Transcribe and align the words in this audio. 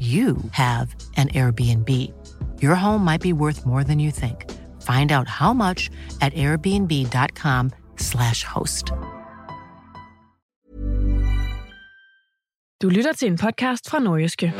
you 0.00 0.36
have 0.50 0.94
an 1.16 1.28
Airbnb. 1.28 1.88
Your 2.60 2.74
home 2.74 3.02
might 3.02 3.22
be 3.22 3.32
worth 3.32 3.64
more 3.64 3.82
than 3.82 3.98
you 3.98 4.10
think. 4.10 4.44
Find 4.82 5.10
out 5.10 5.26
how 5.26 5.54
much 5.54 5.88
at 6.20 6.34
airbnb.com/slash 6.34 8.44
host. 8.44 8.92
Du 12.82 12.88
lytter 12.88 13.12
til 13.12 13.28
en 13.28 13.38
podcast 13.38 13.90
fra 13.90 13.98
Nordjyske. 13.98 14.52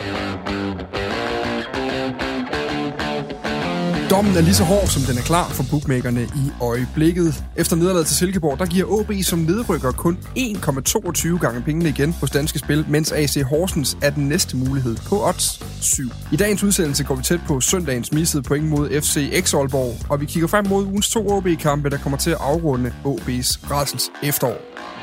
Dommen 4.11 4.37
er 4.37 4.41
lige 4.41 4.55
så 4.55 4.65
hård, 4.65 4.87
som 4.87 5.03
den 5.03 5.19
er 5.19 5.23
klar 5.23 5.49
for 5.49 5.65
bookmakerne 5.71 6.23
i 6.23 6.51
øjeblikket. 6.61 7.45
Efter 7.57 7.77
nederlaget 7.77 8.07
til 8.07 8.17
Silkeborg, 8.17 8.59
der 8.59 8.67
giver 8.67 8.87
OB 8.87 9.13
som 9.23 9.39
nedrykker 9.39 9.93
kun 9.93 10.19
1,22 10.39 11.39
gange 11.39 11.63
pengene 11.63 11.89
igen 11.89 12.13
hos 12.13 12.31
Danske 12.31 12.59
Spil, 12.59 12.85
mens 12.89 13.13
AC 13.13 13.43
Horsens 13.43 13.97
er 14.03 14.11
den 14.11 14.29
næste 14.29 14.57
mulighed 14.57 14.97
på 14.97 15.29
odds 15.29 15.65
7. 15.81 16.11
I 16.33 16.37
dagens 16.37 16.63
udsendelse 16.63 17.05
går 17.05 17.15
vi 17.15 17.23
tæt 17.23 17.41
på 17.47 17.61
søndagens 17.61 18.13
missede 18.13 18.43
point 18.43 18.69
mod 18.69 19.01
FC 19.01 19.43
X 19.45 19.55
Aalborg, 19.55 19.97
og 20.11 20.21
vi 20.21 20.27
kigger 20.27 20.49
frem 20.49 20.67
mod 20.67 20.85
ugens 20.85 21.11
to 21.11 21.29
OB-kampe, 21.29 21.91
der 21.91 21.99
kommer 21.99 22.19
til 22.19 22.31
at 22.31 22.39
afrunde 22.41 22.93
OB's 23.05 23.71
rædsels 23.71 24.11
efterår. 24.23 24.96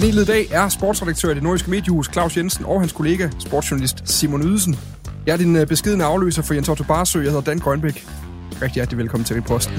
Panelet 0.00 0.22
i 0.22 0.26
dag 0.26 0.46
er 0.50 0.68
sportsredaktør 0.68 1.30
i 1.30 1.34
det 1.34 1.42
nordiske 1.42 1.70
mediehus 1.70 2.10
Claus 2.12 2.36
Jensen 2.36 2.64
og 2.64 2.80
hans 2.80 2.92
kollega, 2.92 3.30
sportsjournalist 3.38 4.08
Simon 4.08 4.42
Ydelsen. 4.42 4.76
Jeg 5.26 5.32
er 5.32 5.36
din 5.36 5.56
øh, 5.56 5.66
beskedende 5.66 6.04
afløser 6.04 6.42
for 6.42 6.54
Jens 6.54 6.68
Otto 6.68 6.84
Barsø. 6.84 7.20
Jeg 7.20 7.30
hedder 7.30 7.44
Dan 7.44 7.58
Grønbæk. 7.58 8.06
Rigtig 8.62 8.74
hjertelig 8.74 8.98
velkommen 8.98 9.24
til 9.24 9.36
Riposten. 9.36 9.74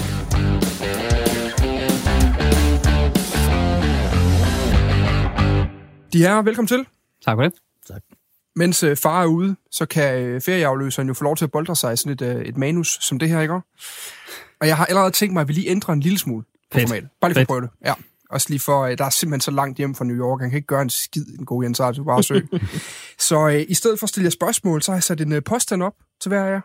De 6.13 6.17
her, 6.17 6.41
velkommen 6.41 6.67
til. 6.67 6.85
Tak 7.25 7.37
for 7.37 7.43
det. 7.43 7.53
Tak. 7.87 8.01
Mens 8.55 8.83
øh, 8.83 8.97
far 8.97 9.21
er 9.23 9.27
ude, 9.27 9.55
så 9.71 9.85
kan 9.85 10.23
øh, 10.23 10.41
ferieafløseren 10.41 11.07
jo 11.07 11.13
få 11.13 11.23
lov 11.23 11.35
til 11.35 11.45
at 11.45 11.51
boldre 11.51 11.75
sig 11.75 11.93
i 11.93 11.95
sådan 11.95 12.11
et, 12.11 12.21
øh, 12.21 12.41
et 12.41 12.57
manus 12.57 12.97
som 13.01 13.19
det 13.19 13.29
her, 13.29 13.41
ikke? 13.41 13.53
Og 14.61 14.67
jeg 14.67 14.77
har 14.77 14.85
allerede 14.85 15.11
tænkt 15.11 15.33
mig, 15.33 15.41
at 15.41 15.47
vi 15.47 15.53
lige 15.53 15.69
ændrer 15.69 15.93
en 15.93 15.99
lille 15.99 16.19
smule 16.19 16.43
på 16.43 16.77
Fedt. 16.77 16.89
formatet. 16.89 17.09
Bare 17.21 17.31
lige 17.31 17.35
for 17.35 17.41
at 17.41 17.47
prøve 17.47 17.61
det. 17.61 17.69
Ja. 17.85 17.93
Også 18.31 18.47
lige 18.49 18.59
for, 18.59 18.81
øh, 18.81 18.97
der 18.97 19.05
er 19.05 19.09
simpelthen 19.09 19.41
så 19.41 19.51
langt 19.51 19.77
hjem 19.77 19.95
fra 19.95 20.05
New 20.05 20.15
York, 20.17 20.41
han 20.41 20.49
kan 20.49 20.57
ikke 20.57 20.67
gøre 20.67 20.81
en 20.81 20.89
skid, 20.89 21.25
en 21.39 21.45
god 21.45 21.63
Jens 21.63 21.79
Arthur 21.79 22.03
bare 22.03 22.23
søg. 22.23 22.47
så 23.29 23.49
øh, 23.49 23.65
i 23.69 23.73
stedet 23.73 23.99
for 23.99 24.05
at 24.05 24.09
stille 24.09 24.25
jer 24.25 24.29
spørgsmål, 24.31 24.81
så 24.81 24.91
har 24.91 24.95
jeg 24.95 25.03
sat 25.03 25.21
en 25.21 25.31
øh, 25.31 25.43
påstand 25.43 25.83
op 25.83 25.93
til 26.21 26.29
hver 26.29 26.43
af 26.45 26.51
jer. 26.51 26.61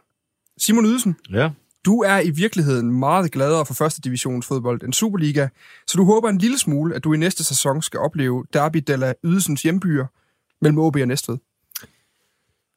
Simon 0.61 0.85
Ydelsen, 0.87 1.17
Ja. 1.31 1.51
du 1.85 2.01
er 2.03 2.19
i 2.21 2.31
virkeligheden 2.31 2.93
meget 2.99 3.33
gladere 3.33 3.67
for 3.67 3.75
første 3.75 4.01
divisionsfodbold 4.01 4.83
end 4.83 4.93
Superliga, 4.93 5.49
så 5.87 5.97
du 5.97 6.05
håber 6.05 6.29
en 6.29 6.39
lille 6.39 6.59
smule, 6.59 6.95
at 6.95 7.05
du 7.05 7.13
i 7.13 7.17
næste 7.17 7.45
sæson 7.45 7.83
skal 7.83 8.01
opleve 8.01 8.45
Derby 8.53 8.85
Della 8.87 9.13
Ydelsens 9.25 9.63
hjembyer 9.63 10.07
mellem 10.63 10.79
OB 10.79 10.97
og 10.97 11.09
Næstved. 11.09 11.37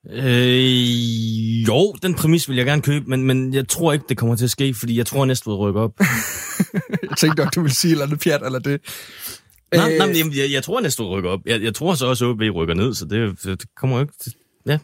Øh, 0.08 1.68
jo, 1.68 1.94
den 2.04 2.14
præmis 2.14 2.50
vil 2.50 2.58
jeg 2.58 2.66
gerne 2.66 2.82
købe, 2.82 3.06
men, 3.06 3.24
men 3.24 3.54
jeg 3.54 3.68
tror 3.68 3.94
ikke, 3.94 4.06
det 4.10 4.18
kommer 4.18 4.36
til 4.36 4.44
at 4.46 4.52
ske, 4.52 4.74
fordi 4.74 4.98
jeg 4.98 5.06
tror, 5.06 5.22
at 5.22 5.28
Næstved 5.28 5.56
rykker 5.56 5.82
op. 5.82 6.00
Jeg 7.10 7.18
tænkte 7.18 7.44
nok, 7.44 7.56
du 7.56 7.62
ville 7.62 7.76
sige 7.76 7.90
et 7.90 7.92
eller 7.92 8.06
andet 8.06 8.20
pjat 8.20 8.46
eller 8.46 8.60
det. 8.60 8.82
nej, 9.76 9.92
Øh, 9.92 9.98
nej, 9.98 10.08
men 10.08 10.16
jeg, 10.38 10.52
jeg, 10.52 10.64
tror, 10.64 10.78
at 10.78 10.84
Næstved 10.84 11.08
rykker 11.08 11.30
op. 11.30 11.40
Jeg, 11.46 11.62
jeg 11.62 11.76
tror 11.76 11.94
så 11.94 12.06
også, 12.06 12.26
at 12.26 12.30
OB 12.32 12.42
rykker 12.56 12.74
ned, 12.74 12.94
så 12.94 13.06
det, 13.06 13.44
det 13.44 13.64
kommer 13.78 14.02
ikke 14.02 14.14
til... 14.22 14.34
Ja, 14.66 14.78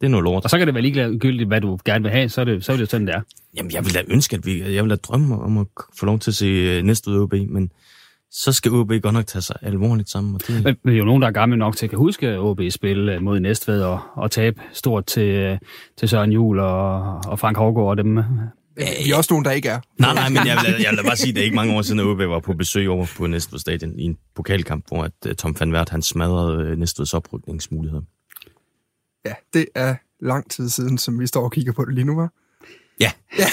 det 0.00 0.06
er 0.06 0.08
noget 0.08 0.24
lort. 0.24 0.44
Og 0.44 0.50
så 0.50 0.58
kan 0.58 0.66
det 0.66 0.74
være 0.74 0.82
ligegyldigt, 0.82 1.48
hvad 1.48 1.60
du 1.60 1.78
gerne 1.84 2.02
vil 2.02 2.12
have, 2.12 2.28
så 2.28 2.40
er 2.40 2.44
det, 2.44 2.64
så 2.64 2.72
er 2.72 2.76
det 2.76 2.90
sådan, 2.90 3.06
det 3.06 3.14
er. 3.14 3.20
Jamen, 3.56 3.72
jeg 3.72 3.84
vil 3.84 3.94
da 3.94 4.02
ønske, 4.08 4.36
at 4.36 4.46
vi... 4.46 4.74
Jeg 4.74 4.82
vil 4.84 4.90
da 4.90 4.96
drømme 4.96 5.38
om 5.38 5.58
at 5.58 5.66
få 5.98 6.06
lov 6.06 6.18
til 6.18 6.30
at 6.30 6.34
se 6.34 6.46
øh, 6.46 6.82
Næstved 6.82 7.18
OB, 7.18 7.32
men 7.32 7.70
så 8.30 8.52
skal 8.52 8.72
OB 8.72 8.92
godt 9.02 9.14
nok 9.14 9.26
tage 9.26 9.42
sig 9.42 9.56
alvorligt 9.62 10.10
sammen. 10.10 10.34
Og 10.34 10.40
det, 10.46 10.64
Men 10.64 10.76
vi 10.84 10.92
er 10.92 10.96
jo 10.96 11.04
nogen, 11.04 11.22
der 11.22 11.28
er 11.28 11.32
gamle 11.32 11.56
nok 11.56 11.76
til 11.76 11.86
at 11.86 11.90
kan 11.90 11.98
huske 11.98 12.28
at 12.28 12.38
OB 12.38 12.60
spille 12.70 13.14
øh, 13.14 13.22
mod 13.22 13.40
Næstved 13.40 13.82
og, 13.82 14.00
og 14.14 14.30
tabe 14.30 14.62
stort 14.72 15.06
til, 15.06 15.28
øh, 15.28 15.58
til 15.96 16.08
Søren 16.08 16.32
Juhl 16.32 16.60
og, 16.60 17.00
og 17.26 17.38
Frank 17.38 17.56
Hårgaard 17.56 17.88
og 17.88 17.96
dem. 17.96 18.18
Vi 18.76 19.10
er 19.12 19.16
også 19.16 19.32
nogen, 19.32 19.44
der 19.44 19.50
ikke 19.50 19.68
er. 19.68 19.80
Nej, 19.98 20.14
nej, 20.14 20.28
men 20.28 20.36
jeg 20.36 20.58
vil, 20.66 20.74
jeg 20.82 20.92
vil 20.96 21.04
bare 21.04 21.16
sige, 21.16 21.28
at 21.28 21.34
det 21.34 21.40
er 21.40 21.44
ikke 21.44 21.56
mange 21.56 21.76
år 21.76 21.82
siden, 21.82 22.00
at 22.00 22.06
OB 22.06 22.18
var 22.18 22.40
på 22.40 22.52
besøg 22.52 22.88
over 22.88 23.06
på 23.16 23.26
Næstved 23.26 23.58
Stadion 23.58 23.98
i 23.98 24.02
en 24.02 24.16
pokalkamp, 24.34 24.84
hvor 24.88 25.04
at, 25.04 25.12
uh, 25.26 25.32
Tom 25.32 25.56
van 25.60 25.72
Wert, 25.72 25.88
han 25.88 26.02
smadrede 26.02 26.76
Næstveds 26.76 27.14
oprykningsmuligheder. 27.14 28.02
Ja, 29.24 29.34
det 29.54 29.66
er 29.74 29.94
lang 30.20 30.50
tid 30.50 30.68
siden, 30.68 30.98
som 30.98 31.20
vi 31.20 31.26
står 31.26 31.44
og 31.44 31.52
kigger 31.52 31.72
på 31.72 31.84
det 31.84 31.94
lige 31.94 32.04
nu, 32.04 32.16
var. 32.16 32.32
Ja. 33.00 33.12
ja. 33.38 33.46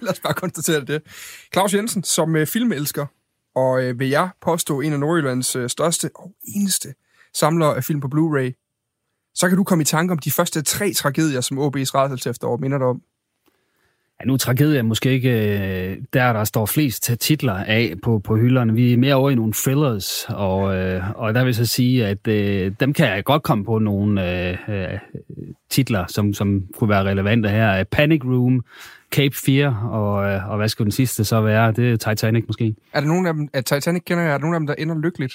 Lad 0.00 0.12
os 0.12 0.20
bare 0.20 0.34
konstatere 0.34 0.84
det. 0.84 1.02
Claus 1.52 1.74
Jensen, 1.74 2.04
som 2.04 2.36
øh, 2.36 2.46
filmelsker, 2.46 3.06
og 3.58 3.82
øh, 3.82 3.98
vil 3.98 4.08
jeg 4.08 4.28
påstå 4.40 4.80
en 4.80 4.92
af 4.92 5.00
Nordjyllands 5.00 5.56
øh, 5.56 5.68
største 5.68 6.10
og 6.14 6.32
eneste 6.54 6.94
samlere 7.34 7.76
af 7.76 7.84
film 7.84 8.00
på 8.00 8.08
Blu-ray, 8.14 8.52
så 9.34 9.48
kan 9.48 9.56
du 9.56 9.64
komme 9.64 9.82
i 9.82 9.84
tanke 9.84 10.12
om 10.12 10.18
de 10.18 10.30
første 10.30 10.62
tre 10.62 10.92
tragedier, 10.92 11.40
som 11.40 11.58
OB's 11.58 11.94
rædsels 11.94 12.26
efterår 12.26 12.56
minder 12.56 12.78
dig 12.78 12.86
om. 12.86 13.02
Ja, 14.20 14.24
nu 14.26 14.34
er 14.34 14.82
måske 14.82 15.10
ikke 15.10 15.30
øh, 15.30 15.96
der, 16.12 16.32
der 16.32 16.44
står 16.44 16.66
flest 16.66 17.10
titler 17.20 17.52
af 17.52 17.94
på, 18.02 18.18
på 18.18 18.36
hylderne. 18.36 18.74
Vi 18.74 18.92
er 18.92 18.96
mere 18.96 19.14
over 19.14 19.30
i 19.30 19.34
nogle 19.34 19.52
thrillers, 19.52 20.26
og, 20.28 20.76
øh, 20.76 21.10
og 21.14 21.34
der 21.34 21.40
vil 21.40 21.48
jeg 21.48 21.54
så 21.54 21.66
sige, 21.66 22.06
at 22.06 22.28
øh, 22.28 22.72
dem 22.80 22.92
kan 22.92 23.06
jeg 23.06 23.24
godt 23.24 23.42
komme 23.42 23.64
på 23.64 23.78
nogle 23.78 24.48
øh, 24.48 24.58
øh, 24.68 24.98
titler, 25.70 26.04
som, 26.08 26.34
som 26.34 26.62
kunne 26.78 26.90
være 26.90 27.04
relevante 27.04 27.48
her. 27.48 27.84
Panic 27.84 28.24
Room, 28.24 28.64
Cape 29.12 29.36
Fear, 29.46 29.88
og, 29.90 30.32
øh, 30.32 30.50
og 30.50 30.56
hvad 30.56 30.68
skulle 30.68 30.86
den 30.86 30.92
sidste 30.92 31.24
så 31.24 31.40
være? 31.40 31.72
Det 31.72 31.92
er 31.92 31.96
Titanic 32.10 32.44
måske. 32.46 32.74
Er 32.92 33.00
der 33.00 33.06
nogen 33.06 33.26
af 33.26 33.34
dem, 33.34 33.48
at 33.52 33.64
Titanic 33.64 34.02
kender 34.06 34.22
jeg, 34.24 34.32
er 34.32 34.38
der 34.38 34.42
nogen 34.42 34.54
af 34.54 34.60
dem, 34.60 34.66
der 34.66 34.74
ender 34.74 34.98
lykkeligt? 34.98 35.32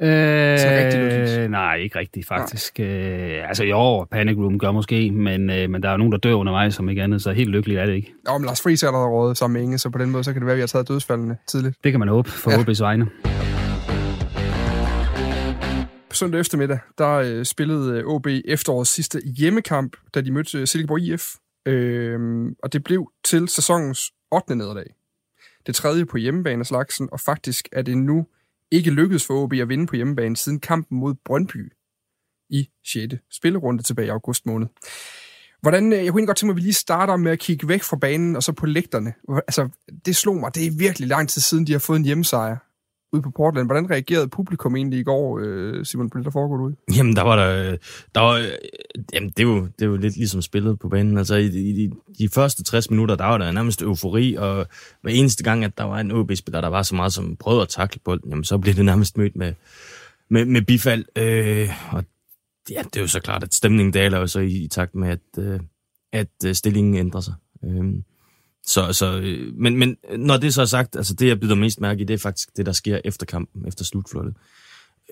Sådan 0.00 0.84
rigtig 0.84 1.00
lykkeligt. 1.00 1.38
Øh, 1.38 1.50
nej, 1.50 1.76
ikke 1.76 1.98
rigtigt 1.98 2.26
faktisk. 2.28 2.80
Øh, 2.80 3.48
altså 3.48 3.64
jo, 3.64 4.04
Panic 4.04 4.36
Room 4.38 4.58
gør 4.58 4.70
måske, 4.72 5.10
men, 5.10 5.50
øh, 5.50 5.70
men 5.70 5.82
der 5.82 5.88
er 5.90 5.96
nogen, 5.96 6.12
der 6.12 6.18
dør 6.18 6.34
undervejs, 6.34 6.74
som 6.74 6.88
ikke 6.88 7.02
andet, 7.02 7.22
så 7.22 7.32
helt 7.32 7.50
lykkeligt 7.50 7.80
er 7.80 7.86
det 7.86 7.94
ikke. 7.94 8.12
Jo, 8.28 8.38
men 8.38 8.46
Lars 8.46 8.62
Friis 8.62 8.82
er 8.82 8.90
der 8.90 9.06
rådet 9.08 9.36
sammen 9.38 9.54
med 9.54 9.62
Inge, 9.62 9.78
så 9.78 9.90
på 9.90 9.98
den 9.98 10.10
måde, 10.10 10.24
så 10.24 10.32
kan 10.32 10.40
det 10.42 10.46
være, 10.46 10.52
at 10.54 10.56
vi 10.56 10.60
har 10.62 10.66
taget 10.66 10.88
dødsfaldene 10.88 11.36
tidligt. 11.48 11.76
Det 11.84 11.92
kan 11.92 11.98
man 11.98 12.08
håbe 12.08 12.30
for 12.30 12.50
Ja. 12.50 12.56
ja. 12.58 12.62
OB's 12.62 12.82
vegne. 12.82 13.06
På 16.10 16.14
søndag 16.16 16.40
eftermiddag, 16.40 16.78
der 16.98 17.10
øh, 17.12 17.44
spillede 17.44 17.98
øh, 17.98 18.04
OB 18.06 18.26
efterårets 18.44 18.90
sidste 18.90 19.20
hjemmekamp, 19.38 19.96
da 20.14 20.20
de 20.20 20.32
mødte 20.32 20.58
øh, 20.58 20.66
Silkeborg 20.66 21.00
IF. 21.00 21.22
Øh, 21.66 22.46
og 22.62 22.72
det 22.72 22.84
blev 22.84 23.12
til 23.24 23.48
sæsonens 23.48 24.12
8. 24.30 24.56
nederlag. 24.56 24.94
Det 25.66 25.74
tredje 25.74 26.06
på 26.06 26.16
hjemmebane 26.16 26.60
af 26.60 26.66
slagsen, 26.66 27.08
og 27.12 27.20
faktisk 27.20 27.68
er 27.72 27.82
det 27.82 27.98
nu 27.98 28.26
ikke 28.70 28.90
lykkedes 28.90 29.26
for 29.26 29.34
OB 29.34 29.52
at 29.52 29.68
vinde 29.68 29.86
på 29.86 29.96
hjemmebane 29.96 30.36
siden 30.36 30.60
kampen 30.60 30.98
mod 30.98 31.14
Brøndby 31.24 31.72
i 32.50 32.68
6. 32.86 33.14
spillerunde 33.30 33.82
tilbage 33.82 34.06
i 34.06 34.10
august 34.10 34.46
måned. 34.46 34.66
Hvordan, 35.60 35.92
øh, 35.92 35.98
jeg 35.98 35.98
kunne 35.98 36.06
egentlig 36.06 36.26
godt 36.26 36.36
tænke 36.36 36.46
mig, 36.46 36.52
at 36.52 36.56
vi 36.56 36.60
lige 36.60 36.72
starter 36.72 37.16
med 37.16 37.32
at 37.32 37.38
kigge 37.38 37.68
væk 37.68 37.82
fra 37.82 37.96
banen 37.96 38.36
og 38.36 38.42
så 38.42 38.52
på 38.52 38.66
lægterne. 38.66 39.14
Altså, 39.28 39.68
det 40.06 40.16
slog 40.16 40.36
mig, 40.36 40.54
det 40.54 40.66
er 40.66 40.70
virkelig 40.78 41.08
lang 41.08 41.28
tid 41.28 41.42
siden, 41.42 41.66
de 41.66 41.72
har 41.72 41.78
fået 41.78 41.98
en 41.98 42.04
hjemmesejr 42.04 42.56
ude 43.12 43.22
på 43.22 43.30
Portland. 43.30 43.68
Hvordan 43.68 43.90
reagerede 43.90 44.28
publikum 44.28 44.76
egentlig 44.76 44.98
i 44.98 45.02
går, 45.02 45.40
øh, 45.42 45.84
Simon, 45.84 46.10
på 46.10 46.18
det, 46.18 46.24
der 46.24 46.30
foregår 46.30 46.56
ude? 46.64 46.76
Jamen, 46.96 47.16
der 47.16 47.22
var 47.22 47.36
der... 47.36 47.76
der 48.14 48.20
var, 48.20 48.32
øh, 48.32 48.48
jamen, 49.12 49.30
det 49.30 49.38
er, 49.38 49.46
jo, 49.46 49.60
det 49.60 49.82
er 49.82 49.86
jo 49.86 49.96
lidt 49.96 50.16
ligesom 50.16 50.42
spillet 50.42 50.78
på 50.78 50.88
banen. 50.88 51.18
Altså, 51.18 51.34
i, 51.34 51.46
i 51.46 51.72
de, 51.72 51.92
de 52.18 52.28
første 52.28 52.64
60 52.64 52.90
minutter, 52.90 53.16
der 53.16 53.24
var 53.24 53.38
der 53.38 53.52
nærmest 53.52 53.82
eufori, 53.82 54.34
og 54.34 54.66
hver 55.02 55.12
eneste 55.12 55.44
gang, 55.44 55.64
at 55.64 55.78
der 55.78 55.84
var 55.84 56.00
en 56.00 56.12
OB-spiller, 56.12 56.60
der 56.60 56.68
var 56.68 56.82
så 56.82 56.94
meget 56.94 57.12
som 57.12 57.36
prøvede 57.36 57.62
at 57.62 57.68
takle 57.68 58.00
bolden, 58.04 58.30
jamen, 58.30 58.44
så 58.44 58.58
blev 58.58 58.74
det 58.74 58.84
nærmest 58.84 59.16
mødt 59.16 59.36
med, 59.36 59.54
med, 60.30 60.44
med 60.44 60.62
bifald. 60.62 61.04
Øh, 61.16 61.68
og 61.92 62.04
ja, 62.70 62.82
det 62.82 62.96
er 62.96 63.00
jo 63.00 63.06
så 63.06 63.20
klart, 63.20 63.42
at 63.42 63.54
stemningen 63.54 63.92
daler 63.92 64.18
jo 64.18 64.26
så 64.26 64.40
i, 64.40 64.64
i 64.64 64.68
takt 64.68 64.94
med, 64.94 65.08
at, 65.08 65.38
øh, 65.38 65.60
at 66.12 66.30
øh, 66.46 66.54
stillingen 66.54 66.94
ændrer 66.94 67.20
sig. 67.20 67.34
Øh, 67.64 67.84
så, 68.66 68.92
så, 68.92 69.20
øh, 69.20 69.54
men, 69.54 69.76
men 69.76 69.96
øh, 70.10 70.18
når 70.18 70.36
det 70.36 70.54
så 70.54 70.60
er 70.60 70.66
sagt, 70.66 70.96
altså 70.96 71.14
det, 71.14 71.28
jeg 71.28 71.40
byder 71.40 71.54
mest 71.54 71.80
mærke 71.80 72.00
i, 72.00 72.04
det 72.04 72.14
er 72.14 72.18
faktisk 72.18 72.56
det, 72.56 72.66
der 72.66 72.72
sker 72.72 73.00
efter 73.04 73.26
kampen, 73.26 73.66
efter 73.66 73.84
slutflottet, 73.84 74.34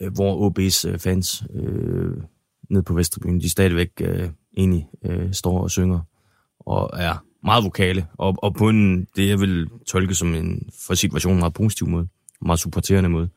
øh, 0.00 0.12
hvor 0.12 0.50
OB's 0.50 0.88
øh, 0.88 0.99
fans 0.99 1.44
øh, 1.55 2.17
ned 2.70 2.82
på 2.82 2.94
Vesterbyen, 2.94 3.41
de 3.41 3.50
stadigvæk 3.50 3.91
øh, 4.00 4.29
egentlig 4.56 4.88
øh, 5.05 5.32
står 5.32 5.61
og 5.61 5.70
synger, 5.70 6.00
og 6.61 6.91
er 6.93 7.25
meget 7.44 7.64
vokale, 7.64 8.06
og, 8.19 8.35
og 8.43 8.55
på 8.55 8.69
en, 8.69 9.06
det 9.17 9.29
jeg 9.29 9.41
vil 9.41 9.69
tolke 9.87 10.14
som 10.14 10.35
en 10.35 10.69
for 10.87 10.94
situationen 10.94 11.38
meget 11.38 11.55
positiv 11.55 11.88
måde, 11.88 12.08
meget 12.41 12.61
supporterende 12.61 13.08
måde. 13.08 13.29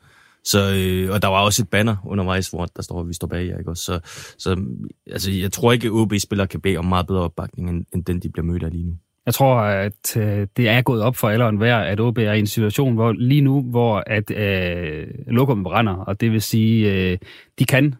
Så, 0.45 0.73
øh, 0.75 1.13
og 1.13 1.21
der 1.21 1.27
var 1.27 1.41
også 1.41 1.61
et 1.61 1.69
banner 1.69 1.95
undervejs, 2.05 2.49
hvor 2.49 2.65
der 2.65 2.81
står, 2.81 2.99
at 2.99 3.07
vi 3.07 3.13
står 3.13 3.27
bag 3.27 3.47
jer. 3.47 3.57
Ikke? 3.57 3.75
Så, 3.75 3.99
så 4.37 4.65
altså, 5.07 5.31
jeg 5.31 5.51
tror 5.51 5.71
ikke, 5.71 5.87
at 5.87 5.91
OB-spillere 5.91 6.47
kan 6.47 6.61
bede 6.61 6.77
om 6.77 6.85
meget 6.85 7.07
bedre 7.07 7.21
opbakning, 7.21 7.69
end, 7.69 7.85
end 7.93 8.05
den, 8.05 8.19
de 8.19 8.29
bliver 8.29 8.45
mødt 8.45 8.63
af 8.63 8.71
lige 8.71 8.83
nu. 8.83 8.97
Jeg 9.25 9.33
tror, 9.33 9.55
at 9.55 10.17
øh, 10.17 10.47
det 10.57 10.69
er 10.69 10.81
gået 10.81 11.01
op 11.01 11.15
for 11.15 11.29
alle 11.29 11.43
og 11.45 11.49
enhver, 11.49 11.77
at 11.77 11.99
OB 11.99 12.17
er 12.17 12.33
i 12.33 12.39
en 12.39 12.47
situation 12.47 12.93
hvor 12.93 13.11
lige 13.11 13.41
nu, 13.41 13.61
hvor 13.61 14.03
at 14.07 14.31
øh, 14.31 15.07
lokum 15.27 15.63
brænder, 15.63 15.93
og 15.93 16.21
det 16.21 16.31
vil 16.31 16.41
sige, 16.41 16.93
øh, 16.93 17.17
de 17.59 17.65
kan 17.65 17.95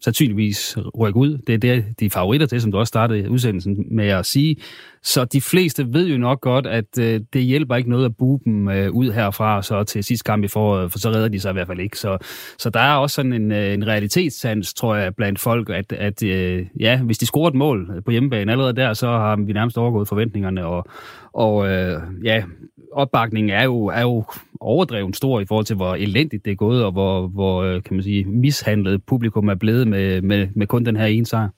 sandsynligvis 0.00 0.76
rykke 0.98 1.16
ud. 1.16 1.38
Det 1.46 1.54
er 1.54 1.58
det, 1.58 1.84
de 2.00 2.10
favoritter 2.10 2.46
til, 2.46 2.60
som 2.60 2.72
du 2.72 2.78
også 2.78 2.88
startede 2.88 3.30
udsendelsen 3.30 3.86
med 3.90 4.08
at 4.08 4.26
sige. 4.26 4.56
Så 5.02 5.24
de 5.24 5.40
fleste 5.40 5.92
ved 5.92 6.08
jo 6.08 6.18
nok 6.18 6.40
godt, 6.40 6.66
at 6.66 6.98
øh, 7.00 7.20
det 7.32 7.42
hjælper 7.42 7.76
ikke 7.76 7.90
noget 7.90 8.04
at 8.04 8.16
bue 8.16 8.40
dem 8.44 8.68
øh, 8.68 8.90
ud 8.90 9.12
herfra 9.12 9.62
så 9.62 9.84
til 9.84 10.04
sidste 10.04 10.24
kamp 10.24 10.44
i 10.44 10.48
foråret, 10.48 10.92
for 10.92 10.98
så 10.98 11.10
redder 11.10 11.28
de 11.28 11.40
sig 11.40 11.50
i 11.50 11.52
hvert 11.52 11.66
fald 11.66 11.80
ikke. 11.80 11.98
Så, 11.98 12.18
så 12.58 12.70
der 12.70 12.80
er 12.80 12.94
også 12.94 13.14
sådan 13.14 13.32
en, 13.32 13.52
øh, 13.52 13.74
en 13.74 13.86
realitetssans, 13.86 14.74
tror 14.74 14.94
jeg, 14.94 15.14
blandt 15.14 15.38
folk, 15.40 15.70
at, 15.70 15.92
at 15.92 16.22
øh, 16.22 16.66
ja, 16.80 17.02
hvis 17.02 17.18
de 17.18 17.26
scorer 17.26 17.48
et 17.48 17.54
mål 17.54 18.02
på 18.04 18.10
hjemmebane 18.10 18.52
allerede 18.52 18.76
der, 18.76 18.94
så 18.94 19.06
har 19.06 19.36
vi 19.36 19.52
nærmest 19.52 19.78
overgået 19.78 20.08
forventningerne, 20.08 20.66
og, 20.66 20.86
og 21.32 21.68
øh, 21.68 22.02
ja, 22.24 22.44
opbakningen 22.92 23.50
er 23.50 23.64
jo, 23.64 23.86
er 23.86 24.00
jo 24.00 24.24
overdrevet 24.60 25.16
stor 25.16 25.40
i 25.40 25.46
forhold 25.46 25.66
til, 25.66 25.76
hvor 25.76 25.94
elendigt 25.94 26.44
det 26.44 26.50
er 26.50 26.56
gået, 26.56 26.84
og 26.84 26.92
hvor, 26.92 27.28
hvor 27.28 27.62
øh, 27.62 27.82
kan 27.82 27.96
man 27.96 28.02
sige, 28.02 28.24
mishandlet 28.24 29.04
publikum 29.04 29.48
er 29.48 29.54
blevet 29.54 29.88
med, 29.88 30.22
med, 30.22 30.48
med 30.54 30.66
kun 30.66 30.84
den 30.84 30.96
her 30.96 31.06
ene 31.06 31.26
sejr. 31.26 31.48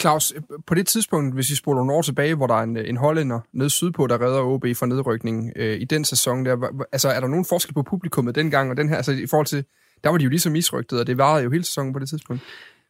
Claus, 0.00 0.34
på 0.66 0.74
det 0.74 0.86
tidspunkt, 0.86 1.34
hvis 1.34 1.50
vi 1.50 1.54
spoler 1.54 1.78
nogle 1.78 1.92
år 1.92 2.02
tilbage, 2.02 2.34
hvor 2.34 2.46
der 2.46 2.54
er 2.54 2.62
en, 2.62 2.76
en 2.76 2.96
hollænder 2.96 3.40
nede 3.52 3.70
sydpå, 3.70 4.06
der 4.06 4.22
redder 4.22 4.40
OB 4.40 4.66
fra 4.76 4.86
nedrykning 4.86 5.52
øh, 5.56 5.80
i 5.80 5.84
den 5.84 6.04
sæson, 6.04 6.44
der, 6.44 6.84
altså 6.92 7.08
er 7.08 7.20
der 7.20 7.28
nogen 7.28 7.44
forskel 7.44 7.74
på 7.74 7.82
publikummet 7.82 8.34
dengang 8.34 8.70
og 8.70 8.76
den 8.76 8.88
her, 8.88 8.96
altså 8.96 9.12
i 9.12 9.26
forhold 9.26 9.46
til, 9.46 9.64
der 10.04 10.10
var 10.10 10.18
de 10.18 10.24
jo 10.24 10.30
ligesom 10.30 10.52
misrygtet, 10.52 11.00
og 11.00 11.06
det 11.06 11.18
varede 11.18 11.44
jo 11.44 11.50
hele 11.50 11.64
sæsonen 11.64 11.92
på 11.92 11.98
det 11.98 12.08
tidspunkt. 12.08 12.42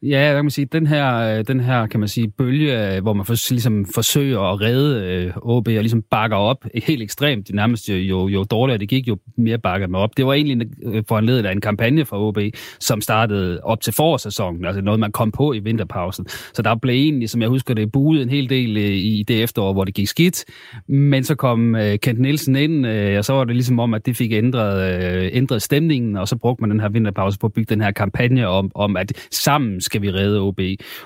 Ja, 0.03 0.21
jeg 0.21 0.35
kan 0.35 0.45
man 0.45 0.51
sige, 0.51 0.65
den 0.65 0.87
her, 0.87 1.39
øh, 1.39 1.45
den 1.49 1.61
her 1.61 1.87
kan 1.87 2.01
man 2.01 2.09
sige, 2.09 2.29
bølge, 2.29 2.95
øh, 2.95 3.03
hvor 3.03 3.13
man 3.13 3.27
for, 3.27 3.53
ligesom 3.53 3.87
forsøger 3.95 4.41
at 4.41 4.61
redde 4.61 5.07
øh, 5.07 5.33
OB 5.37 5.69
og 5.69 5.73
ligesom 5.73 6.03
bakker 6.11 6.37
op 6.37 6.65
helt 6.75 7.03
ekstremt, 7.03 7.47
det 7.47 7.55
nærmest 7.55 7.89
jo, 7.89 8.29
jo 8.29 8.45
dårligere 8.45 8.79
det 8.79 8.89
gik, 8.89 9.09
jo 9.09 9.19
mere 9.37 9.59
bakker 9.59 9.87
man 9.87 10.01
op. 10.01 10.17
Det 10.17 10.27
var 10.27 10.33
egentlig 10.33 10.69
foranledet 11.09 11.47
af 11.47 11.53
en 11.53 11.61
kampagne 11.61 12.05
fra 12.05 12.21
OB, 12.21 12.39
som 12.81 13.01
startede 13.01 13.61
op 13.63 13.81
til 13.81 13.93
forårssæsonen, 13.93 14.65
altså 14.65 14.81
noget, 14.81 15.01
man 15.01 15.13
kom 15.13 15.33
på 15.33 15.53
i 15.53 15.59
vinterpausen. 15.59 16.27
Så 16.29 16.63
der 16.63 16.75
blev 16.75 16.95
egentlig, 16.95 17.31
som 17.31 17.43
jeg 17.43 17.49
husker 17.49 17.75
det, 17.75 17.93
buet 17.93 18.23
en 18.23 18.29
hel 18.29 18.51
del 18.51 18.77
i 18.77 19.25
det 19.29 19.43
efterår, 19.43 19.73
hvor 19.73 19.85
det 19.85 19.95
gik 19.95 20.09
skidt. 20.09 20.45
Men 20.89 21.25
så 21.25 21.35
kom 21.35 21.77
Kent 22.03 22.21
Nielsen 22.21 22.57
ind, 22.57 22.87
og 23.19 23.25
så 23.25 23.33
var 23.33 23.45
det 23.45 23.57
ligesom 23.57 23.79
om, 23.79 23.95
at 23.95 24.07
det 24.07 24.17
fik 24.17 24.33
ændret, 24.33 25.31
ændret 25.33 25.63
stemningen, 25.63 26.17
og 26.17 26.29
så 26.29 26.37
brugte 26.37 26.63
man 26.63 26.71
den 26.71 26.81
her 26.81 26.89
vinterpause 26.89 27.39
på 27.39 27.47
at 27.47 27.53
bygge 27.53 27.75
den 27.75 27.81
her 27.81 27.91
kampagne 27.91 28.49
om, 28.49 28.71
om 28.75 28.97
at 28.97 29.29
sammen 29.31 29.81
skal 29.89 30.03
vi 30.03 30.11
redde 30.11 30.41
OB. 30.41 30.61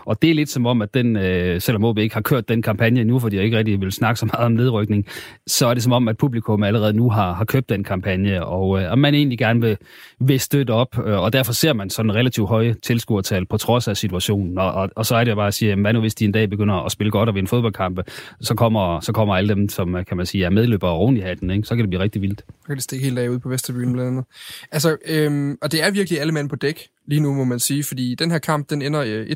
Og 0.05 0.23
det 0.23 0.31
er 0.31 0.35
lidt 0.35 0.51
som 0.51 0.67
om, 0.67 0.83
at 0.83 0.95
den, 0.95 1.17
øh, 1.17 1.61
selvom 1.61 1.85
OB 1.85 1.99
ikke 1.99 2.15
har 2.15 2.23
kørt 2.23 2.49
den 2.49 2.63
kampagne 2.63 3.05
nu, 3.05 3.19
fordi 3.19 3.37
jeg 3.37 3.45
ikke 3.45 3.59
rigtig 3.59 3.81
vil 3.81 3.93
snakke 3.93 4.21
så 4.21 4.27
meget 4.27 4.47
om 4.47 4.53
nedrykning, 4.53 5.07
så 5.47 5.67
er 5.67 5.75
det 5.75 5.83
som 5.83 5.93
om, 5.93 6.09
at 6.09 6.17
publikum 6.17 6.63
allerede 6.63 6.93
nu 6.93 7.11
har, 7.11 7.33
har 7.33 7.45
købt 7.45 7.69
den 7.69 7.85
kampagne, 7.85 8.47
og, 8.47 8.83
øh, 8.83 8.91
og 8.91 8.99
man 8.99 9.15
egentlig 9.15 9.39
gerne 9.39 9.61
vil, 9.61 9.77
vil 10.21 10.41
støtte 10.41 10.71
op, 10.71 10.99
øh, 11.07 11.21
og 11.21 11.33
derfor 11.33 11.53
ser 11.53 11.73
man 11.73 11.91
sådan 11.91 12.15
relativt 12.15 12.49
høje 12.49 12.75
tilskuertal 12.83 13.47
på 13.47 13.57
trods 13.57 13.89
af 13.89 13.97
situationen. 13.97 14.59
Og, 14.59 14.73
og, 14.73 14.91
og 14.97 15.07
så 15.07 15.17
er 15.17 15.25
det 15.25 15.37
bare 15.37 15.47
at 15.47 15.55
sige, 15.55 15.75
hvad 15.75 15.93
nu 15.93 16.01
hvis 16.01 16.15
de 16.15 16.25
en 16.25 16.33
dag 16.33 16.51
begynder 16.51 16.75
at 16.75 16.93
spille 16.93 17.11
godt 17.11 17.29
og 17.29 17.35
vinde 17.35 17.49
fodboldkampe, 17.49 18.05
så 18.41 18.55
kommer, 18.55 19.01
så 19.01 19.13
kommer 19.13 19.37
alle 19.37 19.55
dem, 19.55 19.69
som 19.69 19.97
øh, 19.97 20.07
kan 20.07 20.17
man 20.17 20.27
sige, 20.27 20.45
er 20.45 20.51
medløbere 20.51 20.91
oven 20.91 21.17
i 21.17 21.21
hatten, 21.21 21.51
ikke? 21.51 21.69
så 21.69 21.75
kan 21.75 21.83
det 21.83 21.91
blive 21.91 22.03
rigtig 22.03 22.23
vildt. 22.23 22.45
Så 22.49 22.67
kan 22.67 22.77
det 22.77 22.83
stikke 22.83 23.05
helt 23.05 23.19
af 23.19 23.29
ud 23.29 23.39
på 23.39 23.49
Vesterbyen 23.49 23.93
blandt 23.93 24.11
andet. 24.11 24.25
Altså, 24.73 24.97
øhm, 25.09 25.59
og 25.63 25.73
det 25.73 25.83
er 25.83 25.91
virkelig 25.91 26.21
alle 26.21 26.33
mænd 26.33 26.49
på 26.49 26.57
dæk 26.57 26.89
lige 27.07 27.21
nu, 27.21 27.35
må 27.35 27.45
man 27.45 27.61
sige, 27.61 27.85
fordi 27.85 28.15
den 28.15 28.31
her 28.31 28.39
kamp, 28.39 28.71
den 28.71 28.83
ender 28.83 29.01
øh, 29.07 29.27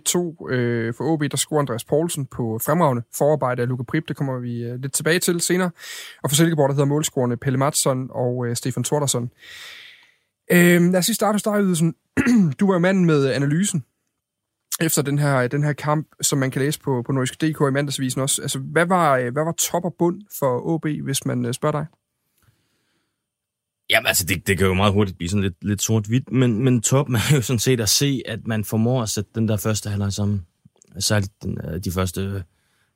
1-2 0.49 0.53
øh, 0.53 0.95
for 0.95 1.05
OB, 1.05 1.23
der 1.31 1.37
scorer 1.37 1.61
Andreas 1.61 1.85
Poulsen 1.85 2.27
på 2.27 2.61
fremragende 2.67 3.03
forarbejde 3.15 3.63
af 3.63 3.69
Luka 3.69 3.83
Prip, 3.83 4.09
det 4.09 4.17
kommer 4.17 4.39
vi 4.39 4.65
øh, 4.65 4.81
lidt 4.81 4.93
tilbage 4.93 5.19
til 5.19 5.41
senere, 5.41 5.71
og 6.23 6.31
for 6.31 6.35
Silkeborg, 6.35 6.69
der 6.69 6.75
hedder 6.75 6.87
målscorerne 6.87 7.37
Pelle 7.37 7.59
Madsson 7.59 8.09
og 8.11 8.47
øh, 8.47 8.57
Stefan 8.57 8.85
Tordersson. 8.85 9.31
Øh, 10.53 10.83
lad 10.83 10.97
os 10.97 11.09
lige 11.09 11.15
starte 11.15 11.35
hos 11.35 11.43
dig, 11.43 11.61
Ydelsen. 11.61 11.95
Du 12.61 12.67
var 12.67 12.75
jo 12.75 12.79
manden 12.79 13.05
med 13.05 13.33
analysen 13.33 13.85
efter 14.81 15.03
den 15.03 15.19
her, 15.19 15.49
den 15.49 15.63
her 15.65 15.73
kamp, 15.73 16.09
som 16.21 16.39
man 16.39 16.51
kan 16.51 16.63
læse 16.63 16.81
på, 16.81 17.03
på 17.07 17.13
Nordisk.dk 17.13 17.61
i 17.61 17.73
mandagsvisen 17.73 18.21
også. 18.21 18.43
Altså, 18.43 18.59
hvad 18.59 18.87
var, 18.87 19.17
øh, 19.17 19.33
hvad 19.33 19.45
var 19.45 19.53
top 19.53 19.85
og 19.85 19.95
bund 19.99 20.23
for 20.39 20.69
OB, 20.69 20.87
hvis 21.05 21.27
man 21.27 21.47
øh, 21.47 21.55
spørger 21.55 21.79
dig? 21.79 21.87
Jamen 23.91 24.07
altså, 24.07 24.27
det, 24.27 24.47
det 24.47 24.59
kan 24.59 24.67
jo 24.67 24.75
meget 24.75 24.93
hurtigt 24.93 25.19
blive 25.19 25.29
sådan 25.29 25.43
lidt, 25.43 25.65
lidt 25.65 25.83
sort-hvidt, 25.83 26.33
men, 26.33 26.65
men 26.65 26.83
toppen 26.83 27.15
er 27.15 27.35
jo 27.35 27.43
sådan 27.43 27.61
set 27.61 27.81
at 27.81 27.89
se, 27.89 28.23
at 28.27 28.47
man 28.47 28.65
formår 28.65 29.03
at 29.03 29.09
sætte 29.09 29.31
den 29.35 29.49
der 29.49 29.57
første 29.57 29.91
halvleg 29.91 30.13
sammen. 30.13 30.47
Særligt 30.99 31.43
den, 31.43 31.59
øh, 31.65 31.85
de 31.85 31.93
første 31.93 32.21
øh, 32.21 32.41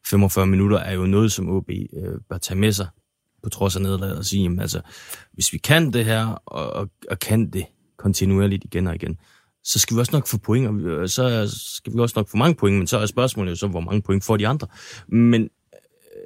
45 0.06 0.46
minutter 0.46 0.78
er 0.78 0.92
jo 0.92 1.06
noget, 1.06 1.32
som 1.32 1.48
OB 1.48 1.70
øh, 1.70 2.20
bør 2.28 2.38
tage 2.38 2.58
med 2.58 2.72
sig, 2.72 2.86
på 3.42 3.48
trods 3.48 3.76
af 3.76 3.82
nederlaget, 3.82 4.18
og 4.18 4.24
sige, 4.24 4.42
jamen, 4.42 4.60
altså, 4.60 4.80
hvis 5.32 5.52
vi 5.52 5.58
kan 5.58 5.92
det 5.92 6.04
her, 6.04 6.26
og, 6.26 6.72
og, 6.72 6.90
og 7.10 7.18
kan 7.18 7.50
det 7.50 7.66
kontinuerligt 7.98 8.64
igen 8.64 8.86
og 8.86 8.94
igen, 8.94 9.18
så 9.64 9.78
skal 9.78 9.96
vi 9.96 10.00
også 10.00 10.12
nok 10.12 10.26
få 10.26 10.38
point, 10.38 10.68
og 10.68 10.74
øh, 10.80 11.08
så 11.08 11.50
skal 11.56 11.92
vi 11.92 11.98
også 11.98 12.12
nok 12.16 12.28
få 12.28 12.36
mange 12.36 12.54
point, 12.54 12.78
men 12.78 12.86
så 12.86 12.98
er 12.98 13.06
spørgsmålet 13.06 13.50
jo 13.50 13.56
så, 13.56 13.66
hvor 13.66 13.80
mange 13.80 14.02
point 14.02 14.24
får 14.24 14.36
de 14.36 14.48
andre. 14.48 14.66
Men 15.08 15.48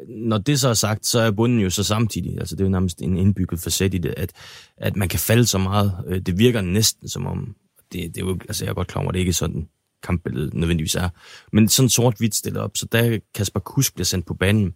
når 0.09 0.39
det 0.39 0.61
så 0.61 0.69
er 0.69 0.75
sagt, 0.75 1.07
så 1.07 1.21
er 1.21 1.31
bunden 1.31 1.61
jo 1.61 1.71
så 1.71 1.85
samtidig, 1.85 2.39
altså 2.39 2.57
det 2.57 2.61
er 2.61 2.65
jo 2.65 2.71
nærmest 2.71 3.03
en 3.03 3.17
indbygget 3.17 3.61
facet 3.61 3.95
i 3.95 3.99
det, 3.99 4.15
at, 4.17 4.33
at 4.77 4.97
man 4.97 5.09
kan 5.09 5.19
falde 5.19 5.47
så 5.47 5.59
meget. 5.59 5.93
Øh, 6.07 6.21
det 6.21 6.39
virker 6.39 6.61
næsten 6.61 7.09
som 7.09 7.27
om, 7.27 7.55
det, 7.93 8.15
det 8.15 8.23
er 8.23 8.27
jo, 8.27 8.39
altså 8.49 8.65
jeg 8.65 8.71
er 8.71 8.75
godt 8.75 8.89
klar 8.89 9.03
over, 9.03 9.09
at 9.09 9.15
det 9.15 9.21
ikke 9.21 9.31
er 9.31 9.35
sådan 9.35 9.69
kampbilledet 10.03 10.55
nødvendigvis 10.55 10.95
er, 10.95 11.09
men 11.53 11.69
sådan 11.69 11.89
sort-hvidt 11.89 12.35
stillet 12.35 12.63
op, 12.63 12.77
så 12.77 12.87
da 12.87 13.19
Kasper 13.35 13.61
Kusk 13.61 13.95
bliver 13.95 14.05
sendt 14.05 14.27
på 14.27 14.35
banen, 14.35 14.75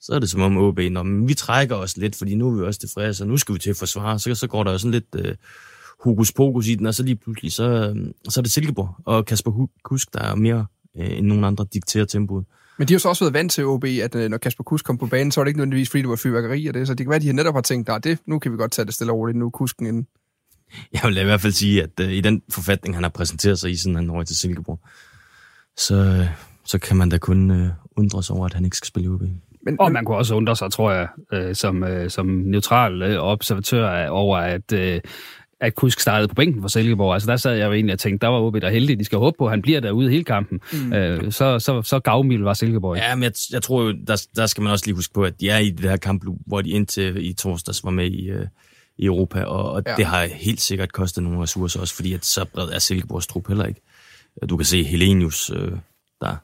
så 0.00 0.12
er 0.12 0.18
det 0.18 0.30
som 0.30 0.40
om 0.40 0.56
OB, 0.56 0.78
når 0.78 1.26
vi 1.26 1.34
trækker 1.34 1.76
os 1.76 1.96
lidt, 1.96 2.16
fordi 2.16 2.34
nu 2.34 2.48
er 2.48 2.56
vi 2.56 2.62
også 2.62 2.80
tilfredse, 2.80 3.18
så 3.18 3.24
nu 3.24 3.36
skal 3.36 3.54
vi 3.54 3.58
til 3.58 3.70
at 3.70 3.76
forsvare, 3.76 4.18
så, 4.18 4.34
så 4.34 4.46
går 4.46 4.64
der 4.64 4.72
jo 4.72 4.78
sådan 4.78 4.90
lidt 4.90 5.16
øh, 5.16 5.34
hokus 6.00 6.32
pokus 6.32 6.66
i 6.66 6.74
den, 6.74 6.86
og 6.86 6.94
så 6.94 7.02
lige 7.02 7.16
pludselig, 7.16 7.52
så, 7.52 7.64
øh, 7.64 8.12
så 8.28 8.40
er 8.40 8.42
det 8.42 8.52
Silkeborg 8.52 8.94
og 9.04 9.26
Kasper 9.26 9.66
Kusk, 9.84 10.14
der 10.14 10.20
er 10.20 10.34
mere 10.34 10.66
øh, 10.96 11.18
end 11.18 11.26
nogen 11.26 11.44
andre 11.44 11.66
dikterer 11.72 12.04
tempoet. 12.04 12.44
Men 12.80 12.88
de 12.88 12.94
har 12.94 12.98
så 12.98 13.08
også 13.08 13.24
været 13.24 13.34
vant 13.34 13.52
til 13.52 13.66
OB, 13.66 13.84
at 13.84 14.14
øh, 14.14 14.30
når 14.30 14.38
Kasper 14.38 14.64
Kusk 14.64 14.84
kom 14.84 14.98
på 14.98 15.06
banen, 15.06 15.32
så 15.32 15.40
var 15.40 15.44
det 15.44 15.48
ikke 15.48 15.58
nødvendigvis, 15.58 15.90
fordi 15.90 16.02
det 16.02 16.08
var 16.08 16.16
fyrværkeri 16.16 16.66
og 16.66 16.74
det. 16.74 16.86
Så 16.86 16.94
det 16.94 17.06
kan 17.06 17.10
være, 17.10 17.16
at 17.16 17.22
de 17.22 17.32
netop 17.32 17.54
har 17.54 17.60
tænkt, 17.60 17.88
at 17.88 18.04
det, 18.04 18.18
nu 18.26 18.38
kan 18.38 18.52
vi 18.52 18.56
godt 18.56 18.72
tage 18.72 18.86
det 18.86 18.94
stille 18.94 19.12
over 19.12 19.26
det, 19.26 19.36
nu 19.36 19.50
Kusken 19.50 19.86
inden. 19.86 20.06
Jeg 20.92 21.00
vil 21.04 21.16
i 21.16 21.24
hvert 21.24 21.40
fald 21.40 21.52
sige, 21.52 21.82
at 21.82 21.90
uh, 22.00 22.12
i 22.12 22.20
den 22.20 22.42
forfatning, 22.50 22.96
han 22.96 23.04
har 23.04 23.10
præsenteret 23.10 23.58
sig 23.58 23.70
i, 23.70 23.76
siden 23.76 23.96
han 23.96 24.10
over 24.10 24.22
til 24.22 24.36
Silkeborg, 24.36 24.80
så, 25.76 26.26
så 26.64 26.78
kan 26.78 26.96
man 26.96 27.08
da 27.08 27.18
kun 27.18 27.50
uh, 27.50 27.68
undre 27.96 28.22
sig 28.22 28.36
over, 28.36 28.46
at 28.46 28.54
han 28.54 28.64
ikke 28.64 28.76
skal 28.76 28.86
spille 28.86 29.06
i 29.06 29.08
OB. 29.08 29.22
Men, 29.62 29.80
og 29.80 29.92
man 29.92 30.04
kunne 30.04 30.16
også 30.16 30.34
undre 30.34 30.56
sig, 30.56 30.72
tror 30.72 30.92
jeg, 30.92 31.56
som, 31.56 31.84
som 32.08 32.26
neutral 32.26 33.18
observatør 33.18 34.08
over, 34.08 34.38
at, 34.38 34.72
at 35.60 35.74
Kusk 35.74 36.00
startede 36.00 36.28
på 36.28 36.34
bænken 36.34 36.62
for 36.62 36.68
Silkeborg. 36.68 37.14
Altså 37.14 37.30
der 37.30 37.36
sad 37.36 37.54
jeg 37.54 37.66
jo 37.66 37.72
egentlig 37.72 37.92
og 37.92 37.98
tænkte, 37.98 38.26
der 38.26 38.32
var 38.32 38.40
OB 38.40 38.54
der 38.54 38.70
heldig. 38.70 38.98
De 38.98 39.04
skal 39.04 39.18
håbe 39.18 39.36
på, 39.38 39.44
at 39.44 39.50
han 39.50 39.62
bliver 39.62 39.80
derude 39.80 40.10
hele 40.10 40.24
kampen. 40.24 40.60
Mm. 40.72 40.92
Øh, 40.92 41.32
så, 41.32 41.58
så, 41.58 41.82
så 41.82 42.00
gavmild 42.00 42.42
var 42.42 42.54
Silkeborg. 42.54 42.96
Ja, 42.96 43.14
men 43.14 43.22
jeg, 43.22 43.32
jeg 43.52 43.62
tror 43.62 43.82
jo, 43.82 43.94
der, 44.06 44.26
der 44.36 44.46
skal 44.46 44.62
man 44.62 44.72
også 44.72 44.86
lige 44.86 44.94
huske 44.94 45.14
på, 45.14 45.22
at 45.22 45.40
de 45.40 45.48
er 45.48 45.58
i 45.58 45.70
det 45.70 45.90
her 45.90 45.96
kamp, 45.96 46.24
hvor 46.46 46.60
de 46.60 46.70
indtil 46.70 47.28
i 47.28 47.32
torsdags 47.32 47.84
var 47.84 47.90
med 47.90 48.10
i, 48.10 48.32
uh, 48.32 48.42
i 48.98 49.04
Europa, 49.04 49.42
og, 49.42 49.72
og 49.72 49.82
ja. 49.86 49.94
det 49.96 50.04
har 50.04 50.26
helt 50.26 50.60
sikkert 50.60 50.92
kostet 50.92 51.22
nogle 51.22 51.42
ressourcer 51.42 51.80
også, 51.80 51.94
fordi 51.94 52.12
at 52.12 52.24
så 52.24 52.44
bred 52.44 52.68
er 52.68 52.78
Silkeborgs 52.78 53.26
trup 53.26 53.48
heller 53.48 53.64
ikke. 53.64 53.80
Du 54.48 54.56
kan 54.56 54.66
se 54.66 54.84
Helenius, 54.84 55.50
uh, 55.50 55.72
der, 56.20 56.36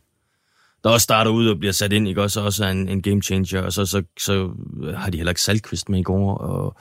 der 0.85 0.91
også 0.91 1.05
starter 1.05 1.31
ud 1.31 1.49
og 1.49 1.59
bliver 1.59 1.73
sat 1.73 1.93
ind, 1.93 2.09
ikke? 2.09 2.23
Også, 2.23 2.41
også 2.41 2.65
er 2.65 2.69
en, 2.69 2.89
en 2.89 3.03
game 3.03 3.23
changer, 3.23 3.63
og 3.63 3.73
så, 3.73 3.87
så, 3.87 4.03
så 4.21 4.51
har 4.97 5.11
de 5.11 5.17
heller 5.17 5.31
ikke 5.31 5.43
Salkvist 5.43 5.89
med 5.89 5.99
i 5.99 6.03
går, 6.03 6.35
og 6.35 6.77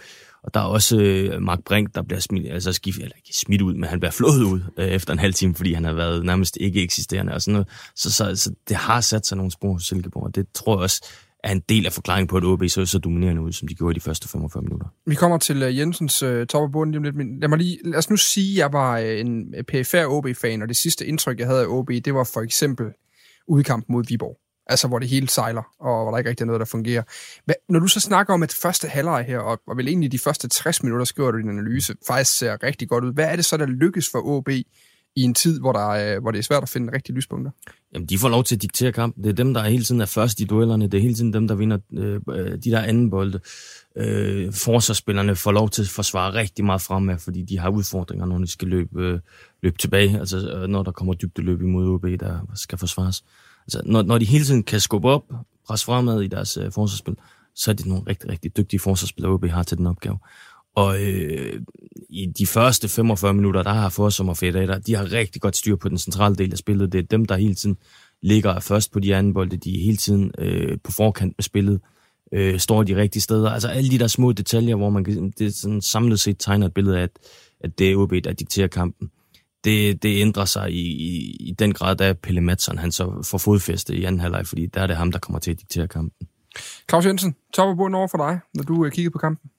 og 0.46 0.54
der 0.54 0.60
er 0.60 0.64
også 0.64 0.98
øh, 0.98 1.42
Mark 1.42 1.60
Brink, 1.66 1.96
der 1.96 2.02
bliver 2.02 2.20
smidt, 2.20 2.52
altså 2.52 2.74
skift, 2.74 2.98
eller 2.98 3.16
ikke 3.16 3.38
smidt 3.38 3.62
ud, 3.62 3.74
men 3.74 3.84
han 3.84 4.00
bliver 4.00 4.12
flået 4.12 4.44
ud 4.44 4.62
øh, 4.78 4.88
efter 4.88 5.14
en 5.14 5.20
halv 5.20 5.34
time, 5.34 5.56
fordi 5.56 5.74
han 5.74 5.84
har 5.84 5.94
været 5.94 6.25
nærmest 6.25 6.58
ikke 6.62 6.84
eksisterende 6.84 7.34
og 7.34 7.42
sådan 7.42 7.54
noget. 7.54 7.68
Så, 7.96 8.12
så, 8.14 8.36
så 8.36 8.52
det 8.68 8.78
har 8.78 9.02
sat 9.02 9.25
sig 9.25 9.38
nogle 9.38 9.52
spor 9.52 9.74
hos 9.74 9.84
Silkeborg, 9.84 10.24
og 10.24 10.36
det 10.36 10.46
tror 10.54 10.75
jeg 10.75 10.82
også 10.82 11.06
er 11.44 11.52
en 11.52 11.62
del 11.70 11.86
af 11.86 11.94
forklaringen 11.94 12.28
på, 12.28 12.38
at 12.38 12.44
OB 12.44 12.64
så 12.68 12.86
så 12.86 13.00
dominerende 13.00 13.42
ud, 13.42 13.52
som 13.52 13.68
de 13.68 13.75
gjorde 13.75 13.92
i 13.92 13.96
de 13.96 14.02
første 14.02 14.28
45 14.28 14.64
minutter. 14.64 14.88
Vi 15.06 15.16
kommer 15.16 15.38
til 15.38 15.64
uh, 15.64 15.78
Jensens 15.78 16.24
uh, 16.24 16.46
top 16.46 16.62
og 16.62 16.72
bund 16.72 16.92
lige 16.92 16.98
om 16.98 17.04
lidt, 17.04 17.16
men 17.16 17.40
lad, 17.40 17.50
mig 17.50 17.58
lige, 17.58 17.78
lad 17.86 17.98
os 17.98 18.10
nu 18.10 18.18
sige, 18.18 18.52
at 18.52 18.58
jeg 18.58 18.74
var 18.74 19.00
uh, 19.00 19.20
en 19.20 19.54
PFR 19.68 20.06
OB-fan, 20.08 20.62
og 20.62 20.68
det 20.68 20.78
sidste 20.78 21.06
indtryk, 21.06 21.40
jeg 21.40 21.48
havde 21.48 21.62
af 21.62 21.68
OB, 21.68 21.90
det 21.90 22.14
var 22.14 22.30
for 22.34 22.42
eksempel 22.42 22.86
udkampen 23.48 23.94
mod 23.94 24.04
Viborg. 24.08 24.38
Altså, 24.67 24.88
hvor 24.88 25.00
det 25.00 25.10
hele 25.10 25.29
sejler, 25.29 25.63
og 25.79 26.03
hvor 26.03 26.12
der 26.12 26.17
ikke 26.17 26.29
rigtig 26.29 26.43
er 26.43 26.45
noget, 26.45 26.60
der 26.60 26.65
fungerer. 26.65 27.03
Hvad, 27.45 27.55
når 27.69 27.79
du 27.79 27.88
så 27.88 28.00
snakker 28.00 28.34
om 28.34 28.43
et 28.43 28.53
første 28.53 28.88
halvleg 28.88 29.25
her, 29.27 29.39
og, 29.39 29.62
og 29.67 29.77
vel 29.77 29.88
egentlig 29.88 30.12
de 30.12 30.19
første 30.19 30.48
60 30.48 30.84
minutter, 30.84 31.05
skriver 31.05 31.31
du 31.31 31.38
din 31.38 31.50
analyse, 31.50 31.95
faktisk 32.07 32.38
ser 32.38 32.63
rigtig 32.63 32.89
godt 32.89 33.03
ud. 33.03 33.13
Hvad 33.13 33.25
er 33.25 33.36
det 33.36 33.45
så, 33.45 33.57
der 33.57 33.65
lykkes 33.65 34.10
for 34.12 34.22
OB 34.25 34.50
i 35.17 35.22
en 35.22 35.34
tid, 35.34 35.60
hvor, 35.60 35.72
der 35.72 35.93
er, 35.93 36.19
hvor 36.19 36.31
det 36.31 36.39
er 36.39 36.43
svært 36.43 36.63
at 36.63 36.69
finde 36.69 36.93
rigtige 36.93 37.15
lyspunkter? 37.15 37.51
Jamen, 37.93 38.07
de 38.07 38.17
får 38.17 38.29
lov 38.29 38.43
til 38.43 38.55
at 38.55 38.62
diktere 38.62 38.91
kampen. 38.91 39.24
Det 39.24 39.29
er 39.29 39.34
dem, 39.34 39.53
der 39.53 39.63
hele 39.63 39.84
tiden 39.84 40.01
er 40.01 40.05
først 40.05 40.39
i 40.39 40.43
duellerne. 40.45 40.88
Det 40.88 40.98
er 40.98 41.01
hele 41.01 41.13
tiden 41.13 41.34
dem, 41.34 41.48
der 41.48 41.55
vinder 41.55 41.77
øh, 41.93 42.22
øh, 42.29 42.51
de 42.51 42.72
der 42.72 42.81
anden 42.81 43.10
bolde. 43.10 43.39
Øh, 43.98 44.53
forsvarsspillerne 44.53 45.36
får 45.36 45.51
lov 45.51 45.69
til 45.69 45.81
at 45.81 45.88
forsvare 45.88 46.34
rigtig 46.34 46.65
meget 46.65 46.81
fremad, 46.81 47.19
fordi 47.19 47.41
de 47.41 47.60
har 47.60 47.69
udfordringer, 47.69 48.25
når 48.25 48.38
de 48.38 48.48
skal 48.48 48.67
løbe, 48.67 49.01
øh, 49.01 49.19
løbe 49.63 49.77
tilbage. 49.77 50.19
Altså, 50.19 50.38
øh, 50.38 50.67
når 50.67 50.84
der 50.84 50.91
kommer 50.91 51.13
dybde 51.13 51.41
løb 51.41 51.62
imod 51.62 51.88
OB, 51.88 52.03
der 52.19 52.39
skal 52.55 52.77
forsvares. 52.77 53.24
Altså, 53.65 53.81
når, 53.86 54.01
når 54.01 54.17
de 54.17 54.25
hele 54.25 54.45
tiden 54.45 54.63
kan 54.63 54.79
skubbe 54.79 55.10
op, 55.10 55.24
presse 55.67 55.86
fremad 55.86 56.22
i 56.22 56.27
deres 56.27 56.57
øh, 56.57 56.72
forsvarsspil, 56.72 57.15
så 57.55 57.72
er 57.72 57.75
det 57.75 57.86
nogle 57.86 58.03
rigtig, 58.07 58.29
rigtig 58.29 58.57
dygtige 58.57 58.79
forsvarsspillere, 58.79 59.34
OB 59.34 59.45
har 59.45 59.63
til 59.63 59.77
den 59.77 59.88
opgave. 59.88 60.17
Og 60.75 61.01
øh, 61.01 61.62
i 62.10 62.25
de 62.25 62.48
første 62.48 62.89
45 62.89 63.34
minutter, 63.34 63.63
der 63.63 63.74
har 63.74 63.89
Forsum 63.89 64.29
og 64.29 64.38
Federater, 64.38 64.79
de 64.79 64.95
har 64.95 65.12
rigtig 65.12 65.41
godt 65.41 65.55
styr 65.55 65.75
på 65.75 65.89
den 65.89 65.98
centrale 65.98 66.36
del 66.36 66.51
af 66.51 66.57
spillet. 66.57 66.91
Det 66.91 67.00
er 67.00 67.03
dem, 67.03 67.25
der 67.25 67.36
hele 67.36 67.55
tiden 67.55 67.77
ligger 68.22 68.60
først 68.60 68.91
på 68.91 69.00
de 69.00 69.15
anden 69.15 69.34
bolde. 69.34 69.57
De 69.57 69.79
er 69.79 69.84
hele 69.84 69.98
tiden 69.98 70.31
øh, 70.38 70.77
på 70.84 70.91
forkant 70.91 71.34
med 71.38 71.43
spillet. 71.43 71.81
Øh, 72.34 72.60
står 72.60 72.84
de 72.84 72.95
rigtige 72.95 73.22
steder. 73.22 73.50
Altså 73.50 73.67
alle 73.67 73.91
de 73.91 74.00
der 74.00 74.07
små 74.07 74.31
detaljer, 74.31 74.75
hvor 74.75 74.89
man 74.89 75.03
kan, 75.03 75.34
det 75.39 75.55
sådan 75.55 75.81
samlet 75.81 76.19
set 76.19 76.36
tegner 76.39 76.65
et 76.65 76.74
billede 76.74 76.98
af, 76.98 77.03
at, 77.03 77.12
at 77.60 77.79
det 77.79 77.91
er 77.91 77.95
OB, 77.95 78.13
der 78.24 78.34
dikterer 78.34 78.67
kampen 78.67 79.10
det, 79.65 80.03
det 80.03 80.22
ændrer 80.22 80.45
sig 80.45 80.72
i, 80.72 80.86
i, 80.86 81.36
i 81.39 81.51
den 81.60 81.74
grad, 81.74 81.95
da 81.95 82.13
Pelle 82.13 82.41
Madsen 82.41 82.77
han 82.77 82.91
så 82.91 83.27
får 83.31 83.38
fodfæste 83.38 83.95
i 83.95 84.03
anden 84.03 84.22
halvleg, 84.22 84.48
fordi 84.48 84.65
der 84.65 84.81
er 84.81 84.88
det 84.88 84.95
ham, 84.95 85.12
der 85.12 85.19
kommer 85.19 85.39
til 85.39 85.51
at 85.51 85.60
diktere 85.60 85.88
kampen. 85.88 86.27
Claus 86.89 87.05
Jensen, 87.05 87.36
top 87.53 87.67
og 87.67 87.77
bund 87.77 87.95
over 87.95 88.07
for 88.07 88.17
dig, 88.17 88.39
når 88.53 88.63
du 88.63 88.86
uh, 88.86 88.91
kigger 88.91 89.12
på 89.12 89.17
kampen? 89.17 89.51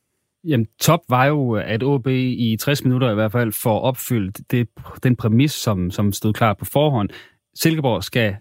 Jamen, 0.45 0.67
top 0.81 1.01
var 1.09 1.25
jo, 1.25 1.53
at 1.53 1.83
OB 1.83 2.07
i 2.07 2.57
60 2.61 2.85
minutter 2.85 3.11
i 3.11 3.15
hvert 3.15 3.33
fald 3.33 3.53
får 3.53 3.81
opfyldt 3.81 4.51
det, 4.51 4.69
den 5.03 5.17
præmis, 5.17 5.53
som, 5.53 5.91
som 5.91 6.13
stod 6.13 6.33
klar 6.33 6.55
på 6.55 6.65
forhånd. 6.65 7.09
Silkeborg 7.55 8.05
skal 8.05 8.37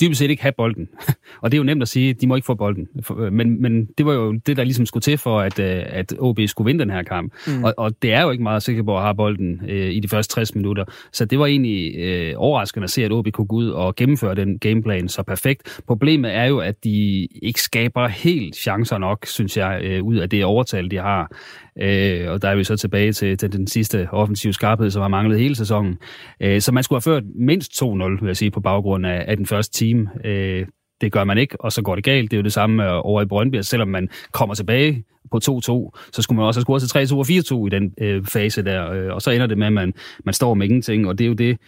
dybest 0.00 0.18
set 0.18 0.30
ikke 0.30 0.42
have 0.42 0.52
bolden. 0.52 0.88
og 1.42 1.52
det 1.52 1.56
er 1.56 1.58
jo 1.58 1.64
nemt 1.64 1.82
at 1.82 1.88
sige, 1.88 2.14
de 2.14 2.26
må 2.26 2.34
ikke 2.34 2.46
få 2.46 2.54
bolden. 2.54 2.88
Øh, 3.18 3.32
men, 3.32 3.62
men 3.62 3.86
det 3.98 4.06
var 4.06 4.12
jo 4.12 4.32
det, 4.32 4.56
der 4.56 4.64
ligesom 4.64 4.86
skulle 4.86 5.02
til 5.02 5.18
for, 5.18 5.40
at, 5.40 5.58
øh, 5.58 5.82
at 5.86 6.14
OB 6.18 6.38
skulle 6.46 6.66
vinde 6.66 6.80
den 6.80 6.90
her 6.90 7.02
kamp. 7.02 7.32
Mm. 7.46 7.64
Og, 7.64 7.74
og 7.76 8.02
det 8.02 8.12
er 8.12 8.22
jo 8.22 8.30
ikke 8.30 8.42
meget 8.42 8.62
sikkert 8.62 8.88
at 8.88 9.02
have 9.02 9.14
bolden 9.14 9.60
øh, 9.68 9.90
i 9.90 10.00
de 10.00 10.08
første 10.08 10.34
60 10.34 10.54
minutter. 10.54 10.84
Så 11.12 11.24
det 11.24 11.38
var 11.38 11.46
egentlig 11.46 11.96
øh, 11.98 12.34
overraskende 12.36 12.84
at 12.84 12.90
se, 12.90 13.04
at 13.04 13.12
OB 13.12 13.28
kunne 13.32 13.46
gå 13.46 13.56
ud 13.56 13.70
og 13.70 13.96
gennemføre 13.96 14.34
den 14.34 14.58
gameplan 14.58 15.08
så 15.08 15.22
perfekt. 15.22 15.80
Problemet 15.86 16.34
er 16.34 16.44
jo, 16.44 16.58
at 16.58 16.84
de 16.84 17.28
ikke 17.42 17.62
skaber 17.62 18.08
helt 18.08 18.56
chancer 18.56 18.98
nok, 18.98 19.26
synes 19.26 19.56
jeg, 19.56 19.80
øh, 19.84 20.02
ud 20.04 20.16
af 20.16 20.30
det 20.30 20.44
overtal, 20.44 20.90
de 20.90 20.96
har. 20.96 21.32
Øh, 21.80 22.30
og 22.30 22.42
der 22.42 22.48
er 22.48 22.56
vi 22.56 22.64
så 22.64 22.76
tilbage 22.76 23.12
til, 23.12 23.36
til 23.36 23.52
den 23.52 23.66
sidste 23.66 24.08
offensiv 24.12 24.52
skarphed, 24.52 24.90
som 24.90 25.02
har 25.02 25.08
manglet 25.08 25.38
hele 25.38 25.56
sæsonen. 25.56 25.98
Øh, 26.40 26.60
så 26.60 26.72
man 26.72 26.82
skulle 26.82 26.96
have 26.96 27.14
ført 27.14 27.24
mindst 27.34 27.82
2-0, 27.82 27.86
vil 27.86 28.26
jeg 28.26 28.36
sige, 28.36 28.50
på 28.50 28.60
baggrund 28.60 29.06
af, 29.06 29.24
af 29.28 29.36
den 29.36 29.46
første 29.46 29.78
time. 29.78 30.10
Øh, 30.24 30.66
det 31.00 31.12
gør 31.12 31.24
man 31.24 31.38
ikke, 31.38 31.60
og 31.60 31.72
så 31.72 31.82
går 31.82 31.94
det 31.94 32.04
galt. 32.04 32.30
Det 32.30 32.36
er 32.36 32.40
jo 32.40 32.44
det 32.44 32.52
samme 32.52 32.92
over 32.92 33.22
i 33.22 33.26
Brøndby, 33.26 33.60
selvom 33.60 33.88
man 33.88 34.08
kommer 34.32 34.54
tilbage 34.54 35.04
på 35.30 35.36
2-2, 35.36 35.40
så 36.12 36.22
skulle 36.22 36.36
man 36.36 36.46
også 36.46 36.60
have 36.60 36.64
scoret 36.64 37.08
til 37.08 37.14
3-2 37.14 37.18
og 37.18 37.64
4-2 37.64 37.66
i 37.66 37.70
den 37.70 37.94
øh, 38.00 38.24
fase 38.24 38.64
der, 38.64 38.90
øh, 38.92 39.14
og 39.14 39.22
så 39.22 39.30
ender 39.30 39.46
det 39.46 39.58
med, 39.58 39.66
at 39.66 39.72
man, 39.72 39.94
man 40.24 40.34
står 40.34 40.54
med 40.54 40.66
ingenting, 40.66 41.08
og 41.08 41.18
det 41.18 41.24
er 41.24 41.28
jo 41.28 41.34
det, 41.34 41.58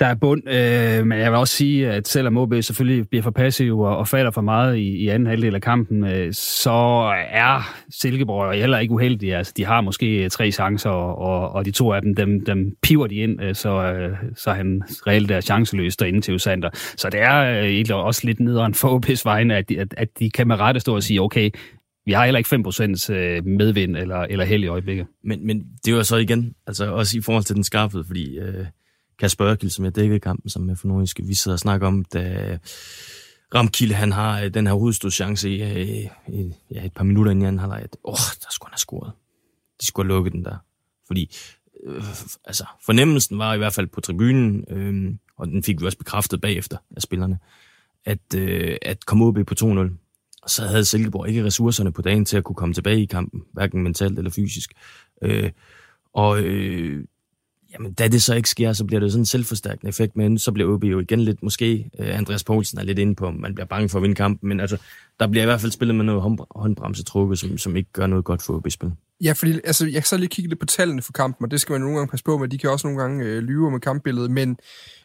der 0.00 0.06
er 0.06 0.14
bund. 0.14 0.42
Øh, 0.48 1.06
men 1.06 1.18
jeg 1.18 1.30
vil 1.30 1.38
også 1.38 1.54
sige, 1.54 1.90
at 1.90 2.08
selvom 2.08 2.36
OB 2.36 2.54
selvfølgelig 2.60 3.08
bliver 3.08 3.22
for 3.22 3.30
passiv 3.30 3.78
og, 3.80 3.96
og 3.96 4.08
falder 4.08 4.30
for 4.30 4.40
meget 4.40 4.76
i, 4.76 4.96
i 4.96 5.08
anden 5.08 5.26
halvdel 5.26 5.54
af 5.54 5.62
kampen, 5.62 6.04
øh, 6.04 6.32
så 6.32 6.70
er 7.30 7.74
Silkeborg 7.90 8.54
heller 8.54 8.78
ikke 8.78 8.94
uheldige. 8.94 9.36
Altså, 9.36 9.52
de 9.56 9.64
har 9.64 9.80
måske 9.80 10.24
øh, 10.24 10.30
tre 10.30 10.50
chancer, 10.50 10.90
og, 10.90 11.52
og 11.52 11.64
de 11.64 11.70
to 11.70 11.92
af 11.92 12.02
dem, 12.02 12.14
dem, 12.14 12.44
dem 12.44 12.76
piver 12.82 13.06
de 13.06 13.14
ind, 13.14 13.42
øh, 13.42 13.54
så, 13.54 13.70
øh, 13.70 14.16
så 14.36 14.52
han 14.52 14.82
reelt 15.06 15.30
er 15.30 15.40
chanceløs 15.40 15.96
derinde 15.96 16.20
til 16.20 16.34
Usander. 16.34 16.70
Så 16.96 17.10
det 17.10 17.20
er 17.20 17.64
øh, 17.90 18.04
også 18.04 18.20
lidt 18.24 18.40
nederen 18.40 18.74
for 18.74 18.98
OB's 18.98 19.22
vegne, 19.24 19.56
at 19.56 19.68
de, 19.68 19.80
at, 19.80 19.94
at 19.96 20.08
de 20.18 20.30
kan 20.30 20.48
med 20.48 20.60
rette 20.60 20.80
stå 20.80 20.94
og 20.94 21.02
sige, 21.02 21.22
okay, 21.22 21.50
vi 22.06 22.12
har 22.12 22.24
heller 22.24 22.38
ikke 22.38 23.08
5% 23.10 23.12
øh, 23.12 23.46
medvind 23.46 23.96
eller, 23.96 24.16
eller 24.16 24.44
held 24.44 24.64
i 24.64 24.66
øjeblikket. 24.66 25.06
Men, 25.24 25.46
men 25.46 25.64
det 25.84 25.94
var 25.94 26.02
så 26.02 26.16
igen, 26.16 26.54
altså 26.66 26.92
også 26.92 27.18
i 27.18 27.20
forhold 27.20 27.44
til 27.44 27.56
den 27.56 27.64
skarphed, 27.64 28.04
fordi 28.04 28.38
øh, 28.38 28.64
Kasper 29.20 29.46
Ørkild, 29.46 29.70
som 29.70 29.84
jeg 29.84 29.96
dækkede 29.96 30.20
kampen 30.20 30.50
som 30.50 30.62
med 30.62 30.76
for 30.76 31.22
vi 31.22 31.34
sidder 31.34 31.54
og 31.54 31.58
snakker 31.58 31.86
om, 31.86 32.04
da 32.04 32.58
Ramkilde, 33.54 33.94
han 33.94 34.12
har 34.12 34.40
øh, 34.40 34.54
den 34.54 34.66
her 34.66 34.74
hovedstødschance 34.74 35.50
i, 35.50 35.62
i, 35.62 36.08
i 36.28 36.52
ja, 36.70 36.84
et 36.84 36.92
par 36.92 37.04
minutter 37.04 37.32
inden 37.32 37.58
han 37.58 37.70
har 37.70 37.76
at 37.76 37.96
åh, 38.04 38.12
der 38.12 38.46
skulle 38.50 38.68
han 38.68 38.72
have 38.72 38.78
scoret. 38.78 39.12
De 39.80 39.86
skulle 39.86 40.06
have 40.06 40.16
lukket 40.16 40.32
den 40.32 40.44
der. 40.44 40.56
Fordi 41.06 41.36
øh, 41.86 42.04
altså, 42.44 42.64
fornemmelsen 42.84 43.38
var 43.38 43.54
i 43.54 43.58
hvert 43.58 43.72
fald 43.72 43.86
på 43.86 44.00
tribunen, 44.00 44.64
øh, 44.68 45.14
og 45.36 45.46
den 45.46 45.62
fik 45.62 45.80
vi 45.80 45.86
også 45.86 45.98
bekræftet 45.98 46.40
bagefter 46.40 46.76
af 46.96 47.02
spillerne, 47.02 47.38
at, 48.04 48.34
øh, 48.36 48.76
at 48.82 49.06
komme 49.06 49.24
op 49.24 49.34
på 49.46 49.54
2-0. 49.60 49.66
Og 50.42 50.50
så 50.50 50.66
havde 50.66 50.84
Silkeborg 50.84 51.28
ikke 51.28 51.44
ressourcerne 51.44 51.92
på 51.92 52.02
dagen 52.02 52.24
til 52.24 52.36
at 52.36 52.44
kunne 52.44 52.56
komme 52.56 52.74
tilbage 52.74 53.02
i 53.02 53.06
kampen, 53.06 53.42
hverken 53.52 53.82
mentalt 53.82 54.18
eller 54.18 54.30
fysisk. 54.30 54.72
Øh, 55.22 55.50
og 56.12 56.40
øh, 56.40 57.04
Jamen, 57.72 57.92
da 57.92 58.08
det 58.08 58.22
så 58.22 58.34
ikke 58.34 58.48
sker, 58.48 58.72
så 58.72 58.84
bliver 58.84 59.00
det 59.00 59.12
sådan 59.12 59.20
en 59.20 59.26
selvforstærkende 59.26 59.88
effekt, 59.88 60.16
men 60.16 60.38
så 60.38 60.52
bliver 60.52 60.74
OB 60.74 60.84
jo 60.84 60.98
igen 61.00 61.20
lidt, 61.20 61.42
måske 61.42 61.90
uh, 61.98 62.06
Andreas 62.08 62.44
Poulsen 62.44 62.78
er 62.78 62.82
lidt 62.82 62.98
inde 62.98 63.14
på, 63.14 63.30
man 63.30 63.54
bliver 63.54 63.66
bange 63.66 63.88
for 63.88 63.98
at 63.98 64.02
vinde 64.02 64.14
kampen, 64.14 64.48
men 64.48 64.60
altså, 64.60 64.76
der 65.20 65.26
bliver 65.26 65.42
i 65.42 65.46
hvert 65.46 65.60
fald 65.60 65.72
spillet 65.72 65.94
med 65.94 66.04
noget 66.04 66.22
håndbremse 66.50 67.04
trukket, 67.04 67.38
som, 67.38 67.58
som 67.58 67.76
ikke 67.76 67.92
gør 67.92 68.06
noget 68.06 68.24
godt 68.24 68.42
for 68.42 68.54
OB-spil. 68.54 68.90
Ja, 69.24 69.32
fordi 69.32 69.60
altså, 69.64 69.84
jeg 69.84 69.94
kan 69.94 70.02
så 70.02 70.16
lige 70.16 70.28
kigge 70.28 70.48
lidt 70.48 70.60
på 70.60 70.66
tallene 70.66 71.02
for 71.02 71.12
kampen, 71.12 71.44
og 71.44 71.50
det 71.50 71.60
skal 71.60 71.72
man 71.72 71.80
nogle 71.80 71.96
gange 71.96 72.10
passe 72.10 72.24
på 72.24 72.38
med, 72.38 72.48
de 72.48 72.58
kan 72.58 72.70
også 72.70 72.86
nogle 72.86 73.02
gange 73.02 73.24
øh, 73.24 73.42
lyve 73.42 73.70
med 73.70 73.80
kampbilledet, 73.80 74.30
men 74.30 74.58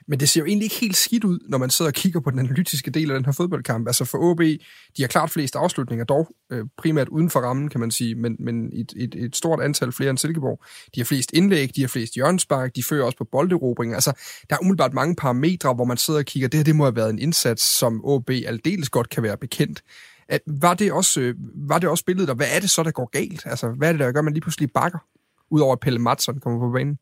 men 0.08 0.20
det 0.20 0.30
ser 0.30 0.42
jo 0.42 0.46
egentlig 0.46 0.66
ikke 0.66 0.76
helt 0.76 0.98
skidt 0.98 1.24
ud, 1.24 1.40
når 1.50 1.58
man 1.58 1.70
sidder 1.70 1.90
og 1.90 1.94
kigger 1.94 2.20
på 2.20 2.32
den 2.32 2.40
analytiske 2.40 2.92
del 2.92 3.12
af 3.12 3.16
den 3.16 3.26
her 3.26 3.32
fodboldkamp. 3.32 3.88
Altså 3.88 4.06
for 4.06 4.18
OB, 4.18 4.40
de 4.98 5.02
har 5.02 5.08
klart 5.08 5.30
flest 5.30 5.56
afslutninger, 5.56 6.06
dog 6.06 6.28
øh, 6.52 6.66
primært 6.78 7.10
uden 7.10 7.30
for 7.30 7.40
rammen, 7.40 7.70
kan 7.70 7.80
man 7.80 7.92
sige, 7.92 8.16
men, 8.16 8.36
men 8.40 8.70
et, 8.74 8.94
et, 8.98 9.16
et 9.16 9.36
stort 9.36 9.62
antal 9.62 9.92
flere 9.92 10.10
end 10.10 10.18
Silkeborg. 10.18 10.64
De 10.96 11.00
har 11.00 11.06
flest 11.06 11.32
indlæg, 11.34 11.76
de 11.76 11.82
har 11.82 11.88
flest 11.88 12.14
hjørnspark, 12.14 12.76
de 12.76 12.84
fører 12.84 13.06
også 13.06 13.18
på 13.18 13.28
bolderobring. 13.32 13.94
Altså, 13.94 14.12
der 14.50 14.56
er 14.56 14.60
umiddelbart 14.60 14.94
mange 14.94 15.16
parametre, 15.16 15.74
hvor 15.74 15.86
man 15.86 15.98
sidder 15.98 16.20
og 16.20 16.26
kigger, 16.26 16.50
det 16.50 16.58
her 16.58 16.64
det 16.64 16.76
må 16.76 16.84
have 16.84 16.96
været 16.96 17.10
en 17.10 17.20
indsats, 17.20 17.64
som 17.64 18.02
OB 18.04 18.30
aldeles 18.30 18.90
godt 18.90 19.10
kan 19.10 19.24
være 19.24 19.38
bekendt. 19.38 19.84
At, 20.30 20.42
var, 20.48 20.74
det 20.74 20.92
også, 20.92 21.22
øh, 21.22 21.36
var 21.56 21.80
det 21.80 21.90
også 21.90 22.06
billedet, 22.06 22.30
og 22.30 22.36
hvad 22.36 22.48
er 22.52 22.60
det 22.60 22.70
så, 22.70 22.84
der 22.84 22.92
går 22.92 23.10
galt? 23.12 23.46
Altså, 23.46 23.70
hvad 23.70 23.88
er 23.88 23.92
det, 23.92 24.00
der 24.00 24.12
gør, 24.12 24.20
at 24.20 24.26
man 24.26 24.34
lige 24.34 24.42
pludselig 24.42 24.72
bakker, 24.72 25.00
udover 25.50 25.74
at 25.74 25.80
Pelle 25.80 26.00
Matson 26.00 26.40
kommer 26.40 26.60
på 26.60 26.72
banen? 26.72 27.00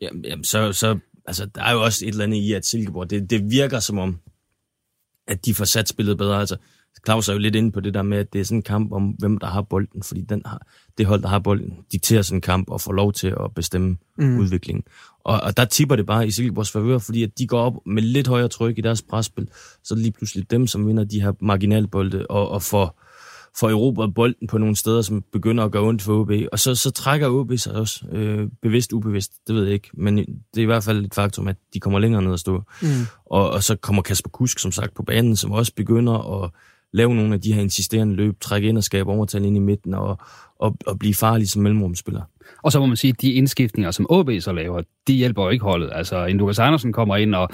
Jamen, 0.00 0.24
jamen 0.24 0.44
så, 0.44 0.72
så 0.72 0.98
altså, 1.26 1.46
der 1.46 1.62
er 1.62 1.72
jo 1.72 1.82
også 1.82 2.04
et 2.04 2.08
eller 2.08 2.24
andet 2.24 2.36
i, 2.36 2.52
at 2.52 2.66
Silkeborg, 2.66 3.10
det, 3.10 3.30
det 3.30 3.50
virker 3.50 3.80
som 3.80 3.98
om, 3.98 4.20
at 5.26 5.46
de 5.46 5.54
får 5.54 5.64
sat 5.64 5.88
spillet 5.88 6.18
bedre. 6.18 6.40
Altså, 6.40 6.56
Claus 7.06 7.28
er 7.28 7.32
jo 7.32 7.38
lidt 7.38 7.54
inde 7.54 7.72
på 7.72 7.80
det 7.80 7.94
der 7.94 8.02
med, 8.02 8.18
at 8.18 8.32
det 8.32 8.40
er 8.40 8.44
sådan 8.44 8.58
en 8.58 8.62
kamp 8.62 8.92
om, 8.92 9.08
hvem 9.08 9.38
der 9.38 9.46
har 9.46 9.62
bolden, 9.62 10.02
fordi 10.02 10.20
den 10.20 10.42
har, 10.46 10.66
det 10.98 11.06
hold, 11.06 11.22
der 11.22 11.28
har 11.28 11.38
bolden, 11.38 11.78
dikterer 11.92 12.22
sådan 12.22 12.36
en 12.36 12.40
kamp 12.40 12.70
og 12.70 12.80
får 12.80 12.92
lov 12.92 13.12
til 13.12 13.26
at 13.26 13.54
bestemme 13.54 13.96
mm. 14.18 14.38
udviklingen. 14.38 14.84
Og, 15.24 15.40
og 15.40 15.56
der 15.56 15.64
tipper 15.64 15.96
det 15.96 16.06
bare 16.06 16.26
i 16.26 16.30
Silkeborgs 16.30 16.70
favør, 16.70 16.98
fordi 16.98 17.22
at 17.22 17.38
de 17.38 17.46
går 17.46 17.60
op 17.60 17.74
med 17.86 18.02
lidt 18.02 18.28
højere 18.28 18.48
tryk 18.48 18.78
i 18.78 18.80
deres 18.80 19.02
presspil, 19.02 19.48
så 19.84 19.94
er 19.94 19.96
det 19.96 20.02
lige 20.02 20.12
pludselig 20.12 20.50
dem, 20.50 20.66
som 20.66 20.86
vinder 20.86 21.04
de 21.04 21.22
her 21.22 21.32
marginalbolde 21.40 22.26
og, 22.26 22.48
og 22.48 22.62
får, 22.62 23.00
får 23.58 23.70
erobret 23.70 24.14
bolden 24.14 24.46
på 24.48 24.58
nogle 24.58 24.76
steder, 24.76 25.02
som 25.02 25.24
begynder 25.32 25.64
at 25.64 25.72
gøre 25.72 25.82
ondt 25.82 26.02
for 26.02 26.20
OB. 26.20 26.30
Og 26.52 26.58
så, 26.58 26.74
så 26.74 26.90
trækker 26.90 27.28
OB 27.28 27.52
sig 27.56 27.72
også, 27.72 28.06
øh, 28.12 28.48
bevidst, 28.62 28.92
ubevidst, 28.92 29.32
det 29.46 29.54
ved 29.54 29.64
jeg 29.64 29.72
ikke. 29.72 29.90
Men 29.94 30.16
det 30.16 30.26
er 30.56 30.62
i 30.62 30.64
hvert 30.64 30.84
fald 30.84 31.04
et 31.04 31.14
faktum, 31.14 31.48
at 31.48 31.56
de 31.74 31.80
kommer 31.80 31.98
længere 31.98 32.22
ned 32.22 32.32
at 32.32 32.40
stå. 32.40 32.62
Mm. 32.82 32.88
Og, 33.26 33.50
og 33.50 33.62
så 33.62 33.76
kommer 33.76 34.02
Kasper 34.02 34.30
Kusk, 34.30 34.58
som 34.58 34.72
sagt, 34.72 34.94
på 34.94 35.02
banen, 35.02 35.36
som 35.36 35.52
også 35.52 35.72
begynder 35.74 36.44
at 36.44 36.50
lave 36.92 37.14
nogle 37.14 37.34
af 37.34 37.40
de 37.40 37.52
her 37.52 37.62
insisterende 37.62 38.14
løb, 38.14 38.40
trække 38.40 38.68
ind 38.68 38.78
og 38.78 38.84
skabe 38.84 39.10
overtal 39.10 39.44
ind 39.44 39.56
i 39.56 39.60
midten, 39.60 39.94
og, 39.94 40.18
og, 40.58 40.76
og 40.86 40.98
blive 40.98 41.14
farlig 41.14 41.50
som 41.50 41.62
mellemrumspiller. 41.62 42.22
Og 42.62 42.72
så 42.72 42.80
må 42.80 42.86
man 42.86 42.96
sige, 42.96 43.10
at 43.10 43.20
de 43.20 43.32
indskiftninger, 43.32 43.90
som 43.90 44.06
OB 44.08 44.30
så 44.40 44.52
laver, 44.52 44.82
de 45.06 45.12
hjælper 45.12 45.42
jo 45.42 45.48
ikke 45.48 45.64
holdet. 45.64 45.90
Altså, 45.94 46.24
en 46.26 46.36
Lukas 46.36 46.58
Andersen 46.58 46.92
kommer 46.92 47.16
ind 47.16 47.34
og 47.34 47.48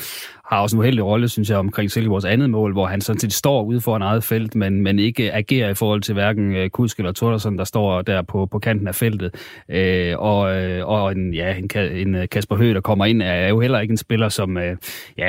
har 0.44 0.60
også 0.60 0.76
en 0.76 0.80
uheldig 0.80 1.04
rolle, 1.04 1.28
synes 1.28 1.50
jeg, 1.50 1.58
omkring 1.58 1.90
Silkeborgs 1.90 2.24
andet 2.24 2.50
mål, 2.50 2.72
hvor 2.72 2.86
han 2.86 3.00
sådan 3.00 3.20
set 3.20 3.32
står 3.32 3.62
ude 3.62 3.80
for 3.80 3.96
en 3.96 4.02
eget 4.02 4.24
felt, 4.24 4.54
men, 4.54 4.82
men 4.82 4.98
ikke 4.98 5.32
agerer 5.32 5.70
i 5.70 5.74
forhold 5.74 6.02
til 6.02 6.14
hverken 6.14 6.56
øh, 6.56 6.70
Kusk 6.70 6.98
eller 6.98 7.12
Tordersen, 7.12 7.58
der 7.58 7.64
står 7.64 8.02
der 8.02 8.22
på, 8.22 8.46
på 8.46 8.58
kanten 8.58 8.88
af 8.88 8.94
feltet. 8.94 9.34
Øh, 9.68 10.18
og, 10.18 10.56
øh, 10.56 10.88
og 10.88 11.12
en, 11.12 11.34
ja, 11.34 11.54
en, 11.56 11.70
en 11.80 12.14
øh, 12.14 12.28
Kasper 12.28 12.56
Høgh, 12.56 12.74
der 12.74 12.80
kommer 12.80 13.04
ind, 13.04 13.22
er 13.22 13.48
jo 13.48 13.60
heller 13.60 13.80
ikke 13.80 13.92
en 13.92 13.96
spiller, 13.96 14.28
som, 14.28 14.56
øh, 14.56 14.76
ja, 15.18 15.28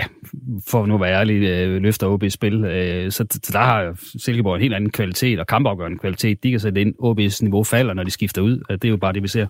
for 0.67 0.85
nu 0.85 0.95
at 0.95 1.01
være 1.01 1.19
ærlig, 1.19 1.43
øh, 1.43 1.81
løfter 1.81 2.17
OB's 2.17 2.29
spil. 2.29 2.65
Øh, 2.65 3.11
så, 3.11 3.25
så 3.43 3.49
der 3.53 3.59
har 3.59 3.99
Silkeborg 4.17 4.55
en 4.55 4.61
helt 4.61 4.73
anden 4.73 4.91
kvalitet 4.91 5.39
og 5.39 5.47
kampafgørende 5.47 5.97
kvalitet. 5.97 6.43
De 6.43 6.51
kan 6.51 6.59
sætte 6.59 6.81
ind, 6.81 6.95
OB's 7.03 7.39
niveau 7.41 7.63
falder, 7.63 7.93
når 7.93 8.03
de 8.03 8.11
skifter 8.11 8.41
ud. 8.41 8.63
Øh, 8.69 8.73
det 8.73 8.85
er 8.85 8.89
jo 8.89 8.97
bare 8.97 9.13
det, 9.13 9.23
vi 9.23 9.27
ser. 9.27 9.47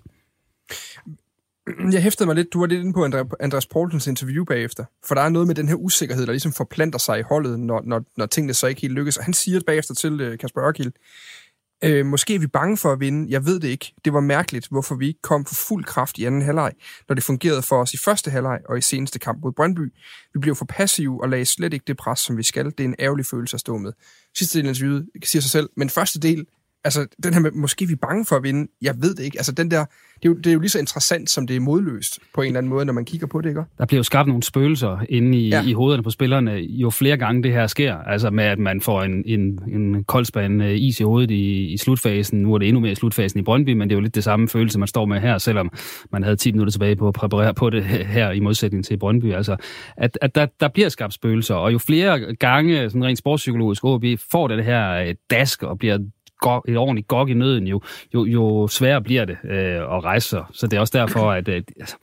Jeg 1.94 2.04
hæftede 2.04 2.28
mig 2.28 2.36
lidt, 2.36 2.54
du 2.54 2.60
var 2.60 2.66
lidt 2.66 2.80
inde 2.80 2.94
på 2.94 3.04
Andreas 3.40 3.68
Poulsens 3.68 4.08
interview 4.08 4.46
bagefter, 4.46 4.86
for 5.06 5.16
der 5.16 5.22
er 5.22 5.30
noget 5.30 5.48
med 5.48 5.56
den 5.56 5.68
her 5.68 5.76
usikkerhed, 5.76 6.26
der 6.26 6.32
ligesom 6.32 6.54
forplanter 6.54 7.00
sig 7.00 7.20
i 7.20 7.22
holdet, 7.22 7.60
når, 7.60 7.82
når, 7.86 8.04
når 8.18 8.26
tingene 8.26 8.54
så 8.54 8.68
ikke 8.68 8.82
helt 8.82 8.94
lykkes. 8.94 9.18
Og 9.18 9.24
han 9.24 9.34
siger 9.34 9.60
bagefter 9.68 9.94
til 9.94 10.22
øh, 10.22 10.38
Kasper 10.38 10.64
Ørkild, 10.64 10.92
øh, 11.84 12.06
måske 12.06 12.36
er 12.36 12.40
vi 12.40 12.48
bange 12.48 12.78
for 12.78 12.92
at 12.92 13.00
vinde, 13.00 13.32
jeg 13.32 13.46
ved 13.46 13.60
det 13.60 13.68
ikke. 13.68 13.94
Det 14.06 14.14
var 14.14 14.20
mærkeligt, 14.20 14.68
hvorfor 14.68 14.96
vi 14.96 15.08
ikke 15.08 15.22
kom 15.22 15.44
på 15.44 15.54
fuld 15.54 15.84
kraft 15.84 16.18
i 16.18 16.26
anden 16.26 16.42
halvleg, 16.42 16.74
når 17.08 17.16
det 17.16 17.24
fungerede 17.24 17.62
for 17.62 17.82
os 17.82 17.94
i 17.94 17.98
første 17.98 18.32
halvleg 18.32 18.60
og 18.70 18.78
i 18.78 18.82
seneste 18.82 19.20
kamp 19.20 19.44
mod 19.44 19.52
Brøndby. 19.52 19.94
Vi 20.34 20.40
blev 20.40 20.56
for 20.56 20.66
passive 20.66 21.22
og 21.22 21.30
lagde 21.30 21.46
slet 21.46 21.74
ikke 21.74 21.86
det 21.88 21.98
pres, 21.98 22.20
som 22.20 22.38
vi 22.38 22.44
skal. 22.44 22.66
Det 22.66 22.80
er 22.80 22.86
en 22.86 22.96
ærgerlig 23.00 23.26
følelse 23.26 23.56
at 23.56 23.60
stå 23.60 23.78
med. 23.78 23.94
Sidste 24.38 24.58
del 24.58 24.66
af 24.66 24.70
interviewet 24.70 25.08
siger 25.24 25.42
sig 25.42 25.52
selv, 25.52 25.70
men 25.78 25.90
første 25.90 26.20
del 26.20 26.46
altså, 26.84 27.08
den 27.24 27.34
her 27.34 27.42
med, 27.42 27.52
måske 27.52 27.88
vi 27.88 27.94
er 27.94 28.08
bange 28.08 28.26
for 28.26 28.36
at 28.36 28.44
vinde, 28.44 28.72
jeg 28.82 28.96
ved 29.02 29.16
det 29.16 29.24
ikke. 29.24 29.38
Altså, 29.38 29.52
den 29.52 29.72
der, 29.72 29.86
det 30.24 30.26
er, 30.26 30.30
jo, 30.30 30.38
det 30.38 30.48
er 30.48 30.54
jo 30.54 30.60
lige 30.60 30.70
så 30.70 30.80
interessant, 30.80 31.30
som 31.30 31.48
det 31.48 31.56
er 31.56 31.60
modløst 31.60 32.20
på 32.36 32.42
en 32.42 32.48
eller 32.48 32.58
anden 32.58 32.70
måde, 32.70 32.86
når 32.86 32.94
man 32.94 33.06
kigger 33.06 33.28
på 33.28 33.42
det, 33.42 33.50
ikke? 33.50 33.64
Der 33.78 33.86
bliver 33.86 34.00
jo 34.00 34.04
skabt 34.04 34.28
nogle 34.28 34.44
spøgelser 34.44 34.98
inde 35.10 35.38
i, 35.38 35.50
ja. 35.50 35.64
i 35.64 35.74
hovederne 35.74 36.04
på 36.04 36.10
spillerne, 36.10 36.52
jo 36.52 36.90
flere 36.90 37.18
gange 37.18 37.44
det 37.44 37.52
her 37.52 37.68
sker. 37.68 37.96
Altså 37.96 38.30
med, 38.30 38.44
at 38.44 38.60
man 38.60 38.82
får 38.82 39.04
en, 39.04 39.24
en, 39.26 39.60
en 39.68 40.04
koldspand 40.04 40.64
øh, 40.64 40.76
is 40.76 41.00
i 41.00 41.04
hovedet 41.04 41.32
i, 41.32 41.74
i 41.74 41.78
slutfasen. 41.78 42.42
Nu 42.42 42.54
er 42.54 42.58
det 42.58 42.68
endnu 42.68 42.82
mere 42.82 42.92
i 42.92 42.96
slutfasen 42.96 43.40
i 43.40 43.44
Brøndby, 43.44 43.74
men 43.74 43.90
det 43.90 43.96
er 43.96 43.98
jo 43.98 44.02
lidt 44.02 44.16
det 44.16 44.24
samme 44.24 44.48
følelse, 44.48 44.80
man 44.80 44.88
står 44.88 45.06
med 45.06 45.20
her, 45.20 45.38
selvom 45.38 45.72
man 46.12 46.24
havde 46.24 46.36
10 46.36 46.52
minutter 46.52 46.72
tilbage 46.72 46.96
på 46.96 47.08
at 47.08 47.14
præparere 47.14 47.54
på 47.54 47.70
det 47.70 47.84
her 48.16 48.32
i 48.32 48.40
modsætning 48.40 48.86
til 48.86 48.98
Brøndby. 48.98 49.34
Altså, 49.34 49.56
at, 49.98 50.18
at 50.22 50.36
der, 50.36 50.48
der 50.60 50.68
bliver 50.68 50.90
skabt 50.90 51.14
spøgelser, 51.14 51.56
og 51.56 51.74
jo 51.74 51.78
flere 51.78 52.36
gange, 52.36 52.90
sådan 52.90 53.06
rent 53.06 53.20
sportspsykologisk, 53.20 53.84
OB 53.84 54.04
får 54.32 54.48
det 54.48 54.66
her 54.66 54.92
øh, 54.92 55.16
dask 55.30 55.64
og 55.64 55.80
bliver 55.80 55.98
et 56.68 56.78
ordentligt 56.78 57.08
gok 57.08 57.30
i 57.30 57.34
nøden, 57.34 57.68
jo, 57.68 57.82
jo, 58.14 58.26
jo 58.26 58.68
sværere 58.68 59.02
bliver 59.02 59.26
det 59.26 59.38
øh, 59.44 59.76
at 59.76 60.04
rejse 60.04 60.30
sig. 60.30 60.44
Så 60.54 60.68
det 60.68 60.78
er 60.78 60.82
også 60.82 60.98
derfor, 60.98 61.32
at 61.32 61.48
øh, 61.48 61.56
de 61.56 61.64
altså, 61.80 61.96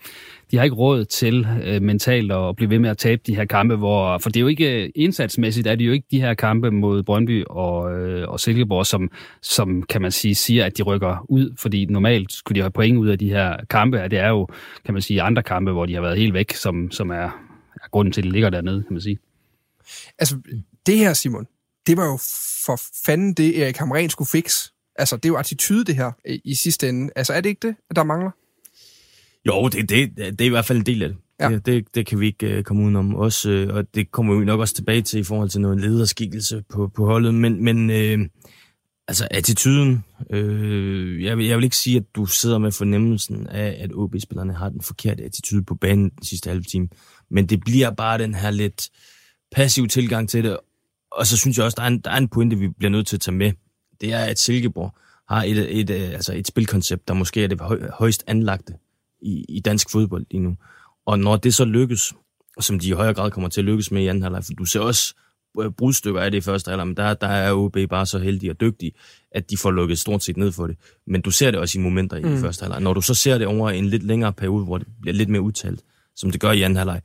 har 0.55 0.65
ikke 0.65 0.77
råd 0.77 1.05
til 1.05 1.47
øh, 1.65 1.83
mentalt 1.83 2.33
at 2.33 2.57
blive 2.57 2.71
ved 2.71 2.79
med 2.79 2.91
at 2.91 2.99
tabe 2.99 3.23
de 3.27 3.37
her 3.37 3.45
kampe, 3.45 3.77
hvor, 3.77 4.19
for 4.19 4.31
det 4.31 4.37
er 4.37 4.41
jo 4.41 4.47
ikke 4.47 4.83
øh, 4.85 4.91
indsatsmæssigt, 4.95 5.67
er 5.67 5.75
det 5.75 5.87
jo 5.87 5.93
ikke 5.93 6.07
de 6.11 6.21
her 6.21 6.35
kampe 6.35 6.71
mod 6.71 7.03
Brøndby 7.03 7.45
og, 7.45 7.99
øh, 7.99 8.29
og 8.29 8.41
Silkeborg, 8.41 8.87
som, 8.87 9.11
som 9.43 9.83
kan 9.83 10.03
man 10.03 10.11
sige, 10.11 10.35
siger, 10.35 10.65
at 10.65 10.79
de 10.79 10.83
rykker 10.83 11.27
ud, 11.29 11.55
fordi 11.59 11.85
normalt 11.85 12.33
skulle 12.33 12.57
de 12.57 12.61
have 12.61 12.71
point 12.71 12.99
ud 12.99 13.09
af 13.09 13.19
de 13.19 13.29
her 13.29 13.57
kampe, 13.71 13.97
det 13.97 14.19
er 14.19 14.29
jo, 14.29 14.49
kan 14.85 14.95
man 14.95 15.03
sige, 15.03 15.23
andre 15.23 15.43
kampe, 15.43 15.73
hvor 15.73 15.87
de 15.87 15.95
har 15.95 16.01
været 16.01 16.19
helt 16.19 16.35
væk, 16.35 16.53
som, 16.53 16.91
som 16.91 17.11
er, 17.11 17.29
er 17.75 17.89
grunden 17.91 18.13
til, 18.13 18.21
at 18.21 18.25
de 18.25 18.31
ligger 18.31 18.51
dernede, 18.51 18.83
kan 18.83 18.93
man 18.93 19.01
sige. 19.01 19.19
Altså, 20.19 20.37
det 20.87 20.99
her, 20.99 21.13
Simon, 21.13 21.47
det 21.87 21.97
var 21.97 22.07
jo 22.07 22.19
for 22.67 22.81
fanden 23.07 23.35
det, 23.35 23.63
Erik 23.63 23.77
Hamren 23.77 24.11
skulle 24.11 24.29
fikse. 24.29 24.71
Altså, 24.99 25.17
det 25.17 25.25
er 25.25 25.29
jo 25.29 25.37
attitude, 25.37 25.85
det 25.85 25.97
her, 25.97 26.13
i 26.45 26.55
sidste 26.55 26.89
ende. 26.89 27.13
Altså, 27.17 27.33
er 27.33 27.41
det 27.41 27.49
ikke 27.49 27.69
det, 27.69 27.77
der 27.97 28.05
mangler? 28.05 28.31
Jo, 29.47 29.69
det, 29.69 29.89
det, 29.89 30.17
det 30.17 30.41
er 30.41 30.47
i 30.47 30.49
hvert 30.49 30.65
fald 30.65 30.79
en 30.79 30.87
del 30.87 31.03
af 31.03 31.09
det. 31.09 31.19
Ja. 31.41 31.49
Det, 31.49 31.67
det, 31.67 31.95
det 31.95 32.07
kan 32.07 32.21
vi 32.21 32.27
ikke 32.27 32.59
uh, 32.59 32.63
komme 32.63 32.83
udenom. 32.83 33.15
Også, 33.15 33.67
uh, 33.69 33.77
og 33.77 33.95
det 33.95 34.11
kommer 34.11 34.39
vi 34.39 34.45
nok 34.45 34.61
også 34.61 34.75
tilbage 34.75 35.03
til 35.03 35.21
i 35.21 35.25
forhold 35.25 35.49
til 35.49 35.61
noget 35.61 35.81
lederskikkelse 35.81 36.65
på, 36.69 36.89
på 36.89 37.07
holdet. 37.07 37.35
Men, 37.35 37.65
men 37.65 37.91
uh, 37.91 38.27
altså, 39.09 39.29
attituden... 39.31 40.05
Uh, 40.35 41.23
jeg, 41.25 41.39
vil, 41.39 41.47
jeg 41.47 41.57
vil 41.57 41.65
ikke 41.65 41.77
sige, 41.77 41.97
at 41.97 42.05
du 42.15 42.27
sidder 42.27 42.59
med 42.59 42.73
fornemmelsen 42.73 43.47
af, 43.47 43.77
at 43.81 43.91
OB-spillerne 43.95 44.55
har 44.55 44.69
den 44.69 44.81
forkerte 44.81 45.25
attitude 45.25 45.65
på 45.65 45.75
banen 45.75 46.11
den 46.11 46.25
sidste 46.25 46.51
halve 46.51 46.63
time. 46.63 46.89
Men 47.31 47.47
det 47.47 47.61
bliver 47.61 47.91
bare 47.91 48.19
den 48.19 48.35
her 48.35 48.51
lidt 48.51 48.89
passiv 49.53 49.89
tilgang 49.89 50.29
til 50.29 50.45
det, 50.45 50.59
og 51.17 51.27
så 51.27 51.37
synes 51.37 51.57
jeg 51.57 51.65
også, 51.65 51.75
der 51.77 51.83
er, 51.83 51.87
en, 51.87 51.99
der 51.99 52.11
er 52.11 52.17
en 52.17 52.29
pointe, 52.29 52.57
vi 52.57 52.69
bliver 52.69 52.91
nødt 52.91 53.07
til 53.07 53.17
at 53.17 53.21
tage 53.21 53.35
med. 53.35 53.53
Det 54.01 54.13
er, 54.13 54.25
at 54.25 54.39
Silkeborg 54.39 54.95
har 55.29 55.43
et, 55.43 55.81
et, 55.81 55.91
øh, 55.91 56.11
altså 56.11 56.35
et 56.35 56.47
spilkoncept, 56.47 57.09
der 57.09 57.15
måske 57.15 57.45
er 57.45 57.49
det 57.49 57.61
højst 57.99 58.25
anlagte 58.27 58.75
i, 59.23 59.45
i 59.49 59.61
dansk 59.61 59.91
fodbold 59.91 60.27
lige 60.31 60.43
nu. 60.43 60.57
Og 61.07 61.19
når 61.19 61.37
det 61.37 61.55
så 61.55 61.65
lykkes, 61.65 62.15
som 62.61 62.79
de 62.79 62.89
i 62.89 62.93
højere 62.93 63.15
grad 63.15 63.31
kommer 63.31 63.49
til 63.49 63.61
at 63.61 63.65
lykkes 63.65 63.91
med 63.91 64.03
i 64.03 64.07
anden 64.07 64.23
halvleg, 64.23 64.45
for 64.45 64.53
du 64.53 64.65
ser 64.65 64.81
også 64.81 65.15
øh, 65.61 65.71
brudstykker 65.71 66.21
af 66.21 66.31
det 66.31 66.39
i 66.39 66.41
første 66.41 66.69
halvleg, 66.69 66.87
men 66.87 66.97
der, 66.97 67.15
der 67.15 67.27
er 67.27 67.53
OB 67.53 67.77
bare 67.91 68.07
så 68.07 68.19
heldige 68.19 68.51
og 68.51 68.61
dygtige, 68.61 68.93
at 69.31 69.51
de 69.51 69.57
får 69.57 69.71
lukket 69.71 69.99
stort 69.99 70.23
set 70.23 70.37
ned 70.37 70.53
for 70.53 70.67
det. 70.67 70.77
Men 71.07 71.21
du 71.21 71.31
ser 71.31 71.51
det 71.51 71.61
også 71.61 71.79
i 71.79 71.83
momenter 71.83 72.21
mm. 72.21 72.35
i 72.35 72.39
første 72.39 72.63
halvleg. 72.63 72.81
Når 72.81 72.95
du 72.95 73.01
så 73.01 73.15
ser 73.15 73.39
det 73.39 73.47
over 73.47 73.71
en 73.71 73.87
lidt 73.87 74.03
længere 74.03 74.33
periode, 74.33 74.65
hvor 74.65 74.79
det 74.79 74.87
bliver 75.01 75.15
lidt 75.15 75.29
mere 75.29 75.43
udtalt, 75.43 75.81
som 76.17 76.31
det 76.31 76.41
gør 76.41 76.53
i 76.53 76.63
anden 76.63 76.77
halvleg, 76.77 77.01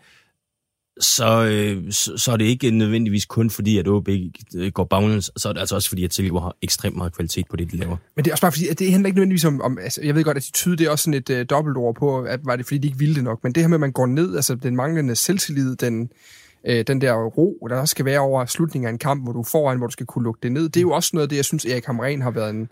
så, 1.00 1.46
øh, 1.52 1.92
så, 1.92 2.18
så 2.18 2.32
er 2.32 2.38
det 2.38 2.46
ikke 2.46 2.72
nødvendigvis 2.72 3.26
kun 3.26 3.50
fordi, 3.50 3.78
at 3.78 3.88
OB 3.88 4.10
øh, 4.56 4.72
går 4.72 4.84
baglæns, 4.84 5.32
så 5.38 5.50
er 5.50 5.54
det 5.54 5.60
altså 5.60 5.76
også 5.76 5.90
fordi, 5.90 6.04
at 6.04 6.14
Silkeborg 6.14 6.44
har 6.44 6.56
ekstremt 6.62 6.98
meget 6.98 7.16
kvalitet 7.16 7.46
på 7.50 7.56
det, 7.56 7.72
de 7.72 7.78
laver. 7.78 7.98
Men 8.16 8.26
det 8.26 8.32
er 8.32 8.34
også 8.34 8.42
bare 8.42 8.52
fordi, 8.52 8.68
at 8.68 8.80
det 8.80 8.92
handler 8.92 9.08
ikke 9.08 9.18
nødvendigvis 9.18 9.46
om, 9.46 9.62
om 9.62 9.78
altså, 9.78 10.02
jeg 10.04 10.16
ved 10.16 10.24
godt, 10.24 10.38
at 10.38 10.44
attitude, 10.44 10.78
det 10.78 10.88
er 10.88 10.92
også 10.92 11.04
sådan 11.04 11.14
et 11.14 11.30
øh, 11.30 11.46
dobbeltord 11.50 11.96
på, 11.96 12.22
at 12.22 12.40
var 12.44 12.56
det 12.56 12.66
fordi, 12.66 12.78
de 12.78 12.88
ikke 12.88 13.00
ville 13.00 13.16
det 13.16 13.24
nok, 13.24 13.44
men 13.44 13.54
det 13.54 13.64
her 13.64 13.68
med, 13.68 13.76
at 13.76 13.82
man 13.82 13.92
går 13.92 14.06
ned, 14.06 14.36
altså 14.36 14.56
den 14.56 14.76
manglende 14.76 15.16
selvtillid, 15.16 15.76
den, 15.76 16.12
øh, 16.68 16.84
den 16.88 17.02
der 17.02 17.14
ro, 17.14 17.68
der 17.70 17.76
også 17.76 17.92
skal 17.92 18.06
være 18.06 18.20
over 18.20 18.46
slutningen 18.46 18.88
af 18.88 18.92
en 18.92 18.98
kamp, 18.98 19.24
hvor 19.24 19.34
du 19.34 19.44
foran, 19.44 19.78
hvor 19.78 19.88
du 19.88 19.92
skal 19.92 20.06
kunne 20.06 20.24
lukke 20.24 20.40
det 20.44 20.52
ned, 20.52 20.64
det 20.64 20.78
er 20.78 20.82
jo 20.82 20.92
også 20.92 21.10
noget 21.14 21.26
af 21.26 21.30
det, 21.30 21.36
jeg 21.36 21.46
synes, 21.46 21.66
Erik 21.66 21.86
Hamren 21.86 22.22
har 22.22 22.32
været 22.32 22.50
en, 22.50 22.70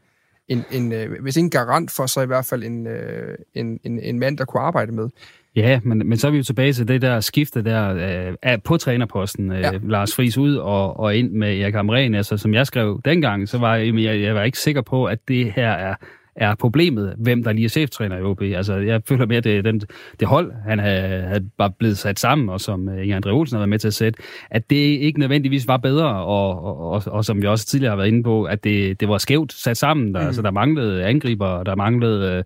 en, 0.48 0.64
en 0.72 0.92
øh, 0.92 1.22
hvis 1.22 1.38
ikke 1.38 1.46
en 1.46 1.50
garant 1.50 1.92
for, 1.92 2.06
så 2.06 2.22
i 2.22 2.26
hvert 2.26 2.46
fald 2.46 2.64
en, 2.64 2.88
øh, 2.88 3.38
en, 3.54 3.80
en, 3.84 4.00
en 4.00 4.20
mand, 4.20 4.38
der 4.38 4.46
kunne 4.46 4.62
arbejde 4.62 4.92
med. 4.92 5.10
Ja, 5.56 5.80
men, 5.84 6.10
men 6.10 6.18
så 6.18 6.28
er 6.28 6.32
vi 6.32 6.38
jo 6.38 6.44
tilbage 6.44 6.74
til 6.74 6.88
det 6.88 7.02
der 7.02 7.20
skifte 7.20 7.64
der 7.64 8.36
øh, 8.46 8.60
på 8.64 8.78
trænerposten. 8.78 9.52
Øh, 9.52 9.60
ja. 9.60 9.72
Lars 9.84 10.16
Friis 10.16 10.38
ud 10.38 10.56
og, 10.56 11.00
og 11.00 11.16
ind 11.16 11.32
med 11.32 11.60
Erik 11.60 11.76
Amren. 11.76 12.16
Altså, 12.16 12.38
som 12.38 12.54
jeg 12.54 12.68
skrev 12.68 13.02
dengang, 13.06 13.50
så 13.50 13.58
var 13.58 13.76
jeg, 13.76 13.96
jeg, 13.96 14.22
jeg 14.22 14.36
var 14.36 14.44
ikke 14.44 14.60
sikker 14.60 14.82
på, 14.82 15.06
at 15.06 15.20
det 15.28 15.52
her 15.52 15.70
er 15.70 15.96
er 16.36 16.56
problemet, 16.56 17.16
hvem 17.18 17.44
der 17.44 17.52
lige 17.52 17.66
er 17.66 17.70
cheftræner 17.70 18.18
i 18.18 18.22
OB. 18.22 18.42
Altså, 18.42 18.76
jeg 18.76 19.02
føler 19.08 19.26
mere, 19.26 19.38
at 19.38 19.44
det, 19.44 19.66
den, 19.66 19.82
det 20.20 20.28
hold, 20.28 20.52
han 20.68 20.80
havde, 20.80 21.50
bare 21.58 21.72
blevet 21.80 21.98
sat 21.98 22.20
sammen, 22.20 22.50
og 22.50 22.62
som 22.62 22.88
uh, 22.88 23.04
Inge 23.04 23.18
André 23.18 23.30
Olsen 23.30 23.56
har 23.56 23.60
været 23.60 23.70
med 23.70 23.80
til 23.80 23.88
at 23.88 23.94
sætte, 23.94 24.20
at 24.50 24.70
det 24.70 24.76
ikke 24.76 25.20
nødvendigvis 25.20 25.68
var 25.68 25.78
bedre, 25.78 26.06
og, 26.06 26.64
og, 26.64 26.92
og, 26.92 27.04
og 27.08 27.26
som 27.26 27.42
vi 27.42 27.48
også 27.48 27.66
tidligere 27.66 27.92
har 27.92 27.98
været 27.98 28.08
inde 28.08 28.24
på, 28.24 28.44
at 28.44 28.64
det, 28.64 29.00
det 29.00 29.10
var 29.10 29.18
skævt 29.18 29.54
sat 29.54 29.78
sammen. 29.78 30.14
Der, 30.14 30.22
mm. 30.22 30.28
altså, 30.28 30.42
der 30.42 30.52
manglede 30.52 31.04
angriber, 31.04 31.64
der 31.64 31.76
manglede 31.76 32.44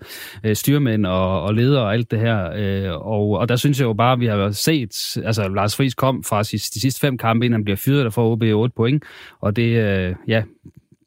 uh, 0.47 0.53
styrmænd 0.53 1.05
og, 1.05 1.41
og 1.41 1.53
ledere 1.53 1.83
og 1.83 1.93
alt 1.93 2.11
det 2.11 2.19
her. 2.19 2.49
Uh, 2.93 3.07
og, 3.07 3.29
og 3.29 3.49
der 3.49 3.55
synes 3.55 3.79
jeg 3.79 3.85
jo 3.85 3.93
bare, 3.93 4.13
at 4.13 4.19
vi 4.19 4.25
har 4.25 4.51
set, 4.51 5.17
altså 5.25 5.47
Lars 5.47 5.75
Friis 5.75 5.93
kom 5.93 6.23
fra 6.23 6.43
de 6.43 6.59
sidste 6.59 6.99
fem 6.99 7.17
kampe, 7.17 7.45
inden 7.45 7.55
han 7.55 7.63
bliver 7.63 7.77
fyret, 7.77 8.03
der 8.03 8.11
får 8.11 8.31
OB 8.31 8.43
8 8.43 8.73
point, 8.75 9.03
og 9.41 9.55
det, 9.55 9.69
uh, 9.69 10.15
ja, 10.27 10.43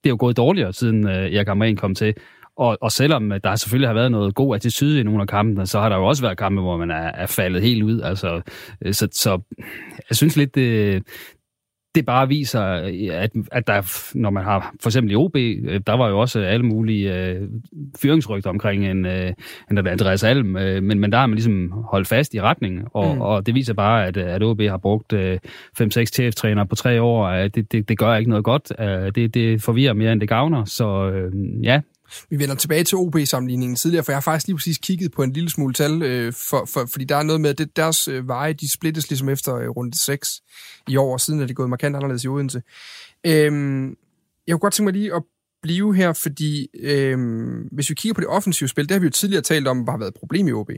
det 0.05 0.11
er 0.11 0.11
jo 0.11 0.17
gået 0.21 0.37
dårligere, 0.37 0.73
siden 0.73 1.05
uh, 1.05 1.11
Erik 1.11 1.49
Amren 1.49 1.77
kom 1.77 1.95
til. 1.95 2.15
Og, 2.57 2.79
og 2.81 2.92
selvom 2.92 3.33
der 3.45 3.57
selvfølgelig 3.57 3.88
har 3.88 3.95
været 3.95 4.11
noget 4.11 4.35
god 4.35 4.55
attitude 4.55 5.01
i 5.01 5.03
nogle 5.03 5.21
af 5.23 5.29
kampene, 5.29 5.66
så 5.66 5.81
har 5.81 5.88
der 5.88 5.97
jo 5.97 6.07
også 6.07 6.23
været 6.23 6.38
kampe, 6.38 6.62
hvor 6.62 6.77
man 6.77 6.90
er, 6.90 7.12
er 7.14 7.27
faldet 7.27 7.62
helt 7.62 7.83
ud. 7.83 8.01
Altså, 8.01 8.40
øh, 8.83 8.95
så, 8.95 9.09
så 9.12 9.40
jeg 10.11 10.16
synes 10.16 10.37
lidt, 10.37 10.55
det, 10.55 11.03
det 11.97 12.07
bare 12.07 12.29
viser, 12.29 12.61
at, 13.12 13.31
at 13.53 13.66
der, 13.66 13.83
når 14.14 14.31
man 14.31 14.45
har, 14.45 14.75
for 14.81 14.88
eksempel 14.88 15.12
i 15.12 15.14
OB, 15.14 15.37
øh, 15.37 15.81
der 15.87 15.92
var 15.92 16.09
jo 16.09 16.21
også 16.21 16.40
alle 16.40 16.66
mulige 16.66 17.14
øh, 17.14 17.49
fyringsrygter 18.03 18.51
omkring 18.51 18.87
en, 18.87 19.07
øh, 19.07 19.33
en 19.71 19.87
Andreas 19.87 20.25
Alm, 20.25 20.57
øh, 20.57 20.83
men, 20.83 20.99
men 20.99 21.12
der 21.12 21.19
har 21.19 21.27
man 21.27 21.35
ligesom 21.35 21.73
holdt 21.73 22.09
fast 22.09 22.35
i 22.35 22.40
retningen, 22.40 22.85
og, 22.95 23.14
mm. 23.14 23.21
og 23.21 23.47
det 23.47 23.55
viser 23.55 23.75
bare, 23.75 24.07
at, 24.07 24.16
at 24.16 24.42
OB 24.42 24.61
har 24.61 24.77
brugt 24.77 25.12
øh, 25.12 25.38
5-6 25.81 25.87
TF-trænere 25.87 26.66
på 26.66 26.75
tre 26.75 27.03
år, 27.03 27.27
at 27.27 27.55
det, 27.55 27.73
det, 27.73 27.88
det 27.88 27.99
gør 27.99 28.14
ikke 28.14 28.31
noget 28.31 28.45
godt, 28.45 28.73
det, 29.14 29.35
det 29.35 29.62
forvirrer 29.62 29.92
mere, 29.92 30.12
end 30.12 30.21
det 30.21 30.29
gavner, 30.29 30.64
så 30.64 31.11
øh, 31.11 31.33
ja, 31.62 31.81
vi 32.31 32.38
vender 32.38 32.55
tilbage 32.55 32.85
til 32.85 32.99
OB-sammenligningen 32.99 33.77
tidligere, 33.77 34.05
for 34.05 34.12
jeg 34.12 34.16
har 34.16 34.21
faktisk 34.21 34.47
lige 34.47 34.57
præcis 34.57 34.79
kigget 34.79 35.12
på 35.12 35.23
en 35.23 35.33
lille 35.33 35.51
smule 35.51 35.75
tal, 35.75 36.03
øh, 36.03 36.33
for, 36.33 36.69
for, 36.73 36.87
fordi 36.87 37.05
der 37.05 37.16
er 37.16 37.23
noget 37.23 37.40
med, 37.40 37.61
at 37.61 37.77
deres 37.77 38.09
øh, 38.09 38.29
veje, 38.29 38.53
de 38.53 38.73
splittes 38.73 39.11
ligesom 39.11 39.29
efter 39.29 39.57
øh, 39.57 39.69
runde 39.69 39.99
6 39.99 40.40
i 40.88 40.97
år, 40.97 41.12
og 41.12 41.21
siden 41.21 41.40
er 41.40 41.47
det 41.47 41.57
gået 41.57 41.71
markant 41.71 41.97
anderledes 41.97 42.25
i 42.25 42.29
Odense. 42.29 42.62
Øhm, 43.27 43.88
jeg 44.47 44.53
kunne 44.53 44.59
godt 44.59 44.75
tænke 44.75 44.87
mig 44.87 44.92
lige 44.92 45.14
at 45.14 45.23
blive 45.62 45.95
her, 45.95 46.12
fordi 46.12 46.69
øhm, 46.81 47.69
hvis 47.73 47.90
vi 47.90 47.95
kigger 47.95 48.14
på 48.14 48.21
det 48.21 48.29
offensive 48.29 48.69
spil, 48.69 48.85
det 48.85 48.90
har 48.95 48.99
vi 49.01 49.07
jo 49.07 49.11
tidligere 49.11 49.42
talt 49.42 49.69
om, 49.69 49.88
har 49.88 49.99
været 49.99 50.09
et 50.09 50.19
problem 50.19 50.49
i 50.49 50.53
OB. 50.53 50.71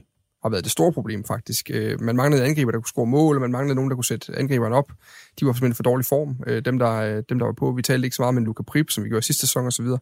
Har 0.43 0.51
været 0.51 0.65
det 0.65 0.73
store 0.73 0.93
problem, 0.93 1.25
faktisk. 1.25 1.71
Øh, 1.75 2.01
man 2.01 2.17
manglede 2.17 2.45
angriber, 2.45 2.71
der 2.71 2.79
kunne 2.79 2.89
score 2.89 3.07
mål, 3.07 3.37
og 3.37 3.41
man 3.41 3.53
manglede 3.53 3.75
nogen, 3.75 3.91
der 3.91 3.97
kunne 3.97 4.05
sætte 4.05 4.39
angriberen 4.39 4.73
op. 4.73 4.93
De 5.41 5.47
var 5.47 5.53
simpelthen 5.53 5.75
for 5.75 5.83
dårlig 5.83 6.07
form, 6.07 6.37
øh, 6.47 6.65
dem, 6.65 6.79
der, 6.79 6.93
øh, 6.93 7.23
dem, 7.29 7.39
der 7.39 7.47
var 7.47 7.53
på. 7.53 7.73
Vi 7.73 7.83
talte 7.83 8.07
ikke 8.07 8.17
så 8.17 8.23
meget 8.23 8.35
med 8.35 8.43
Luca 8.43 8.63
Prip, 8.63 8.91
som 8.91 9.05
vi 9.05 9.09
gjorde 9.09 9.27
sidste 9.27 9.41
sæson 9.41 9.67
og 9.67 9.73
så 9.73 9.83
videre. 9.83 9.99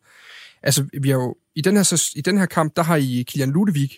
Altså, 0.66 0.84
vi 1.00 1.08
har 1.08 1.16
jo, 1.16 1.34
i, 1.54 1.60
den 1.60 1.76
her, 1.76 2.10
i 2.16 2.20
den 2.20 2.38
her 2.38 2.46
kamp, 2.46 2.76
der 2.76 2.82
har 2.82 2.96
I 2.96 3.24
Kilian 3.28 3.50
Ludevig, 3.50 3.90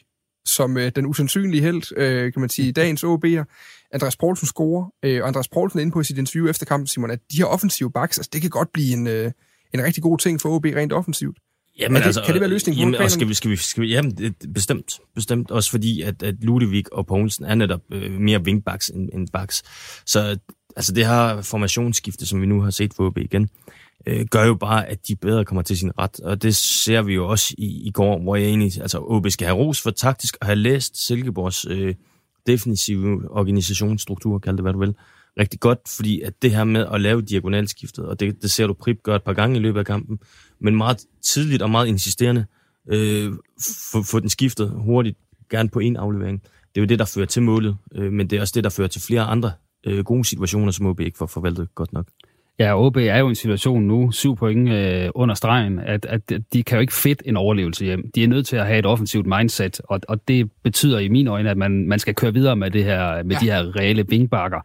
som 0.44 0.76
øh, 0.76 0.92
den 0.96 1.06
usandsynlige 1.06 1.62
held, 1.62 1.98
øh, 1.98 2.32
kan 2.32 2.40
man 2.40 2.48
sige, 2.48 2.72
dagens 2.72 3.04
OB'er. 3.04 3.44
Andreas 3.92 4.16
Poulsen 4.16 4.46
scorer, 4.46 4.92
øh, 5.02 5.22
og 5.22 5.28
Andreas 5.28 5.48
Poulsen 5.48 5.78
er 5.78 5.82
inde 5.82 5.92
på 5.92 6.00
i 6.00 6.04
sit 6.04 6.18
interview 6.18 6.48
efter 6.48 6.66
kampen, 6.66 6.86
Simon, 6.86 7.10
at 7.10 7.20
de 7.32 7.36
her 7.36 7.44
offensive 7.44 7.92
backs, 7.92 8.18
altså 8.18 8.30
det 8.32 8.40
kan 8.40 8.50
godt 8.50 8.72
blive 8.72 8.92
en, 8.92 9.06
øh, 9.06 9.32
en 9.74 9.82
rigtig 9.82 10.02
god 10.02 10.18
ting 10.18 10.40
for 10.40 10.48
OB 10.48 10.64
rent 10.64 10.92
offensivt. 10.92 11.38
Jamen, 11.78 11.96
det, 11.96 12.06
altså, 12.06 12.22
kan 12.24 12.34
det 12.34 12.40
være 12.40 12.50
løsningen 12.50 12.80
jamen, 12.80 12.94
og 12.94 13.10
skal 13.10 13.28
vi, 13.28 13.34
skal 13.34 13.50
vi, 13.50 13.56
skal 13.56 13.82
vi, 13.82 13.88
jamen, 13.88 14.10
det, 14.10 14.34
bestemt. 14.54 15.00
Bestemt. 15.14 15.50
Også 15.50 15.70
fordi, 15.70 16.02
at, 16.02 16.22
at 16.22 16.34
Ludvig 16.40 16.84
og 16.92 17.06
Poulsen 17.06 17.44
er 17.44 17.54
netop 17.54 17.80
øh, 17.92 18.12
mere 18.20 18.42
wingbacks 18.42 18.88
end, 18.88 19.10
end 19.12 19.28
backs. 19.32 19.62
Så 20.06 20.38
altså, 20.76 20.92
det 20.92 21.06
her 21.06 21.42
formationsskifte, 21.42 22.26
som 22.26 22.40
vi 22.40 22.46
nu 22.46 22.60
har 22.60 22.70
set 22.70 22.94
for 22.94 23.06
OB 23.06 23.18
igen, 23.18 23.50
øh, 24.06 24.26
gør 24.30 24.46
jo 24.46 24.54
bare, 24.54 24.86
at 24.86 25.08
de 25.08 25.16
bedre 25.16 25.44
kommer 25.44 25.62
til 25.62 25.78
sin 25.78 25.92
ret. 25.98 26.20
Og 26.20 26.42
det 26.42 26.56
ser 26.56 27.02
vi 27.02 27.14
jo 27.14 27.28
også 27.28 27.54
i, 27.58 27.88
i 27.88 27.90
går, 27.90 28.18
hvor 28.18 28.36
jeg 28.36 28.46
egentlig, 28.46 28.80
altså 28.80 28.98
OB 28.98 29.28
skal 29.28 29.46
have 29.46 29.58
ros 29.58 29.82
for 29.82 29.90
taktisk 29.90 30.36
at 30.40 30.46
have 30.46 30.56
læst 30.56 31.06
Silkeborgs 31.06 31.66
øh, 31.70 31.94
defensive 32.46 33.30
organisationsstruktur, 33.30 34.38
kald 34.38 34.56
det 34.56 34.64
hvad 34.64 34.72
du 34.72 34.78
vil, 34.78 34.94
rigtig 35.38 35.60
godt, 35.60 35.78
fordi 35.96 36.20
at 36.20 36.42
det 36.42 36.50
her 36.50 36.64
med 36.64 36.86
at 36.92 37.00
lave 37.00 37.22
diagonalskiftet, 37.22 38.06
og 38.06 38.20
det, 38.20 38.42
det 38.42 38.50
ser 38.50 38.66
du 38.66 38.72
Prip 38.72 39.02
gøre 39.02 39.16
et 39.16 39.22
par 39.22 39.32
gange 39.32 39.56
i 39.56 39.60
løbet 39.60 39.78
af 39.80 39.86
kampen, 39.86 40.18
men 40.60 40.76
meget 40.76 40.98
tidligt 41.34 41.62
og 41.62 41.70
meget 41.70 41.86
insisterende, 41.86 42.46
øh, 42.90 43.32
få, 44.10 44.20
den 44.20 44.28
skiftet 44.28 44.70
hurtigt, 44.70 45.18
gerne 45.50 45.68
på 45.68 45.78
en 45.78 45.96
aflevering. 45.96 46.42
Det 46.42 46.76
er 46.76 46.80
jo 46.80 46.86
det, 46.86 46.98
der 46.98 47.04
fører 47.04 47.26
til 47.26 47.42
målet, 47.42 47.76
øh, 47.94 48.12
men 48.12 48.30
det 48.30 48.36
er 48.36 48.40
også 48.40 48.52
det, 48.54 48.64
der 48.64 48.70
fører 48.70 48.88
til 48.88 49.02
flere 49.02 49.22
andre 49.22 49.52
øh, 49.86 50.04
gode 50.04 50.24
situationer, 50.24 50.72
som 50.72 50.86
OB 50.86 51.00
ikke 51.00 51.18
får 51.18 51.26
forvaltet 51.26 51.74
godt 51.74 51.92
nok. 51.92 52.06
Ja, 52.58 52.86
OB 52.86 52.96
er 52.96 53.18
jo 53.18 53.26
i 53.26 53.28
en 53.28 53.34
situation 53.34 53.82
nu, 53.82 54.10
syv 54.12 54.36
point 54.36 54.68
øh, 54.68 55.10
under 55.14 55.34
stregen, 55.34 55.78
at, 55.78 56.06
at 56.06 56.32
de 56.52 56.62
kan 56.62 56.76
jo 56.76 56.80
ikke 56.80 56.92
fedt 56.92 57.22
en 57.24 57.36
overlevelse 57.36 57.84
hjem. 57.84 58.10
De 58.14 58.24
er 58.24 58.28
nødt 58.28 58.46
til 58.46 58.56
at 58.56 58.66
have 58.66 58.78
et 58.78 58.86
offensivt 58.86 59.26
mindset, 59.26 59.80
og, 59.84 60.00
og 60.08 60.28
det 60.28 60.50
betyder 60.64 60.98
i 60.98 61.08
mine 61.08 61.30
øjne, 61.30 61.50
at 61.50 61.56
man, 61.56 61.88
man 61.88 61.98
skal 61.98 62.14
køre 62.14 62.34
videre 62.34 62.56
med, 62.56 62.70
det 62.70 62.84
her, 62.84 63.22
med 63.22 63.36
ja. 63.36 63.40
de 63.40 63.50
her 63.50 63.76
reelle 63.76 64.04
vingbakker, 64.08 64.60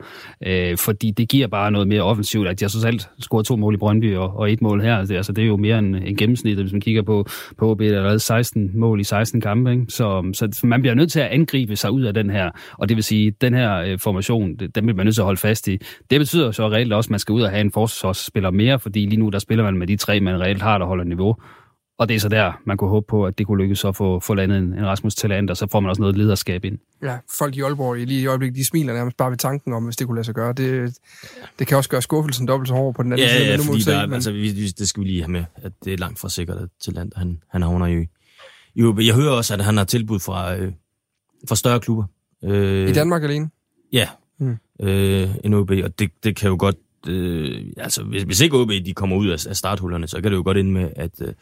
øh, 0.45 0.77
fordi 0.77 1.12
det 1.12 1.29
giver 1.29 1.47
bare 1.47 1.71
noget 1.71 1.88
mere 1.88 2.01
offensivt, 2.01 2.47
at 2.47 2.60
de 2.60 2.65
har 2.65 2.69
så 2.69 2.82
selv 2.82 2.99
scoret 3.19 3.45
to 3.45 3.56
mål 3.56 3.73
i 3.73 3.77
Brøndby 3.77 4.15
og, 4.15 4.38
og 4.38 4.51
et 4.51 4.62
mål 4.62 4.82
her. 4.82 5.06
Det, 5.06 5.15
altså, 5.15 5.32
det 5.32 5.43
er 5.43 5.47
jo 5.47 5.58
mere 5.58 5.79
end 5.79 5.95
en 5.95 6.17
gennemsnit, 6.17 6.58
hvis 6.58 6.71
man 6.71 6.82
kigger 6.82 7.01
på, 7.01 7.25
på 7.58 7.71
OB, 7.71 7.79
der 7.79 8.01
er 8.01 8.17
16 8.17 8.71
mål 8.73 8.99
i 8.99 9.03
16 9.03 9.41
kampe. 9.41 9.71
Ikke? 9.71 9.86
Så, 9.89 10.29
så 10.34 10.67
man 10.67 10.82
bliver 10.82 10.93
nødt 10.93 11.12
til 11.12 11.19
at 11.19 11.27
angribe 11.27 11.75
sig 11.75 11.91
ud 11.91 12.01
af 12.01 12.13
den 12.13 12.29
her, 12.29 12.51
og 12.77 12.89
det 12.89 12.97
vil 12.97 13.03
sige, 13.03 13.32
den 13.32 13.53
her 13.53 13.75
øh, 13.75 13.99
formation, 13.99 14.56
den 14.56 14.88
vil 14.88 14.95
man 14.95 15.06
nødt 15.06 15.15
til 15.15 15.21
at 15.21 15.25
holde 15.25 15.39
fast 15.39 15.67
i. 15.67 15.77
Det 16.10 16.19
betyder 16.19 16.51
så 16.51 16.69
reelt 16.69 16.93
også, 16.93 17.08
at 17.08 17.12
man 17.12 17.19
skal 17.19 17.34
ud 17.34 17.41
og 17.41 17.49
have 17.49 17.62
en 17.62 17.71
forsvarsspiller 17.84 18.52
mere, 18.52 18.80
fordi 18.80 19.06
lige 19.06 19.19
nu 19.19 19.30
der 19.30 19.39
spiller 19.39 19.63
man 19.63 19.78
med 19.78 19.88
de 19.88 19.96
tre, 19.96 20.19
man 20.19 20.39
reelt 20.39 20.62
har, 20.62 20.78
der 20.78 20.86
holder 20.86 21.04
niveau. 21.04 21.36
Og 21.98 22.10
det 22.10 22.15
er 22.15 22.19
så 22.19 22.30
der, 22.30 22.62
man 22.65 22.78
kunne 22.78 22.89
håbe 22.89 23.06
på, 23.10 23.26
at 23.26 23.38
det 23.38 23.48
kunne 23.48 23.63
lykkes 23.63 23.86
at 23.86 23.96
få, 23.96 24.19
få 24.19 24.34
landet 24.34 24.58
en, 24.58 24.63
en 24.63 24.86
Rasmus 24.86 25.15
Talent, 25.15 25.50
og 25.50 25.58
så 25.58 25.67
får 25.72 25.80
man 25.80 25.89
også 25.89 26.02
noget 26.02 26.17
lederskab 26.17 26.65
ind. 26.65 26.78
Ja, 27.04 27.17
folk 27.38 27.56
i 27.58 27.62
Aalborg 27.62 27.96
lige 27.96 28.22
i 28.22 28.26
øjeblikket, 28.26 28.58
de 28.58 28.65
smiler 28.65 28.93
nærmest 28.93 29.17
bare 29.17 29.30
ved 29.30 29.38
tanken 29.38 29.74
om, 29.74 29.84
hvis 29.84 29.96
det 29.96 30.08
kunne 30.08 30.15
lade 30.15 30.26
sig 30.26 30.36
gøre. 30.36 30.54
Det, 30.54 30.98
det 31.60 31.67
kan 31.67 31.78
også 31.78 31.89
gøre 31.89 32.02
skuffelsen 32.02 32.48
dobbelt 32.48 32.67
så 32.67 32.74
hård 32.74 32.96
på 32.96 33.04
den 33.04 33.13
anden 33.13 33.28
ja, 33.28 33.38
side. 33.38 33.50
Ja, 33.50 33.58
nu 33.58 33.63
fordi 33.63 33.82
se, 33.82 33.91
der, 33.91 34.06
men... 34.06 34.13
altså, 34.13 34.32
vi, 34.32 34.69
det 34.69 34.89
skal 34.89 35.04
vi 35.04 35.08
lige 35.08 35.22
have 35.22 35.32
med, 35.32 35.46
at 35.56 35.72
det 35.84 35.93
er 35.93 35.98
langt 35.98 36.19
fra 36.19 36.30
sikkert, 36.30 36.58
at 36.58 36.69
Talent 36.86 37.13
han, 37.15 37.41
han 37.50 37.62
havner 37.62 37.86
i, 37.86 38.08
i 38.76 38.84
OB. 38.84 39.00
Jeg 39.00 39.15
hører 39.15 39.32
også, 39.32 39.54
at 39.54 39.65
han 39.65 39.78
har 39.78 39.84
tilbud 39.84 40.19
fra, 40.19 40.56
øh, 40.56 40.72
fra 41.50 41.56
større 41.56 41.80
klubber. 41.80 42.04
Øh, 42.43 42.89
I 42.89 42.93
Danmark 42.93 43.24
alene? 43.24 43.50
Ja, 43.93 44.08
mm. 44.39 44.58
øh, 44.82 45.30
en 45.43 45.54
OB, 45.54 45.72
og 45.72 46.00
det, 46.00 46.12
det 46.24 46.36
kan 46.36 46.50
jo 46.50 46.56
godt 46.60 46.76
øh, 47.07 47.65
altså, 47.77 48.03
hvis, 48.03 48.23
hvis 48.23 48.41
ikke 48.41 48.57
OB 48.57 48.69
de 48.69 48.93
kommer 48.93 49.15
ud 49.15 49.27
af, 49.27 49.47
af 49.47 49.55
starthullerne, 49.55 50.07
så 50.07 50.21
kan 50.21 50.31
det 50.31 50.37
jo 50.37 50.43
godt 50.43 50.57
ind 50.57 50.71
med, 50.71 50.89
at, 50.95 51.21
øh, 51.21 51.33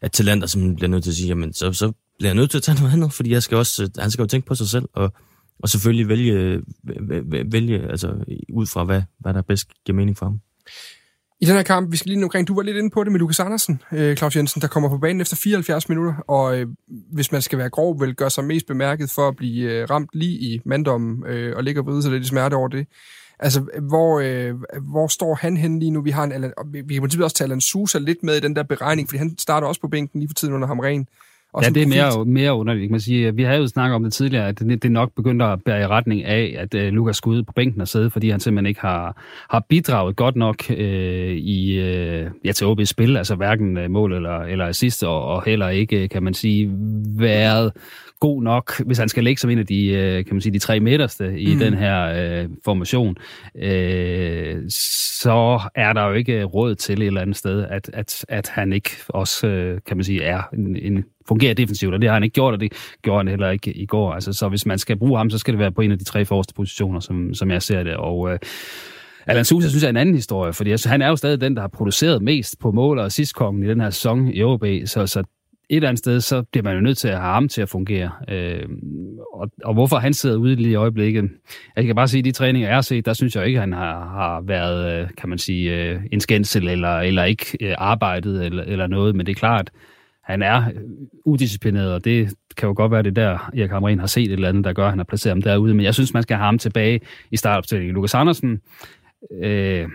at 0.00 0.12
Talander 0.12 0.46
som 0.46 0.76
bliver 0.76 0.88
nødt 0.88 1.02
til 1.04 1.10
at 1.10 1.16
sige, 1.16 1.28
jamen, 1.28 1.52
så, 1.52 1.72
så 1.72 1.92
bliver 2.18 2.28
jeg 2.28 2.36
nødt 2.36 2.50
til 2.50 2.58
at 2.58 2.62
tage 2.62 2.78
noget 2.80 2.92
andet, 2.92 3.12
fordi 3.12 3.30
jeg 3.30 3.42
skal 3.42 3.56
også, 3.56 3.82
øh, 3.82 3.88
han 3.98 4.10
skal 4.10 4.22
jo 4.22 4.26
tænke 4.26 4.46
på 4.46 4.54
sig 4.54 4.68
selv, 4.68 4.88
og, 4.92 5.12
og 5.58 5.68
selvfølgelig 5.68 6.08
vælge, 6.08 6.60
vælge 7.52 7.90
altså, 7.90 8.14
ud 8.52 8.66
fra, 8.66 8.84
hvad, 8.84 9.02
hvad 9.18 9.34
der 9.34 9.42
bedst 9.42 9.68
giver 9.84 9.96
mening 9.96 10.16
for 10.16 10.26
ham. 10.26 10.40
I 11.40 11.44
den 11.44 11.54
her 11.54 11.62
kamp, 11.62 11.92
vi 11.92 11.96
skal 11.96 12.10
lige 12.10 12.24
omkring, 12.24 12.48
du 12.48 12.54
var 12.54 12.62
lidt 12.62 12.76
inde 12.76 12.90
på 12.90 13.04
det 13.04 13.12
med 13.12 13.20
Lukas 13.20 13.40
Andersen, 13.40 13.82
øh, 13.92 14.16
Claus 14.16 14.36
Jensen, 14.36 14.62
der 14.62 14.68
kommer 14.68 14.88
på 14.88 14.98
banen 14.98 15.20
efter 15.20 15.36
74 15.36 15.88
minutter, 15.88 16.14
og 16.28 16.58
øh, 16.58 16.66
hvis 17.12 17.32
man 17.32 17.42
skal 17.42 17.58
være 17.58 17.70
grov, 17.70 18.00
vil 18.00 18.14
gøre 18.14 18.30
sig 18.30 18.44
mest 18.44 18.66
bemærket 18.66 19.10
for 19.10 19.28
at 19.28 19.36
blive 19.36 19.72
øh, 19.72 19.90
ramt 19.90 20.10
lige 20.12 20.38
i 20.38 20.60
manddommen 20.64 21.26
øh, 21.26 21.56
og 21.56 21.64
ligge 21.64 21.80
og 21.80 21.86
vride 21.86 22.02
sig 22.02 22.12
lidt 22.12 22.24
i 22.24 22.26
smerte 22.26 22.54
over 22.54 22.68
det. 22.68 22.86
Altså, 23.40 23.66
hvor, 23.88 24.20
øh, 24.20 24.54
hvor 24.80 25.06
står 25.06 25.34
han 25.34 25.56
hen 25.56 25.78
lige 25.78 25.90
nu? 25.90 26.02
Vi 26.02 26.10
har 26.10 26.24
en 26.24 26.32
Alan, 26.32 26.52
vi 26.72 26.94
kan 26.94 27.02
måske 27.02 27.24
også 27.24 27.36
tage 27.36 27.46
Alan 27.46 27.60
Sousa 27.60 27.98
lidt 27.98 28.22
med 28.22 28.36
i 28.36 28.40
den 28.40 28.56
der 28.56 28.62
beregning, 28.62 29.08
fordi 29.08 29.18
han 29.18 29.38
starter 29.38 29.66
også 29.66 29.80
på 29.80 29.88
bænken 29.88 30.20
lige 30.20 30.28
for 30.28 30.34
tiden 30.34 30.54
under 30.54 30.66
Hamren. 30.66 31.08
Og 31.52 31.62
ja, 31.62 31.68
det 31.68 31.82
er 31.82 31.86
mere, 31.86 32.24
mere 32.24 32.54
underligt, 32.54 32.90
man 32.90 33.00
sige. 33.00 33.34
Vi 33.34 33.42
har 33.42 33.54
jo 33.54 33.66
snakket 33.66 33.94
om 33.94 34.02
det 34.02 34.12
tidligere, 34.12 34.48
at 34.48 34.58
det, 34.58 34.82
det 34.82 34.92
nok 34.92 35.12
begynder 35.16 35.46
at 35.46 35.62
bære 35.64 35.82
i 35.82 35.86
retning 35.86 36.24
af, 36.24 36.56
at 36.58 36.74
uh, 36.74 36.80
Lukas 36.80 37.16
skal 37.16 37.30
ud 37.30 37.42
på 37.42 37.52
bænken 37.52 37.80
og 37.80 37.88
sidde, 37.88 38.10
fordi 38.10 38.30
han 38.30 38.40
simpelthen 38.40 38.66
ikke 38.66 38.80
har, 38.80 39.22
har 39.50 39.64
bidraget 39.68 40.16
godt 40.16 40.36
nok 40.36 40.56
uh, 40.70 40.76
i, 40.76 41.78
uh, 41.80 42.30
ja, 42.44 42.52
til 42.52 42.64
OB's 42.64 42.84
spil, 42.84 43.16
altså 43.16 43.34
hverken 43.34 43.78
uh, 43.78 43.90
mål 43.90 44.12
eller, 44.12 44.38
eller 44.38 44.66
assist, 44.66 45.04
og, 45.04 45.24
og 45.24 45.42
heller 45.44 45.68
ikke, 45.68 46.08
kan 46.08 46.22
man 46.22 46.34
sige, 46.34 46.70
været 47.18 47.72
god 48.20 48.42
nok, 48.42 48.82
hvis 48.86 48.98
han 48.98 49.08
skal 49.08 49.24
ligge 49.24 49.40
som 49.40 49.50
en 49.50 49.58
af 49.58 49.66
de, 49.66 49.86
øh, 49.86 50.24
kan 50.24 50.34
man 50.34 50.40
sige, 50.40 50.52
de 50.52 50.58
tre 50.58 50.80
midterste 50.80 51.40
i 51.40 51.54
mm. 51.54 51.58
den 51.58 51.74
her 51.74 52.04
øh, 52.04 52.48
formation, 52.64 53.16
øh, 53.56 54.62
så 54.68 55.60
er 55.74 55.92
der 55.92 56.06
jo 56.06 56.12
ikke 56.12 56.44
råd 56.44 56.74
til 56.74 57.02
et 57.02 57.06
eller 57.06 57.20
andet 57.20 57.36
sted, 57.36 57.64
at, 57.70 57.90
at, 57.92 58.24
at 58.28 58.48
han 58.48 58.72
ikke 58.72 58.90
også, 59.08 59.46
øh, 59.46 59.80
kan 59.86 59.96
man 59.96 60.04
sige, 60.04 60.22
er 60.22 60.42
en, 60.52 60.76
en 60.76 61.04
fungerer 61.28 61.54
defensivt, 61.54 61.94
og 61.94 62.00
det 62.00 62.08
har 62.08 62.14
han 62.14 62.24
ikke 62.24 62.34
gjort, 62.34 62.54
og 62.54 62.60
det 62.60 62.72
gjorde 63.02 63.18
han 63.18 63.28
heller 63.28 63.50
ikke 63.50 63.72
i 63.72 63.86
går. 63.86 64.12
Altså, 64.12 64.32
så 64.32 64.48
hvis 64.48 64.66
man 64.66 64.78
skal 64.78 64.96
bruge 64.96 65.16
ham, 65.16 65.30
så 65.30 65.38
skal 65.38 65.54
det 65.54 65.58
være 65.58 65.72
på 65.72 65.80
en 65.80 65.92
af 65.92 65.98
de 65.98 66.04
tre 66.04 66.24
forreste 66.24 66.54
positioner, 66.54 67.00
som, 67.00 67.34
som 67.34 67.50
jeg 67.50 67.62
ser 67.62 67.82
det, 67.82 67.96
og 67.96 68.32
øh, 68.32 68.38
Alan 69.26 69.44
Sousa 69.44 69.68
synes 69.68 69.82
jeg 69.82 69.88
er 69.88 69.90
en 69.90 69.96
anden 69.96 70.14
historie, 70.14 70.52
fordi 70.52 70.70
altså, 70.70 70.88
han 70.88 71.02
er 71.02 71.08
jo 71.08 71.16
stadig 71.16 71.40
den, 71.40 71.54
der 71.54 71.60
har 71.60 71.68
produceret 71.68 72.22
mest 72.22 72.58
på 72.58 72.72
mål 72.72 72.98
og 72.98 73.04
assistkongen 73.04 73.62
i 73.62 73.68
den 73.68 73.80
her 73.80 73.90
sæson 73.90 74.28
i 74.28 74.42
OB, 74.42 74.64
så, 74.84 75.06
så 75.06 75.22
et 75.70 75.76
eller 75.76 75.88
andet 75.88 75.98
sted, 75.98 76.20
så 76.20 76.42
bliver 76.42 76.64
man 76.64 76.74
jo 76.74 76.80
nødt 76.80 76.98
til 76.98 77.08
at 77.08 77.18
have 77.18 77.32
ham 77.32 77.48
til 77.48 77.62
at 77.62 77.68
fungere. 77.68 78.10
Øh, 78.28 78.68
og, 79.32 79.50
og 79.64 79.74
hvorfor 79.74 79.96
han 79.96 80.14
sidder 80.14 80.36
ude 80.36 80.54
lige 80.54 80.70
i 80.70 80.74
øjeblikket, 80.74 81.22
altså, 81.22 81.40
jeg 81.76 81.84
kan 81.84 81.94
bare 81.94 82.08
sige, 82.08 82.18
at 82.18 82.24
de 82.24 82.32
træninger, 82.32 82.68
jeg 82.68 82.76
har 82.76 82.82
set, 82.82 83.06
der 83.06 83.12
synes 83.12 83.36
jeg 83.36 83.46
ikke, 83.46 83.56
at 83.56 83.62
han 83.62 83.72
har, 83.72 84.08
har 84.08 84.40
været, 84.40 85.02
øh, 85.02 85.08
kan 85.18 85.28
man 85.28 85.38
sige, 85.38 85.76
øh, 85.76 86.00
en 86.12 86.20
skændsel, 86.20 86.68
eller, 86.68 86.98
eller 86.98 87.24
ikke 87.24 87.58
øh, 87.60 87.74
arbejdet, 87.78 88.46
eller, 88.46 88.62
eller 88.62 88.86
noget, 88.86 89.16
men 89.16 89.26
det 89.26 89.32
er 89.32 89.38
klart, 89.38 89.70
han 90.24 90.42
er 90.42 90.64
udisciplineret, 91.24 91.92
og 91.92 92.04
det 92.04 92.34
kan 92.56 92.66
jo 92.66 92.74
godt 92.76 92.92
være 92.92 93.02
det 93.02 93.16
der, 93.16 93.50
Erik 93.56 93.70
Hamren 93.70 93.98
har 93.98 94.06
set 94.06 94.24
et 94.24 94.32
eller 94.32 94.48
andet, 94.48 94.64
der 94.64 94.72
gør, 94.72 94.84
at 94.84 94.90
han 94.90 94.98
har 94.98 95.04
placeret 95.04 95.34
ham 95.34 95.42
derude, 95.42 95.74
men 95.74 95.84
jeg 95.84 95.94
synes, 95.94 96.14
man 96.14 96.22
skal 96.22 96.36
have 96.36 96.44
ham 96.44 96.58
tilbage 96.58 97.00
i 97.30 97.36
startopstillingen. 97.36 97.94
Lukas 97.94 98.14
Andersen, 98.14 98.60
øh, 99.42 99.88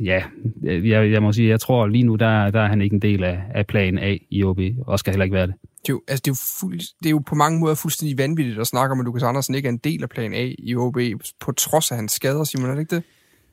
ja, 0.00 0.22
jeg, 0.62 1.12
jeg 1.12 1.22
må 1.22 1.32
sige, 1.32 1.48
jeg 1.48 1.60
tror 1.60 1.86
lige 1.86 2.04
nu, 2.04 2.14
der, 2.14 2.50
der 2.50 2.60
er 2.60 2.68
han 2.68 2.82
ikke 2.82 2.94
en 2.94 3.02
del 3.02 3.24
af, 3.24 3.42
af 3.54 3.66
plan 3.66 3.98
A 3.98 4.16
i 4.30 4.44
OB, 4.44 4.60
og 4.86 4.98
skal 4.98 5.12
heller 5.12 5.24
ikke 5.24 5.34
være 5.34 5.46
det. 5.46 5.54
Det 5.62 5.88
er, 5.88 5.92
jo, 5.92 6.02
altså 6.08 6.22
det, 6.24 6.30
er 6.30 6.32
jo 6.32 6.60
fuld, 6.60 6.78
det 6.78 7.06
er 7.06 7.10
jo 7.10 7.18
på 7.18 7.34
mange 7.34 7.60
måder 7.60 7.74
fuldstændig 7.74 8.18
vanvittigt 8.18 8.58
at 8.58 8.66
snakke 8.66 8.92
om, 8.92 9.00
at 9.00 9.04
Lukas 9.04 9.22
Andersen 9.22 9.54
ikke 9.54 9.66
er 9.66 9.72
en 9.72 9.80
del 9.84 10.02
af 10.02 10.08
plan 10.08 10.34
A 10.34 10.50
i 10.58 10.74
OB, 10.74 10.98
på 11.40 11.52
trods 11.52 11.90
af 11.90 11.96
hans 11.96 12.12
skader, 12.12 12.44
Simon, 12.44 12.70
er 12.70 12.74
det 12.74 12.80
ikke 12.80 12.96
det? 12.96 13.02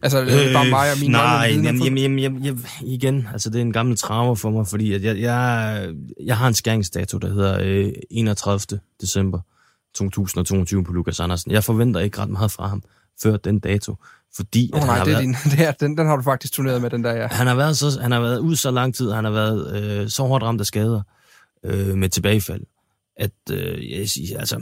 Altså, 0.03 0.21
det 0.21 0.49
er 0.49 0.53
bare 0.53 0.69
mig 0.69 0.91
og 0.91 0.97
min 1.01 1.11
Nej, 1.11 1.49
jamen, 1.51 1.83
jamen, 1.83 1.97
jamen, 1.97 2.19
jamen, 2.19 2.43
jamen, 2.43 2.65
igen, 2.81 3.27
altså 3.33 3.49
det 3.49 3.57
er 3.57 3.61
en 3.61 3.73
gammel 3.73 3.97
traume 3.97 4.37
for 4.37 4.49
mig, 4.49 4.67
fordi 4.67 4.93
at 4.93 5.03
jeg, 5.03 5.19
jeg, 5.19 5.93
jeg 6.25 6.37
har 6.37 6.47
en 6.47 6.53
skæringsdato, 6.53 7.17
der 7.17 7.33
hedder 7.33 7.59
øh, 7.61 7.93
31. 8.11 8.79
december 9.01 9.39
2022 9.93 10.83
på 10.83 10.93
Lukas 10.93 11.19
Andersen. 11.19 11.51
Jeg 11.51 11.63
forventer 11.63 11.99
ikke 11.99 12.19
ret 12.19 12.29
meget 12.29 12.51
fra 12.51 12.67
ham 12.67 12.83
før 13.23 13.37
den 13.37 13.59
dato. 13.59 13.95
Fordi, 14.35 14.71
oh, 14.73 14.81
nej, 14.81 14.95
det 14.95 15.01
er 15.01 15.05
været, 15.05 15.21
din, 15.21 15.35
det 15.51 15.67
er, 15.67 15.71
den, 15.71 15.97
den 15.97 16.07
har 16.07 16.15
du 16.15 16.21
faktisk 16.21 16.53
turneret 16.53 16.81
med, 16.81 16.89
den 16.89 17.03
der, 17.03 17.13
ja. 17.13 17.27
Han 17.27 17.47
har 17.47 17.55
været, 17.55 17.77
så, 17.77 18.01
han 18.01 18.11
har 18.11 18.19
været 18.19 18.39
ud 18.39 18.55
så 18.55 18.71
lang 18.71 18.95
tid, 18.95 19.11
han 19.11 19.23
har 19.23 19.31
været 19.31 19.75
øh, 19.75 20.09
så 20.09 20.23
hårdt 20.23 20.43
ramt 20.43 20.59
af 20.59 20.65
skader 20.65 21.01
øh, 21.65 21.97
med 21.97 22.09
tilbagefald, 22.09 22.61
at 23.17 23.31
øh, 23.51 23.91
jeg 23.91 24.09
siger, 24.09 24.39
altså, 24.39 24.61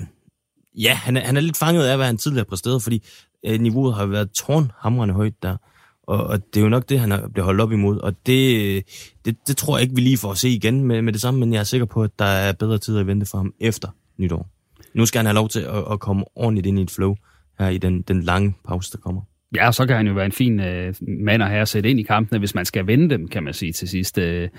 ja, 0.75 0.93
han 0.93 1.17
er, 1.17 1.21
han 1.21 1.37
er 1.37 1.41
lidt 1.41 1.57
fanget 1.57 1.85
af, 1.85 1.97
hvad 1.97 2.05
han 2.05 2.17
tidligere 2.17 2.45
præsterede, 2.45 2.79
fordi 2.79 3.03
øh, 3.45 3.59
niveauet 3.59 3.95
har 3.95 4.05
været 4.05 4.31
tårnhamrende 4.31 5.13
højt 5.13 5.43
der. 5.43 5.57
Og, 6.03 6.23
og 6.23 6.39
det 6.53 6.59
er 6.59 6.63
jo 6.63 6.69
nok 6.69 6.89
det, 6.89 6.99
han 6.99 7.11
har 7.11 7.27
blevet 7.27 7.45
holdt 7.45 7.61
op 7.61 7.71
imod. 7.71 7.99
Og 7.99 8.13
det, 8.25 8.83
det, 9.25 9.37
det 9.47 9.57
tror 9.57 9.77
jeg 9.77 9.83
ikke, 9.83 9.95
vi 9.95 10.01
lige 10.01 10.17
får 10.17 10.31
at 10.31 10.37
se 10.37 10.49
igen 10.49 10.83
med, 10.83 11.01
med 11.01 11.13
det 11.13 11.21
samme, 11.21 11.39
men 11.39 11.53
jeg 11.53 11.59
er 11.59 11.63
sikker 11.63 11.85
på, 11.85 12.03
at 12.03 12.19
der 12.19 12.25
er 12.25 12.51
bedre 12.51 12.77
tid 12.77 12.97
at 12.97 13.07
vente 13.07 13.25
for 13.25 13.37
ham 13.37 13.53
efter 13.59 13.87
nytår. 14.17 14.49
Nu 14.93 15.05
skal 15.05 15.19
han 15.19 15.25
have 15.25 15.35
lov 15.35 15.49
til 15.49 15.59
at, 15.59 15.83
at 15.91 15.99
komme 15.99 16.25
ordentligt 16.35 16.67
ind 16.67 16.79
i 16.79 16.81
et 16.81 16.91
flow 16.91 17.15
her 17.59 17.69
i 17.69 17.77
den, 17.77 18.01
den 18.01 18.23
lange 18.23 18.55
pause, 18.67 18.91
der 18.91 18.97
kommer. 18.97 19.21
Ja, 19.55 19.71
så 19.71 19.85
kan 19.85 19.95
han 19.95 20.07
jo 20.07 20.13
være 20.13 20.25
en 20.25 20.31
fin 20.31 20.59
øh, 20.59 20.93
mand 21.01 21.43
at 21.43 21.49
have 21.49 21.61
at 21.61 21.67
sætte 21.67 21.89
ind 21.89 21.99
i 21.99 22.03
kampene, 22.03 22.39
hvis 22.39 22.55
man 22.55 22.65
skal 22.65 22.87
vinde 22.87 23.09
dem, 23.09 23.27
kan 23.27 23.43
man 23.43 23.53
sige 23.53 23.71
til 23.71 23.89
sidst. 23.89 24.17
Øh, 24.17 24.49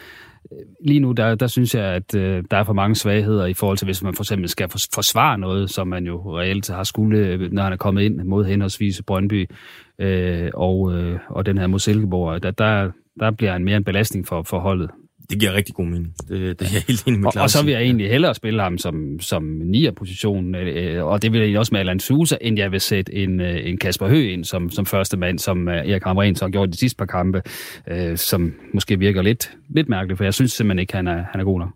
lige 0.84 1.00
nu, 1.00 1.12
der, 1.12 1.34
der 1.34 1.46
synes 1.46 1.74
jeg, 1.74 1.84
at 1.84 2.14
øh, 2.14 2.44
der 2.50 2.56
er 2.56 2.64
for 2.64 2.72
mange 2.72 2.94
svagheder 2.94 3.46
i 3.46 3.54
forhold 3.54 3.78
til, 3.78 3.84
hvis 3.84 4.02
man 4.02 4.14
for 4.14 4.22
eksempel 4.22 4.48
skal 4.48 4.68
forsvare 4.94 5.38
noget, 5.38 5.70
som 5.70 5.88
man 5.88 6.06
jo 6.06 6.38
reelt 6.38 6.70
har 6.70 6.84
skulle, 6.84 7.18
øh, 7.18 7.52
når 7.52 7.62
han 7.62 7.72
er 7.72 7.76
kommet 7.76 8.02
ind 8.02 8.24
mod 8.24 8.44
henholdsvis 8.44 9.02
Brøndby 9.06 9.50
øh, 9.98 10.50
og, 10.54 10.92
øh, 10.92 11.18
og 11.28 11.46
den 11.46 11.58
her 11.58 11.66
mod 11.66 11.78
Silkeborg. 11.78 12.42
Der, 12.42 12.50
der, 12.50 12.90
der 13.20 13.30
bliver 13.30 13.52
han 13.52 13.64
mere 13.64 13.76
en 13.76 13.84
belastning 13.84 14.26
for, 14.26 14.42
for 14.42 14.58
holdet 14.58 14.90
det 15.30 15.40
giver 15.40 15.52
rigtig 15.52 15.74
god 15.74 15.84
mening. 15.84 16.14
Det, 16.28 16.60
det 16.60 16.68
er 16.68 16.72
jeg 16.72 16.82
helt 16.88 17.06
enig 17.06 17.20
med 17.20 17.36
og, 17.36 17.42
og 17.42 17.50
så 17.50 17.64
vil 17.64 17.72
jeg 17.72 17.82
egentlig 17.82 18.10
hellere 18.10 18.34
spille 18.34 18.62
ham 18.62 18.78
som, 18.78 19.20
som 19.20 19.42
nier 19.42 19.92
position, 19.92 20.54
øh, 20.54 21.04
og 21.04 21.22
det 21.22 21.32
vil 21.32 21.50
jeg 21.50 21.58
også 21.58 21.74
med 21.74 21.80
Alan 21.80 22.00
Sousa, 22.00 22.36
end 22.40 22.58
jeg 22.58 22.72
vil 22.72 22.80
sætte 22.80 23.14
en, 23.14 23.40
øh, 23.40 23.66
en 23.68 23.78
Kasper 23.78 24.08
Høgh 24.08 24.32
ind 24.32 24.44
som, 24.44 24.70
som 24.70 24.86
første 24.86 25.16
mand, 25.16 25.38
som 25.38 25.68
øh, 25.68 25.74
Erik 25.74 26.02
Hamren 26.02 26.36
så 26.36 26.44
har 26.44 26.50
gjort 26.50 26.68
de 26.68 26.76
sidste 26.76 26.96
par 26.96 27.06
kampe, 27.06 27.42
øh, 27.88 28.18
som 28.18 28.54
måske 28.74 28.98
virker 28.98 29.22
lidt, 29.22 29.50
lidt 29.74 29.88
mærkeligt, 29.88 30.16
for 30.16 30.24
jeg 30.24 30.34
synes 30.34 30.52
simpelthen 30.52 30.78
ikke, 30.78 30.92
han 30.92 31.06
er, 31.06 31.24
han 31.32 31.40
er 31.40 31.44
god 31.44 31.58
nok. 31.58 31.70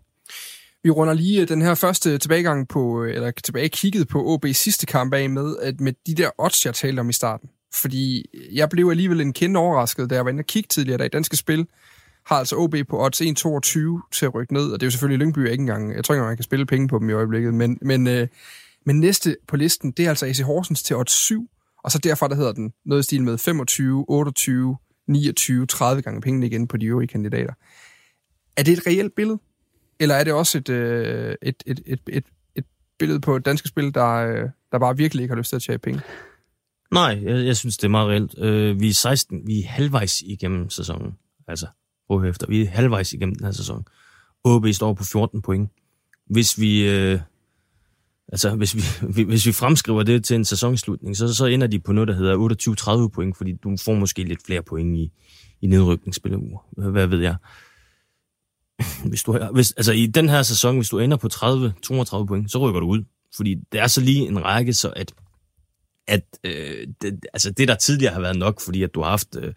Vi 0.83 0.89
runder 0.89 1.13
lige 1.13 1.45
den 1.45 1.61
her 1.61 1.75
første 1.75 2.17
tilbagegang 2.17 2.67
på, 2.67 3.03
eller 3.03 3.31
tilbage 3.43 3.69
kigget 3.69 4.07
på 4.07 4.35
OB's 4.35 4.51
sidste 4.51 4.85
kamp 4.85 5.13
af 5.13 5.29
med, 5.29 5.55
at 5.61 5.79
med 5.79 5.93
de 6.07 6.13
der 6.13 6.29
odds, 6.37 6.65
jeg 6.65 6.73
talte 6.73 6.99
om 6.99 7.09
i 7.09 7.13
starten. 7.13 7.49
Fordi 7.81 8.25
jeg 8.53 8.69
blev 8.69 8.89
alligevel 8.89 9.21
en 9.21 9.33
kende 9.33 9.59
overrasket, 9.59 10.09
da 10.09 10.15
jeg 10.15 10.25
var 10.25 10.31
inde 10.31 10.41
og 10.41 10.45
kigge 10.45 10.67
tidligere, 10.67 11.05
i 11.05 11.09
danske 11.09 11.37
spil, 11.37 11.65
har 12.25 12.35
altså 12.35 12.55
OB 12.55 12.75
på 12.89 13.05
odds 13.05 13.21
1,22 13.21 14.09
til 14.11 14.25
at 14.25 14.33
rykke 14.35 14.53
ned, 14.53 14.71
og 14.71 14.79
det 14.79 14.85
er 14.85 14.87
jo 14.87 14.91
selvfølgelig 14.91 15.25
Lyngby 15.25 15.37
ikke 15.37 15.61
engang, 15.61 15.95
jeg 15.95 16.03
tror 16.03 16.15
ikke, 16.15 16.25
man 16.25 16.37
kan 16.37 16.43
spille 16.43 16.65
penge 16.65 16.87
på 16.87 16.99
dem 16.99 17.09
i 17.09 17.13
øjeblikket, 17.13 17.53
men, 17.53 17.77
men, 17.81 18.07
øh, 18.07 18.27
men 18.85 18.99
næste 18.99 19.37
på 19.47 19.55
listen, 19.55 19.91
det 19.91 20.05
er 20.05 20.09
altså 20.09 20.25
AC 20.25 20.39
Horsens 20.39 20.83
til 20.83 20.95
odds 20.95 21.11
7, 21.11 21.49
og 21.83 21.91
så 21.91 21.99
derfra, 21.99 22.27
der 22.27 22.35
hedder 22.35 22.53
den 22.53 22.73
noget 22.85 23.01
i 23.01 23.03
stil 23.03 23.23
med 23.23 23.37
25, 23.37 24.05
28, 24.07 24.77
29, 25.07 25.65
30 25.65 26.01
gange 26.01 26.21
pengene 26.21 26.45
igen 26.45 26.67
på 26.67 26.77
de 26.77 26.85
øvrige 26.85 27.07
kandidater. 27.07 27.53
Er 28.57 28.63
det 28.63 28.73
et 28.73 28.87
reelt 28.87 29.15
billede? 29.15 29.39
Eller 29.99 30.15
er 30.15 30.23
det 30.23 30.33
også 30.33 30.57
et, 30.57 30.69
øh, 30.69 31.35
et, 31.41 31.63
et, 31.65 31.81
et, 31.85 31.99
et, 32.09 32.25
et 32.55 32.65
billede 32.99 33.19
på 33.19 33.35
et 33.35 33.45
dansk 33.45 33.67
spil, 33.67 33.93
der, 33.93 34.13
øh, 34.13 34.49
der 34.71 34.79
bare 34.79 34.97
virkelig 34.97 35.23
ikke 35.23 35.33
har 35.33 35.37
lyst 35.37 35.49
til 35.49 35.55
at 35.55 35.61
tjene 35.61 35.79
penge? 35.79 36.01
Nej, 36.91 37.19
jeg, 37.23 37.45
jeg 37.45 37.57
synes, 37.57 37.77
det 37.77 37.83
er 37.83 37.89
meget 37.89 38.09
reelt. 38.09 38.39
Øh, 38.39 38.79
vi 38.79 38.89
er 38.89 38.93
16, 38.93 39.47
vi 39.47 39.59
er 39.59 39.67
halvvejs 39.67 40.21
igennem 40.21 40.69
sæsonen. 40.69 41.17
Altså, 41.47 41.67
prøv 42.07 42.23
efter. 42.23 42.47
Vi 42.47 42.61
er 42.61 42.69
halvvejs 42.69 43.13
igennem 43.13 43.35
den 43.35 43.45
her 43.45 43.51
sæson. 43.51 43.85
OB 44.43 44.67
står 44.73 44.93
på 44.93 45.03
14 45.03 45.41
point. 45.41 45.69
Hvis 46.29 46.59
vi, 46.59 46.89
øh, 46.89 47.19
altså, 48.31 48.55
hvis 48.55 48.75
vi, 49.15 49.23
hvis 49.23 49.45
vi 49.45 49.51
fremskriver 49.51 50.03
det 50.03 50.23
til 50.23 50.35
en 50.35 50.45
sæsonslutning, 50.45 51.17
så, 51.17 51.33
så 51.33 51.45
ender 51.45 51.67
de 51.67 51.79
på 51.79 51.91
noget, 51.91 52.07
der 52.07 52.15
hedder 52.15 53.05
28-30 53.07 53.09
point, 53.09 53.37
fordi 53.37 53.53
du 53.63 53.77
får 53.77 53.93
måske 53.93 54.23
lidt 54.23 54.45
flere 54.45 54.61
point 54.61 54.97
i, 54.97 55.11
i 55.61 55.67
nedrykningsspillet. 55.67 56.41
Hvad 56.77 57.07
ved 57.07 57.19
jeg? 57.19 57.35
Hvis 59.09 59.23
du, 59.23 59.39
hvis, 59.53 59.71
altså 59.71 59.91
i 59.91 60.05
den 60.05 60.29
her 60.29 60.43
sæson, 60.43 60.75
hvis 60.75 60.89
du 60.89 60.99
ender 60.99 61.17
på 61.17 61.27
30-32 61.33 62.25
point, 62.25 62.51
så 62.51 62.57
rykker 62.59 62.79
du 62.79 62.87
ud. 62.87 63.03
Fordi 63.35 63.55
det 63.71 63.79
er 63.79 63.87
så 63.87 64.01
lige 64.01 64.27
en 64.27 64.43
række, 64.43 64.73
så 64.73 64.93
at, 64.95 65.13
at 66.07 66.23
øh, 66.43 66.87
det, 67.01 67.25
altså 67.33 67.51
det, 67.51 67.67
der 67.67 67.75
tidligere 67.75 68.13
har 68.13 68.21
været 68.21 68.37
nok, 68.37 68.61
fordi 68.61 68.83
at 68.83 68.95
du 68.95 69.01
har 69.01 69.09
haft 69.09 69.35
øh, 69.39 69.53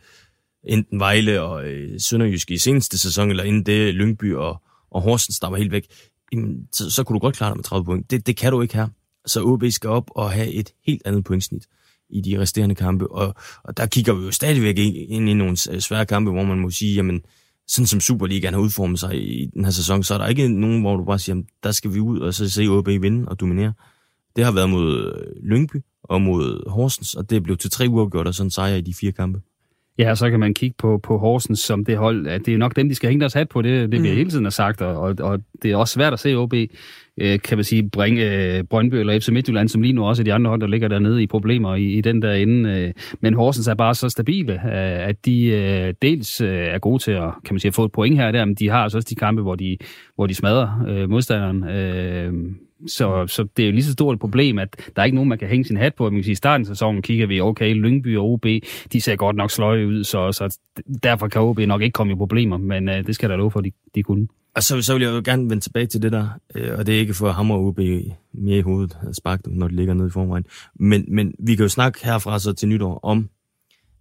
enten 0.64 1.00
Vejle 1.00 1.42
og 1.42 1.68
øh, 1.68 2.00
Sønderjyske 2.00 2.54
i 2.54 2.58
seneste 2.58 2.98
sæson, 2.98 3.30
eller 3.30 3.44
inden 3.44 3.66
det 3.66 3.94
Lyngby 3.94 4.34
og, 4.34 4.62
og 4.90 5.02
Horsens, 5.02 5.40
der 5.40 5.48
var 5.48 5.56
helt 5.56 5.72
væk, 5.72 5.86
jamen, 6.32 6.68
så, 6.72 6.90
så 6.90 7.04
kunne 7.04 7.14
du 7.14 7.20
godt 7.20 7.36
klare 7.36 7.50
dig 7.50 7.56
med 7.56 7.64
30 7.64 7.84
point. 7.84 8.10
Det, 8.10 8.26
det 8.26 8.36
kan 8.36 8.52
du 8.52 8.62
ikke 8.62 8.74
her. 8.74 8.88
Så 9.26 9.42
OB 9.42 9.64
skal 9.70 9.90
op 9.90 10.10
og 10.10 10.32
have 10.32 10.52
et 10.52 10.72
helt 10.86 11.02
andet 11.04 11.24
pointsnit 11.24 11.66
i 12.10 12.20
de 12.20 12.40
resterende 12.40 12.74
kampe, 12.74 13.12
og, 13.12 13.34
og 13.64 13.76
der 13.76 13.86
kigger 13.86 14.14
vi 14.14 14.24
jo 14.24 14.30
stadigvæk 14.30 14.78
ind 14.78 15.28
i 15.28 15.34
nogle 15.34 15.56
øh, 15.70 15.80
svære 15.80 16.06
kampe, 16.06 16.30
hvor 16.30 16.44
man 16.44 16.58
må 16.58 16.70
sige, 16.70 16.94
jamen, 16.94 17.22
sådan 17.66 17.86
som 17.86 18.00
Superligaen 18.00 18.54
har 18.54 18.60
udformet 18.60 19.00
sig 19.00 19.14
i 19.14 19.46
den 19.54 19.64
her 19.64 19.72
sæson, 19.72 20.02
så 20.02 20.14
er 20.14 20.18
der 20.18 20.26
ikke 20.26 20.48
nogen, 20.48 20.80
hvor 20.80 20.96
du 20.96 21.04
bare 21.04 21.18
siger, 21.18 21.34
jamen, 21.34 21.48
der 21.62 21.72
skal 21.72 21.94
vi 21.94 22.00
ud 22.00 22.20
og 22.20 22.34
så 22.34 22.50
se 22.50 22.66
OB 22.66 22.86
vinde 22.86 23.28
og 23.28 23.40
dominere. 23.40 23.72
Det 24.36 24.44
har 24.44 24.52
været 24.52 24.70
mod 24.70 25.14
øh, 25.14 25.50
Lyngby 25.50 25.76
og 26.02 26.22
mod 26.22 26.70
Horsens, 26.70 27.14
og 27.14 27.30
det 27.30 27.42
blev 27.42 27.56
til 27.56 27.70
tre 27.70 27.86
uafgjort 27.88 28.26
og 28.26 28.34
sådan 28.34 28.50
sejr 28.50 28.74
i 28.74 28.80
de 28.80 28.94
fire 28.94 29.12
kampe. 29.12 29.40
Ja, 29.98 30.14
så 30.14 30.30
kan 30.30 30.40
man 30.40 30.54
kigge 30.54 30.74
på, 30.78 30.98
på 30.98 31.18
Horsens 31.18 31.60
som 31.60 31.84
det 31.84 31.96
hold. 31.96 32.26
At 32.26 32.46
det 32.46 32.54
er 32.54 32.58
nok 32.58 32.76
dem, 32.76 32.88
de 32.88 32.94
skal 32.94 33.08
hænge 33.08 33.20
deres 33.20 33.32
hat 33.32 33.48
på. 33.48 33.62
Det, 33.62 33.92
det 33.92 34.02
vi 34.02 34.10
mm. 34.10 34.16
hele 34.16 34.30
tiden 34.30 34.44
har 34.44 34.50
sagt. 34.50 34.82
Og, 34.82 34.96
og, 34.96 35.14
og 35.20 35.40
det 35.62 35.72
er 35.72 35.76
også 35.76 35.94
svært 35.94 36.12
at 36.12 36.20
se 36.20 36.34
OB, 36.34 36.54
øh, 37.20 37.40
kan 37.40 37.58
man 37.58 37.64
sige, 37.64 37.90
bringe 37.90 38.56
øh, 38.56 38.64
Brøndby 38.64 38.94
eller 38.94 39.20
FC 39.20 39.28
Midtjylland, 39.28 39.68
som 39.68 39.82
lige 39.82 39.92
nu 39.92 40.06
også 40.06 40.22
er 40.22 40.24
de 40.24 40.32
andre 40.32 40.48
hold, 40.48 40.60
der 40.60 40.66
ligger 40.66 40.88
dernede 40.88 41.22
i 41.22 41.26
problemer 41.26 41.74
i, 41.74 41.84
i 41.84 42.00
den 42.00 42.22
der 42.22 42.32
ende. 42.32 42.70
Øh. 42.70 42.92
Men 43.20 43.34
Horsens 43.34 43.68
er 43.68 43.74
bare 43.74 43.94
så 43.94 44.08
stabile, 44.08 44.52
øh, 44.52 45.08
at 45.08 45.24
de 45.24 45.46
øh, 45.46 45.94
dels 46.02 46.40
øh, 46.40 46.48
er 46.48 46.78
gode 46.78 47.02
til 47.02 47.12
at, 47.12 47.30
kan 47.44 47.54
man 47.54 47.60
sige, 47.60 47.68
at 47.68 47.74
få 47.74 47.84
et 47.84 47.92
point 47.92 48.16
her 48.16 48.26
og 48.26 48.32
der, 48.32 48.44
men 48.44 48.54
de 48.54 48.68
har 48.68 48.82
altså 48.82 48.98
også 48.98 49.08
de 49.10 49.14
kampe, 49.14 49.42
hvor 49.42 49.54
de, 49.54 49.76
hvor 50.14 50.26
de 50.26 50.34
smadrer 50.34 50.84
øh, 50.88 51.10
modstanderen. 51.10 51.64
Øh, 51.68 52.32
så, 52.86 53.26
så 53.26 53.46
det 53.56 53.62
er 53.62 53.66
jo 53.66 53.72
lige 53.72 53.84
så 53.84 53.92
stort 53.92 54.14
et 54.14 54.20
problem, 54.20 54.58
at 54.58 54.90
der 54.96 55.02
er 55.02 55.04
ikke 55.04 55.14
nogen, 55.14 55.28
man 55.28 55.38
kan 55.38 55.48
hænge 55.48 55.64
sin 55.64 55.76
hat 55.76 55.94
på. 55.94 56.04
Man 56.04 56.14
kan 56.14 56.24
sige, 56.24 56.32
I 56.32 56.34
starten 56.34 56.62
af 56.62 56.66
sæsonen 56.66 57.02
kigger 57.02 57.26
vi, 57.26 57.40
okay, 57.40 57.74
Lyngby 57.74 58.16
og 58.16 58.32
OB, 58.32 58.46
de 58.92 59.00
ser 59.00 59.16
godt 59.16 59.36
nok 59.36 59.50
sløje 59.50 59.86
ud, 59.86 60.04
så, 60.04 60.32
så 60.32 60.58
derfor 61.02 61.28
kan 61.28 61.42
OB 61.42 61.58
nok 61.58 61.82
ikke 61.82 61.92
komme 61.92 62.12
i 62.12 62.16
problemer, 62.16 62.56
men 62.56 62.88
uh, 62.88 62.94
det 62.94 63.14
skal 63.14 63.30
der 63.30 63.36
lov 63.36 63.50
for, 63.50 63.58
at 63.58 63.64
de, 63.64 63.70
de 63.94 64.02
kunne. 64.02 64.28
Og 64.56 64.62
så, 64.62 64.82
så 64.82 64.92
vil 64.92 65.02
jeg 65.02 65.10
jo 65.10 65.22
gerne 65.24 65.50
vende 65.50 65.64
tilbage 65.64 65.86
til 65.86 66.02
det 66.02 66.12
der, 66.12 66.28
øh, 66.54 66.78
og 66.78 66.86
det 66.86 66.94
er 66.94 66.98
ikke 67.00 67.14
for 67.14 67.32
ham 67.32 67.50
og 67.50 67.66
OB 67.66 67.78
mere 68.34 68.58
i 68.58 68.60
hovedet 68.60 68.98
at 69.08 69.16
sparke 69.16 69.42
dem, 69.44 69.52
når 69.52 69.68
det 69.68 69.76
ligger 69.76 69.94
nede 69.94 70.08
i 70.08 70.10
forvejen. 70.10 70.44
Men, 70.74 71.04
men 71.08 71.34
vi 71.38 71.56
kan 71.56 71.62
jo 71.62 71.68
snakke 71.68 72.04
herfra 72.04 72.38
så 72.38 72.52
til 72.52 72.68
nytår 72.68 73.00
om, 73.02 73.30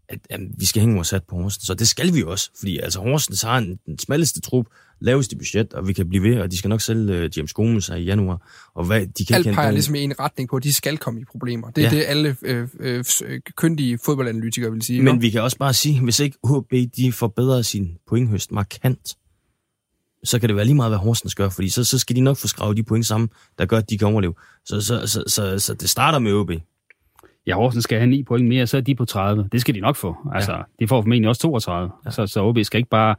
at 0.09 0.19
jamen, 0.31 0.55
vi 0.57 0.65
skal 0.65 0.79
hænge 0.79 0.95
vores 0.95 1.09
hat 1.09 1.23
på 1.23 1.35
Horsens, 1.35 1.65
så 1.65 1.73
det 1.73 1.87
skal 1.87 2.13
vi 2.13 2.23
også, 2.23 2.49
fordi 2.59 2.77
altså 2.77 2.99
Horsens 2.99 3.41
har 3.41 3.57
en, 3.57 3.79
den 3.85 3.99
smalleste 3.99 4.41
trup, 4.41 4.65
laveste 4.99 5.37
budget, 5.37 5.73
og 5.73 5.87
vi 5.87 5.93
kan 5.93 6.09
blive 6.09 6.23
ved, 6.23 6.39
og 6.39 6.51
de 6.51 6.57
skal 6.57 6.69
nok 6.69 6.81
sælge 6.81 7.25
uh, 7.25 7.37
James 7.37 7.53
Gomes 7.53 7.89
i 7.89 7.93
januar. 7.93 8.69
Og 8.75 8.85
hvad, 8.85 9.07
de 9.07 9.25
kan 9.25 9.35
Alt 9.35 9.55
peger 9.55 9.71
ligesom 9.71 9.95
i 9.95 9.99
en 9.99 10.19
retning 10.19 10.49
på, 10.49 10.55
at 10.55 10.63
de 10.63 10.73
skal 10.73 10.97
komme 10.97 11.21
i 11.21 11.23
problemer. 11.23 11.69
Det 11.69 11.85
er 11.85 11.89
ja. 11.89 11.95
det, 11.95 12.05
alle 12.07 12.35
øh, 12.41 12.67
øh, 12.79 13.05
kyndige 13.55 13.97
fodboldanalytikere 14.05 14.71
vil 14.71 14.81
sige. 14.81 15.01
Men 15.01 15.13
jo? 15.13 15.19
vi 15.19 15.29
kan 15.29 15.41
også 15.41 15.57
bare 15.57 15.73
sige, 15.73 16.01
hvis 16.01 16.19
ikke 16.19 16.37
HB 16.43 16.73
de 16.95 17.11
forbedrer 17.11 17.61
sin 17.61 17.97
pointhøst 18.07 18.51
markant, 18.51 19.17
så 20.23 20.39
kan 20.39 20.49
det 20.49 20.55
være 20.55 20.65
lige 20.65 20.75
meget, 20.75 20.91
hvad 20.91 20.99
Horsens 20.99 21.35
gør, 21.35 21.49
fordi 21.49 21.69
så, 21.69 21.83
så 21.83 21.99
skal 21.99 22.15
de 22.15 22.21
nok 22.21 22.37
få 22.37 22.47
skravet 22.47 22.77
de 22.77 22.83
point 22.83 23.05
sammen, 23.05 23.29
der 23.57 23.65
gør, 23.65 23.77
at 23.77 23.89
de 23.89 23.97
kan 23.97 24.07
overleve. 24.07 24.33
Så, 24.65 24.81
så, 24.81 25.07
så, 25.07 25.23
så, 25.27 25.59
så 25.59 25.73
det 25.73 25.89
starter 25.89 26.19
med 26.19 26.33
OB. 26.33 26.51
Ja, 27.47 27.55
Horsens 27.55 27.83
skal 27.83 27.97
have 27.97 28.09
9 28.09 28.23
point 28.23 28.47
mere, 28.47 28.67
så 28.67 28.77
er 28.77 28.81
de 28.81 28.95
på 28.95 29.05
30. 29.05 29.49
Det 29.51 29.61
skal 29.61 29.75
de 29.75 29.79
nok 29.79 29.95
få. 29.95 30.15
Altså, 30.33 30.51
ja. 30.51 30.61
de 30.79 30.87
får 30.87 31.01
formentlig 31.01 31.29
også 31.29 31.41
32. 31.41 31.91
Ja. 32.05 32.11
Så, 32.11 32.27
så 32.27 32.43
OB 32.43 32.57
skal 32.63 32.77
ikke 32.77 32.89
bare 32.89 33.15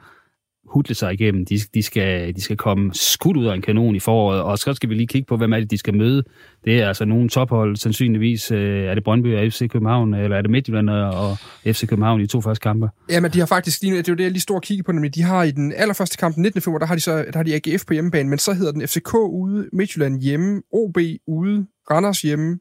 hudle 0.70 0.94
sig 0.94 1.12
igennem. 1.12 1.44
De, 1.44 1.58
de, 1.74 1.82
skal, 1.82 2.36
de 2.36 2.40
skal 2.40 2.56
komme 2.56 2.90
skudt 2.94 3.36
ud 3.36 3.46
af 3.46 3.54
en 3.54 3.62
kanon 3.62 3.96
i 3.96 4.00
foråret, 4.00 4.42
og 4.42 4.58
så 4.58 4.74
skal 4.74 4.88
vi 4.88 4.94
lige 4.94 5.06
kigge 5.06 5.26
på, 5.26 5.36
hvem 5.36 5.52
er 5.52 5.60
det, 5.60 5.70
de 5.70 5.78
skal 5.78 5.94
møde. 5.94 6.22
Det 6.64 6.82
er 6.82 6.88
altså 6.88 7.04
nogle 7.04 7.28
tophold, 7.28 7.76
sandsynligvis. 7.76 8.50
Øh, 8.50 8.84
er 8.84 8.94
det 8.94 9.04
Brøndby 9.04 9.36
og 9.36 9.52
FC 9.52 9.68
København, 9.70 10.14
eller 10.14 10.36
er 10.36 10.42
det 10.42 10.50
Midtjylland 10.50 10.90
og 10.90 11.36
FC 11.66 11.86
København 11.86 12.20
i 12.20 12.26
to 12.26 12.40
første 12.40 12.62
kampe? 12.62 12.88
Ja, 13.10 13.20
men 13.20 13.30
de 13.30 13.38
har 13.38 13.46
faktisk, 13.46 13.82
lige, 13.82 13.96
det 13.96 14.08
er 14.08 14.12
jo 14.12 14.16
det, 14.16 14.24
jeg 14.24 14.32
lige 14.32 14.40
står 14.40 14.54
og 14.54 14.62
kigger 14.62 14.84
på, 14.84 14.92
nemlig 14.92 15.14
de 15.14 15.22
har 15.22 15.42
i 15.42 15.50
den 15.50 15.72
allerførste 15.76 16.16
kamp, 16.16 16.34
den 16.34 16.42
19. 16.42 16.60
februar, 16.62 16.78
der 16.78 16.86
har 16.86 16.94
de 16.94 17.00
så 17.00 17.16
der 17.16 17.36
har 17.38 17.42
de 17.42 17.54
AGF 17.54 17.86
på 17.86 17.92
hjemmebane, 17.92 18.28
men 18.28 18.38
så 18.38 18.52
hedder 18.52 18.72
den 18.72 18.88
FCK 18.88 19.14
ude, 19.14 19.68
Midtjylland 19.72 20.20
hjemme, 20.20 20.62
OB 20.72 20.98
ude, 21.26 21.66
Randers 21.90 22.22
hjemme, 22.22 22.58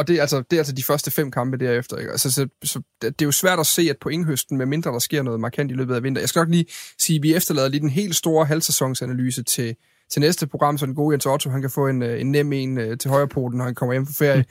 og 0.00 0.08
det 0.08 0.16
er, 0.16 0.20
altså, 0.20 0.42
det 0.50 0.56
er 0.56 0.60
altså 0.60 0.72
de 0.72 0.82
første 0.82 1.10
fem 1.10 1.30
kampe 1.30 1.56
derefter. 1.56 1.96
Ikke? 1.96 2.10
Altså, 2.10 2.32
så, 2.32 2.48
så, 2.62 2.80
det 3.02 3.22
er 3.22 3.26
jo 3.26 3.32
svært 3.32 3.58
at 3.58 3.66
se, 3.66 3.82
at 3.90 3.96
pointhøsten, 4.00 4.58
med 4.58 4.66
mindre 4.66 4.92
der 4.92 4.98
sker 4.98 5.22
noget 5.22 5.40
markant 5.40 5.70
i 5.70 5.74
løbet 5.74 5.94
af 5.94 6.02
vinter. 6.02 6.22
Jeg 6.22 6.28
skal 6.28 6.40
nok 6.40 6.48
lige 6.48 6.66
sige, 6.98 7.16
at 7.16 7.22
vi 7.22 7.34
efterlader 7.34 7.68
lige 7.68 7.80
den 7.80 7.90
helt 7.90 8.16
store 8.16 8.46
halvsæsonsanalyse 8.46 9.42
til, 9.42 9.76
til 10.10 10.20
næste 10.20 10.46
program, 10.46 10.78
så 10.78 10.86
den 10.86 10.94
gode 10.94 11.14
Jens 11.14 11.26
Otto, 11.26 11.50
han 11.50 11.60
kan 11.60 11.70
få 11.70 11.88
en, 11.88 12.02
øh, 12.02 12.20
en 12.20 12.32
nem 12.32 12.52
en 12.52 12.78
øh, 12.78 12.98
til 12.98 13.10
højrepoten, 13.10 13.58
når 13.58 13.64
han 13.64 13.74
kommer 13.74 13.92
hjem 13.92 14.06
fra 14.06 14.24
ferie. 14.24 14.44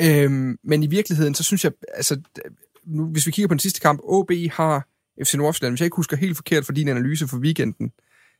øhm, 0.24 0.58
men 0.64 0.82
i 0.82 0.86
virkeligheden, 0.86 1.34
så 1.34 1.42
synes 1.42 1.64
jeg, 1.64 1.72
altså, 1.94 2.20
nu, 2.86 3.06
hvis 3.06 3.26
vi 3.26 3.30
kigger 3.30 3.48
på 3.48 3.54
den 3.54 3.60
sidste 3.60 3.80
kamp, 3.80 4.00
OB 4.02 4.30
har 4.52 4.88
FC 5.24 5.34
Nordsjælland, 5.34 5.72
hvis 5.72 5.80
jeg 5.80 5.86
ikke 5.86 5.96
husker 5.96 6.16
helt 6.16 6.36
forkert 6.36 6.64
for 6.66 6.72
din 6.72 6.88
analyse 6.88 7.28
for 7.28 7.36
weekenden, 7.36 7.92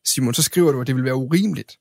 Simon, 0.05 0.35
så 0.35 0.43
skriver 0.43 0.73
du, 0.73 0.81
at 0.81 0.87
det 0.87 0.97
vil 0.97 1.05
være 1.05 1.15
urimeligt 1.15 1.79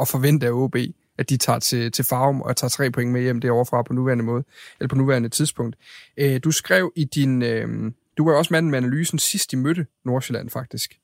at 0.00 0.08
forvente 0.08 0.46
af 0.46 0.50
OB, 0.52 0.76
at 1.20 1.30
de 1.30 1.36
tager 1.36 1.58
til, 1.58 1.92
til 1.92 2.04
Farum 2.04 2.42
og 2.42 2.56
tager 2.56 2.68
tre 2.68 2.90
point 2.90 3.12
med 3.12 3.22
hjem 3.22 3.40
derovre 3.40 3.66
fra 3.66 3.82
på 3.82 3.92
nuværende 3.92 4.24
måde, 4.24 4.44
eller 4.80 4.88
på 4.88 4.96
nuværende 4.96 5.28
tidspunkt. 5.28 5.76
Øh, 6.16 6.40
du 6.44 6.50
skrev 6.50 6.92
i 6.96 7.04
din... 7.04 7.42
Øh, 7.42 7.92
du 8.18 8.24
var 8.24 8.36
også 8.36 8.52
manden 8.54 8.70
med 8.70 8.78
analysen 8.78 9.18
sidst, 9.18 9.50
de 9.50 9.56
mødte 9.56 9.86
Nordsjælland, 10.04 10.50
faktisk. 10.50 10.98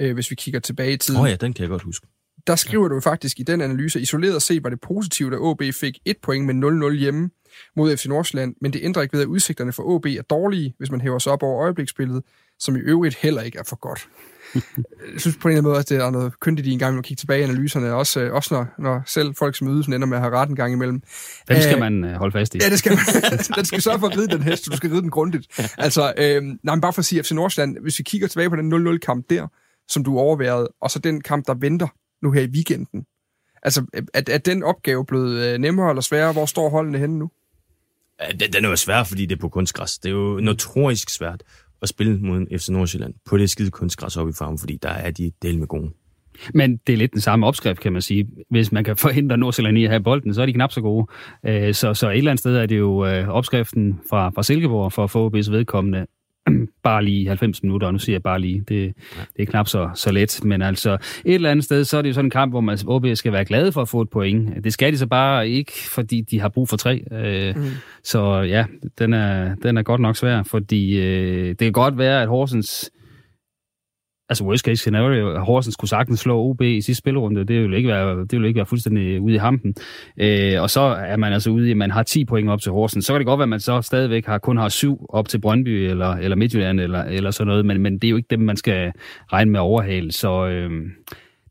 Øh, 0.00 0.14
hvis 0.14 0.30
vi 0.30 0.34
kigger 0.34 0.60
tilbage 0.60 0.92
i 0.92 0.96
tiden. 0.96 1.18
Åh 1.18 1.24
oh 1.24 1.30
ja, 1.30 1.36
den 1.36 1.52
kan 1.52 1.62
jeg 1.62 1.68
godt 1.68 1.82
huske. 1.82 2.06
Der 2.46 2.56
skriver 2.56 2.88
du 2.88 3.00
faktisk 3.00 3.40
i 3.40 3.42
den 3.42 3.60
analyse, 3.60 4.00
isoleret 4.00 4.42
set 4.42 4.64
var 4.64 4.70
det 4.70 4.80
positivt, 4.80 5.34
at 5.34 5.40
OB 5.40 5.62
fik 5.72 5.98
et 6.04 6.16
point 6.22 6.46
med 6.46 6.90
0-0 6.90 6.98
hjemme 6.98 7.30
mod 7.76 7.96
FC 7.96 8.06
Nordsjælland, 8.06 8.54
men 8.60 8.72
det 8.72 8.80
ændrer 8.84 9.02
ikke 9.02 9.12
ved, 9.12 9.22
at 9.22 9.26
udsigterne 9.26 9.72
for 9.72 9.82
OB 9.82 10.06
er 10.06 10.22
dårlige, 10.22 10.74
hvis 10.78 10.90
man 10.90 11.00
hæver 11.00 11.18
sig 11.18 11.32
op 11.32 11.42
over 11.42 11.62
øjebliksbilledet, 11.62 12.22
som 12.58 12.76
i 12.76 12.78
øvrigt 12.78 13.14
heller 13.14 13.42
ikke 13.42 13.58
er 13.58 13.62
for 13.62 13.76
godt. 13.76 14.08
jeg 15.12 15.20
synes 15.20 15.36
på 15.36 15.48
en 15.48 15.52
eller 15.52 15.58
anden 15.58 15.70
måde, 15.70 15.78
at 15.78 15.88
det 15.88 15.96
er 15.96 16.10
noget 16.10 16.40
kyndigt 16.40 16.66
i 16.66 16.70
en 16.70 16.78
gang 16.78 16.98
at 16.98 17.04
kigge 17.04 17.20
tilbage 17.20 17.40
i 17.40 17.42
analyserne, 17.42 17.94
også, 17.94 18.20
øh, 18.20 18.32
også 18.32 18.54
når, 18.54 18.66
når 18.78 19.02
selv 19.06 19.34
folk 19.34 19.56
som 19.56 19.68
ydelsen 19.68 19.92
ender 19.92 20.06
med 20.06 20.16
at 20.16 20.22
have 20.22 20.36
ret 20.36 20.48
en 20.48 20.56
gang 20.56 20.72
imellem. 20.72 21.02
Den 21.48 21.62
skal 21.62 21.78
man 21.78 22.04
øh, 22.04 22.12
holde 22.12 22.32
fast 22.32 22.54
i. 22.54 22.58
Ja, 22.62 22.70
det 22.70 22.78
skal 22.78 22.92
man. 22.92 22.98
den 23.56 23.64
skal 23.64 23.82
sørge 23.82 23.98
for 23.98 24.06
at 24.06 24.18
ride 24.18 24.28
den 24.28 24.42
hest, 24.42 24.66
du 24.66 24.76
skal 24.76 24.90
ride 24.90 25.02
den 25.02 25.10
grundigt. 25.10 25.46
Altså, 25.78 26.12
øh, 26.18 26.42
nej, 26.42 26.74
men 26.74 26.80
bare 26.80 26.92
for 26.92 27.00
at 27.00 27.04
sige, 27.04 27.22
FC 27.22 27.30
Nordsjælland, 27.30 27.78
hvis 27.82 27.98
vi 27.98 28.02
kigger 28.02 28.28
tilbage 28.28 28.50
på 28.50 28.56
den 28.56 28.88
0-0-kamp 28.88 29.30
der, 29.30 29.46
som 29.88 30.04
du 30.04 30.18
overværede, 30.18 30.68
og 30.80 30.90
så 30.90 30.98
den 30.98 31.20
kamp, 31.20 31.46
der 31.46 31.54
venter 31.54 31.88
nu 32.22 32.32
her 32.32 32.42
i 32.42 32.48
weekenden. 32.48 33.04
Altså, 33.62 33.86
er, 34.14 34.22
er 34.30 34.38
den 34.38 34.62
opgave 34.62 35.06
blevet 35.06 35.46
øh, 35.46 35.58
nemmere 35.58 35.90
eller 35.90 36.02
sværere? 36.02 36.32
Hvor 36.32 36.46
står 36.46 36.68
holdene 36.68 36.98
henne 36.98 37.18
nu? 37.18 37.30
Den, 38.40 38.52
den 38.52 38.64
er 38.64 38.68
jo 38.68 38.76
svær, 38.76 39.04
fordi 39.04 39.26
det 39.26 39.36
er 39.36 39.40
på 39.40 39.48
kunstgræs. 39.48 39.98
Det 39.98 40.08
er 40.08 40.12
jo 40.12 40.40
notorisk 40.40 41.10
svært 41.10 41.42
at 41.82 41.88
spille 41.88 42.18
mod 42.18 42.38
en 42.38 42.58
FC 42.58 42.68
Nordsjælland 42.68 43.14
på 43.26 43.36
det 43.36 43.50
skide 43.50 43.70
kunstgræs 43.70 44.16
oppe 44.16 44.30
i 44.30 44.32
farven, 44.38 44.58
fordi 44.58 44.78
der 44.82 44.88
er 44.88 45.10
de 45.10 45.32
del 45.42 45.58
med 45.58 45.66
gode. 45.66 45.90
Men 46.54 46.76
det 46.86 46.92
er 46.92 46.96
lidt 46.96 47.12
den 47.12 47.20
samme 47.20 47.46
opskrift, 47.46 47.80
kan 47.80 47.92
man 47.92 48.02
sige. 48.02 48.28
Hvis 48.50 48.72
man 48.72 48.84
kan 48.84 48.96
forhindre 48.96 49.36
Nordsjælland 49.36 49.78
i 49.78 49.84
at 49.84 49.90
have 49.90 50.02
bolden, 50.02 50.34
så 50.34 50.42
er 50.42 50.46
de 50.46 50.52
knap 50.52 50.72
så 50.72 50.80
gode. 50.80 51.06
Øh, 51.46 51.74
så, 51.74 51.94
så 51.94 52.10
et 52.10 52.18
eller 52.18 52.30
andet 52.30 52.40
sted 52.40 52.56
er 52.56 52.66
det 52.66 52.78
jo 52.78 53.06
øh, 53.06 53.28
opskriften 53.28 54.00
fra, 54.10 54.30
fra 54.30 54.42
Silkeborg 54.42 54.92
for 54.92 55.04
at 55.04 55.10
få 55.10 55.30
OB's 55.30 55.50
vedkommende 55.50 56.06
bare 56.82 57.04
lige 57.04 57.28
90 57.28 57.62
minutter, 57.62 57.86
og 57.86 57.92
nu 57.92 57.98
siger 57.98 58.14
jeg 58.14 58.22
bare 58.22 58.40
lige, 58.40 58.58
det, 58.68 58.94
det 59.36 59.42
er 59.42 59.46
knap 59.46 59.68
så, 59.68 59.90
så 59.94 60.12
let, 60.12 60.40
men 60.44 60.62
altså 60.62 60.92
et 61.24 61.34
eller 61.34 61.50
andet 61.50 61.64
sted, 61.64 61.84
så 61.84 61.98
er 61.98 62.02
det 62.02 62.08
jo 62.08 62.14
sådan 62.14 62.26
en 62.26 62.30
kamp, 62.30 62.52
hvor 62.52 62.60
man 62.60 62.78
OB 62.86 63.06
skal 63.14 63.32
være 63.32 63.44
glade 63.44 63.72
for 63.72 63.82
at 63.82 63.88
få 63.88 64.00
et 64.00 64.10
point. 64.10 64.64
Det 64.64 64.72
skal 64.72 64.92
de 64.92 64.98
så 64.98 65.06
bare 65.06 65.48
ikke, 65.48 65.72
fordi 65.72 66.20
de 66.20 66.40
har 66.40 66.48
brug 66.48 66.68
for 66.68 66.76
tre. 66.76 67.04
Øh, 67.12 67.56
mm. 67.56 67.62
Så 68.04 68.40
ja, 68.40 68.64
den 68.98 69.12
er, 69.12 69.54
den 69.54 69.76
er 69.76 69.82
godt 69.82 70.00
nok 70.00 70.16
svær, 70.16 70.42
fordi 70.42 70.98
øh, 70.98 71.48
det 71.48 71.58
kan 71.58 71.72
godt 71.72 71.98
være, 71.98 72.22
at 72.22 72.28
Horsens 72.28 72.90
altså 74.28 74.44
worst 74.44 74.64
case 74.64 74.76
scenario, 74.76 75.38
Horsens 75.38 75.76
kunne 75.76 75.88
sagtens 75.88 76.20
slå 76.20 76.38
OB 76.38 76.62
i 76.62 76.80
sidste 76.80 76.98
spillerunde, 76.98 77.44
det 77.44 77.62
vil 77.62 77.74
ikke 77.74 77.88
være, 77.88 78.20
det 78.20 78.32
vil 78.32 78.44
ikke 78.44 78.58
være 78.58 78.66
fuldstændig 78.66 79.20
ude 79.20 79.34
i 79.34 79.38
hampen. 79.38 79.74
Øh, 80.20 80.62
og 80.62 80.70
så 80.70 80.80
er 80.80 81.16
man 81.16 81.32
altså 81.32 81.50
ude 81.50 81.68
i, 81.68 81.70
at 81.70 81.76
man 81.76 81.90
har 81.90 82.02
10 82.02 82.24
point 82.24 82.50
op 82.50 82.60
til 82.60 82.72
Horsens. 82.72 83.04
Så 83.04 83.12
kan 83.12 83.20
det 83.20 83.26
godt 83.26 83.38
være, 83.38 83.44
at 83.44 83.48
man 83.48 83.60
så 83.60 83.82
stadigvæk 83.82 84.26
har, 84.26 84.38
kun 84.38 84.56
har 84.56 84.68
7 84.68 85.06
op 85.08 85.28
til 85.28 85.40
Brøndby 85.40 85.68
eller, 85.68 86.10
eller 86.10 86.36
Midtjylland 86.36 86.80
eller, 86.80 87.04
eller 87.04 87.30
sådan 87.30 87.48
noget, 87.48 87.66
men, 87.66 87.82
men 87.82 87.94
det 87.94 88.04
er 88.04 88.10
jo 88.10 88.16
ikke 88.16 88.30
dem, 88.30 88.40
man 88.40 88.56
skal 88.56 88.92
regne 89.32 89.50
med 89.50 89.60
overhale. 89.60 90.12
Så 90.12 90.46
øh, 90.46 90.70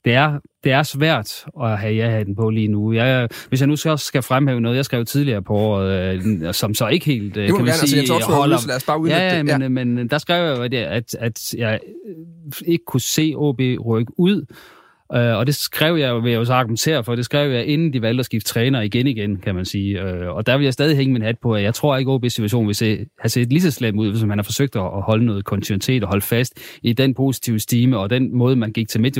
det 0.06 0.14
er, 0.14 0.40
det 0.66 0.74
er 0.74 0.84
svært 0.84 1.46
at 1.62 1.78
have 1.80 1.94
ja-hatten 1.94 2.36
på 2.36 2.50
lige 2.50 2.68
nu. 2.68 2.94
Jeg, 2.94 3.30
hvis 3.50 3.60
jeg 3.60 3.68
nu 3.68 3.76
skal, 3.76 3.98
skal 3.98 4.22
fremhæve 4.22 4.62
noget, 4.62 4.76
jeg 4.76 4.86
skrev 4.86 5.06
tidligere 5.06 5.42
på 5.42 5.54
året, 5.54 6.16
øh, 6.16 6.54
som 6.54 6.74
så 6.74 6.88
ikke 6.88 7.06
helt, 7.06 7.38
øh, 7.38 7.48
kan 7.48 7.66
man 7.66 7.74
sige, 7.74 8.00
altså, 8.00 8.18
jeg 8.18 8.36
holder... 8.36 8.58
Lad 8.68 8.76
os 8.76 8.84
bare 8.84 9.08
ja, 9.08 9.30
ja, 9.30 9.38
det. 9.38 9.46
Men, 9.46 9.62
ja. 9.62 9.68
men 9.68 10.08
der 10.08 10.18
skrev 10.18 10.70
jeg, 10.72 10.74
at, 10.74 11.16
at 11.20 11.54
jeg 11.58 11.80
ikke 12.66 12.86
kunne 12.86 13.02
se 13.02 13.34
OB 13.36 13.60
rykke 13.86 14.12
ud, 14.18 14.46
Uh, 15.10 15.20
og 15.20 15.48
det 15.48 15.56
skrev 15.56 15.96
jeg, 15.96 16.24
vil 16.24 16.32
jeg 16.32 16.38
jo 16.38 16.46
så 16.46 16.54
argumentere 16.54 17.04
for, 17.04 17.16
det 17.16 17.26
skrev 17.26 17.52
jeg, 17.52 17.66
inden 17.66 17.94
de 17.94 18.02
valgte 18.02 18.20
at 18.20 18.26
skifte 18.26 18.50
træner 18.54 18.82
igen 18.82 19.08
igen, 19.08 19.38
kan 19.38 19.56
man 19.56 19.66
sige. 19.66 20.04
Uh, 20.04 20.36
og 20.36 20.46
der 20.46 20.58
vil 20.58 20.64
jeg 20.64 20.74
stadig 20.74 20.98
hænge 20.98 21.14
min 21.14 21.22
hat 21.22 21.40
på, 21.40 21.54
at 21.54 21.64
jeg 21.64 21.74
tror 21.74 21.98
ikke, 21.98 22.12
at 22.12 22.20
OB's 22.26 22.30
situation 22.30 22.68
vil 22.68 22.76
se, 22.76 23.06
have 23.20 23.30
set 23.30 23.50
lige 23.50 23.62
så 23.62 23.72
slemt 23.72 24.00
ud, 24.00 24.12
hvis 24.12 24.24
man 24.24 24.38
har 24.38 24.44
forsøgt 24.44 24.76
at 24.76 24.82
holde 24.82 25.26
noget 25.26 25.46
kontinuitet 25.46 26.04
og 26.04 26.10
holde 26.10 26.22
fast 26.26 26.60
i 26.82 26.94
den 26.94 27.14
positive 27.14 27.60
stime 27.60 27.98
og 27.98 28.10
den 28.10 28.38
måde, 28.38 28.56
man 28.56 28.72
gik 28.72 28.90
til 28.90 29.02
midt 29.02 29.20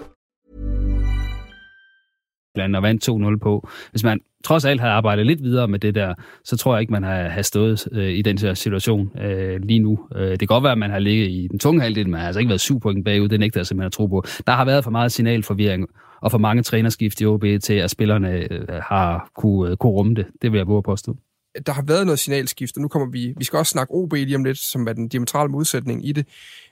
og 2.55 2.83
vandt 2.83 3.09
2-0 3.09 3.37
på. 3.37 3.69
Hvis 3.91 4.03
man 4.03 4.19
trods 4.43 4.65
alt 4.65 4.81
havde 4.81 4.93
arbejdet 4.93 5.25
lidt 5.25 5.43
videre 5.43 5.67
med 5.67 5.79
det 5.79 5.95
der, 5.95 6.13
så 6.43 6.57
tror 6.57 6.75
jeg 6.75 6.81
ikke, 6.81 6.91
man 6.91 7.03
har, 7.03 7.41
stået 7.41 7.87
øh, 7.91 8.09
i 8.09 8.21
den 8.21 8.37
her 8.37 8.53
situation 8.53 9.11
øh, 9.21 9.61
lige 9.61 9.79
nu. 9.79 9.99
Øh, 10.15 10.31
det 10.31 10.39
kan 10.39 10.47
godt 10.47 10.63
være, 10.63 10.71
at 10.71 10.77
man 10.77 10.91
har 10.91 10.99
ligget 10.99 11.29
i 11.29 11.47
den 11.51 11.59
tunge 11.59 11.81
halvdel, 11.81 12.09
men 12.09 12.19
har 12.19 12.27
altså 12.27 12.39
ikke 12.39 12.49
været 12.49 12.61
syv 12.61 12.79
point 12.79 13.05
bagud. 13.05 13.27
Det 13.27 13.39
nægter 13.39 13.59
jeg 13.59 13.67
simpelthen 13.67 13.85
at 13.85 13.91
tro 13.91 14.07
på. 14.07 14.23
Der 14.47 14.53
har 14.53 14.65
været 14.65 14.83
for 14.83 14.91
meget 14.91 15.11
signalforvirring 15.11 15.87
og 16.21 16.31
for 16.31 16.37
mange 16.37 16.63
trænerskift 16.63 17.21
i 17.21 17.25
OB 17.25 17.43
til, 17.63 17.73
at 17.73 17.91
spillerne 17.91 18.53
øh, 18.53 18.67
har 18.89 19.31
kunne, 19.35 19.71
øh, 19.71 19.77
kunne 19.77 19.91
rumme 19.91 20.15
det. 20.15 20.25
Det 20.41 20.51
vil 20.51 20.57
jeg 20.57 20.67
våge 20.67 20.77
at 20.77 20.83
påstå. 20.83 21.17
Der 21.65 21.71
har 21.71 21.83
været 21.87 22.05
noget 22.05 22.19
signalskift, 22.19 22.77
og 22.77 22.81
nu 22.81 22.87
kommer 22.87 23.11
vi... 23.11 23.33
Vi 23.37 23.43
skal 23.43 23.57
også 23.57 23.71
snakke 23.71 23.93
OB 23.93 24.13
lige 24.13 24.35
om 24.35 24.43
lidt, 24.43 24.57
som 24.57 24.87
er 24.87 24.93
den 24.93 25.07
diametrale 25.07 25.51
modsætning 25.51 26.07
i 26.07 26.11
det. 26.11 26.27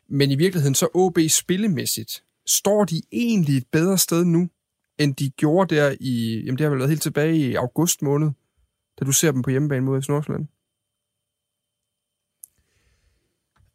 Men 0.10 0.32
i 0.32 0.36
virkeligheden, 0.36 0.76
så 0.76 0.88
OB 0.94 1.18
spillemæssigt, 1.30 2.24
står 2.48 2.84
de 2.84 3.02
egentlig 3.12 3.58
et 3.58 3.63
bedre 3.72 3.98
sted 3.98 4.26
nu, 4.26 4.48
end 5.00 5.16
de 5.16 5.30
gjorde 5.30 5.76
der 5.76 5.96
i, 6.00 6.44
jamen 6.46 6.58
det 6.58 6.64
har 6.64 6.70
vel 6.70 6.80
været 6.80 6.90
helt 6.90 7.02
tilbage 7.02 7.38
i 7.38 7.56
august 7.56 8.02
måned, 8.02 8.30
da 9.00 9.06
du 9.06 9.12
ser 9.12 9.32
dem 9.32 9.42
på 9.42 9.50
hjemmebane 9.50 9.86
mod 9.86 10.02
FC 10.02 10.10
Nordsjælland? 10.10 10.48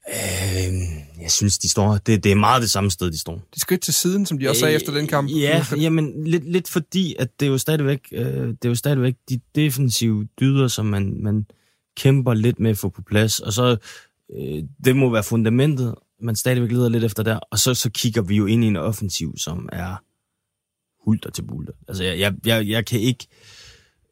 Øh, 0.09 1.23
jeg 1.23 1.31
synes, 1.31 1.59
de 1.59 1.69
står... 1.69 1.97
Det, 1.97 2.25
det 2.25 2.33
er 2.33 2.37
meget 2.37 2.63
det 2.63 2.71
samme 2.71 2.91
sted, 2.91 3.11
de 3.11 3.19
står. 3.19 3.43
De 3.55 3.61
skridt 3.61 3.81
til 3.81 3.95
siden, 3.95 4.27
som 4.27 4.39
de 4.39 4.49
også 4.49 4.61
sagde 4.61 4.75
øh, 4.75 4.77
efter 4.77 4.93
den 4.93 5.07
kamp. 5.07 5.31
Ja, 5.31 5.65
jamen, 5.81 6.25
lidt, 6.25 6.53
lidt 6.53 6.69
fordi, 6.69 7.15
at 7.19 7.41
det 7.41 7.47
er 7.47 7.51
jo 7.51 7.59
stadigvæk, 7.59 8.01
øh, 8.13 8.49
det 8.49 8.65
er 8.65 8.69
jo 8.69 8.75
stadigvæk 8.75 9.15
de 9.29 9.41
defensive 9.55 10.29
dyder, 10.41 10.69
som 10.69 10.87
man, 10.87 11.23
man 11.23 11.47
kæmper 11.97 12.35
lidt 12.35 12.61
med 12.61 12.71
at 12.71 12.79
få 12.79 12.89
på 12.89 13.03
plads. 13.03 13.41
Og 13.41 13.53
så, 13.53 13.77
øh, 14.37 14.63
det 14.85 14.97
må 14.97 15.11
være 15.11 15.23
fundamentet, 15.23 15.95
man 16.21 16.37
stadigvæk 16.37 16.73
leder 16.73 16.89
lidt 16.89 17.05
efter 17.05 17.23
der. 17.23 17.37
Og 17.37 17.59
så, 17.59 17.75
så 17.75 17.91
kigger 17.91 18.23
vi 18.23 18.37
jo 18.37 18.47
ind 18.47 18.65
i 18.65 18.67
en 18.67 18.77
offensiv, 18.77 19.35
som 19.37 19.69
er 19.73 19.97
hulter 21.05 21.31
til 21.31 21.43
bulter. 21.43 21.73
Altså, 21.88 22.05
jeg, 22.05 22.19
jeg, 22.19 22.35
jeg, 22.47 22.69
jeg 22.69 22.87
kan 22.87 23.01
ikke... 23.01 23.27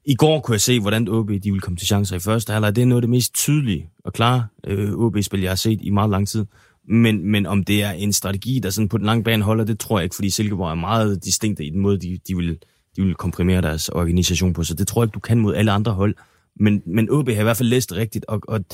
I 0.05 0.15
går 0.15 0.41
kunne 0.41 0.53
jeg 0.53 0.61
se, 0.61 0.81
hvordan 0.81 1.09
OB 1.09 1.29
de 1.31 1.41
ville 1.43 1.61
komme 1.61 1.77
til 1.77 1.87
chancer 1.87 2.17
i 2.17 2.19
første 2.19 2.53
halvleg. 2.53 2.77
Det 2.77 2.83
er 2.83 2.87
noget 2.87 2.99
af 2.99 3.03
det 3.03 3.11
mest 3.11 3.35
tydelige 3.35 3.91
og 4.05 4.13
klare 4.13 4.47
øh, 4.67 4.93
OB-spil, 4.93 5.41
jeg 5.41 5.51
har 5.51 5.57
set 5.57 5.79
i 5.83 5.91
meget 5.91 6.11
lang 6.11 6.29
tid. 6.29 6.45
Men, 6.89 7.31
men 7.31 7.47
om 7.47 7.65
det 7.65 7.83
er 7.83 7.91
en 7.91 8.13
strategi, 8.13 8.59
der 8.59 8.71
sådan 8.71 8.89
på 8.89 8.99
den 8.99 9.07
lange 9.07 9.25
bane 9.25 9.43
holder, 9.43 9.65
det 9.65 9.79
tror 9.79 9.99
jeg 9.99 10.05
ikke, 10.05 10.15
fordi 10.15 10.31
Silkeborg 10.31 10.71
er 10.71 10.75
meget 10.75 11.25
distinkte 11.25 11.65
i 11.65 11.71
den 11.71 11.81
måde, 11.81 11.99
de, 11.99 12.19
de, 12.29 12.37
vil, 12.37 12.59
de 12.97 13.03
vil 13.03 13.15
komprimere 13.15 13.63
deres 13.63 13.89
organisation 13.89 14.53
på. 14.53 14.65
Så 14.65 14.75
det 14.75 14.87
tror 14.87 15.03
jeg 15.03 15.07
ikke, 15.07 15.15
du 15.15 15.21
kan 15.21 15.39
mod 15.39 15.55
alle 15.55 15.73
andre 15.73 15.93
hold. 15.93 16.15
Men, 16.61 16.83
men 16.87 17.11
OB 17.11 17.29
har 17.29 17.41
i 17.41 17.43
hvert 17.43 17.57
fald 17.57 17.69
læst 17.69 17.93
rigtigt, 17.93 18.25
og, 18.29 18.41
og 18.49 18.65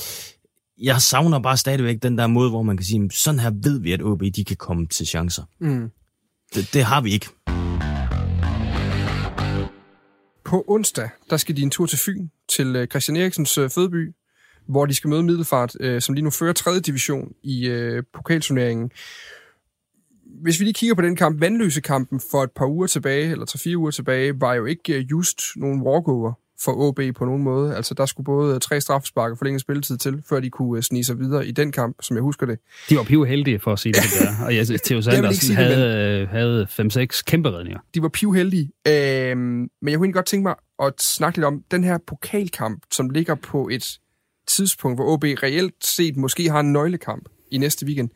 jeg 0.81 1.01
savner 1.01 1.39
bare 1.39 1.57
stadigvæk 1.57 2.03
den 2.03 2.17
der 2.17 2.27
måde, 2.27 2.49
hvor 2.49 2.63
man 2.63 2.77
kan 2.77 2.85
sige, 2.85 3.09
sådan 3.13 3.39
her 3.39 3.51
ved 3.63 3.79
vi, 3.79 3.91
at 3.91 4.01
OB 4.01 4.23
de 4.35 4.43
kan 4.43 4.57
komme 4.57 4.87
til 4.87 5.07
chancer. 5.07 5.43
Mm. 5.59 5.89
Det, 6.55 6.73
det 6.73 6.83
har 6.83 7.01
vi 7.01 7.11
ikke. 7.11 7.27
På 10.49 10.65
onsdag, 10.67 11.09
der 11.29 11.37
skal 11.37 11.57
de 11.57 11.61
en 11.61 11.69
tur 11.69 11.85
til 11.85 11.99
Fyn, 11.99 12.27
til 12.47 12.75
øh, 12.75 12.87
Christian 12.87 13.17
Eriksens 13.17 13.57
øh, 13.57 13.69
fødeby, 13.69 14.13
hvor 14.67 14.85
de 14.85 14.95
skal 14.95 15.09
møde 15.09 15.23
Middelfart, 15.23 15.75
øh, 15.79 16.01
som 16.01 16.15
lige 16.15 16.23
nu 16.23 16.29
fører 16.29 16.53
3. 16.53 16.79
division 16.79 17.31
i 17.43 17.67
øh, 17.67 18.03
pokalturneringen. 18.13 18.91
Hvis 20.41 20.59
vi 20.59 20.65
lige 20.65 20.73
kigger 20.73 20.95
på 20.95 21.01
den 21.01 21.15
kamp, 21.15 21.41
vandløse 21.41 21.81
kampen 21.81 22.21
for 22.31 22.43
et 22.43 22.51
par 22.51 22.65
uger 22.65 22.87
tilbage, 22.87 23.31
eller 23.31 23.45
3-4 23.45 23.75
uger 23.75 23.91
tilbage, 23.91 24.41
var 24.41 24.53
jo 24.53 24.65
ikke 24.65 24.99
just 24.99 25.41
nogen 25.55 25.81
walkover 25.81 26.33
for 26.63 26.71
OB 26.71 26.99
på 27.15 27.25
nogen 27.25 27.43
måde. 27.43 27.75
Altså, 27.75 27.93
der 27.93 28.05
skulle 28.05 28.25
både 28.25 28.59
tre 28.59 28.81
straffespark 28.81 29.31
og 29.31 29.37
forlænget 29.37 29.61
spilletid 29.61 29.97
til, 29.97 30.23
før 30.29 30.39
de 30.39 30.49
kunne 30.49 30.83
snige 30.83 31.03
sig 31.03 31.19
videre 31.19 31.47
i 31.47 31.51
den 31.51 31.71
kamp, 31.71 31.97
som 32.01 32.15
jeg 32.15 32.21
husker 32.21 32.45
det. 32.45 32.59
De 32.89 32.97
var 32.97 33.03
piv 33.03 33.25
heldige 33.25 33.59
for 33.59 33.73
at 33.73 33.79
sige 33.79 33.93
det 33.93 34.01
der. 34.19 34.45
Og 34.45 34.55
jeg, 34.55 34.67
Theo 34.67 35.01
Sandersen 35.01 35.55
havde, 35.55 36.25
havde 36.25 36.67
5-6 36.71 37.23
kæmpe 37.25 37.51
redninger. 37.51 37.79
De 37.95 38.01
var 38.01 38.09
piv 38.09 38.33
heldige. 38.33 38.71
Øhm, 38.87 39.39
men 39.81 39.91
jeg 39.91 39.97
kunne 39.97 40.13
godt 40.13 40.25
tænke 40.25 40.43
mig 40.43 40.55
at 40.83 41.01
snakke 41.01 41.37
lidt 41.37 41.45
om 41.45 41.63
den 41.71 41.83
her 41.83 41.97
pokalkamp, 42.07 42.83
som 42.91 43.09
ligger 43.09 43.35
på 43.35 43.69
et 43.71 43.99
tidspunkt, 44.47 44.97
hvor 44.97 45.13
OB 45.13 45.23
reelt 45.23 45.85
set 45.85 46.17
måske 46.17 46.49
har 46.49 46.59
en 46.59 46.73
nøglekamp 46.73 47.29
i 47.51 47.57
næste 47.57 47.85
weekend 47.85 48.09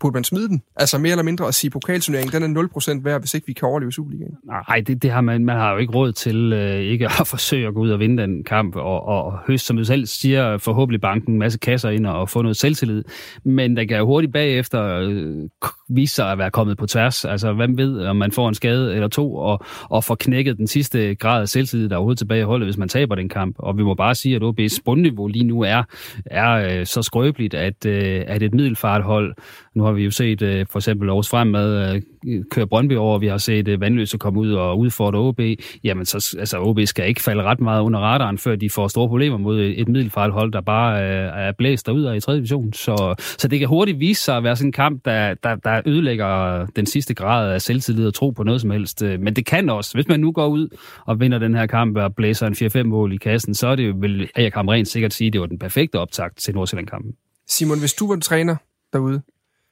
burde 0.00 0.14
man 0.14 0.24
smide 0.24 0.48
den? 0.48 0.62
Altså 0.76 0.98
mere 0.98 1.10
eller 1.10 1.22
mindre 1.22 1.48
at 1.48 1.54
sige, 1.54 1.70
pokalturneringen 1.70 2.42
den 2.42 2.56
er 2.56 2.62
0% 2.98 3.04
værd, 3.04 3.20
hvis 3.20 3.34
ikke 3.34 3.46
vi 3.46 3.52
kan 3.52 3.68
overleve 3.68 3.92
Superligaen. 3.92 4.34
Nej, 4.46 4.80
det, 4.86 5.02
det 5.02 5.10
har 5.10 5.20
man, 5.20 5.44
man 5.44 5.56
har 5.56 5.72
jo 5.72 5.78
ikke 5.78 5.94
råd 5.94 6.12
til 6.12 6.52
øh, 6.52 6.80
ikke 6.80 7.06
at 7.06 7.26
forsøge 7.34 7.68
at 7.68 7.74
gå 7.74 7.80
ud 7.80 7.90
og 7.90 8.00
vinde 8.00 8.22
den 8.22 8.44
kamp, 8.44 8.76
og, 8.76 9.06
og 9.06 9.38
høst, 9.46 9.66
som 9.66 9.76
du 9.76 9.84
selv 9.84 10.06
siger, 10.06 10.58
forhåbentlig 10.58 11.00
banken 11.00 11.32
en 11.32 11.38
masse 11.38 11.58
kasser 11.58 11.90
ind 11.90 12.06
og 12.06 12.28
få 12.28 12.42
noget 12.42 12.56
selvtillid. 12.56 13.04
Men 13.44 13.76
der 13.76 13.84
kan 13.84 13.98
jo 13.98 14.06
hurtigt 14.06 14.32
bagefter 14.32 14.84
øh, 14.84 15.48
vise 15.88 16.14
sig 16.14 16.32
at 16.32 16.38
være 16.38 16.50
kommet 16.50 16.78
på 16.78 16.86
tværs. 16.86 17.24
Altså, 17.24 17.52
hvem 17.52 17.78
ved, 17.78 18.06
om 18.06 18.16
man 18.16 18.32
får 18.32 18.48
en 18.48 18.54
skade 18.54 18.94
eller 18.94 19.08
to, 19.08 19.34
og, 19.34 19.60
og 19.82 20.04
får 20.04 20.14
knækket 20.14 20.58
den 20.58 20.66
sidste 20.66 21.14
grad 21.14 21.40
af 21.40 21.48
selvtillid, 21.48 21.88
der 21.88 21.94
er 21.94 21.98
overhovedet 21.98 22.18
tilbage 22.18 22.40
i 22.40 22.44
holdet, 22.44 22.66
hvis 22.66 22.78
man 22.78 22.88
taber 22.88 23.14
den 23.14 23.28
kamp. 23.28 23.56
Og 23.58 23.78
vi 23.78 23.82
må 23.82 23.94
bare 23.94 24.14
sige, 24.14 24.36
at 24.36 24.42
OB's 24.42 24.78
bundniveau 24.84 25.26
lige 25.26 25.44
nu 25.44 25.62
er, 25.62 25.82
er 26.26 26.78
øh, 26.80 26.86
så 26.86 27.02
skrøbeligt, 27.02 27.54
at, 27.54 27.86
øh, 27.86 28.24
at 28.26 28.42
et 28.42 28.54
middelfarthold 28.54 29.34
nu 29.74 29.84
har 29.88 29.94
vi 29.94 30.04
jo 30.04 30.10
set 30.10 30.42
øh, 30.42 30.66
for 30.70 30.78
eksempel 30.78 31.08
Aarhus 31.08 31.28
Fremad 31.28 31.94
øh, 31.94 32.02
køre 32.50 32.66
Brøndby 32.66 32.96
over, 32.96 33.18
vi 33.18 33.26
har 33.26 33.38
set 33.38 33.68
øh, 33.68 33.80
Vandløse 33.80 34.18
komme 34.18 34.40
ud 34.40 34.52
og 34.52 34.78
udfordre 34.78 35.18
OB. 35.18 35.40
Jamen, 35.84 36.06
så, 36.06 36.36
altså, 36.38 36.58
OB 36.60 36.80
skal 36.84 37.08
ikke 37.08 37.22
falde 37.22 37.42
ret 37.42 37.60
meget 37.60 37.82
under 37.82 38.00
radaren, 38.00 38.38
før 38.38 38.56
de 38.56 38.70
får 38.70 38.88
store 38.88 39.08
problemer 39.08 39.36
mod 39.36 39.58
øh, 39.58 39.70
et 39.70 39.88
middelfarthold, 39.88 40.52
der 40.52 40.60
bare 40.60 41.02
øh, 41.02 41.46
er 41.46 41.52
blæst 41.58 41.86
derud 41.86 42.04
af 42.04 42.16
i 42.16 42.20
3. 42.20 42.34
division. 42.36 42.72
Så, 42.72 43.14
så 43.38 43.48
det 43.48 43.58
kan 43.58 43.68
hurtigt 43.68 44.00
vise 44.00 44.22
sig 44.22 44.36
at 44.36 44.44
være 44.44 44.56
sådan 44.56 44.68
en 44.68 44.72
kamp, 44.72 45.04
der, 45.04 45.34
der, 45.34 45.54
der 45.54 45.80
ødelægger 45.86 46.66
den 46.66 46.86
sidste 46.86 47.14
grad 47.14 47.52
af 47.52 47.62
selvtillid 47.62 48.06
og 48.06 48.14
tro 48.14 48.30
på 48.30 48.42
noget 48.42 48.60
som 48.60 48.70
helst. 48.70 49.02
Øh, 49.02 49.20
men 49.20 49.36
det 49.36 49.46
kan 49.46 49.70
også. 49.70 49.94
Hvis 49.94 50.08
man 50.08 50.20
nu 50.20 50.32
går 50.32 50.46
ud 50.46 50.68
og 51.06 51.20
vinder 51.20 51.38
den 51.38 51.54
her 51.54 51.66
kamp 51.66 51.96
og 51.96 52.14
blæser 52.14 52.46
en 52.46 52.82
4-5 52.82 52.82
mål 52.82 53.12
i 53.12 53.16
kassen, 53.16 53.54
så 53.54 53.68
er 53.68 53.76
det 53.76 53.88
jo, 53.88 53.94
vil 54.00 54.30
jeg 54.36 54.52
kan 54.52 54.70
rent 54.70 54.88
sikkert 54.88 55.14
sige, 55.14 55.26
at 55.26 55.32
det 55.32 55.40
var 55.40 55.46
den 55.46 55.58
perfekte 55.58 55.98
optakt 55.98 56.36
til 56.36 56.54
Nordsjælland-kampen. 56.54 57.12
Simon, 57.48 57.78
hvis 57.78 57.94
du 57.94 58.08
var 58.08 58.20
træner 58.20 58.56
derude, 58.92 59.22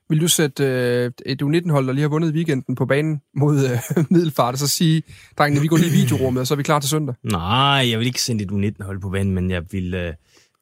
vil 0.08 0.20
du 0.20 0.28
sætte 0.28 0.64
øh, 0.64 1.10
et 1.26 1.42
U19-hold, 1.42 1.86
der 1.86 1.92
lige 1.92 2.02
har 2.02 2.08
vundet 2.08 2.34
weekenden 2.34 2.74
på 2.74 2.86
banen 2.86 3.20
mod 3.36 3.64
øh, 3.64 4.04
Middelfart, 4.10 4.54
og 4.54 4.58
så 4.58 4.68
sige, 4.68 5.02
drengene, 5.38 5.60
vi 5.60 5.66
går 5.66 5.76
lige 5.76 5.88
i 5.88 5.92
videorummet, 5.92 6.40
og 6.40 6.46
så 6.46 6.54
er 6.54 6.56
vi 6.56 6.62
klar 6.62 6.80
til 6.80 6.90
søndag? 6.90 7.14
Nej, 7.22 7.90
jeg 7.90 7.98
vil 7.98 8.06
ikke 8.06 8.22
sende 8.22 8.44
et 8.44 8.50
U19-hold 8.50 9.00
på 9.00 9.10
banen, 9.10 9.34
men 9.34 9.50
jeg 9.50 9.62
vil, 9.72 9.94
øh, 9.94 10.12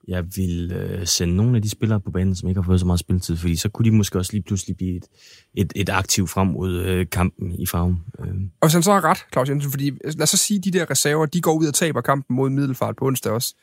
jeg 0.09 0.25
vil 0.37 0.73
øh, 0.73 1.07
sende 1.07 1.37
nogle 1.37 1.57
af 1.57 1.63
de 1.63 1.71
spillere 1.71 2.01
på 2.01 2.11
banen, 2.11 2.35
som 2.35 2.49
ikke 2.49 2.61
har 2.61 2.67
fået 2.67 2.81
så 2.81 2.87
meget 2.87 3.01
spilletid, 3.01 3.37
fordi 3.37 3.57
så 3.57 3.69
kunne 3.69 3.85
de 3.85 3.97
måske 3.97 4.19
også 4.19 4.33
lige 4.33 4.43
pludselig 4.43 4.77
blive 4.77 4.97
et, 4.97 5.05
et, 5.55 5.73
et 5.77 5.89
aktiv 5.89 6.27
frem 6.27 6.47
mod 6.47 6.75
øh, 6.75 7.07
kampen 7.13 7.55
i 7.61 7.67
farven. 7.67 7.97
Øh. 8.21 8.27
Og 8.61 8.67
hvis 8.67 8.73
han 8.73 8.83
så 8.83 8.93
har 8.93 9.05
ret, 9.05 9.19
Claus 9.33 9.49
Jensen, 9.49 9.71
fordi 9.71 9.91
lad 10.05 10.23
os 10.23 10.31
så 10.31 10.37
sige, 10.37 10.59
at 10.59 10.65
de 10.65 10.71
der 10.71 10.91
reserver, 10.91 11.27
de 11.27 11.41
går 11.41 11.53
ud 11.55 11.67
og 11.67 11.75
taber 11.75 12.01
kampen 12.01 12.37
mod 12.37 12.51
Middelfart 12.51 12.97
på 12.97 13.07
onsdag 13.07 13.33
også 13.33 13.55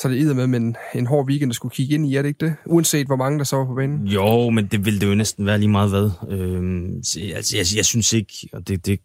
så 0.00 0.08
er 0.08 0.12
det 0.12 0.36
med 0.36 0.46
men 0.46 0.76
en 0.94 1.06
hård 1.06 1.26
weekend 1.26 1.50
at 1.50 1.56
skulle 1.56 1.74
kigge 1.74 1.94
ind 1.94 2.06
i, 2.06 2.16
er 2.16 2.22
det 2.22 2.28
ikke 2.28 2.46
det? 2.46 2.56
Uanset 2.66 3.06
hvor 3.06 3.16
mange 3.16 3.38
der 3.38 3.44
så 3.44 3.56
var 3.56 3.66
på 3.66 3.74
banen. 3.74 4.06
Jo, 4.06 4.50
men 4.50 4.66
det 4.66 4.84
ville 4.84 5.00
det 5.00 5.06
jo 5.06 5.14
næsten 5.14 5.46
være 5.46 5.58
lige 5.58 5.68
meget 5.68 5.90
hvad. 5.90 6.10
Øhm, 6.28 6.96
altså, 7.34 7.56
jeg, 7.56 7.64
jeg 7.76 7.84
synes 7.84 8.12
ikke, 8.12 8.48
og 8.52 8.68
det, 8.68 8.86
det, 8.86 9.00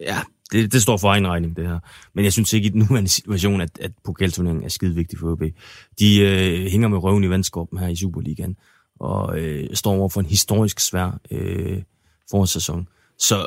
ja, 0.00 0.18
det, 0.52 0.72
det 0.72 0.82
står 0.82 0.96
for 0.96 1.08
egen 1.08 1.28
regning, 1.28 1.56
det 1.56 1.66
her. 1.68 1.78
Men 2.14 2.24
jeg 2.24 2.32
synes 2.32 2.52
ikke 2.52 2.66
i 2.66 2.70
den 2.70 2.78
nuværende 2.78 3.10
situation, 3.10 3.60
at, 3.60 3.78
at 3.80 3.92
pokalturneringen 4.04 4.64
er 4.64 4.68
skide 4.68 4.94
vigtig 4.94 5.18
for 5.18 5.32
OB. 5.32 5.42
De 5.98 6.20
øh, 6.20 6.66
hænger 6.66 6.88
med 6.88 6.98
røven 6.98 7.24
i 7.24 7.30
vandskorpen 7.30 7.78
her 7.78 7.88
i 7.88 7.96
Superligaen, 7.96 8.56
og 9.00 9.38
øh, 9.38 9.68
står 9.74 9.92
over 9.92 10.08
for 10.08 10.20
en 10.20 10.26
historisk 10.26 10.80
svær 10.80 11.20
øh, 11.30 11.82
forårssæson. 12.30 12.88
Så 13.18 13.46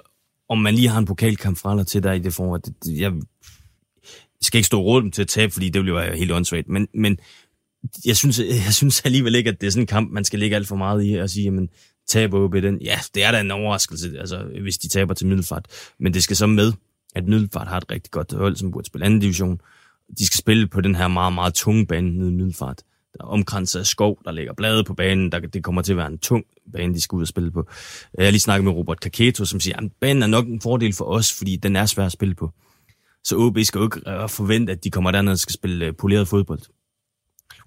om 0.49 0.57
man 0.57 0.75
lige 0.75 0.87
har 0.87 0.99
en 0.99 1.05
pokalkamp 1.05 1.57
fra 1.57 1.71
eller 1.71 1.83
til 1.83 2.03
der 2.03 2.13
i 2.13 2.19
det 2.19 2.33
forår, 2.33 2.57
det, 2.57 2.73
det, 2.83 2.99
jeg, 2.99 3.13
skal 4.41 4.57
ikke 4.57 4.67
stå 4.67 4.81
råd 4.81 5.01
dem 5.01 5.11
til 5.11 5.21
at 5.21 5.27
tabe, 5.27 5.53
fordi 5.53 5.69
det 5.69 5.79
ville 5.79 5.89
jo 5.89 5.95
være 5.95 6.17
helt 6.17 6.31
åndssvagt. 6.31 6.69
Men, 6.69 6.87
men 6.93 7.17
jeg 8.05 8.17
synes, 8.17 8.39
jeg 8.39 8.73
synes 8.73 9.01
alligevel 9.05 9.35
ikke, 9.35 9.49
at 9.49 9.61
det 9.61 9.67
er 9.67 9.71
sådan 9.71 9.83
en 9.83 9.87
kamp, 9.87 10.11
man 10.11 10.23
skal 10.23 10.39
lægge 10.39 10.55
alt 10.55 10.67
for 10.67 10.75
meget 10.75 11.05
i 11.05 11.13
og 11.13 11.29
sige, 11.29 11.43
jamen, 11.43 11.69
taber 12.07 12.39
OB 12.39 12.53
den. 12.53 12.81
Ja, 12.81 12.99
det 13.15 13.23
er 13.23 13.31
da 13.31 13.39
en 13.39 13.51
overraskelse, 13.51 14.19
altså, 14.19 14.43
hvis 14.61 14.77
de 14.77 14.87
taber 14.87 15.13
til 15.13 15.27
Middelfart. 15.27 15.65
Men 15.99 16.13
det 16.13 16.23
skal 16.23 16.35
så 16.35 16.47
med, 16.47 16.73
at 17.15 17.27
Middelfart 17.27 17.67
har 17.67 17.77
et 17.77 17.91
rigtig 17.91 18.11
godt 18.11 18.33
hold, 18.33 18.55
som 18.55 18.71
burde 18.71 18.87
spille 18.87 19.05
anden 19.05 19.19
division. 19.19 19.61
De 20.19 20.25
skal 20.25 20.37
spille 20.37 20.67
på 20.67 20.81
den 20.81 20.95
her 20.95 21.07
meget, 21.07 21.33
meget 21.33 21.53
tunge 21.53 21.87
bane 21.87 22.17
nede 22.17 22.29
i 22.29 22.33
Middelfart. 22.33 22.83
Der 23.13 23.23
er 23.23 23.27
omkranset 23.27 23.79
af 23.79 23.85
skov, 23.85 24.19
der 24.25 24.31
ligger 24.31 24.53
blade 24.53 24.83
på 24.83 24.93
banen. 24.93 25.31
Der, 25.31 25.39
det 25.39 25.63
kommer 25.63 25.81
til 25.81 25.93
at 25.93 25.97
være 25.97 26.07
en 26.07 26.17
tung 26.17 26.45
bane, 26.73 26.93
de 26.93 27.01
skal 27.01 27.15
ud 27.15 27.21
og 27.21 27.27
spille 27.27 27.51
på. 27.51 27.69
Jeg 28.17 28.25
har 28.25 28.31
lige 28.31 28.41
snakket 28.41 28.63
med 28.63 28.73
Robert 28.73 28.99
Kaketo, 28.99 29.45
som 29.45 29.59
siger, 29.59 29.77
at 29.77 29.91
banen 30.01 30.23
er 30.23 30.27
nok 30.27 30.47
en 30.47 30.61
fordel 30.61 30.93
for 30.93 31.05
os, 31.05 31.33
fordi 31.33 31.55
den 31.55 31.75
er 31.75 31.85
svær 31.85 32.05
at 32.05 32.11
spille 32.11 32.35
på. 32.35 32.51
Så 33.23 33.35
OB 33.37 33.57
skal 33.63 33.79
jo 33.79 33.85
ikke 33.85 34.09
øh, 34.09 34.29
forvente, 34.29 34.71
at 34.73 34.83
de 34.83 34.91
kommer 34.91 35.11
derned 35.11 35.31
og 35.31 35.39
skal 35.39 35.53
spille 35.53 35.85
øh, 35.85 35.93
poleret 35.95 36.27
fodbold. 36.27 36.59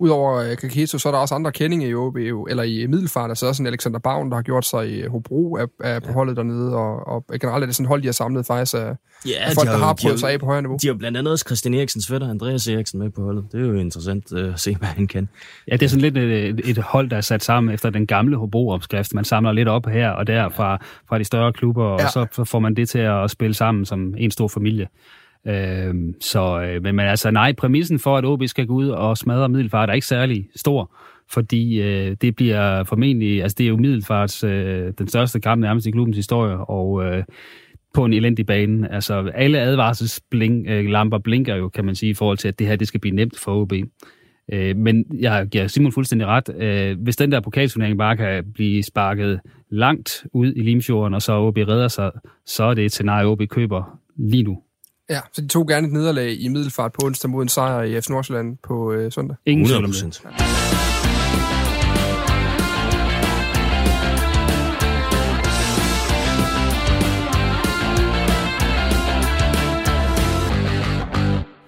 Udover 0.01 0.55
Kaketo, 0.55 0.99
så 0.99 1.09
er 1.09 1.13
der 1.13 1.19
også 1.19 1.35
andre 1.35 1.53
kendinger 1.53 1.89
i 1.89 1.95
OB, 1.95 2.17
eller 2.17 2.63
i 2.63 2.87
Middelfart. 2.87 3.31
Altså 3.31 3.47
også 3.47 3.63
en 3.63 3.67
Alexander 3.67 3.99
Bavn, 3.99 4.31
der 4.31 4.37
har 4.37 4.43
gjort 4.43 4.67
sig 4.67 4.99
i 4.99 5.07
Hobro 5.07 5.55
er, 5.55 5.67
er 5.85 6.01
på 6.01 6.13
holdet 6.13 6.37
dernede, 6.37 6.77
og, 6.77 7.09
og 7.09 7.25
generelt 7.41 7.63
er 7.63 7.67
det 7.67 7.77
sådan 7.77 7.87
hold, 7.87 8.03
de 8.03 8.09
har 8.09 8.13
samlet 8.13 8.47
faktisk 8.47 8.75
af, 8.75 8.97
ja, 9.27 9.31
af 9.41 9.53
folk, 9.55 9.67
de 9.67 9.71
har, 9.71 9.79
der 9.79 9.85
har 9.85 9.97
prøvet 10.03 10.15
de 10.15 10.21
sig 10.21 10.33
af 10.33 10.41
på 10.41 10.47
højere 10.47 10.63
niveau. 10.63 10.79
De 10.83 10.87
har 10.87 10.95
blandt 10.95 11.19
andet 11.19 11.33
også 11.33 11.45
Christian 11.49 11.75
Eriksens 11.75 12.07
fætter, 12.09 12.31
Andreas 12.31 12.69
Eriksen, 12.69 12.99
med 12.99 13.11
på 13.11 13.23
holdet. 13.23 13.45
Det 13.53 13.61
er 13.61 13.67
jo 13.67 13.75
interessant 13.75 14.33
uh, 14.33 14.53
at 14.53 14.61
se, 14.61 14.77
hvad 14.81 14.89
han 14.89 15.07
kan. 15.07 15.29
Ja, 15.69 15.73
det 15.73 15.83
er 15.83 15.89
sådan 15.89 16.13
lidt 16.13 16.17
et, 16.17 16.71
et 16.71 16.79
hold, 16.79 17.11
der 17.11 17.17
er 17.17 17.21
sat 17.21 17.45
sammen 17.45 17.75
efter 17.75 17.91
den 17.91 18.07
gamle 18.07 18.37
Hobro-opskrift. 18.37 19.15
Man 19.15 19.25
samler 19.25 19.53
lidt 19.53 19.69
op 19.69 19.87
her 19.87 20.11
og 20.11 20.27
der 20.27 20.49
fra, 20.49 20.79
fra 21.09 21.19
de 21.19 21.25
større 21.25 21.53
klubber, 21.53 21.85
ja. 21.85 22.05
og 22.05 22.13
så 22.13 22.45
får 22.45 22.59
man 22.59 22.75
det 22.75 22.89
til 22.89 22.99
at 22.99 23.31
spille 23.31 23.55
sammen 23.55 23.85
som 23.85 24.15
en 24.19 24.31
stor 24.31 24.49
familie. 24.49 24.89
Øh, 25.47 25.95
så, 26.21 26.63
øh, 26.63 26.83
men, 26.83 26.97
men 26.97 27.07
altså 27.07 27.31
nej, 27.31 27.53
præmissen 27.53 27.99
for, 27.99 28.17
at 28.17 28.25
OB 28.25 28.43
skal 28.47 28.67
gå 28.67 28.75
ud 28.75 28.89
og 28.89 29.17
smadre 29.17 29.49
Middelfart 29.49 29.91
er 29.91 29.95
ikke 29.95 30.07
særlig 30.07 30.49
stor, 30.57 30.97
fordi 31.31 31.83
øh, 31.83 32.17
det 32.21 32.37
bliver 32.37 32.85
formentlig, 32.85 33.43
altså 33.43 33.55
det 33.59 33.65
er 33.65 33.69
jo 33.69 33.77
Middelfarts 33.77 34.45
øh, 34.45 34.93
den 34.99 35.09
største 35.09 35.41
kamp 35.41 35.61
nærmest 35.61 35.87
i 35.87 35.91
klubbens 35.91 36.17
historie, 36.17 36.57
og 36.57 37.05
øh, 37.05 37.25
på 37.95 38.05
en 38.05 38.13
elendig 38.13 38.47
bane. 38.47 38.93
Altså 38.93 39.31
alle 39.35 39.61
advarselslamper 39.61 41.19
øh, 41.19 41.23
blinker 41.23 41.57
jo, 41.57 41.69
kan 41.69 41.85
man 41.85 41.95
sige, 41.95 42.11
i 42.11 42.15
forhold 42.15 42.39
til, 42.39 42.49
at 42.49 42.59
det 42.59 42.67
her 42.67 42.77
det 42.77 42.89
skal 42.89 43.01
blive 43.01 43.17
nemt 43.17 43.39
for 43.39 43.61
OB. 43.61 43.73
Øh, 44.53 44.77
men 44.77 45.05
jeg 45.21 45.47
giver 45.51 45.67
Simon 45.67 45.93
fuldstændig 45.93 46.27
ret. 46.27 46.55
Øh, 46.57 47.01
hvis 47.03 47.17
den 47.17 47.33
der 47.33 47.41
pokalturnering 47.41 47.99
bare 47.99 48.17
kan 48.17 48.45
blive 48.55 48.83
sparket 48.83 49.41
langt 49.71 50.27
ud 50.33 50.53
i 50.57 50.61
Limfjorden, 50.61 51.15
og 51.15 51.23
så 51.23 51.33
OB 51.33 51.57
redder 51.57 51.89
sig, 51.89 52.11
så 52.47 52.65
er 52.65 52.75
det 52.75 52.85
et 52.85 52.93
scenarie, 52.93 53.27
OB 53.27 53.43
køber 53.49 53.99
lige 54.17 54.43
nu. 54.43 54.63
Ja, 55.11 55.21
så 55.33 55.41
de 55.41 55.49
tog 55.49 55.69
gerne 55.69 55.87
et 55.87 55.93
nederlag 55.93 56.41
i 56.41 56.49
middelfart 56.49 56.93
på 56.93 57.07
onsdag 57.07 57.31
mod 57.31 57.43
en 57.43 57.49
sejr 57.49 57.83
i 57.83 58.01
FC 58.01 58.09
Nordsjælland 58.09 58.57
på 58.63 58.93
øh, 58.93 59.13
søndag. 59.13 59.37
Ingen 59.47 59.67
100%. 59.67 60.90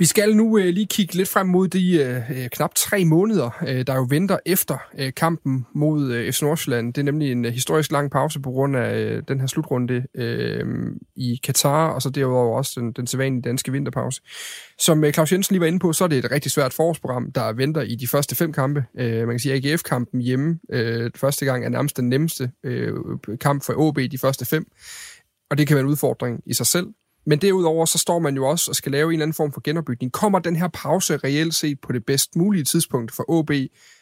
Vi 0.03 0.07
skal 0.07 0.37
nu 0.37 0.59
øh, 0.59 0.65
lige 0.65 0.87
kigge 0.87 1.15
lidt 1.15 1.29
frem 1.29 1.47
mod 1.47 1.69
de 1.69 1.97
øh, 1.97 2.31
øh, 2.31 2.49
knap 2.49 2.75
tre 2.75 3.05
måneder, 3.05 3.63
øh, 3.69 3.87
der 3.87 3.95
jo 3.95 4.07
venter 4.11 4.39
efter 4.47 4.79
øh, 4.99 5.13
kampen 5.17 5.67
mod 5.75 6.13
øh, 6.13 6.33
FC 6.33 6.43
Nordsjælland. 6.43 6.95
Det 6.95 7.01
er 7.01 7.05
nemlig 7.05 7.33
en 7.33 7.45
øh, 7.45 7.53
historisk 7.53 7.93
lang 7.93 8.11
pause 8.11 8.41
på 8.41 8.51
grund 8.51 8.77
af 8.77 8.99
øh, 8.99 9.23
den 9.29 9.41
her 9.41 9.47
slutrunde 9.47 10.07
øh, 10.15 10.67
i 11.17 11.41
Katar, 11.45 11.89
og 11.89 12.03
så 12.03 12.11
derudover 12.11 12.57
også 12.57 12.81
den, 12.81 12.93
den 12.93 13.07
sædvanlige 13.07 13.43
danske 13.43 13.73
vinterpause. 13.73 14.23
Som 14.79 15.05
øh, 15.05 15.13
Claus 15.13 15.33
Jensen 15.33 15.55
lige 15.55 15.61
var 15.61 15.67
inde 15.67 15.79
på, 15.79 15.93
så 15.93 16.05
er 16.05 16.09
det 16.09 16.19
et 16.19 16.31
rigtig 16.31 16.53
svært 16.53 16.73
forårsprogram, 16.73 17.33
der 17.33 17.53
venter 17.53 17.81
i 17.81 17.95
de 17.95 18.09
første 18.09 18.35
fem 18.35 18.53
kampe. 18.53 18.85
Øh, 18.99 19.27
man 19.27 19.31
kan 19.31 19.39
sige, 19.39 19.55
at 19.55 19.67
AGF-kampen 19.67 20.21
hjemme 20.21 20.59
øh, 20.73 21.11
første 21.17 21.45
gang 21.45 21.65
er 21.65 21.69
nærmest 21.69 21.97
den 21.97 22.09
nemmeste 22.09 22.51
øh, 22.65 22.93
kamp 23.41 23.65
for 23.65 23.75
OB 23.77 23.99
de 24.11 24.19
første 24.19 24.45
fem. 24.45 24.67
Og 25.51 25.59
det 25.59 25.67
kan 25.67 25.75
være 25.75 25.85
en 25.85 25.91
udfordring 25.91 26.41
i 26.47 26.55
sig 26.55 26.67
selv. 26.67 26.87
Men 27.25 27.39
derudover, 27.39 27.85
så 27.85 27.99
står 27.99 28.19
man 28.19 28.37
jo 28.37 28.49
også 28.49 28.71
og 28.71 28.75
skal 28.75 28.93
lave 28.93 29.07
en 29.09 29.13
eller 29.13 29.25
anden 29.25 29.35
form 29.35 29.53
for 29.53 29.61
genopbygning. 29.65 30.13
Kommer 30.13 30.39
den 30.39 30.57
her 30.57 30.69
pause 30.69 31.17
reelt 31.17 31.55
set 31.55 31.81
på 31.81 31.93
det 31.93 32.05
bedst 32.07 32.37
mulige 32.37 32.65
tidspunkt 32.65 33.13
for 33.13 33.25
OB, 33.29 33.51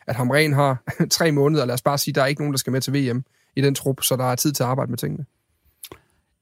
at 0.06 0.16
Hamren 0.16 0.52
har 0.52 0.82
tre 1.10 1.32
måneder, 1.32 1.64
lad 1.64 1.74
os 1.74 1.82
bare 1.82 1.98
sige, 1.98 2.14
der 2.14 2.22
er 2.22 2.26
ikke 2.26 2.40
nogen, 2.40 2.52
der 2.52 2.58
skal 2.58 2.70
med 2.70 2.80
til 2.80 2.94
VM 2.94 3.24
i 3.56 3.60
den 3.60 3.74
trup, 3.74 4.02
så 4.02 4.16
der 4.16 4.24
er 4.24 4.34
tid 4.34 4.52
til 4.52 4.62
at 4.62 4.68
arbejde 4.68 4.90
med 4.90 4.98
tingene? 4.98 5.24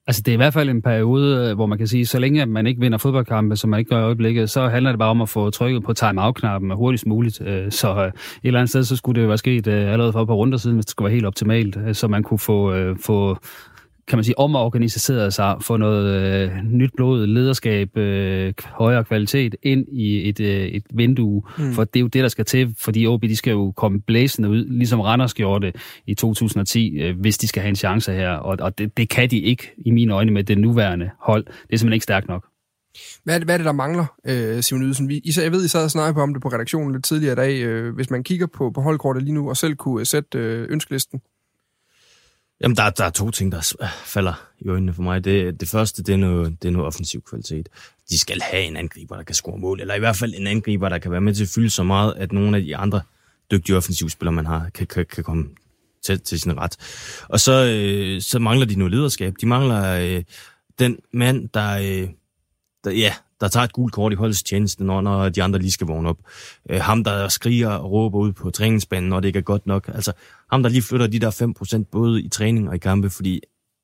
Altså, 0.07 0.23
det 0.23 0.33
er 0.33 0.35
i 0.35 0.37
hvert 0.37 0.53
fald 0.53 0.69
en 0.69 0.83
periode, 0.83 1.49
øh, 1.49 1.55
hvor 1.55 1.67
man 1.67 1.79
kan 1.79 1.87
sige, 1.87 2.07
så 2.07 2.19
længe 2.19 2.47
man 2.47 2.67
ikke 2.67 2.81
vinder 2.81 2.99
fodboldkampe, 2.99 3.57
som 3.57 3.71
man 3.71 3.79
ikke 3.79 3.89
gør 3.89 3.99
i 3.99 4.03
øjeblikket, 4.03 4.51
så 4.51 4.69
handler 4.69 4.93
det 4.93 4.99
bare 4.99 5.11
om 5.11 5.21
at 5.21 5.29
få 5.29 5.51
trykket 5.51 5.83
på 5.83 5.93
time-out-knappen 5.93 6.71
hurtigst 6.71 7.07
muligt. 7.07 7.41
Øh, 7.41 7.73
så 7.73 7.95
øh, 7.95 8.07
et 8.07 8.13
eller 8.45 8.61
andet 8.61 8.71
sted, 8.71 8.85
så 8.85 8.97
skulle 8.97 9.17
det 9.17 9.23
jo 9.23 9.29
være 9.29 9.39
sket 9.39 9.69
allerede 9.69 10.13
for 10.13 10.23
et 10.23 10.29
par 10.29 10.35
runder 10.35 10.59
siden, 10.59 10.77
hvis 10.77 10.87
det 10.87 10.91
skulle 10.91 11.07
være 11.07 11.15
helt 11.15 11.27
optimalt, 11.27 11.97
så 11.97 12.09
man 12.09 12.23
kunne 12.23 12.39
få, 12.39 12.95
få 13.03 13.37
kan 14.09 14.19
man 14.19 14.25
sige, 14.25 14.39
omorganiseret 14.39 15.35
sig, 15.35 15.57
få 15.61 15.77
noget 15.77 16.23
øh, 16.23 16.51
nyt 16.65 16.91
blod, 16.97 17.27
lederskab, 17.27 17.97
øh, 17.97 18.55
højere 18.65 19.05
kvalitet 19.05 19.57
ind 19.63 19.87
i 19.93 20.29
et, 20.29 20.41
øh, 20.41 20.67
et 20.67 20.83
vindue. 20.91 21.43
Mm. 21.59 21.73
For 21.73 21.85
det 21.85 21.97
er 21.97 22.01
jo 22.01 22.07
det, 22.07 22.23
der 22.23 22.29
skal 22.29 22.45
til, 22.45 22.75
fordi 22.79 23.07
OB 23.07 23.23
de 23.23 23.37
skal 23.37 23.51
jo 23.51 23.73
komme 23.77 24.01
blæsende 24.01 24.49
ud, 24.49 24.65
ligesom 24.65 25.01
Randers 25.01 25.35
gjorde 25.35 25.67
det 25.67 25.77
i 26.07 26.15
2010, 26.15 26.99
øh, 26.99 27.21
hvis 27.21 27.39
de 27.39 27.49
skal 27.49 27.63
have 27.63 27.69
en 27.69 27.77
chance 27.77 28.13
her. 28.13 28.31
Og, 28.31 28.57
og 28.61 28.79
det, 28.79 28.97
det 28.97 29.09
kan 29.09 29.31
de 29.31 29.39
ikke, 29.39 29.73
i 29.79 29.91
mine 29.91 30.15
øjne, 30.15 30.33
med 30.33 30.45
det 30.45 30.59
nuværende 30.59 31.11
hold. 31.21 31.45
Det 31.45 31.53
er 31.53 31.77
simpelthen 31.77 31.93
ikke 31.93 32.05
stærkt 32.05 32.29
nok. 32.29 32.47
Hvad 33.25 33.35
er 33.35 33.39
det, 33.39 33.47
hvad 33.47 33.55
er 33.55 33.59
det 33.59 33.65
der 33.65 33.73
mangler, 33.73 34.07
øh, 34.27 34.63
Simon 34.63 34.83
Ydelsen? 34.83 35.09
Vi, 35.09 35.23
jeg 35.37 35.53
ved, 35.53 35.65
I 35.65 35.69
sad 35.69 35.85
og 35.85 35.91
snakkede 35.91 36.15
på 36.15 36.21
om 36.21 36.35
det 36.35 36.43
på 36.43 36.49
redaktionen 36.49 36.93
lidt 36.93 37.05
tidligere 37.05 37.33
i 37.33 37.37
dag. 37.37 37.63
Øh, 37.63 37.95
hvis 37.95 38.11
man 38.11 38.25
kigger 38.25 38.47
på, 38.47 38.71
på 38.71 38.81
holdkortet 38.81 39.23
lige 39.23 39.35
nu, 39.35 39.49
og 39.49 39.57
selv 39.57 39.75
kunne 39.75 40.05
sætte 40.05 40.39
øh, 40.39 40.67
ønskelisten. 40.71 41.21
Jamen, 42.61 42.77
der, 42.77 42.91
der 42.91 43.05
er 43.05 43.11
to 43.11 43.31
ting, 43.31 43.53
der 43.53 43.75
øh, 43.83 43.89
falder 44.05 44.49
i 44.59 44.69
øjnene 44.69 44.95
for 44.95 45.03
mig. 45.03 45.25
Det, 45.25 45.61
det 45.61 45.69
første, 45.69 46.03
det 46.03 46.13
er, 46.13 46.17
noget, 46.17 46.63
det 46.63 46.69
er 46.69 46.73
noget 46.73 46.87
offensiv 46.87 47.23
kvalitet. 47.23 47.69
De 48.11 48.19
skal 48.19 48.41
have 48.41 48.63
en 48.63 48.77
angriber, 48.77 49.17
der 49.17 49.23
kan 49.23 49.35
score 49.35 49.59
mål, 49.59 49.81
eller 49.81 49.95
i 49.95 49.99
hvert 49.99 50.17
fald 50.17 50.35
en 50.35 50.47
angriber, 50.47 50.89
der 50.89 50.99
kan 50.99 51.11
være 51.11 51.21
med 51.21 51.35
til 51.35 51.45
at 51.45 51.49
fylde 51.55 51.71
så 51.71 51.83
meget, 51.83 52.15
at 52.17 52.33
nogle 52.33 52.57
af 52.57 52.63
de 52.63 52.77
andre 52.77 53.01
dygtige 53.51 53.77
offensivspillere, 53.77 54.33
man 54.33 54.47
har, 54.47 54.71
kan, 54.75 54.87
kan, 54.87 55.07
kan 55.07 55.25
komme 55.25 55.49
til, 56.05 56.21
til 56.21 56.41
sin 56.41 56.59
ret. 56.59 56.77
Og 57.29 57.41
så, 57.41 57.65
øh, 57.65 58.23
så 58.23 58.39
mangler 58.39 58.67
de 58.67 58.79
noget 58.79 58.93
lederskab. 58.93 59.35
De 59.41 59.47
mangler 59.47 59.85
øh, 59.85 60.25
den 60.79 60.99
mand, 61.13 61.49
der, 61.49 61.79
øh, 61.79 62.09
der, 62.85 62.91
ja, 62.91 63.15
der 63.41 63.49
tager 63.49 63.65
et 63.65 63.73
gult 63.73 63.93
kort 63.93 64.13
i 64.13 64.17
holdets 64.17 64.43
tjeneste, 64.43 64.85
når, 64.85 65.01
når 65.01 65.29
de 65.29 65.43
andre 65.43 65.59
lige 65.59 65.71
skal 65.73 65.87
vågne 65.87 66.09
op. 66.09 66.19
Øh, 66.71 66.81
ham, 66.81 67.05
der 67.05 67.29
skriger 67.29 67.69
og 67.69 67.91
råber 67.91 68.19
ud 68.19 68.33
på 68.33 68.51
træningsbanen, 68.51 69.09
når 69.09 69.21
det 69.21 69.29
ikke 69.29 69.39
er 69.39 69.43
godt 69.43 69.67
nok. 69.67 69.91
Altså, 69.95 70.13
ham, 70.51 70.63
der 70.63 70.71
lige 70.71 70.83
flytter 70.83 71.07
de 71.07 71.19
der 71.19 71.83
5% 71.83 71.89
både 71.93 72.23
i 72.23 72.29
træning 72.29 72.69
og 72.69 72.75
i 72.75 72.79
kampe, 72.79 73.11
fordi 73.11 73.41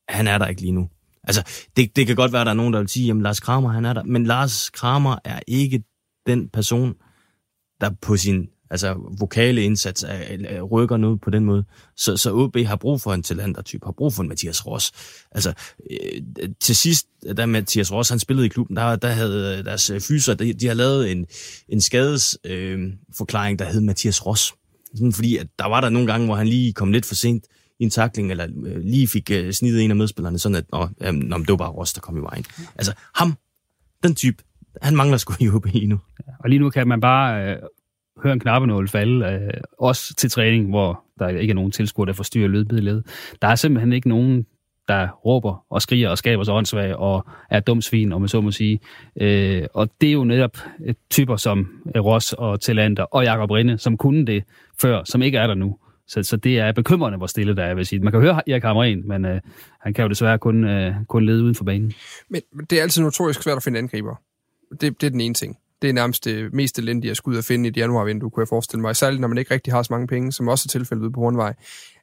han 0.09 0.27
er 0.27 0.39
der 0.39 0.47
ikke 0.47 0.61
lige 0.61 0.73
nu. 0.73 0.89
Altså, 1.25 1.43
det, 1.77 1.97
det 1.97 2.07
kan 2.07 2.17
godt 2.17 2.33
være, 2.33 2.41
at 2.41 2.47
der 2.47 2.53
er 2.53 2.57
nogen, 2.57 2.73
der 2.73 2.79
vil 2.79 2.89
sige, 2.89 3.11
at 3.11 3.17
Lars 3.17 3.41
Kramer, 3.41 3.69
han 3.69 3.85
er 3.85 3.93
der. 3.93 4.03
Men 4.03 4.27
Lars 4.27 4.71
Kramer 4.71 5.17
er 5.25 5.41
ikke 5.47 5.83
den 6.27 6.49
person, 6.49 6.95
der 7.81 7.91
på 8.03 8.17
sin 8.17 8.49
altså 8.71 8.97
vokale 9.19 9.63
indsats 9.63 10.03
er, 10.03 10.09
er, 10.09 10.63
rykker 10.63 10.97
noget 10.97 11.21
på 11.21 11.31
den 11.31 11.45
måde. 11.45 11.65
Så, 11.97 12.17
så 12.17 12.33
OB 12.33 12.57
har 12.57 12.77
brug 12.77 13.01
for 13.01 13.15
en 13.15 13.23
talentertype, 13.23 13.87
har 13.87 13.93
brug 13.93 14.13
for 14.13 14.23
en 14.23 14.29
Mathias 14.29 14.67
Ross. 14.67 14.93
Altså, 15.31 15.53
øh, 15.91 16.49
til 16.61 16.77
sidst, 16.77 17.07
da 17.37 17.47
Mathias 17.47 17.93
Ross 17.93 18.11
han 18.11 18.19
spillede 18.19 18.47
i 18.47 18.49
klubben, 18.49 18.77
der, 18.77 18.97
der 18.97 19.09
havde 19.09 19.59
øh, 19.59 19.65
deres 19.65 19.91
øh, 19.91 20.01
fyser, 20.01 20.35
de, 20.35 20.53
de 20.53 20.67
har 20.67 20.75
lavet 20.75 21.13
en, 21.13 21.27
en 21.69 21.81
skadesforklaring, 21.81 22.93
øh, 22.93 22.93
forklaring, 23.17 23.59
der 23.59 23.65
hed 23.65 23.81
Mathias 23.81 24.27
Ross. 24.27 24.55
Sådan, 24.95 25.13
fordi 25.13 25.37
at 25.37 25.47
der 25.59 25.69
var 25.69 25.81
der 25.81 25.89
nogle 25.89 26.13
gange, 26.13 26.27
hvor 26.27 26.35
han 26.35 26.47
lige 26.47 26.73
kom 26.73 26.93
lidt 26.93 27.07
for 27.07 27.15
sent 27.15 27.45
i 27.79 27.85
en 27.85 27.91
takling, 27.91 28.31
eller 28.31 28.47
øh, 28.67 28.81
lige 28.81 29.09
fik 29.09 29.31
øh, 29.31 29.53
snidet 29.53 29.85
en 29.85 29.91
af 29.91 29.97
medspillerne, 29.97 30.39
sådan 30.39 30.57
at 30.57 30.65
nå, 30.73 30.89
øh, 31.01 31.13
nå, 31.13 31.39
det 31.39 31.49
var 31.49 31.57
bare 31.57 31.71
Ross, 31.71 31.93
der 31.93 32.01
kom 32.01 32.17
i 32.17 32.21
vejen. 32.21 32.45
Altså, 32.77 32.93
ham, 33.15 33.35
den 34.03 34.15
type, 34.15 34.43
han 34.83 34.97
mangler 34.97 35.17
sgu 35.17 35.35
i 35.41 35.49
OB 35.49 35.67
nu. 35.75 36.01
Og 36.39 36.49
lige 36.51 36.59
nu 36.59 36.71
kan 36.71 36.89
man 36.89 37.01
bare 37.01 37.51
øh, 37.51 37.57
høre 38.23 38.33
en 38.33 38.41
knappenål 38.41 38.89
falde, 38.89 39.27
øh, 39.27 39.61
også 39.79 40.15
til 40.15 40.31
træning, 40.31 40.69
hvor 40.69 41.05
der 41.19 41.29
ikke 41.29 41.51
er 41.51 41.55
nogen 41.55 41.71
tilskuer, 41.71 42.07
der 42.07 42.13
forstyrrer 42.13 42.49
lydbilledet. 42.49 43.07
Der 43.43 43.49
er 43.49 43.55
simpelthen 43.55 43.93
ikke 43.93 44.09
nogen, 44.09 44.47
der 44.89 45.09
råber 45.09 45.65
og 45.71 45.83
skriger 45.83 46.09
og 46.09 46.19
skaber 46.19 46.45
sig 46.45 46.55
åndssvag 46.55 46.97
og 46.97 47.27
er 47.51 47.61
dum 47.61 47.83
svin, 47.83 48.13
om 48.13 48.21
man 48.21 48.29
så 48.29 48.41
må 48.41 48.51
sige. 48.51 48.81
Øh, 49.21 49.67
og 49.75 49.91
det 50.01 50.09
er 50.09 50.13
jo 50.13 50.25
netop 50.25 50.59
øh, 50.85 50.95
typer 51.11 51.37
som 51.37 51.69
øh, 51.97 52.05
Ross 52.05 52.33
og 52.33 52.61
Tillander 52.61 53.03
og 53.03 53.25
Jakob 53.25 53.51
Rinde, 53.51 53.79
som 53.79 53.97
kunne 53.97 54.27
det 54.27 54.45
før, 54.81 55.05
som 55.05 55.23
ikke 55.23 55.39
er 55.39 55.47
der 55.47 55.55
nu. 55.55 55.77
Så, 56.07 56.23
så 56.23 56.37
det 56.37 56.59
er 56.59 56.73
bekymrende, 56.73 57.19
hvor 57.19 57.27
stille 57.27 57.57
der 57.57 57.65
er, 57.65 57.75
vil 57.75 57.87
sige. 57.87 58.01
Man 58.01 58.13
kan 58.13 58.21
høre 58.21 58.49
Erik 58.51 58.63
Hamren, 58.63 59.09
men 59.09 59.25
øh, 59.25 59.41
han 59.81 59.95
kan 59.95 60.03
jo 60.03 60.09
desværre 60.09 60.39
kun, 60.39 60.65
øh, 60.65 60.95
kun 61.09 61.27
lede 61.27 61.43
uden 61.43 61.55
for 61.55 61.65
banen. 61.65 61.93
Men 62.29 62.43
det 62.71 62.79
er 62.79 62.83
altid 62.83 63.03
notorisk 63.03 63.43
svært 63.43 63.57
at 63.57 63.63
finde 63.63 63.79
angriber. 63.79 64.15
Det, 64.81 65.01
det 65.01 65.07
er 65.07 65.11
den 65.11 65.21
ene 65.21 65.35
ting 65.35 65.59
det 65.85 65.91
er 65.91 65.95
nærmest 65.95 66.25
det 66.25 66.53
mest 66.53 66.79
elendige 66.79 67.11
at 67.11 67.17
skulle 67.17 67.35
ud 67.35 67.39
og 67.39 67.45
finde 67.45 67.67
i 67.67 67.71
et 67.71 67.77
januarvindue, 67.77 68.31
kunne 68.31 68.41
jeg 68.41 68.49
forestille 68.49 68.81
mig. 68.83 68.97
Særligt, 68.97 69.21
når 69.21 69.29
man 69.29 69.39
ikke 69.39 69.55
rigtig 69.55 69.73
har 69.73 69.83
så 69.83 69.89
mange 69.91 70.07
penge, 70.07 70.33
som 70.33 70.49
også 70.49 70.67
er 70.67 70.69
tilfældet 70.69 71.03
ude 71.03 71.13
på 71.13 71.21
Hornvej. 71.21 71.55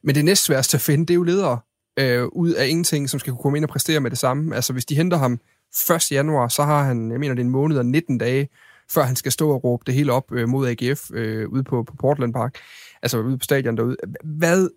Men 0.03 0.15
det 0.15 0.25
næstsværeste 0.25 0.75
at 0.75 0.82
finde, 0.82 1.05
det 1.05 1.09
er 1.13 1.15
jo 1.15 1.23
ledere 1.23 1.59
øh, 2.00 2.26
ud 2.26 2.54
af 2.54 2.68
ingenting, 2.68 3.10
som 3.10 3.20
skal 3.20 3.34
kunne 3.34 3.42
komme 3.42 3.58
ind 3.58 3.66
og 3.66 3.70
præstere 3.70 4.00
med 4.00 4.10
det 4.10 4.18
samme. 4.18 4.56
Altså, 4.56 4.74
hvis 4.74 4.86
de 4.86 4.96
henter 4.96 5.18
ham 5.18 5.39
1. 5.92 6.12
januar, 6.12 6.48
så 6.48 6.64
har 6.64 6.84
han, 6.84 7.12
jeg 7.12 7.20
mener, 7.20 7.36
det 7.36 7.42
er 7.42 7.46
en 7.46 7.52
måned 7.52 7.78
og 7.78 7.86
19 7.86 8.18
dage, 8.18 8.50
før 8.92 9.04
han 9.04 9.16
skal 9.16 9.32
stå 9.32 9.50
og 9.50 9.64
råbe 9.64 9.84
det 9.86 9.94
hele 9.94 10.14
op 10.14 10.32
øh, 10.32 10.50
mod 10.50 10.68
AGF 10.68 11.12
øh, 11.14 11.50
ude 11.50 11.64
på, 11.64 11.84
på 11.84 11.96
Portland 12.00 12.34
Park, 12.34 12.58
altså 13.02 13.20
ude 13.20 13.38
på 13.38 13.44
stadion 13.44 13.78
derude. 13.78 13.98
Hvad, 14.24 14.70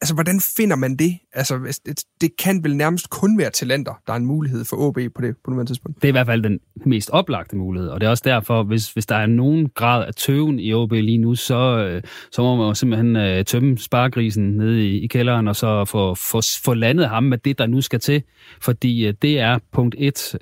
altså, 0.00 0.14
hvordan 0.14 0.40
finder 0.56 0.76
man 0.76 0.96
det? 0.96 1.18
Altså, 1.32 1.80
det, 1.86 2.04
det 2.20 2.36
kan 2.36 2.64
vel 2.64 2.76
nærmest 2.76 3.10
kun 3.10 3.38
være 3.38 3.50
talenter, 3.50 3.94
der 4.06 4.12
er 4.12 4.16
en 4.16 4.26
mulighed 4.26 4.64
for 4.64 4.76
OB 4.76 4.98
på 5.14 5.22
det 5.22 5.36
på 5.44 5.50
nuværende 5.50 5.70
tidspunkt. 5.70 5.96
Det 5.96 6.04
er 6.04 6.08
i 6.08 6.12
hvert 6.12 6.26
fald 6.26 6.42
den 6.42 6.60
mest 6.86 7.10
oplagte 7.10 7.56
mulighed, 7.56 7.88
og 7.88 8.00
det 8.00 8.06
er 8.06 8.10
også 8.10 8.22
derfor, 8.26 8.62
hvis, 8.62 8.92
hvis 8.92 9.06
der 9.06 9.16
er 9.16 9.26
nogen 9.26 9.68
grad 9.68 10.06
af 10.06 10.14
tøven 10.14 10.58
i 10.58 10.72
OB 10.72 10.92
lige 10.92 11.18
nu, 11.18 11.34
så, 11.34 11.78
øh, 11.78 12.02
så 12.32 12.42
må 12.42 12.56
man 12.56 12.66
jo 12.66 12.74
simpelthen 12.74 13.16
uh, 13.16 13.44
tømme 13.44 13.78
spargrisen 13.78 14.44
nede 14.44 14.88
i, 14.88 15.00
i 15.00 15.06
kælderen, 15.06 15.48
og 15.48 15.56
så 15.56 15.84
få, 15.84 16.14
få, 16.14 16.40
få 16.64 16.74
landet 16.74 17.08
ham 17.08 17.22
med 17.22 17.38
det, 17.38 17.58
der 17.58 17.66
nu 17.66 17.80
skal 17.80 18.00
til, 18.00 18.22
fordi 18.60 19.08
uh, 19.08 19.14
det 19.22 19.40
er 19.40 19.58
punkt 19.72 19.94
et, 19.98 20.38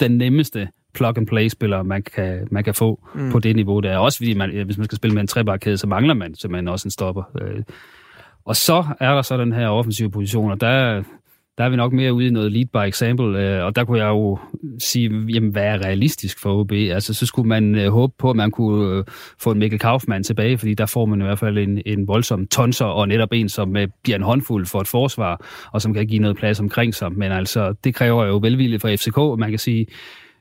den 0.00 0.18
nemmeste 0.18 0.68
plug-and-play-spiller, 0.94 1.82
man 1.82 2.02
kan, 2.02 2.48
man 2.50 2.64
kan 2.64 2.74
få 2.74 3.08
mm. 3.14 3.30
på 3.30 3.38
det 3.38 3.56
niveau. 3.56 3.80
Det 3.80 3.90
er 3.90 3.98
også 3.98 4.18
fordi, 4.18 4.34
man, 4.34 4.64
hvis 4.64 4.78
man 4.78 4.84
skal 4.84 4.96
spille 4.96 5.14
med 5.14 5.20
en 5.20 5.26
trebakkæde, 5.26 5.76
så 5.76 5.86
mangler 5.86 6.14
man 6.14 6.34
simpelthen 6.34 6.68
også 6.68 6.86
en 6.86 6.90
stopper. 6.90 7.22
Og 8.44 8.56
så 8.56 8.84
er 9.00 9.14
der 9.14 9.22
så 9.22 9.36
den 9.36 9.52
her 9.52 9.68
offensive 9.68 10.10
position, 10.10 10.50
og 10.50 10.60
der, 10.60 11.02
der 11.58 11.64
er 11.64 11.68
vi 11.68 11.76
nok 11.76 11.92
mere 11.92 12.12
ude 12.12 12.26
i 12.26 12.30
noget 12.30 12.52
lead 12.52 12.66
by 12.66 12.88
example, 12.88 13.38
øh, 13.38 13.64
og 13.64 13.76
der 13.76 13.84
kunne 13.84 13.98
jeg 13.98 14.08
jo 14.08 14.38
sige, 14.78 15.26
jamen, 15.34 15.50
hvad 15.50 15.64
er 15.64 15.84
realistisk 15.84 16.40
for 16.40 16.60
OB? 16.60 16.72
Altså, 16.72 17.14
så 17.14 17.26
skulle 17.26 17.48
man 17.48 17.74
øh, 17.74 17.92
håbe 17.92 18.14
på, 18.18 18.30
at 18.30 18.36
man 18.36 18.50
kunne 18.50 18.98
øh, 18.98 19.04
få 19.38 19.50
en 19.50 19.58
Mikkel 19.58 19.78
Kaufmann 19.78 20.24
tilbage, 20.24 20.58
fordi 20.58 20.74
der 20.74 20.86
får 20.86 21.06
man 21.06 21.20
i 21.20 21.24
hvert 21.24 21.38
fald 21.38 21.58
en, 21.58 21.82
en 21.86 22.08
voldsom 22.08 22.46
tonser, 22.46 22.86
og 22.86 23.08
netop 23.08 23.32
en, 23.32 23.48
som 23.48 23.76
bliver 24.02 24.16
en 24.16 24.22
håndfuld 24.22 24.66
for 24.66 24.80
et 24.80 24.88
forsvar, 24.88 25.46
og 25.72 25.82
som 25.82 25.94
kan 25.94 26.06
give 26.06 26.20
noget 26.20 26.36
plads 26.36 26.60
omkring 26.60 26.94
sig. 26.94 27.12
Men 27.12 27.32
altså, 27.32 27.74
det 27.84 27.94
kræver 27.94 28.24
jo 28.24 28.36
velvilje 28.36 28.78
fra 28.78 28.94
FCK, 28.94 29.40
man 29.40 29.50
kan 29.50 29.58
sige, 29.58 29.86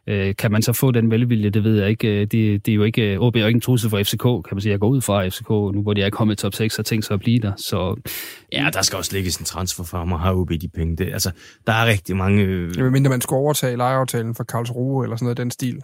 Øh, 0.07 0.35
kan 0.35 0.51
man 0.51 0.61
så 0.61 0.73
få 0.73 0.91
den 0.91 1.11
velvilje, 1.11 1.49
det 1.49 1.63
ved 1.63 1.79
jeg 1.79 1.89
ikke. 1.89 2.07
Øh, 2.07 2.21
det, 2.21 2.65
det 2.65 2.71
er 2.71 2.75
jo 2.75 2.83
ikke, 2.83 3.19
OB 3.19 3.35
er 3.35 3.39
jo 3.39 3.47
ikke 3.47 3.57
en 3.57 3.61
trussel 3.61 3.89
for 3.89 4.03
FCK, 4.03 4.23
kan 4.23 4.55
man 4.55 4.61
sige. 4.61 4.71
Jeg 4.71 4.79
går 4.79 4.87
ud 4.87 5.01
fra 5.01 5.27
FCK, 5.27 5.49
nu 5.49 5.81
hvor 5.81 5.93
de 5.93 6.01
er 6.01 6.09
kommet 6.09 6.39
i 6.39 6.41
top 6.41 6.53
6, 6.53 6.79
og 6.79 6.85
tænkt 6.85 7.05
sig 7.05 7.13
at 7.13 7.19
blive 7.19 7.39
der. 7.39 7.51
Så... 7.57 7.95
Ja, 8.51 8.69
der 8.73 8.81
skal 8.81 8.97
også 8.97 9.13
lægges 9.13 9.37
en 9.37 9.45
transfer 9.45 9.83
for 9.83 9.97
at 9.97 10.19
have 10.19 10.35
OB 10.35 10.51
de 10.61 10.67
penge. 10.67 10.95
Det, 10.95 11.13
altså, 11.13 11.31
der 11.67 11.73
er 11.73 11.85
rigtig 11.85 12.15
mange... 12.15 12.43
Øh... 12.43 12.91
Mindre 12.91 13.09
man 13.09 13.21
skal 13.21 13.35
overtage 13.35 13.77
lejeaftalen 13.77 14.35
for 14.35 14.43
Karlsruhe 14.43 15.05
eller 15.05 15.15
sådan 15.15 15.25
noget 15.25 15.37
den 15.37 15.51
stil. 15.51 15.81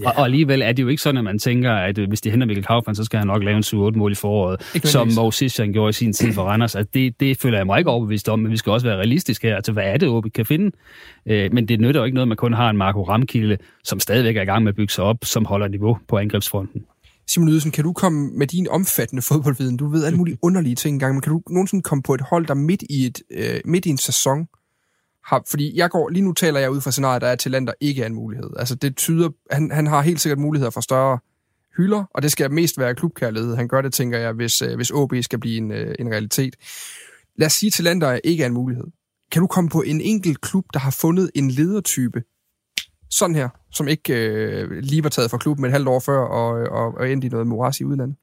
Ja. 0.00 0.08
Og, 0.08 0.16
og 0.16 0.24
alligevel 0.24 0.62
er 0.62 0.72
det 0.72 0.82
jo 0.82 0.88
ikke 0.88 1.02
sådan, 1.02 1.18
at 1.18 1.24
man 1.24 1.38
tænker, 1.38 1.72
at 1.72 1.98
øh, 1.98 2.08
hvis 2.08 2.20
de 2.20 2.30
henter 2.30 2.46
Mikkel 2.46 2.64
Kaufmann, 2.64 2.96
så 2.96 3.04
skal 3.04 3.18
han 3.18 3.26
nok 3.26 3.42
lave 3.42 3.56
en 3.56 3.62
7-8 3.62 3.98
mål 3.98 4.12
i 4.12 4.14
foråret, 4.14 4.62
som 4.84 5.08
Mo 5.16 5.30
Sishan 5.30 5.72
gjorde 5.72 5.90
i 5.90 5.92
sin 5.92 6.12
tid 6.12 6.32
for 6.32 6.42
Randers. 6.42 6.74
Altså, 6.74 6.90
det, 6.94 7.20
det 7.20 7.40
føler 7.40 7.58
jeg 7.58 7.66
mig 7.66 7.78
ikke 7.78 7.90
overbevist 7.90 8.28
om, 8.28 8.38
men 8.38 8.52
vi 8.52 8.56
skal 8.56 8.72
også 8.72 8.86
være 8.86 8.96
realistiske 8.96 9.48
her. 9.48 9.56
Altså, 9.56 9.72
hvad 9.72 9.84
er 9.84 9.96
det, 9.96 10.08
OB 10.08 10.24
kan 10.34 10.46
finde? 10.46 10.70
Øh, 11.26 11.52
men 11.52 11.68
det 11.68 11.80
nytter 11.80 12.00
jo 12.00 12.04
ikke 12.04 12.14
noget, 12.14 12.24
at 12.24 12.28
man 12.28 12.36
kun 12.36 12.52
har 12.52 12.70
en 12.70 12.76
Marco 12.76 13.02
Ramkilde, 13.02 13.56
som 13.84 14.00
stadigvæk 14.00 14.36
er 14.36 14.42
i 14.42 14.44
gang 14.44 14.64
med 14.64 14.72
at 14.72 14.76
bygge 14.76 14.92
sig 14.92 15.04
op, 15.04 15.16
som 15.22 15.44
holder 15.44 15.68
niveau 15.68 15.98
på 16.08 16.18
angrebsfronten. 16.18 16.84
Simon 17.28 17.48
Ydelsen, 17.48 17.70
kan 17.70 17.84
du 17.84 17.92
komme 17.92 18.30
med 18.38 18.46
din 18.46 18.68
omfattende 18.68 19.22
fodboldviden? 19.22 19.76
Du 19.76 19.88
ved 19.88 20.04
alle 20.04 20.16
mulige 20.16 20.38
underlige 20.46 20.74
ting 20.74 20.94
engang, 20.94 21.14
men 21.14 21.20
kan 21.22 21.32
du 21.32 21.42
nogensinde 21.50 21.82
komme 21.82 22.02
på 22.02 22.14
et 22.14 22.20
hold, 22.20 22.46
der 22.46 22.54
midt 22.54 22.82
i, 22.90 23.06
et, 23.06 23.22
øh, 23.30 23.60
midt 23.64 23.86
i 23.86 23.90
en 23.90 23.98
sæson 23.98 24.46
har, 25.26 25.42
fordi 25.50 25.76
jeg 25.76 25.90
går, 25.90 26.08
lige 26.08 26.22
nu 26.22 26.32
taler 26.32 26.60
jeg 26.60 26.70
ud 26.70 26.80
fra 26.80 26.90
scenariet, 26.90 27.22
der 27.22 27.28
er 27.28 27.36
talenter 27.36 27.72
ikke 27.80 28.02
er 28.02 28.06
en 28.06 28.14
mulighed. 28.14 28.50
Altså 28.58 28.74
det 28.74 28.96
tyder, 28.96 29.28
han, 29.50 29.70
han 29.70 29.86
har 29.86 30.02
helt 30.02 30.20
sikkert 30.20 30.38
muligheder 30.38 30.70
for 30.70 30.80
større 30.80 31.18
hylder, 31.76 32.04
og 32.14 32.22
det 32.22 32.32
skal 32.32 32.50
mest 32.50 32.78
være 32.78 32.94
klubkærlighed. 32.94 33.56
Han 33.56 33.68
gør 33.68 33.82
det, 33.82 33.92
tænker 33.92 34.18
jeg, 34.18 34.32
hvis, 34.32 34.62
øh, 34.62 34.76
hvis 34.76 34.90
OB 34.90 35.14
skal 35.22 35.38
blive 35.38 35.56
en, 35.56 35.70
øh, 35.72 35.94
en 35.98 36.10
realitet. 36.10 36.56
Lad 37.38 37.46
os 37.46 37.52
sige, 37.52 37.68
at 37.68 37.72
talenter 37.72 38.20
ikke 38.24 38.42
er 38.42 38.46
en 38.46 38.52
mulighed. 38.52 38.84
Kan 39.32 39.40
du 39.40 39.46
komme 39.46 39.70
på 39.70 39.82
en 39.82 40.00
enkelt 40.00 40.40
klub, 40.40 40.64
der 40.72 40.78
har 40.78 40.90
fundet 40.90 41.30
en 41.34 41.50
ledertype, 41.50 42.22
sådan 43.10 43.36
her, 43.36 43.48
som 43.72 43.88
ikke 43.88 44.14
øh, 44.14 44.70
lige 44.70 45.02
var 45.04 45.10
taget 45.10 45.30
fra 45.30 45.38
klubben 45.38 45.64
et 45.64 45.72
halvt 45.72 45.88
år 45.88 46.00
før, 46.00 46.18
og, 46.18 46.48
og, 46.50 46.94
og 46.94 47.10
endte 47.10 47.26
i 47.26 47.30
noget 47.30 47.46
moras 47.46 47.80
i 47.80 47.84
udlandet? 47.84 48.16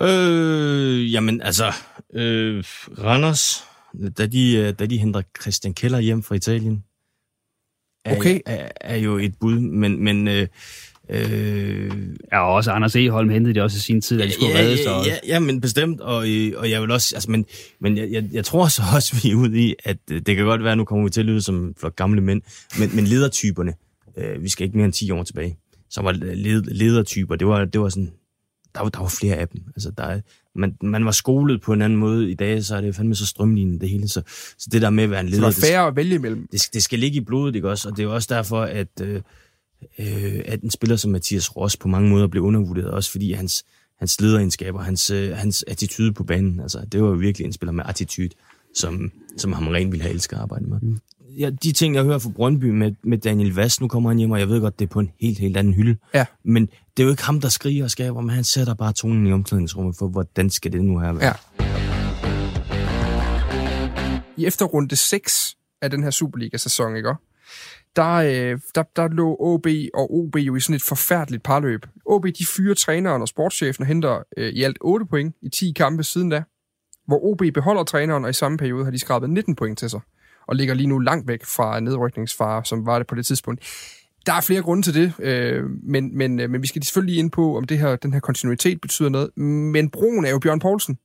Øh, 0.00 1.12
jamen 1.12 1.42
altså, 1.42 1.72
øh, 2.14 2.64
Randers 2.98 3.64
da 4.18 4.26
de, 4.26 4.56
øh, 4.56 4.72
da 4.78 4.86
de 4.86 4.98
henter 4.98 5.22
Christian 5.40 5.74
Keller 5.74 5.98
hjem 5.98 6.22
fra 6.22 6.34
Italien, 6.34 6.84
er, 8.04 8.16
okay. 8.16 8.40
er, 8.46 8.68
er 8.80 8.96
jo 8.96 9.18
et 9.18 9.34
bud, 9.40 9.58
men... 9.58 10.04
men 10.04 10.28
øh, 10.28 10.46
Øh, 11.08 11.90
ja, 12.32 12.40
og 12.40 12.54
også 12.54 12.70
Anders 12.70 12.96
Eholm 12.96 13.30
hentede 13.30 13.54
de 13.54 13.62
også 13.62 13.76
i 13.76 13.80
sin 13.80 14.00
tid, 14.00 14.18
da 14.18 14.26
de 14.26 14.32
skulle 14.32 14.52
ja, 14.52 14.58
reddes. 14.58 14.80
Ja, 14.80 15.00
ja, 15.06 15.16
ja, 15.26 15.38
men 15.38 15.60
bestemt, 15.60 16.00
og, 16.00 16.30
øh, 16.30 16.52
og 16.56 16.70
jeg 16.70 16.82
vil 16.82 16.90
også, 16.90 17.16
altså, 17.16 17.30
men, 17.30 17.46
men 17.80 17.96
jeg, 17.96 18.10
jeg, 18.10 18.24
jeg 18.32 18.44
tror 18.44 18.68
så 18.68 18.82
også, 18.94 19.20
vi 19.22 19.30
er 19.30 19.34
ude 19.34 19.60
i, 19.60 19.74
at 19.84 19.96
øh, 20.10 20.20
det 20.26 20.36
kan 20.36 20.44
godt 20.44 20.64
være, 20.64 20.76
nu 20.76 20.84
kommer 20.84 21.04
vi 21.04 21.10
til 21.10 21.20
at 21.20 21.26
lyde 21.26 21.42
som 21.42 21.74
flok 21.80 21.96
gamle 21.96 22.20
mænd, 22.20 22.42
men, 22.78 22.96
men 22.96 23.04
ledertyperne, 23.04 23.74
øh, 24.16 24.42
vi 24.42 24.48
skal 24.48 24.64
ikke 24.64 24.76
mere 24.76 24.84
end 24.84 24.92
10 24.92 25.10
år 25.10 25.22
tilbage, 25.22 25.56
så 25.90 26.02
var 26.02 26.12
led, 26.12 26.62
ledertyper, 26.62 27.36
det 27.36 27.46
var, 27.46 27.64
det 27.64 27.80
var 27.80 27.88
sådan, 27.88 28.12
der 28.74 28.82
var, 28.82 28.88
der 28.88 29.00
var 29.00 29.14
flere 29.20 29.36
af 29.36 29.48
dem. 29.48 29.60
Altså, 29.76 29.90
der, 29.90 30.20
man, 30.54 30.76
man 30.82 31.04
var 31.04 31.10
skolet 31.10 31.60
på 31.60 31.72
en 31.72 31.82
anden 31.82 31.98
måde. 31.98 32.30
I 32.30 32.34
dag 32.34 32.64
så 32.64 32.76
er 32.76 32.80
det 32.80 32.96
fandme 32.96 33.14
så 33.14 33.26
strømlignet 33.26 33.80
det 33.80 33.88
hele. 33.88 34.08
Så, 34.08 34.22
så 34.58 34.68
det 34.72 34.82
der 34.82 34.90
med 34.90 35.04
at 35.04 35.10
være 35.10 35.20
en 35.20 35.28
leder... 35.28 35.50
Så 35.50 35.60
der 35.60 35.66
er 35.66 35.70
færre 35.70 35.86
at 35.86 35.96
vælge 35.96 36.14
imellem. 36.14 36.48
Det, 36.52 36.62
det 36.72 36.82
skal 36.82 36.98
ligge 36.98 37.16
i 37.16 37.20
blodet, 37.20 37.54
ikke 37.54 37.70
også? 37.70 37.88
Og 37.88 37.96
det 37.96 38.04
er 38.04 38.08
også 38.08 38.34
derfor, 38.34 38.62
at, 38.62 39.00
øh, 39.02 39.22
øh, 39.98 40.40
at 40.44 40.62
en 40.62 40.70
spiller 40.70 40.96
som 40.96 41.10
Mathias 41.10 41.56
Ross 41.56 41.76
på 41.76 41.88
mange 41.88 42.10
måder 42.10 42.26
blev 42.26 42.42
undervurderet, 42.42 42.90
også 42.90 43.10
fordi 43.10 43.32
hans, 43.32 43.64
hans 43.98 44.20
lederegenskaber, 44.20 44.82
hans, 44.82 45.10
øh, 45.10 45.36
hans 45.36 45.64
attitude 45.68 46.12
på 46.12 46.24
banen, 46.24 46.60
altså 46.60 46.86
det 46.92 47.02
var 47.02 47.08
jo 47.08 47.14
virkelig 47.14 47.44
en 47.44 47.52
spiller 47.52 47.72
med 47.72 47.84
attitude, 47.86 48.30
som, 48.74 49.12
som 49.36 49.52
ham 49.52 49.68
rent 49.68 49.92
ville 49.92 50.02
have 50.02 50.12
elsket 50.12 50.36
at 50.36 50.42
arbejde 50.42 50.64
med. 50.64 50.78
Mm. 50.82 50.98
Ja, 51.38 51.50
de 51.50 51.72
ting, 51.72 51.94
jeg 51.94 52.04
hører 52.04 52.18
fra 52.18 52.30
Brøndby 52.30 52.64
med, 52.64 52.92
med 53.02 53.18
Daniel 53.18 53.54
Vast, 53.54 53.80
nu 53.80 53.88
kommer 53.88 54.10
han 54.10 54.18
hjem, 54.18 54.30
og 54.30 54.40
jeg 54.40 54.48
ved 54.48 54.60
godt, 54.60 54.78
det 54.78 54.84
er 54.84 54.88
på 54.88 55.00
en 55.00 55.10
helt, 55.20 55.38
helt 55.38 55.56
anden 55.56 55.74
hylde. 55.74 55.96
Ja. 56.14 56.24
Men 56.44 56.66
det 56.66 57.02
er 57.02 57.04
jo 57.04 57.10
ikke 57.10 57.22
ham, 57.22 57.40
der 57.40 57.48
skriger 57.48 57.84
og 57.84 57.90
skaber, 57.90 58.20
men 58.20 58.30
han 58.30 58.44
sætter 58.44 58.74
bare 58.74 58.92
tonen 58.92 59.26
i 59.26 59.32
omklædningsrummet 59.32 59.96
for, 59.98 60.08
hvordan 60.08 60.50
skal 60.50 60.72
det 60.72 60.84
nu 60.84 60.98
her 60.98 61.12
være. 61.12 61.24
Ja. 61.24 61.32
I 64.36 64.46
efterrunde 64.46 64.96
6 64.96 65.56
af 65.82 65.90
den 65.90 66.02
her 66.02 66.10
Superliga-sæson, 66.10 66.96
ikke? 66.96 67.14
Der, 67.96 68.14
øh, 68.14 68.60
der, 68.74 68.82
der 68.96 69.08
lå 69.08 69.36
OB 69.40 69.66
og 69.94 70.14
OB 70.14 70.36
jo 70.36 70.56
i 70.56 70.60
sådan 70.60 70.76
et 70.76 70.82
forfærdeligt 70.82 71.42
parløb. 71.42 71.86
OB, 72.06 72.26
de 72.26 72.46
fyrer 72.56 72.74
træneren 72.74 73.22
og 73.22 73.28
sportschefen 73.28 73.82
og 73.82 73.86
henter 73.86 74.22
øh, 74.36 74.52
i 74.52 74.62
alt 74.62 74.76
8 74.80 75.06
point 75.06 75.34
i 75.42 75.48
10 75.48 75.72
kampe 75.76 76.04
siden 76.04 76.30
da. 76.30 76.42
Hvor 77.06 77.24
OB 77.24 77.42
beholder 77.54 77.84
træneren, 77.84 78.24
og 78.24 78.30
i 78.30 78.32
samme 78.32 78.58
periode 78.58 78.84
har 78.84 78.90
de 78.90 78.98
skrabet 78.98 79.30
19 79.30 79.54
point 79.54 79.78
til 79.78 79.90
sig. 79.90 80.00
Og 80.46 80.56
ligger 80.56 80.74
lige 80.74 80.86
nu 80.86 80.98
langt 80.98 81.28
væk 81.28 81.44
fra 81.44 81.80
nedrykningsfare, 81.80 82.64
som 82.64 82.86
var 82.86 82.98
det 82.98 83.06
på 83.06 83.14
det 83.14 83.26
tidspunkt. 83.26 83.62
Der 84.26 84.32
er 84.32 84.40
flere 84.40 84.62
grunde 84.62 84.82
til 84.82 84.94
det, 84.94 85.12
øh, 85.18 85.64
men, 85.82 86.18
men, 86.18 86.40
øh, 86.40 86.50
men 86.50 86.62
vi 86.62 86.66
skal 86.66 86.82
selvfølgelig 86.82 87.18
ind 87.18 87.30
på, 87.30 87.56
om 87.56 87.64
det 87.64 87.78
her, 87.78 87.96
den 87.96 88.12
her 88.12 88.20
kontinuitet 88.20 88.80
betyder 88.80 89.08
noget. 89.08 89.36
Men 89.36 89.90
broen 89.90 90.24
er 90.24 90.30
jo 90.30 90.38
Bjørn 90.38 90.60
Poulsen. 90.60 90.98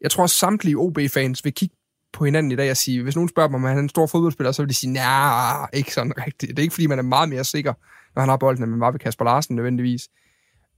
Jeg 0.00 0.10
tror, 0.10 0.24
at 0.24 0.30
samtlige 0.30 0.76
OB-fans 0.76 1.44
vil 1.44 1.54
kigge 1.54 1.76
på 2.12 2.24
hinanden 2.24 2.52
i 2.52 2.56
dag 2.56 2.70
og 2.70 2.76
sige, 2.76 3.02
hvis 3.02 3.14
nogen 3.14 3.28
spørger 3.28 3.48
mig, 3.48 3.56
om 3.56 3.64
han 3.64 3.76
er 3.76 3.82
en 3.82 3.88
stor 3.88 4.06
fodboldspiller, 4.06 4.52
så 4.52 4.62
vil 4.62 4.68
de 4.68 4.74
sige, 4.74 4.92
nej, 4.92 5.66
ikke 5.72 5.94
sådan 5.94 6.12
rigtigt. 6.26 6.50
Det 6.50 6.58
er 6.58 6.62
ikke, 6.62 6.74
fordi 6.74 6.86
man 6.86 6.98
er 6.98 7.02
meget 7.02 7.28
mere 7.28 7.44
sikker, 7.44 7.72
når 8.14 8.20
han 8.20 8.28
har 8.28 8.36
bolden, 8.36 8.62
end 8.62 8.70
man 8.70 8.80
var 8.80 8.90
ved 8.90 9.00
Kasper 9.00 9.24
Larsen 9.24 9.56
nødvendigvis. 9.56 10.08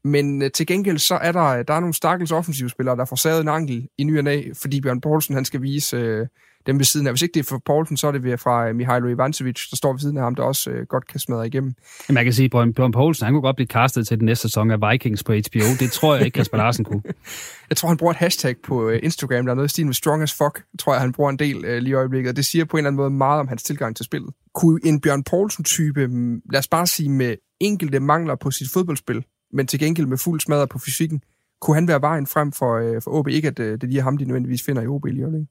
Men 0.04 0.42
øh, 0.42 0.50
til 0.50 0.66
gengæld, 0.66 0.98
så 0.98 1.14
er 1.14 1.32
der, 1.32 1.62
der 1.62 1.74
er 1.74 1.80
nogle 1.80 1.94
stakkels 1.94 2.32
offensivspillere, 2.32 2.96
der 2.96 3.04
får 3.04 3.16
savet 3.16 3.40
en 3.40 3.48
ankel 3.48 3.88
i 3.98 4.04
ny 4.04 4.18
og 4.18 4.24
næ, 4.24 4.42
fordi 4.54 4.80
Bjørn 4.80 5.00
Poulsen, 5.00 5.34
han 5.34 5.44
skal 5.44 5.62
vise 5.62 5.96
øh, 5.96 6.26
dem 6.66 6.78
ved 6.78 6.84
siden 6.84 7.06
af. 7.06 7.12
Hvis 7.12 7.22
ikke 7.22 7.34
det 7.34 7.40
er 7.40 7.44
for 7.44 7.62
Poulsen, 7.64 7.96
så 7.96 8.06
er 8.06 8.12
det 8.12 8.40
fra 8.40 8.68
øh, 8.68 8.76
Mihailo 8.76 9.08
Ivancevic, 9.08 9.70
der 9.70 9.76
står 9.76 9.92
ved 9.92 10.00
siden 10.00 10.16
af 10.16 10.22
ham, 10.22 10.34
der 10.34 10.42
også 10.42 10.70
øh, 10.70 10.86
godt 10.86 11.06
kan 11.06 11.20
smadre 11.20 11.46
igennem. 11.46 11.74
Man 12.10 12.24
kan 12.24 12.32
sige, 12.32 12.44
at 12.44 12.74
Bjørn 12.74 12.92
Poulsen, 12.92 13.24
han 13.24 13.34
kunne 13.34 13.42
godt 13.42 13.56
blive 13.56 13.66
castet 13.66 14.06
til 14.06 14.18
den 14.18 14.26
næste 14.26 14.42
sæson 14.42 14.70
af 14.70 14.92
Vikings 14.92 15.24
på 15.24 15.32
HBO. 15.32 15.66
Det 15.80 15.92
tror 15.92 16.14
jeg 16.14 16.24
ikke, 16.24 16.36
Kasper 16.36 16.56
Larsen 16.56 16.84
kunne. 16.84 17.02
Jeg 17.70 17.76
tror, 17.76 17.88
han 17.88 17.96
bruger 17.96 18.12
et 18.12 18.18
hashtag 18.18 18.56
på 18.64 18.88
øh, 18.88 19.00
Instagram, 19.02 19.44
der 19.44 19.52
er 19.52 19.54
noget 19.54 19.68
i 19.68 19.72
stil 19.72 19.86
med 19.86 19.94
strong 19.94 20.22
as 20.22 20.34
fuck, 20.34 20.64
tror 20.78 20.92
jeg, 20.92 21.00
han 21.00 21.12
bruger 21.12 21.30
en 21.30 21.38
del 21.38 21.64
øh, 21.64 21.78
lige 21.78 21.90
i 21.90 21.94
øjeblikket, 21.94 22.30
og 22.30 22.36
det 22.36 22.44
siger 22.44 22.64
på 22.64 22.76
en 22.76 22.78
eller 22.78 22.88
anden 22.88 22.96
måde 22.96 23.10
meget 23.10 23.40
om 23.40 23.48
hans 23.48 23.62
tilgang 23.62 23.96
til 23.96 24.04
spillet. 24.04 24.34
Kunne 24.54 24.80
en 24.84 25.00
Bjørn 25.00 25.22
Poulsen-type, 25.22 26.06
mm, 26.06 26.40
lad 26.52 26.58
os 26.58 26.68
bare 26.68 26.86
sige 26.86 27.08
med 27.08 27.36
enkelte 27.60 28.00
mangler 28.00 28.34
på 28.34 28.50
sit 28.50 28.70
fodboldspil, 28.72 29.24
men 29.52 29.66
til 29.66 29.78
gengæld 29.78 30.06
med 30.06 30.18
fuld 30.18 30.40
smadret 30.40 30.68
på 30.68 30.78
fysikken, 30.78 31.20
kunne 31.60 31.74
han 31.74 31.88
være 31.88 32.00
vejen 32.00 32.26
frem 32.26 32.52
for, 32.52 32.76
øh, 32.76 33.02
for 33.02 33.10
OB? 33.10 33.28
Ikke 33.28 33.48
at 33.48 33.58
øh, 33.58 33.80
det 33.80 33.88
lige 33.88 33.98
er 33.98 34.02
ham, 34.02 34.16
de 34.16 34.24
nødvendigvis 34.24 34.62
finder 34.62 34.82
i 34.82 34.86
OB 34.86 35.04
lige 35.04 35.22
øjeblikket. 35.22 35.48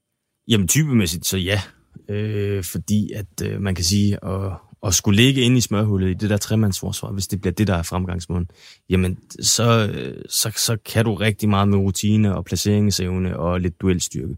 Jamen 0.47 0.67
typemæssigt, 0.67 1.25
så 1.25 1.37
ja. 1.37 1.61
Øh, 2.09 2.63
fordi 2.63 3.11
at 3.11 3.41
øh, 3.43 3.61
man 3.61 3.75
kan 3.75 3.83
sige, 3.83 4.25
at, 4.25 4.51
at 4.87 4.93
skulle 4.93 5.15
ligge 5.15 5.41
inde 5.41 5.57
i 5.57 5.61
smørhullet 5.61 6.09
i 6.09 6.13
det 6.13 6.29
der 6.29 6.37
tremandsforsvar, 6.37 7.11
hvis 7.11 7.27
det 7.27 7.41
bliver 7.41 7.53
det, 7.53 7.67
der 7.67 7.75
er 7.75 7.83
fremgangsmåden, 7.83 8.47
jamen 8.89 9.19
så, 9.41 9.89
øh, 9.93 10.23
så, 10.29 10.51
så 10.55 10.77
kan 10.85 11.05
du 11.05 11.13
rigtig 11.13 11.49
meget 11.49 11.67
med 11.67 11.77
rutine 11.77 12.35
og 12.35 12.45
placeringsevne 12.45 13.39
og 13.39 13.61
lidt 13.61 13.81
duelstyrke. 13.81 14.35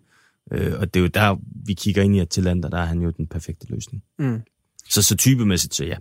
Øh, 0.51 0.79
og 0.79 0.93
det 0.93 0.99
er 0.99 1.03
jo 1.03 1.07
der, 1.07 1.37
vi 1.65 1.73
kigger 1.73 2.03
ind 2.03 2.15
i, 2.15 2.19
at 2.19 2.29
Tillander, 2.29 2.69
der 2.69 2.77
er 2.77 2.85
han 2.85 3.01
jo 3.01 3.09
den 3.09 3.27
perfekte 3.27 3.65
løsning. 3.69 4.03
Mm. 4.19 4.41
Så, 4.89 5.01
så 5.01 5.15
typemæssigt, 5.15 5.75
så 5.75 5.85
ja. 5.85 5.95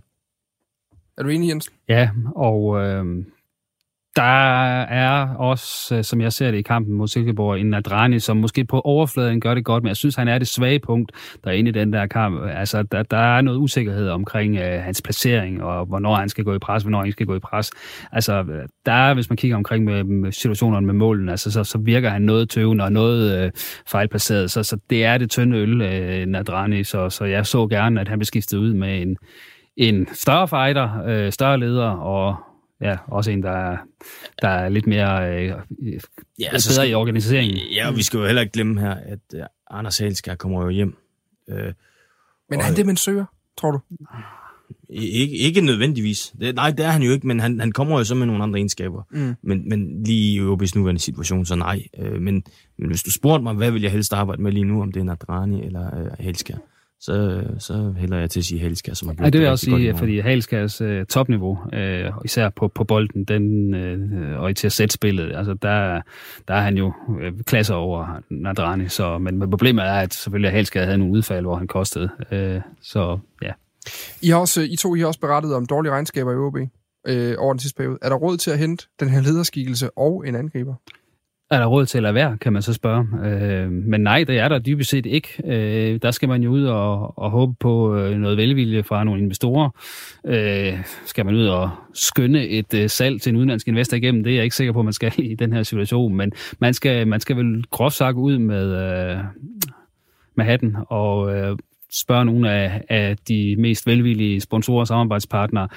Er 1.17 1.23
du 1.23 1.29
enig, 1.29 1.49
Jens? 1.49 1.69
Ja, 1.89 2.09
og 2.35 2.79
øh, 2.79 3.25
der 4.15 4.83
er 4.83 5.35
også, 5.35 5.95
øh, 5.95 6.03
som 6.03 6.21
jeg 6.21 6.33
ser 6.33 6.51
det 6.51 6.57
i 6.57 6.61
kampen 6.61 6.93
mod 6.93 7.07
Silkeborg, 7.07 7.59
en 7.59 7.73
Adrani, 7.73 8.19
som 8.19 8.37
måske 8.37 8.65
på 8.65 8.81
overfladen 8.81 9.41
gør 9.41 9.53
det 9.53 9.65
godt, 9.65 9.83
men 9.83 9.87
jeg 9.87 9.97
synes, 9.97 10.15
han 10.15 10.27
er 10.27 10.37
det 10.37 10.47
svage 10.47 10.79
punkt 10.79 11.11
der 11.43 11.49
er 11.49 11.53
inde 11.53 11.69
i 11.69 11.71
den 11.71 11.93
der 11.93 12.07
kamp. 12.07 12.41
Altså, 12.49 12.83
der, 12.83 13.03
der 13.03 13.17
er 13.17 13.41
noget 13.41 13.57
usikkerhed 13.57 14.09
omkring 14.09 14.57
øh, 14.57 14.83
hans 14.83 15.01
placering, 15.01 15.63
og 15.63 15.85
hvornår 15.85 16.15
han 16.15 16.29
skal 16.29 16.43
gå 16.43 16.53
i 16.55 16.59
pres, 16.59 16.83
hvornår 16.83 17.01
han 17.01 17.11
skal 17.11 17.25
gå 17.25 17.35
i 17.35 17.39
pres. 17.39 17.71
Altså, 18.11 18.45
der 18.85 18.91
er, 18.91 19.13
hvis 19.13 19.29
man 19.29 19.37
kigger 19.37 19.57
omkring 19.57 19.83
med, 19.83 20.03
med 20.03 20.31
situationerne 20.31 20.85
med 20.85 20.93
målen, 20.93 21.29
altså, 21.29 21.51
så, 21.51 21.63
så 21.63 21.77
virker 21.77 22.09
han 22.09 22.21
noget 22.21 22.49
tøvende 22.49 22.83
og 22.83 22.91
noget 22.91 23.43
øh, 23.45 23.51
fejlplaceret. 23.87 24.51
Så, 24.51 24.63
så 24.63 24.77
det 24.89 25.05
er 25.05 25.17
det 25.17 25.29
tynde 25.29 25.57
øl, 25.57 25.81
øh, 25.81 26.25
Nadrani, 26.25 26.83
så, 26.83 27.09
så 27.09 27.25
jeg 27.25 27.45
så 27.45 27.67
gerne, 27.67 28.01
at 28.01 28.07
han 28.07 28.19
blev 28.19 28.25
skiftet 28.25 28.57
ud 28.57 28.73
med 28.73 29.01
en, 29.01 29.17
en 29.77 30.07
større 30.13 30.47
fighter, 30.47 31.03
øh, 31.05 31.31
større 31.31 31.59
leder, 31.59 31.89
og 31.89 32.46
ja, 32.81 32.97
også 33.07 33.31
en, 33.31 33.43
der 33.43 33.51
er, 33.51 33.77
der 34.41 34.47
er 34.47 34.69
lidt 34.69 34.87
mere 34.87 35.29
øh, 35.29 35.53
ja, 36.39 36.49
altså, 36.51 36.69
bedre 36.69 36.89
i 36.89 36.93
organiseringen. 36.93 37.57
Ja, 37.75 37.87
og 37.87 37.95
vi 37.95 38.03
skal 38.03 38.17
jo 38.17 38.25
heller 38.25 38.41
ikke 38.41 38.53
glemme 38.53 38.81
her, 38.81 38.93
at 38.93 39.19
uh, 39.33 39.41
Anders 39.69 39.97
Halskær 39.97 40.35
kommer 40.35 40.63
jo 40.63 40.69
hjem. 40.69 40.97
Uh, 41.47 41.55
men 42.49 42.59
er 42.59 42.63
han 42.63 42.75
det, 42.75 42.85
man 42.85 42.97
søger, 42.97 43.25
tror 43.57 43.71
du? 43.71 43.79
Ikke, 44.89 45.35
ikke 45.35 45.61
nødvendigvis. 45.61 46.33
Det, 46.39 46.55
nej, 46.55 46.71
det 46.71 46.85
er 46.85 46.89
han 46.89 47.01
jo 47.01 47.11
ikke, 47.11 47.27
men 47.27 47.39
han, 47.39 47.59
han 47.59 47.71
kommer 47.71 47.97
jo 47.97 48.03
så 48.03 48.15
med 48.15 48.25
nogle 48.25 48.43
andre 48.43 48.59
egenskaber. 48.59 49.03
Mm. 49.11 49.35
Men, 49.41 49.69
men 49.69 50.03
lige 50.03 50.35
i 50.35 50.39
OB's 50.39 50.71
nuværende 50.75 51.01
situation, 51.01 51.45
så 51.45 51.55
nej. 51.55 51.83
Uh, 51.99 52.21
men, 52.21 52.43
men 52.77 52.89
hvis 52.89 53.03
du 53.03 53.11
spurgte 53.11 53.43
mig, 53.43 53.53
hvad 53.53 53.71
vil 53.71 53.81
jeg 53.81 53.91
helst 53.91 54.13
arbejde 54.13 54.41
med 54.41 54.51
lige 54.51 54.65
nu, 54.65 54.81
om 54.81 54.91
det 54.91 54.99
er 54.99 55.03
Nadrani 55.03 55.65
eller 55.65 56.01
uh, 56.01 56.25
Halskær, 56.25 56.57
så, 56.99 57.43
så 57.59 57.93
hælder 57.97 58.17
jeg 58.17 58.29
til 58.29 58.39
at 58.39 58.45
sige 58.45 58.59
Halskær, 58.59 58.93
som 58.93 59.07
har 59.07 59.15
gjort 59.15 59.25
ja, 59.25 59.29
det 59.29 59.39
vil 59.39 59.43
jeg 59.43 59.51
også 59.51 59.65
sige, 59.65 59.97
fordi 59.97 60.19
Halskærs 60.19 60.81
øh, 60.81 61.05
topniveau, 61.05 61.57
øh, 61.73 62.11
især 62.25 62.49
på, 62.49 62.67
på 62.67 62.83
bolden, 62.83 63.23
den, 63.23 63.73
øh, 63.73 64.39
og 64.39 64.55
til 64.55 64.67
at 64.67 64.71
sætte 64.71 64.93
spillet, 64.93 65.35
altså 65.35 65.53
der, 65.53 66.01
der 66.47 66.53
er 66.53 66.61
han 66.61 66.77
jo 66.77 66.93
øh, 67.21 67.33
klasser 67.45 67.75
over 67.75 68.21
Nadrani, 68.29 68.87
så, 68.87 69.17
men, 69.17 69.37
men 69.37 69.49
problemet 69.49 69.85
er, 69.85 69.93
at 69.93 70.13
selvfølgelig 70.13 70.51
Halskær 70.51 70.85
havde 70.85 70.97
nogle 70.97 71.13
udfald, 71.13 71.45
hvor 71.45 71.55
han 71.55 71.67
kostede, 71.67 72.09
øh, 72.31 72.61
så 72.81 73.19
ja. 73.41 73.51
I, 74.21 74.29
har 74.29 74.37
også, 74.37 74.61
I 74.61 74.75
to 74.75 74.95
I 74.95 74.99
har 74.99 75.07
også 75.07 75.19
berettet 75.19 75.53
om 75.53 75.65
dårlige 75.65 75.91
regnskaber 75.91 76.31
i 76.31 76.35
OB 76.35 76.57
øh, 77.07 77.35
over 77.37 77.53
den 77.53 77.59
sidste 77.59 77.77
periode. 77.77 77.97
Er 78.01 78.09
der 78.09 78.15
råd 78.15 78.37
til 78.37 78.51
at 78.51 78.57
hente 78.57 78.87
den 78.99 79.09
her 79.09 79.21
lederskikkelse 79.21 79.89
og 79.97 80.27
en 80.27 80.35
angriber? 80.35 80.75
Er 81.49 81.59
der 81.59 81.65
råd 81.65 81.85
til 81.85 81.97
at 81.97 82.03
lade 82.03 82.13
være, 82.13 82.37
kan 82.37 82.53
man 82.53 82.61
så 82.61 82.73
spørge. 82.73 83.07
Øh, 83.25 83.71
men 83.71 84.01
nej, 84.01 84.23
det 84.23 84.39
er 84.39 84.47
der 84.47 84.59
dybest 84.59 84.89
set 84.89 85.05
ikke. 85.05 85.41
Øh, 85.45 85.99
der 86.01 86.11
skal 86.11 86.29
man 86.29 86.43
jo 86.43 86.51
ud 86.51 86.63
og, 86.63 87.17
og 87.17 87.31
håbe 87.31 87.53
på 87.59 87.95
øh, 87.95 88.17
noget 88.17 88.37
velvilje 88.37 88.83
fra 88.83 89.03
nogle 89.03 89.21
investorer. 89.21 89.69
Øh, 90.25 90.79
skal 91.05 91.25
man 91.25 91.35
ud 91.35 91.45
og 91.45 91.69
skynde 91.93 92.47
et 92.47 92.73
øh, 92.73 92.89
salg 92.89 93.21
til 93.21 93.29
en 93.29 93.35
udenlandsk 93.35 93.67
investor 93.67 93.97
igennem, 93.97 94.23
det 94.23 94.31
er 94.31 94.35
jeg 94.35 94.43
ikke 94.43 94.55
sikker 94.55 94.73
på, 94.73 94.79
at 94.79 94.85
man 94.85 94.93
skal 94.93 95.13
i 95.31 95.35
den 95.35 95.53
her 95.53 95.63
situation. 95.63 96.15
Men 96.15 96.31
man 96.59 96.73
skal, 96.73 97.07
man 97.07 97.19
skal 97.19 97.37
vel 97.37 97.63
groft 97.69 97.95
sagt 97.95 98.17
ud 98.17 98.37
med, 98.37 98.65
øh, 98.65 99.17
med 100.35 100.45
hatten 100.45 100.75
og 100.89 101.35
øh, 101.35 101.57
spørge 101.93 102.25
nogle 102.25 102.51
af, 102.51 102.81
af 102.89 103.17
de 103.27 103.55
mest 103.59 103.87
velvillige 103.87 104.41
sponsorer 104.41 104.79
og 104.79 104.87
samarbejdspartnere, 104.87 105.67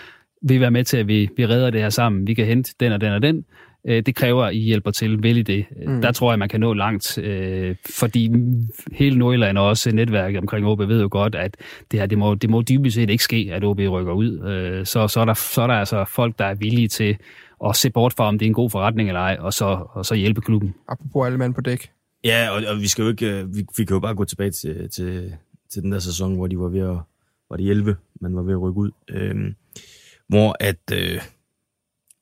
vil 0.43 0.57
I 0.57 0.61
være 0.61 0.71
med 0.71 0.85
til, 0.85 0.97
at 0.97 1.09
vi, 1.09 1.29
vi 1.37 1.47
redder 1.47 1.71
det 1.71 1.81
her 1.81 1.89
sammen? 1.89 2.27
Vi 2.27 2.35
kan 2.35 2.47
hente 2.47 2.75
den 2.81 2.93
og 2.93 3.01
den 3.01 3.13
og 3.13 3.23
den 3.23 3.45
Øh, 3.85 4.03
det 4.07 4.15
kræver, 4.15 4.45
at 4.45 4.55
I 4.55 4.59
hjælper 4.59 4.91
til. 4.91 5.23
Vælg 5.23 5.47
det. 5.47 5.67
Mm. 5.87 6.03
Der 6.03 6.13
tror 6.13 6.33
jeg, 6.33 6.39
man 6.39 6.49
kan 6.49 6.61
nå 6.61 6.75
langt, 6.75 7.19
øh, 7.19 7.77
fordi 7.99 8.31
hele 8.93 9.19
Nordjylland 9.19 9.59
og 9.59 9.67
også 9.67 9.93
netværket 9.93 10.41
omkring 10.41 10.67
OB 10.67 10.79
ved 10.79 11.01
jo 11.01 11.09
godt, 11.11 11.35
at 11.35 11.57
det 11.91 12.01
her, 12.01 12.07
det 12.07 12.19
må, 12.19 12.35
det 12.35 12.51
må 12.51 12.63
dybest 12.63 12.95
set 12.95 13.11
ikke 13.11 13.25
ske, 13.25 13.49
at 13.53 13.65
OB 13.65 13.79
rykker 13.79 14.13
ud. 14.13 14.41
Øh, 14.49 14.87
så, 14.87 15.09
så, 15.09 15.21
er 15.21 15.25
der, 15.25 15.35
så 15.35 15.63
er 15.63 15.67
der 15.67 15.75
altså 15.75 16.05
folk, 16.05 16.39
der 16.39 16.45
er 16.45 16.55
villige 16.55 16.89
til 16.89 17.17
at 17.65 17.77
se 17.77 17.91
bort 17.91 18.13
fra, 18.13 18.29
om 18.29 18.39
det 18.39 18.47
er 18.47 18.51
en 18.51 18.55
god 18.55 18.71
forretning 18.71 19.09
eller 19.09 19.21
ej, 19.21 19.37
og 19.41 19.53
så, 19.53 19.87
og 19.93 20.07
så 20.07 20.15
hjælpe 20.15 20.41
klubben. 20.41 20.75
Apropos 20.89 21.27
alle 21.27 21.39
mand 21.39 21.55
på 21.55 21.61
dæk. 21.61 21.91
Ja, 22.25 22.51
og, 22.51 22.63
og 22.75 22.81
vi 22.81 22.89
skal 22.89 23.03
jo 23.03 23.09
ikke, 23.09 23.47
vi, 23.55 23.67
vi 23.77 23.85
kan 23.85 23.95
jo 23.95 24.01
bare 24.01 24.15
gå 24.15 24.25
tilbage 24.25 24.51
til, 24.51 24.91
til, 24.91 25.33
til 25.73 25.83
den 25.83 25.93
der 25.93 25.99
sæson, 25.99 26.35
hvor 26.35 26.47
de 26.47 26.59
var 26.59 26.69
ved 26.69 26.81
at, 26.81 26.97
var 27.51 27.57
de 27.57 27.71
11, 27.71 27.97
man 28.21 28.37
var 28.37 28.43
ved 28.43 28.53
at 28.53 28.61
rykke 28.61 28.79
ud. 28.79 28.91
Øh, 29.11 29.53
hvor 30.29 30.57
at, 30.61 30.93
øh, 30.93 31.21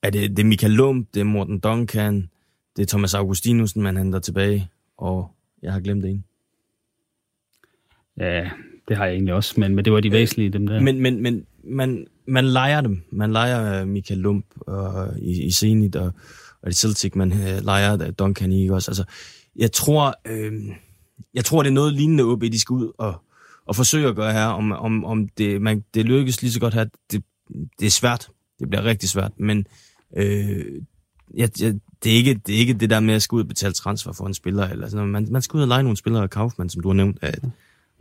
er 0.02 0.10
det, 0.10 0.30
det 0.30 0.38
er 0.38 0.44
Michael 0.44 0.72
Lund, 0.72 1.06
det 1.14 1.20
er 1.20 1.24
Morten 1.24 1.58
Duncan, 1.58 2.30
det 2.76 2.82
er 2.82 2.86
Thomas 2.86 3.14
Augustinusen, 3.14 3.82
man 3.82 3.96
henter 3.96 4.18
tilbage, 4.18 4.68
og 4.96 5.30
jeg 5.62 5.72
har 5.72 5.80
glemt 5.80 6.04
ene. 6.04 6.22
Ja, 8.16 8.50
det 8.88 8.96
har 8.96 9.04
jeg 9.04 9.14
egentlig 9.14 9.34
også, 9.34 9.60
men, 9.60 9.74
men 9.74 9.84
det 9.84 9.92
var 9.92 10.00
de 10.00 10.12
væsentlige, 10.12 10.50
dem 10.50 10.66
der. 10.66 10.80
Men, 10.80 11.00
men, 11.00 11.22
men 11.22 11.46
man, 11.64 12.06
man 12.26 12.44
leger 12.44 12.80
dem. 12.80 13.02
Man 13.10 13.32
leger 13.32 13.84
Michael 13.84 14.20
Lump 14.20 14.44
og, 14.60 15.08
i, 15.18 15.42
i 15.42 15.50
Zenit, 15.50 15.96
og, 15.96 16.12
og 16.62 16.70
i 16.70 16.72
Celtic, 16.72 17.14
man 17.14 17.32
uh, 17.32 17.64
leger 17.64 18.10
Duncan 18.10 18.52
i 18.52 18.68
også. 18.68 18.90
Altså, 18.90 19.04
jeg 19.56 19.72
tror, 19.72 20.14
øh, 20.24 20.52
jeg 21.34 21.44
tror, 21.44 21.62
det 21.62 21.70
er 21.70 21.74
noget 21.74 21.94
lignende 21.94 22.24
OB, 22.24 22.42
de 22.42 22.60
skal 22.60 22.74
ud 22.74 22.92
og, 22.98 23.22
og 23.66 23.76
forsøge 23.76 24.08
at 24.08 24.16
gøre 24.16 24.32
her. 24.32 24.46
Om, 24.46 24.72
om, 24.72 25.04
om 25.04 25.28
det, 25.28 25.62
man, 25.62 25.84
det 25.94 26.04
lykkes 26.04 26.42
lige 26.42 26.52
så 26.52 26.60
godt 26.60 26.74
her, 26.74 26.84
det, 27.12 27.22
det 27.80 27.86
er 27.86 27.90
svært. 27.90 28.30
Det 28.60 28.70
bliver 28.70 28.84
rigtig 28.84 29.08
svært, 29.08 29.32
men 29.36 29.66
Øh, 30.16 30.64
jeg, 31.34 31.50
jeg, 31.60 31.74
det, 32.04 32.12
er 32.12 32.16
ikke, 32.16 32.34
det 32.34 32.54
er 32.54 32.58
ikke 32.58 32.74
det 32.74 32.90
der 32.90 33.00
med 33.00 33.14
at 33.14 33.22
skulle 33.22 33.38
ud 33.38 33.44
og 33.44 33.48
betale 33.48 33.72
transfer 33.72 34.12
for 34.12 34.26
en 34.26 34.34
spiller. 34.34 34.68
Eller 34.68 34.88
sådan. 34.88 35.08
Man, 35.08 35.26
man 35.30 35.42
skal 35.42 35.56
ud 35.56 35.62
og 35.62 35.68
lege 35.68 35.82
nogle 35.82 35.96
spillere 35.96 36.22
af 36.22 36.30
Kaufmann, 36.30 36.70
som 36.70 36.82
du 36.82 36.88
har 36.88 36.94
nævnt, 36.94 37.18
er 37.22 37.28
et 37.28 37.50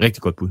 rigtig 0.01 0.21
godt 0.21 0.35
bud. 0.35 0.49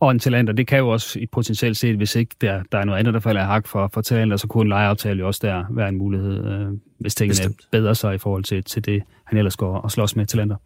Og 0.00 0.10
en 0.10 0.18
talenter, 0.18 0.52
det 0.52 0.66
kan 0.66 0.78
jo 0.78 0.88
også 0.88 1.18
i 1.18 1.26
potentielt 1.26 1.76
set, 1.76 1.96
hvis 1.96 2.16
ikke 2.16 2.36
der, 2.40 2.62
der 2.72 2.78
er 2.78 2.84
noget 2.84 2.98
andet, 2.98 3.14
der 3.14 3.20
falder 3.20 3.40
af 3.40 3.46
hak 3.46 3.66
for, 3.66 3.90
for 3.94 4.00
talenter, 4.00 4.36
så 4.36 4.46
kunne 4.46 4.62
en 4.62 4.68
lejeaftale 4.68 5.18
jo 5.18 5.26
også 5.26 5.40
der 5.42 5.64
være 5.70 5.88
en 5.88 5.96
mulighed, 5.98 6.46
øh, 6.46 6.68
hvis 6.98 7.14
tingene 7.14 7.30
Bestemt. 7.30 7.68
bedre 7.72 7.94
sig 7.94 8.14
i 8.14 8.18
forhold 8.18 8.44
til, 8.44 8.64
til 8.64 8.84
det, 8.84 9.02
han 9.24 9.38
ellers 9.38 9.56
går 9.56 9.76
og 9.78 9.90
slås 9.90 10.16
med 10.16 10.26
talenter. 10.26 10.56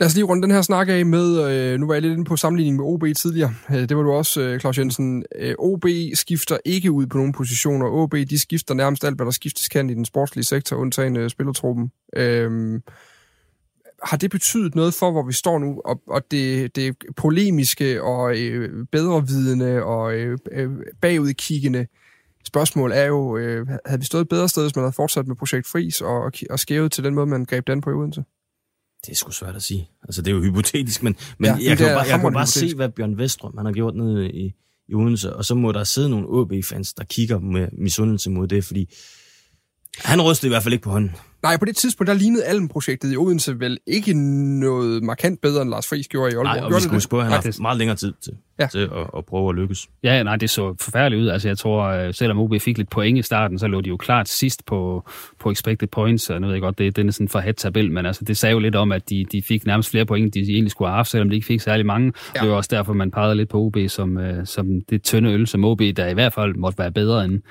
Lad 0.00 0.06
os 0.06 0.14
lige 0.14 0.24
runde 0.24 0.42
den 0.42 0.50
her 0.50 0.62
snak 0.62 0.88
af 0.88 1.06
med, 1.06 1.50
øh, 1.50 1.80
nu 1.80 1.86
var 1.86 1.94
jeg 1.94 2.02
lidt 2.02 2.12
inde 2.12 2.24
på 2.24 2.36
sammenligning 2.36 2.76
med 2.76 2.84
OB 2.84 3.04
tidligere. 3.16 3.54
Øh, 3.70 3.88
det 3.88 3.96
var 3.96 4.02
du 4.02 4.12
også, 4.12 4.40
øh, 4.40 4.60
Claus 4.60 4.78
Jensen. 4.78 5.24
Øh, 5.36 5.54
OB 5.58 5.84
skifter 6.14 6.58
ikke 6.64 6.92
ud 6.92 7.06
på 7.06 7.16
nogen 7.16 7.32
positioner. 7.32 7.86
OB, 7.86 8.12
de 8.12 8.38
skifter 8.38 8.74
nærmest 8.74 9.04
alt, 9.04 9.16
hvad 9.16 9.26
der 9.26 9.32
skiftes 9.32 9.68
kan 9.68 9.90
i 9.90 9.94
den 9.94 10.04
sportslige 10.04 10.44
sektor, 10.44 10.76
undtagen 10.76 11.16
øh, 11.16 11.30
spillertruppen. 11.30 11.92
Øh, 12.16 12.80
har 14.02 14.16
det 14.16 14.30
betydet 14.30 14.74
noget 14.74 14.94
for, 14.94 15.10
hvor 15.10 15.22
vi 15.22 15.32
står 15.32 15.58
nu, 15.58 15.80
og, 15.84 16.02
og 16.06 16.22
det, 16.30 16.76
det 16.76 16.96
polemiske 17.16 18.02
og 18.02 18.38
øh, 18.38 18.86
bedrevidende 18.92 19.82
og 19.82 20.14
øh, 20.14 20.38
øh 20.52 20.70
bagudkiggende 21.00 21.86
spørgsmål 22.46 22.92
er 22.92 23.04
jo, 23.04 23.36
øh, 23.36 23.66
havde 23.86 24.00
vi 24.00 24.06
stået 24.06 24.22
et 24.22 24.28
bedre 24.28 24.48
sted, 24.48 24.62
hvis 24.62 24.76
man 24.76 24.82
havde 24.82 24.92
fortsat 24.92 25.26
med 25.26 25.36
projekt 25.36 25.66
Fris 25.66 26.00
og, 26.00 26.32
og 26.50 26.58
skævet 26.58 26.92
til 26.92 27.04
den 27.04 27.14
måde, 27.14 27.26
man 27.26 27.44
greb 27.44 27.66
den 27.66 27.80
på 27.80 27.90
i 27.90 27.94
Odense? 27.94 28.24
Det 29.06 29.12
er 29.12 29.16
sgu 29.16 29.30
svært 29.30 29.56
at 29.56 29.62
sige. 29.62 29.90
Altså, 30.02 30.22
det 30.22 30.30
er 30.30 30.34
jo 30.34 30.42
hypotetisk, 30.42 31.02
men, 31.02 31.16
men 31.38 31.50
ja, 31.50 31.68
jeg, 31.68 31.78
kan 31.78 31.86
bare, 31.86 32.06
jeg 32.06 32.20
kan 32.20 32.32
bare 32.32 32.46
se, 32.46 32.74
hvad 32.74 32.88
Bjørn 32.88 33.18
Vestrup 33.18 33.56
han 33.56 33.66
har 33.66 33.72
gjort 33.72 33.94
nede 33.94 34.30
i, 34.30 34.52
i 34.88 34.94
Odense, 34.94 35.36
og 35.36 35.44
så 35.44 35.54
må 35.54 35.72
der 35.72 35.84
sidde 35.84 36.10
nogle 36.10 36.28
OB-fans, 36.28 36.94
der 36.94 37.04
kigger 37.04 37.38
med 37.38 37.68
misundelse 37.72 38.30
mod 38.30 38.48
det, 38.48 38.64
fordi 38.64 38.94
han 39.98 40.20
rystede 40.20 40.48
i 40.48 40.52
hvert 40.52 40.62
fald 40.62 40.72
ikke 40.72 40.84
på 40.84 40.90
hånden. 40.90 41.16
Nej, 41.42 41.56
på 41.56 41.64
det 41.64 41.76
tidspunkt, 41.76 42.08
der 42.08 42.14
lignede 42.14 42.44
Alm-projektet 42.44 43.12
i 43.12 43.16
Odense 43.16 43.60
vel 43.60 43.78
ikke 43.86 44.14
noget 44.60 45.02
markant 45.02 45.40
bedre, 45.40 45.62
end 45.62 45.70
Lars 45.70 45.88
Friis 45.88 46.08
gjorde 46.08 46.32
i 46.32 46.34
Aalborg. 46.34 46.56
Nej, 46.56 46.64
og 46.64 46.70
vi 46.70 46.80
skulle 46.80 47.00
spørge, 47.00 47.22
han 47.22 47.32
har 47.32 47.42
haft 47.44 47.60
meget 47.60 47.78
længere 47.78 47.96
tid 47.96 48.12
til, 48.20 48.32
ja. 48.60 48.66
til 48.66 48.78
at, 48.78 49.10
at 49.16 49.24
prøve 49.24 49.48
at 49.48 49.54
lykkes. 49.54 49.88
Ja, 50.02 50.22
nej, 50.22 50.36
det 50.36 50.50
så 50.50 50.74
forfærdeligt 50.80 51.22
ud. 51.22 51.28
Altså, 51.28 51.48
jeg 51.48 51.58
tror, 51.58 51.84
øh, 51.84 52.14
selvom 52.14 52.38
OB 52.38 52.60
fik 52.60 52.78
lidt 52.78 52.90
point 52.90 53.18
i 53.18 53.22
starten, 53.22 53.58
så 53.58 53.66
lå 53.66 53.80
de 53.80 53.88
jo 53.88 53.96
klart 53.96 54.28
sidst 54.28 54.66
på, 54.66 55.08
på 55.38 55.50
expected 55.50 55.88
points, 55.88 56.30
og 56.30 56.40
nu 56.40 56.46
ved 56.46 56.54
jeg 56.54 56.62
godt, 56.62 56.78
det, 56.78 56.96
det 56.96 57.06
er 57.06 57.10
sådan 57.10 57.28
for 57.28 57.42
tabel, 57.56 57.92
men 57.92 58.06
altså, 58.06 58.24
det 58.24 58.36
sagde 58.36 58.52
jo 58.52 58.58
lidt 58.58 58.74
om, 58.74 58.92
at 58.92 59.10
de, 59.10 59.24
de 59.32 59.42
fik 59.42 59.66
nærmest 59.66 59.90
flere 59.90 60.06
point, 60.06 60.36
end 60.36 60.46
de 60.46 60.52
egentlig 60.52 60.70
skulle 60.70 60.88
have 60.88 60.96
haft, 60.96 61.10
selvom 61.10 61.28
de 61.28 61.34
ikke 61.34 61.46
fik 61.46 61.60
særlig 61.60 61.86
mange. 61.86 62.12
Ja. 62.34 62.40
Det 62.40 62.50
var 62.50 62.56
også 62.56 62.68
derfor, 62.72 62.92
man 62.92 63.10
pegede 63.10 63.34
lidt 63.34 63.48
på 63.48 63.58
OB 63.58 63.76
som, 63.88 64.18
øh, 64.18 64.46
som 64.46 64.80
det 64.90 65.02
tynde 65.02 65.32
øl, 65.32 65.46
som 65.46 65.64
OB, 65.64 65.80
der 65.80 66.06
i 66.06 66.14
hvert 66.14 66.32
fald 66.32 66.54
måtte 66.54 66.78
være 66.78 66.92
bedre 66.92 67.24
end 67.24 67.42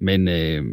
men 0.00 0.28
øh, 0.28 0.64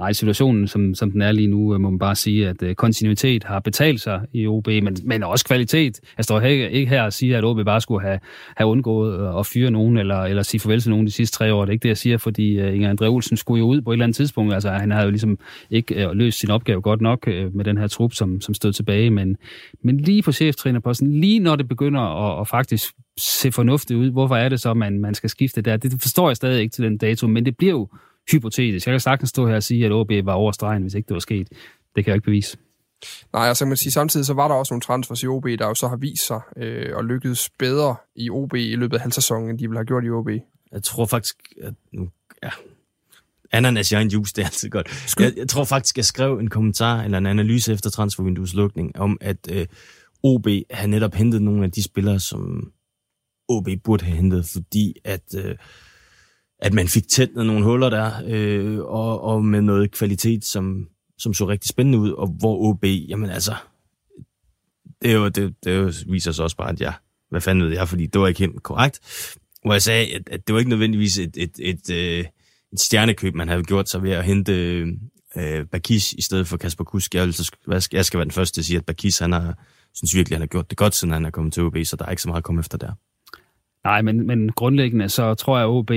ej, 0.00 0.12
situationen, 0.12 0.68
som, 0.68 0.94
som 0.94 1.10
den 1.10 1.22
er 1.22 1.32
lige 1.32 1.48
nu, 1.48 1.74
øh, 1.74 1.80
må 1.80 1.90
man 1.90 1.98
bare 1.98 2.14
sige, 2.14 2.48
at 2.48 2.62
øh, 2.62 2.74
kontinuitet 2.74 3.44
har 3.44 3.60
betalt 3.60 4.00
sig 4.00 4.20
i 4.32 4.46
OB, 4.46 4.66
men, 4.66 4.96
men 5.04 5.22
også 5.22 5.44
kvalitet. 5.44 6.00
Jeg 6.16 6.24
står 6.24 6.40
ikke, 6.40 6.70
ikke 6.70 6.90
her 6.90 7.02
og 7.02 7.12
siger, 7.12 7.38
at 7.38 7.44
OB 7.44 7.64
bare 7.64 7.80
skulle 7.80 8.06
have, 8.06 8.18
have 8.56 8.68
undgået 8.68 9.20
øh, 9.20 9.38
at 9.38 9.46
fyre 9.46 9.70
nogen, 9.70 9.96
eller, 9.96 10.22
eller 10.22 10.42
sige 10.42 10.60
farvel 10.60 10.80
til 10.80 10.90
nogen 10.90 11.06
de 11.06 11.12
sidste 11.12 11.36
tre 11.36 11.54
år. 11.54 11.64
Det 11.64 11.68
er 11.68 11.72
ikke 11.72 11.82
det, 11.82 11.88
jeg 11.88 11.96
siger, 11.96 12.18
fordi 12.18 12.58
øh, 12.58 12.74
Inger 12.74 12.94
André 12.94 13.06
Olsen 13.06 13.36
skulle 13.36 13.58
jo 13.58 13.66
ud 13.66 13.80
på 13.80 13.90
et 13.90 13.94
eller 13.94 14.04
andet 14.04 14.16
tidspunkt. 14.16 14.54
Altså, 14.54 14.70
han 14.70 14.90
havde 14.90 15.04
jo 15.04 15.10
ligesom 15.10 15.38
ikke 15.70 16.06
øh, 16.06 16.10
løst 16.12 16.38
sin 16.38 16.50
opgave 16.50 16.80
godt 16.80 17.00
nok 17.00 17.28
øh, 17.28 17.54
med 17.54 17.64
den 17.64 17.78
her 17.78 17.86
trup, 17.86 18.12
som, 18.12 18.40
som 18.40 18.54
stod 18.54 18.72
tilbage, 18.72 19.10
men, 19.10 19.36
men 19.84 20.00
lige 20.00 20.22
på 20.22 20.32
cheftrænerposten, 20.32 21.20
lige 21.20 21.38
når 21.38 21.56
det 21.56 21.68
begynder 21.68 22.00
at, 22.00 22.40
at 22.40 22.48
faktisk 22.48 22.92
se 23.18 23.52
fornuftigt 23.52 23.98
ud, 23.98 24.10
hvorfor 24.10 24.36
er 24.36 24.48
det 24.48 24.60
så, 24.60 24.74
man, 24.74 24.98
man 24.98 25.14
skal 25.14 25.30
skifte 25.30 25.60
der? 25.60 25.76
Det 25.76 25.92
forstår 26.00 26.28
jeg 26.28 26.36
stadig 26.36 26.60
ikke 26.60 26.72
til 26.72 26.84
den 26.84 26.98
dato, 26.98 27.26
men 27.26 27.44
det 27.44 27.56
bliver 27.56 27.72
jo 27.72 27.88
hypotetisk. 28.30 28.86
Jeg 28.86 28.92
kan 28.92 29.00
sagtens 29.00 29.30
stå 29.30 29.46
her 29.46 29.56
og 29.56 29.62
sige, 29.62 29.86
at 29.86 29.92
OB 29.92 30.10
var 30.24 30.32
over 30.32 30.52
stregen, 30.52 30.82
hvis 30.82 30.94
ikke 30.94 31.08
det 31.08 31.14
var 31.14 31.20
sket. 31.20 31.48
Det 31.96 32.04
kan 32.04 32.10
jeg 32.10 32.14
ikke 32.14 32.24
bevise. 32.24 32.58
Nej, 33.32 33.48
altså 33.48 33.64
man 33.64 33.76
sige, 33.76 33.92
samtidig 33.92 34.26
så 34.26 34.34
var 34.34 34.48
der 34.48 34.54
også 34.54 34.74
nogle 34.74 34.80
transfers 34.80 35.22
i 35.22 35.26
OB, 35.26 35.44
der 35.44 35.66
jo 35.66 35.74
så 35.74 35.88
har 35.88 35.96
vist 35.96 36.26
sig 36.26 36.40
øh, 36.56 36.96
og 36.96 37.04
lykkedes 37.04 37.50
bedre 37.58 37.96
i 38.16 38.30
OB 38.30 38.54
i 38.54 38.76
løbet 38.76 38.96
af 38.96 39.00
halv 39.00 39.12
sæsonen, 39.12 39.50
end 39.50 39.58
de 39.58 39.68
ville 39.68 39.78
have 39.78 39.86
gjort 39.86 40.04
i 40.04 40.10
OB. 40.10 40.28
Jeg 40.72 40.82
tror 40.82 41.06
faktisk, 41.06 41.36
at 41.62 41.74
nu, 41.92 42.08
ja, 42.42 42.50
ananas 43.52 43.92
i 43.92 43.94
egen 43.94 44.08
juice, 44.08 44.34
det 44.36 44.42
er 44.42 44.46
altid 44.46 44.70
godt. 44.70 45.14
Jeg, 45.18 45.32
jeg 45.36 45.48
tror 45.48 45.64
faktisk, 45.64 45.96
jeg 45.96 46.04
skrev 46.04 46.38
en 46.38 46.50
kommentar 46.50 47.02
eller 47.02 47.18
en 47.18 47.26
analyse 47.26 47.72
efter 47.72 47.90
transfervinduets 47.90 48.54
lukning, 48.54 48.98
om 48.98 49.18
at 49.20 49.50
øh, 49.50 49.66
OB 50.22 50.46
har 50.70 50.86
netop 50.86 51.14
hentet 51.14 51.42
nogle 51.42 51.64
af 51.64 51.70
de 51.70 51.82
spillere, 51.82 52.20
som 52.20 52.72
OB 53.48 53.68
burde 53.84 54.04
have 54.04 54.16
hentet, 54.16 54.46
fordi 54.46 54.94
at 55.04 55.34
øh, 55.36 55.56
at 56.62 56.72
man 56.72 56.88
fik 56.88 57.08
tæt 57.08 57.34
nogle 57.34 57.64
huller 57.64 57.90
der, 57.90 58.12
øh, 58.26 58.78
og, 58.78 59.20
og 59.20 59.44
med 59.44 59.60
noget 59.60 59.90
kvalitet, 59.90 60.44
som, 60.44 60.88
som 61.18 61.34
så 61.34 61.48
rigtig 61.48 61.68
spændende 61.68 61.98
ud, 61.98 62.10
og 62.10 62.26
hvor 62.26 62.68
OB, 62.68 62.84
jamen 62.84 63.30
altså, 63.30 63.54
det, 65.02 65.10
er 65.10 65.14
jo, 65.14 65.28
det, 65.28 65.54
det 65.64 65.76
jo, 65.76 65.92
viser 66.06 66.32
sig 66.32 66.44
også 66.44 66.56
bare, 66.56 66.70
at 66.70 66.80
jeg, 66.80 66.94
hvad 67.30 67.40
fanden 67.40 67.64
ved 67.64 67.72
jeg, 67.72 67.88
fordi 67.88 68.06
det 68.06 68.20
var 68.20 68.28
ikke 68.28 68.40
helt 68.40 68.62
korrekt, 68.62 69.00
hvor 69.64 69.72
jeg 69.72 69.82
sagde, 69.82 70.14
at, 70.14 70.28
at 70.30 70.46
det 70.46 70.52
var 70.52 70.58
ikke 70.58 70.68
nødvendigvis 70.68 71.18
et, 71.18 71.36
et, 71.36 71.52
et, 71.58 71.90
et, 71.90 72.26
et 72.72 72.80
stjernekøb, 72.80 73.34
man 73.34 73.48
havde 73.48 73.62
gjort 73.62 73.88
sig 73.88 74.02
ved 74.02 74.10
at 74.10 74.24
hente 74.24 74.52
øh, 75.36 75.66
Bakis 75.66 76.12
i 76.12 76.22
stedet 76.22 76.48
for 76.48 76.56
Kasper 76.56 76.84
Kusk. 76.84 77.14
Jeg, 77.14 77.32
jeg 77.92 78.04
skal 78.04 78.18
være 78.18 78.24
den 78.24 78.30
første 78.30 78.56
til 78.56 78.60
at 78.60 78.64
sige, 78.64 78.76
at 78.76 78.86
Bakis, 78.86 79.18
han 79.18 79.32
har, 79.32 79.58
synes 79.94 80.14
virkelig, 80.14 80.36
han 80.36 80.42
har 80.42 80.46
gjort 80.46 80.70
det 80.70 80.78
godt, 80.78 80.94
siden 80.94 81.14
han 81.14 81.24
er 81.24 81.30
kommet 81.30 81.52
til 81.52 81.62
OB, 81.62 81.76
så 81.84 81.96
der 81.96 82.04
er 82.04 82.10
ikke 82.10 82.22
så 82.22 82.28
meget 82.28 82.40
at 82.40 82.44
komme 82.44 82.60
efter 82.60 82.78
der. 82.78 82.92
Nej, 83.84 84.02
men, 84.02 84.26
men 84.26 84.52
grundlæggende 84.52 85.08
så 85.08 85.34
tror 85.34 85.56
jeg, 85.58 85.64
at 85.64 85.70
OB 85.70 85.90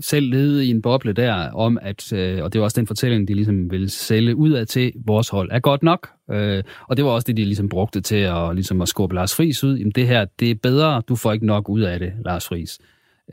selv 0.00 0.30
levede 0.30 0.66
i 0.66 0.70
en 0.70 0.82
boble 0.82 1.12
der 1.12 1.50
om, 1.50 1.78
at, 1.82 2.12
øh, 2.12 2.42
og 2.44 2.52
det 2.52 2.60
var 2.60 2.64
også 2.64 2.80
den 2.80 2.86
fortælling, 2.86 3.28
de 3.28 3.34
ligesom 3.34 3.70
ville 3.70 3.88
sælge 3.88 4.36
ud 4.36 4.50
af 4.50 4.66
til, 4.66 4.92
vores 5.06 5.28
hold 5.28 5.50
er 5.52 5.58
godt 5.58 5.82
nok. 5.82 6.10
Øh, 6.30 6.62
og 6.88 6.96
det 6.96 7.04
var 7.04 7.10
også 7.10 7.24
det, 7.26 7.36
de 7.36 7.44
ligesom 7.44 7.68
brugte 7.68 8.00
til 8.00 8.16
at, 8.16 8.54
ligesom 8.54 8.82
at 8.82 8.88
skubbe 8.88 9.14
Lars 9.14 9.34
Friis 9.36 9.64
ud. 9.64 9.76
Jamen 9.76 9.92
det 9.92 10.06
her, 10.06 10.24
det 10.40 10.50
er 10.50 10.54
bedre, 10.54 11.02
du 11.08 11.16
får 11.16 11.32
ikke 11.32 11.46
nok 11.46 11.68
ud 11.68 11.80
af 11.80 11.98
det, 11.98 12.12
Lars 12.24 12.48
Friis. 12.48 12.78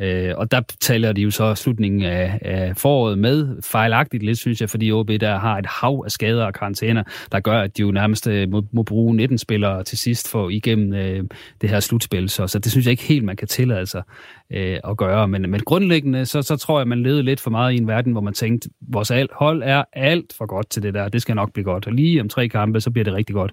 Øh, 0.02 0.34
og 0.38 0.52
der 0.52 0.62
taler 0.82 1.12
de 1.14 1.22
jo 1.22 1.32
så 1.32 1.56
slutningen 1.56 2.02
af, 2.02 2.40
af 2.42 2.78
foråret 2.78 3.18
med, 3.18 3.62
fejlagtigt 3.62 4.24
lidt, 4.24 4.38
synes 4.38 4.62
jeg, 4.62 4.70
fordi 4.70 4.92
OB 4.92 5.08
der 5.08 5.38
har 5.38 5.58
et 5.58 5.66
hav 5.66 6.02
af 6.06 6.12
skader 6.12 6.46
og 6.46 6.54
karantæner, 6.54 7.04
der 7.32 7.40
gør, 7.40 7.62
at 7.62 7.78
de 7.78 7.82
jo 7.82 7.92
nærmest 7.92 8.28
øh, 8.28 8.50
må, 8.50 8.64
må 8.72 8.84
bruge 8.84 9.16
19 9.16 9.38
spillere 9.38 9.84
til 9.84 9.98
sidst 9.98 10.32
for 10.32 10.50
igennem 10.50 10.94
øh, 10.94 11.24
det 11.62 11.70
her 11.70 11.80
slutspil. 11.80 12.30
Så, 12.30 12.48
så 12.48 12.60
det 12.60 12.72
synes 12.72 12.86
jeg 12.86 12.92
ikke 12.92 13.04
helt, 13.04 13.24
man 13.24 13.36
kan 13.36 13.48
tillade 13.48 13.86
sig 13.86 14.04
øh, 14.52 14.80
at 14.84 14.98
gøre. 14.98 15.28
Men, 15.28 15.52
men 15.52 15.60
grundlæggende, 15.60 16.26
så, 16.26 16.42
så 16.42 16.58
tror 16.58 16.80
jeg, 16.80 16.88
man 16.88 17.04
levede 17.04 17.24
lidt 17.24 17.40
for 17.40 17.52
meget 17.52 17.74
i 17.74 17.78
en 17.78 17.88
verden, 17.88 18.12
hvor 18.12 18.22
man 18.22 18.34
tænkte, 18.34 18.70
vores 18.82 19.12
hold 19.32 19.64
er 19.66 19.84
alt 19.94 20.34
for 20.38 20.46
godt 20.46 20.70
til 20.70 20.84
det 20.84 20.94
der. 20.94 21.10
Det 21.10 21.22
skal 21.22 21.36
nok 21.36 21.54
blive 21.54 21.66
godt. 21.66 21.88
Og 21.88 21.94
lige 21.94 22.22
om 22.22 22.30
tre 22.30 22.50
kampe, 22.50 22.82
så 22.82 22.92
bliver 22.92 23.04
det 23.04 23.14
rigtig 23.14 23.34
godt. 23.34 23.52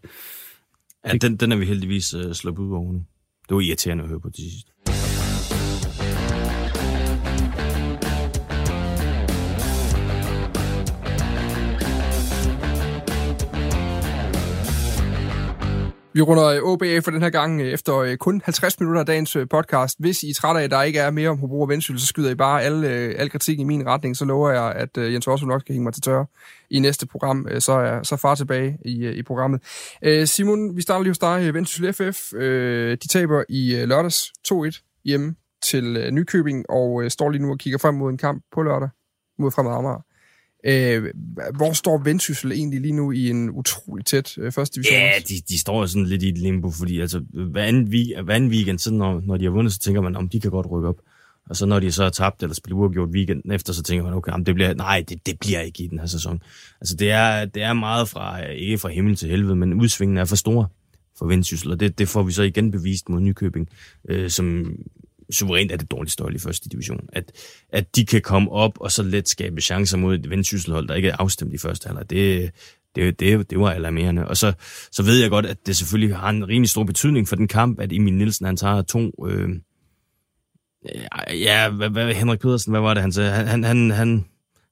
Ja, 1.07 1.13
den, 1.13 1.37
den 1.37 1.53
er 1.53 1.57
vi 1.57 1.65
heldigvis 1.65 2.15
øh, 2.15 2.33
sluppet 2.33 2.63
ud 2.63 2.73
over 2.73 2.93
nu. 2.93 3.03
Det 3.49 3.55
var 3.55 3.61
irriterende 3.61 4.05
at 4.05 4.11
høre 4.11 4.21
på 4.21 4.31
til 4.31 4.45
sidst. 4.45 4.73
Vi 16.15 16.21
runder 16.21 16.61
OB 16.63 17.05
for 17.05 17.11
den 17.11 17.23
her 17.23 17.31
gang 17.31 17.61
øh, 17.61 17.67
efter 17.67 17.97
øh, 17.97 18.17
kun 18.17 18.43
50 18.45 18.81
minutter 18.81 19.01
af 19.01 19.07
dagens 19.07 19.37
øh, 19.37 19.49
podcast. 19.49 19.97
Hvis 20.01 20.23
I 20.23 20.31
er 20.31 20.35
trætte 20.35 20.61
af, 20.61 20.65
at 20.65 20.71
der 20.71 20.83
ikke 20.83 20.99
er 20.99 21.11
mere 21.11 21.29
om 21.29 21.39
Hobro 21.39 21.61
og 21.61 21.69
Vendsyssel, 21.69 22.01
så 22.01 22.07
skyder 22.07 22.31
I 22.31 22.35
bare 22.35 22.63
alle, 22.63 22.89
al 22.89 23.31
kritik 23.31 23.61
i 23.61 23.65
min 23.65 23.87
retning. 23.87 24.17
Så 24.17 24.25
lover 24.25 24.51
jeg, 24.51 24.73
at 24.73 25.13
Jens 25.13 25.29
Rosvold 25.29 25.49
nok 25.49 25.61
skal 25.61 25.73
hænge 25.73 25.85
mig 25.85 25.93
til 25.93 26.03
tørre 26.03 26.27
i 26.71 26.79
næste 26.79 27.07
program. 27.07 27.47
Så 27.59 27.73
er 27.73 28.03
så 28.03 28.17
far 28.17 28.35
tilbage 28.35 28.79
i, 28.85 29.09
i 29.09 29.23
programmet. 29.23 29.61
Simon, 30.29 30.77
vi 30.77 30.83
starter 30.83 31.03
lige 31.03 31.11
hos 31.11 31.19
dig. 31.19 31.55
Vendsyssel 31.55 31.93
FF, 31.93 32.31
de 33.03 33.09
taber 33.09 33.45
i 33.49 33.85
lørdags 33.87 34.33
2-1 34.53 35.01
hjemme 35.05 35.35
til 35.65 36.09
Nykøbing, 36.13 36.71
og 36.71 37.05
står 37.09 37.31
lige 37.31 37.43
nu 37.43 37.51
og 37.51 37.59
kigger 37.59 37.79
frem 37.79 37.95
mod 37.95 38.11
en 38.11 38.19
kamp 38.19 38.43
på 38.53 38.63
lørdag 38.63 38.89
mod 39.39 39.51
Fremad 39.51 39.73
Amager. 39.73 40.12
Øh, 40.65 41.05
hvor 41.57 41.73
står 41.73 41.99
Vendsyssel 41.99 42.53
egentlig 42.53 42.81
lige 42.81 42.93
nu 42.93 43.13
i 43.13 43.31
en 43.31 43.51
utrolig 43.51 44.07
tæt 44.07 44.39
øh, 44.39 44.53
første 44.53 44.75
division? 44.75 45.01
Ja, 45.01 45.13
de, 45.29 45.35
de 45.49 45.59
står 45.59 45.87
sådan 45.87 46.07
lidt 46.07 46.23
i 46.23 46.29
et 46.29 46.39
limbo, 46.39 46.71
fordi 46.71 47.01
altså, 47.01 47.19
hver 47.51 47.63
anden, 47.63 47.87
hver 48.25 48.35
anden 48.35 48.51
weekend, 48.51 48.79
så 48.79 48.93
når, 48.95 49.23
når 49.27 49.37
de 49.37 49.45
har 49.45 49.51
vundet, 49.51 49.73
så 49.73 49.79
tænker 49.79 50.01
man, 50.01 50.17
om 50.17 50.29
de 50.29 50.41
kan 50.41 50.51
godt 50.51 50.71
rykke 50.71 50.89
op. 50.89 50.99
Og 51.51 51.57
så 51.57 51.67
når 51.67 51.81
de 51.81 51.93
så 51.93 52.03
har 52.03 52.11
tabt 52.11 52.43
eller 52.43 52.55
spillet 52.55 52.79
uafgjort 52.79 53.09
weekenden 53.09 53.53
efter, 53.53 53.73
så 53.73 53.83
tænker 53.83 54.05
man, 54.05 54.15
okay, 54.15 54.33
det 54.47 54.55
bliver, 54.55 54.75
nej, 54.75 55.05
det, 55.09 55.27
det 55.27 55.39
bliver 55.41 55.61
ikke 55.61 55.83
i 55.83 55.87
den 55.87 55.99
her 55.99 56.07
sæson. 56.07 56.43
Altså 56.81 56.97
det 56.97 57.11
er, 57.11 57.45
det 57.45 57.63
er 57.63 57.73
meget 57.73 58.09
fra, 58.09 58.47
ikke 58.47 58.79
fra 58.79 58.89
himmel 58.89 59.17
til 59.17 59.29
helvede, 59.29 59.57
men 59.57 59.73
udsvingen 59.75 60.17
er 60.17 60.25
for 60.25 60.37
store 60.37 60.67
for 61.19 61.27
Vendsyssel, 61.27 61.71
og 61.71 61.81
det, 61.81 61.99
det 61.99 62.09
får 62.09 62.23
vi 62.23 62.33
så 62.33 62.43
igen 62.43 62.71
bevist 62.71 63.09
mod 63.09 63.21
Nykøbing, 63.21 63.69
øh, 64.09 64.31
som 64.31 64.77
suverænt 65.33 65.73
er 65.73 65.77
det 65.77 65.91
dårligste 65.91 66.23
hold 66.23 66.35
i 66.35 66.39
første 66.39 66.69
division. 66.69 67.09
At, 67.13 67.33
at 67.69 67.97
de 67.97 68.07
kan 68.07 68.23
komme 68.23 68.51
op 68.51 68.81
og 68.81 68.93
så 68.93 69.03
let 69.03 69.29
skabe 69.29 69.61
chancer 69.61 69.99
mod 69.99 70.15
et 70.15 70.31
vendsysselhold, 70.31 70.89
der 70.89 70.95
ikke 70.95 71.09
er 71.09 71.17
afstemt 71.19 71.55
i 71.55 71.59
første 71.59 71.87
halvleg, 71.87 72.11
det, 72.11 72.51
det, 72.95 73.21
det, 73.21 73.51
det 73.51 73.61
var 73.61 73.71
alarmerende. 73.71 74.29
Og 74.29 74.37
så, 74.37 74.53
så 74.93 75.03
ved 75.03 75.21
jeg 75.21 75.31
godt, 75.31 75.47
at 75.47 75.67
det 75.67 75.77
selvfølgelig 75.77 76.17
har 76.17 76.31
en 76.31 76.49
rimelig 76.49 76.71
stor 76.71 76.85
betydning 76.85 77.29
for 77.29 77.37
den 77.37 77.49
kamp, 77.49 77.81
at 77.81 77.93
Emil 77.93 78.15
Nielsen 78.15 78.47
han 78.47 78.57
tager 78.57 78.83
to... 78.83 79.27
Øh, 79.29 79.49
ja, 81.31 81.71
hvad, 81.71 81.91
hvad, 81.91 82.15
Henrik 82.15 82.41
Pedersen, 82.41 82.71
hvad 82.71 82.81
var 82.81 82.95
det, 82.95 83.01
han 83.01 83.13
sagde? 83.13 83.31
Han, 83.31 83.47
han, 83.47 83.65
han, 83.65 83.91
han 83.91 84.25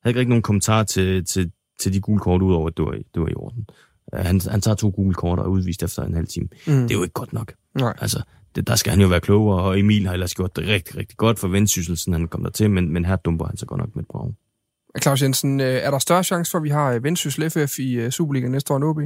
havde 0.02 0.18
ikke 0.18 0.28
nogen 0.28 0.42
kommentar 0.42 0.82
til, 0.84 1.24
til, 1.24 1.50
til 1.80 1.92
de 1.92 2.00
gule 2.00 2.20
kort, 2.20 2.42
udover 2.42 2.68
at 2.68 2.76
det 2.76 2.84
var, 2.84 2.92
det 2.92 3.22
var 3.22 3.28
i 3.28 3.34
orden. 3.34 3.66
Han, 4.12 4.40
han 4.50 4.60
tager 4.60 4.74
to 4.74 4.88
gule 4.88 5.14
kort 5.14 5.38
og 5.38 5.44
er 5.44 5.48
udvist 5.48 5.82
efter 5.82 6.02
en 6.02 6.14
halv 6.14 6.26
time. 6.26 6.48
Mm. 6.66 6.72
Det 6.72 6.90
er 6.90 6.94
jo 6.94 7.02
ikke 7.02 7.12
godt 7.12 7.32
nok. 7.32 7.52
Nej. 7.74 7.94
Altså, 8.00 8.22
det, 8.56 8.68
der 8.68 8.74
skal 8.74 8.90
han 8.90 9.00
jo 9.00 9.08
være 9.08 9.20
klogere, 9.20 9.62
og 9.62 9.78
Emil 9.78 10.06
har 10.06 10.12
ellers 10.12 10.34
gjort 10.34 10.56
det 10.56 10.68
rigtig, 10.68 10.96
rigtig 10.96 11.16
godt 11.16 11.38
for 11.38 11.48
vendsyssel, 11.48 11.96
siden 11.96 12.12
han 12.12 12.28
kom 12.28 12.42
der 12.42 12.50
til, 12.50 12.70
men, 12.70 12.92
men 12.92 13.04
her 13.04 13.16
dumper 13.16 13.46
han 13.46 13.56
så 13.56 13.66
godt 13.66 13.78
nok 13.78 13.96
med 13.96 14.02
et 14.02 14.08
brag. 14.08 14.34
Claus 15.02 15.22
Jensen, 15.22 15.60
øh, 15.60 15.66
er 15.66 15.90
der 15.90 15.98
større 15.98 16.24
chance 16.24 16.50
for, 16.50 16.58
at 16.58 16.64
vi 16.64 16.68
har 16.68 16.92
øh, 16.92 17.04
Vendsyssel 17.04 17.50
FF 17.50 17.78
i 17.78 17.94
øh, 17.94 18.10
Superliga 18.10 18.48
næste 18.48 18.72
år 18.72 18.76
end 18.76 18.84
OB? 18.84 18.98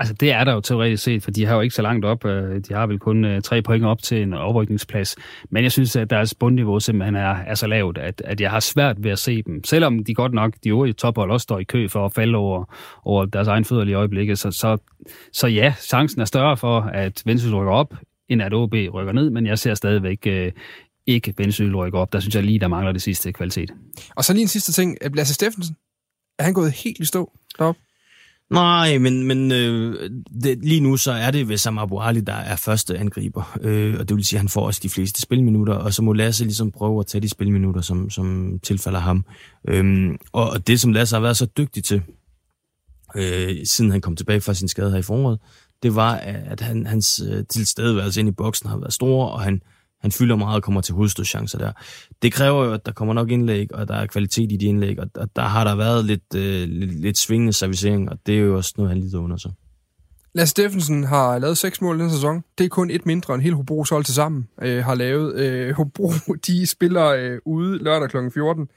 Altså, 0.00 0.14
det 0.14 0.32
er 0.32 0.44
der 0.44 0.52
jo 0.52 0.60
teoretisk 0.60 1.02
set, 1.02 1.22
for 1.22 1.30
de 1.30 1.46
har 1.46 1.54
jo 1.54 1.60
ikke 1.60 1.74
så 1.74 1.82
langt 1.82 2.04
op. 2.04 2.22
De 2.68 2.74
har 2.74 2.86
vel 2.86 2.98
kun 2.98 3.42
tre 3.44 3.62
point 3.62 3.84
op 3.84 4.02
til 4.02 4.22
en 4.22 4.34
oprykningsplads. 4.34 5.16
Men 5.50 5.62
jeg 5.62 5.72
synes, 5.72 5.96
at 5.96 6.10
deres 6.10 6.34
bundniveau 6.34 6.80
simpelthen 6.80 7.16
er, 7.16 7.36
er 7.36 7.54
så 7.54 7.66
lavt, 7.66 7.98
at, 7.98 8.22
at 8.24 8.40
jeg 8.40 8.50
har 8.50 8.60
svært 8.60 8.96
ved 9.02 9.10
at 9.10 9.18
se 9.18 9.42
dem. 9.42 9.64
Selvom 9.64 10.04
de 10.04 10.14
godt 10.14 10.32
nok, 10.32 10.54
de 10.64 10.68
øvrige 10.68 10.92
tophold 10.92 11.30
også 11.30 11.44
står 11.44 11.58
i 11.58 11.64
kø 11.64 11.88
for 11.88 12.04
at 12.04 12.12
falde 12.12 12.36
over, 12.36 12.64
over 13.04 13.24
deres 13.24 13.48
egen 13.48 13.64
fødder 13.64 13.84
i 13.84 13.92
øjeblikket. 13.92 14.38
Så, 14.38 14.50
så, 14.50 14.78
så 15.32 15.46
ja, 15.46 15.74
chancen 15.80 16.20
er 16.20 16.24
større 16.24 16.56
for, 16.56 16.80
at 16.80 17.22
Vendsyssel 17.26 17.56
rykker 17.56 17.72
op, 17.72 17.94
end 18.28 18.42
at 18.42 18.54
OB 18.54 18.74
rykker 18.92 19.12
ned, 19.12 19.30
men 19.30 19.46
jeg 19.46 19.58
ser 19.58 19.74
stadigvæk 19.74 20.26
øh, 20.26 20.52
ikke 21.06 21.34
Vendsyssel 21.38 21.76
rykker 21.76 21.98
op. 21.98 22.12
Der 22.12 22.20
synes 22.20 22.34
jeg 22.34 22.44
lige, 22.44 22.58
der 22.58 22.68
mangler 22.68 22.92
det 22.92 23.02
sidste 23.02 23.32
kvalitet. 23.32 23.70
Og 24.16 24.24
så 24.24 24.32
lige 24.32 24.42
en 24.42 24.48
sidste 24.48 24.72
ting. 24.72 24.98
Lasse 25.14 25.34
Steffensen, 25.34 25.76
er 26.38 26.44
han 26.44 26.54
gået 26.54 26.72
helt 26.72 27.00
i 27.00 27.04
stå 27.04 27.32
deroppe? 27.58 27.80
Nej, 28.50 28.98
men, 28.98 29.26
men 29.26 29.52
øh, 29.52 30.10
det, 30.42 30.58
lige 30.64 30.80
nu 30.80 30.96
så 30.96 31.12
er 31.12 31.30
det 31.30 31.48
ved 31.48 31.56
Sam 31.56 31.78
Abu 31.78 31.98
Ali, 31.98 32.20
der 32.20 32.34
er 32.34 32.56
første 32.56 32.98
angriber. 32.98 33.58
Øh, 33.60 33.96
og 34.00 34.08
det 34.08 34.16
vil 34.16 34.24
sige, 34.24 34.36
at 34.36 34.40
han 34.40 34.48
får 34.48 34.66
også 34.66 34.80
de 34.82 34.88
fleste 34.88 35.20
spilminutter, 35.20 35.74
og 35.74 35.94
så 35.94 36.02
må 36.02 36.12
Lasse 36.12 36.44
ligesom 36.44 36.70
prøve 36.70 37.00
at 37.00 37.06
tage 37.06 37.22
de 37.22 37.28
spilminutter, 37.28 37.80
som, 37.80 38.10
som 38.10 38.58
tilfalder 38.62 39.00
ham. 39.00 39.24
Øh, 39.68 40.10
og, 40.32 40.50
og 40.50 40.66
det, 40.66 40.80
som 40.80 40.92
Lasse 40.92 41.16
har 41.16 41.20
været 41.20 41.36
så 41.36 41.46
dygtig 41.46 41.84
til, 41.84 42.02
øh, 43.16 43.56
siden 43.64 43.90
han 43.90 44.00
kom 44.00 44.16
tilbage 44.16 44.40
fra 44.40 44.54
sin 44.54 44.68
skade 44.68 44.90
her 44.90 44.98
i 44.98 45.02
foråret, 45.02 45.38
det 45.82 45.94
var, 45.94 46.14
at 46.14 46.60
han, 46.60 46.86
hans 46.86 47.22
øh, 47.30 47.44
tilstedeværelse 47.50 48.20
ind 48.20 48.28
i 48.28 48.32
boksen 48.32 48.68
har 48.68 48.78
været 48.78 48.92
stor, 48.92 49.24
og 49.26 49.40
han, 49.40 49.62
han 50.00 50.12
fylder 50.12 50.36
meget 50.36 50.56
og 50.56 50.62
kommer 50.62 50.80
til 50.80 50.94
hovedstødschancer 50.94 51.58
der. 51.58 51.72
Det 52.22 52.32
kræver 52.32 52.64
jo, 52.64 52.72
at 52.72 52.86
der 52.86 52.92
kommer 52.92 53.14
nok 53.14 53.30
indlæg, 53.30 53.74
og 53.74 53.88
der 53.88 53.94
er 53.94 54.06
kvalitet 54.06 54.52
i 54.52 54.56
de 54.56 54.66
indlæg, 54.66 55.00
og, 55.00 55.14
der, 55.14 55.26
der 55.36 55.42
har 55.42 55.64
der 55.64 55.74
været 55.74 56.04
lidt, 56.04 56.34
øh, 56.34 56.68
lidt, 56.68 57.00
lidt 57.00 57.18
svingende 57.18 57.52
servicering, 57.52 58.10
og 58.10 58.18
det 58.26 58.34
er 58.34 58.38
jo 58.38 58.56
også 58.56 58.74
noget, 58.76 58.90
han 58.90 59.00
lider 59.00 59.18
under 59.18 59.36
sig. 59.36 59.52
Lasse 60.34 60.50
Steffensen 60.50 61.04
har 61.04 61.38
lavet 61.38 61.58
seks 61.58 61.80
mål 61.80 62.00
i 62.00 62.02
den 62.02 62.10
sæson. 62.10 62.44
Det 62.58 62.64
er 62.64 62.68
kun 62.68 62.90
et 62.90 63.06
mindre 63.06 63.34
end 63.34 63.42
hele 63.42 63.54
Hobros 63.54 63.90
hold 63.90 64.04
til 64.04 64.14
sammen 64.14 64.48
øh, 64.62 64.84
har 64.84 64.94
lavet. 64.94 65.34
Øh, 65.34 65.74
Hobro, 65.74 66.12
de 66.46 66.66
spiller 66.66 67.06
øh, 67.06 67.38
ude 67.44 67.78
lørdag 67.78 68.08
kl. 68.10 68.16
14, 68.34 68.68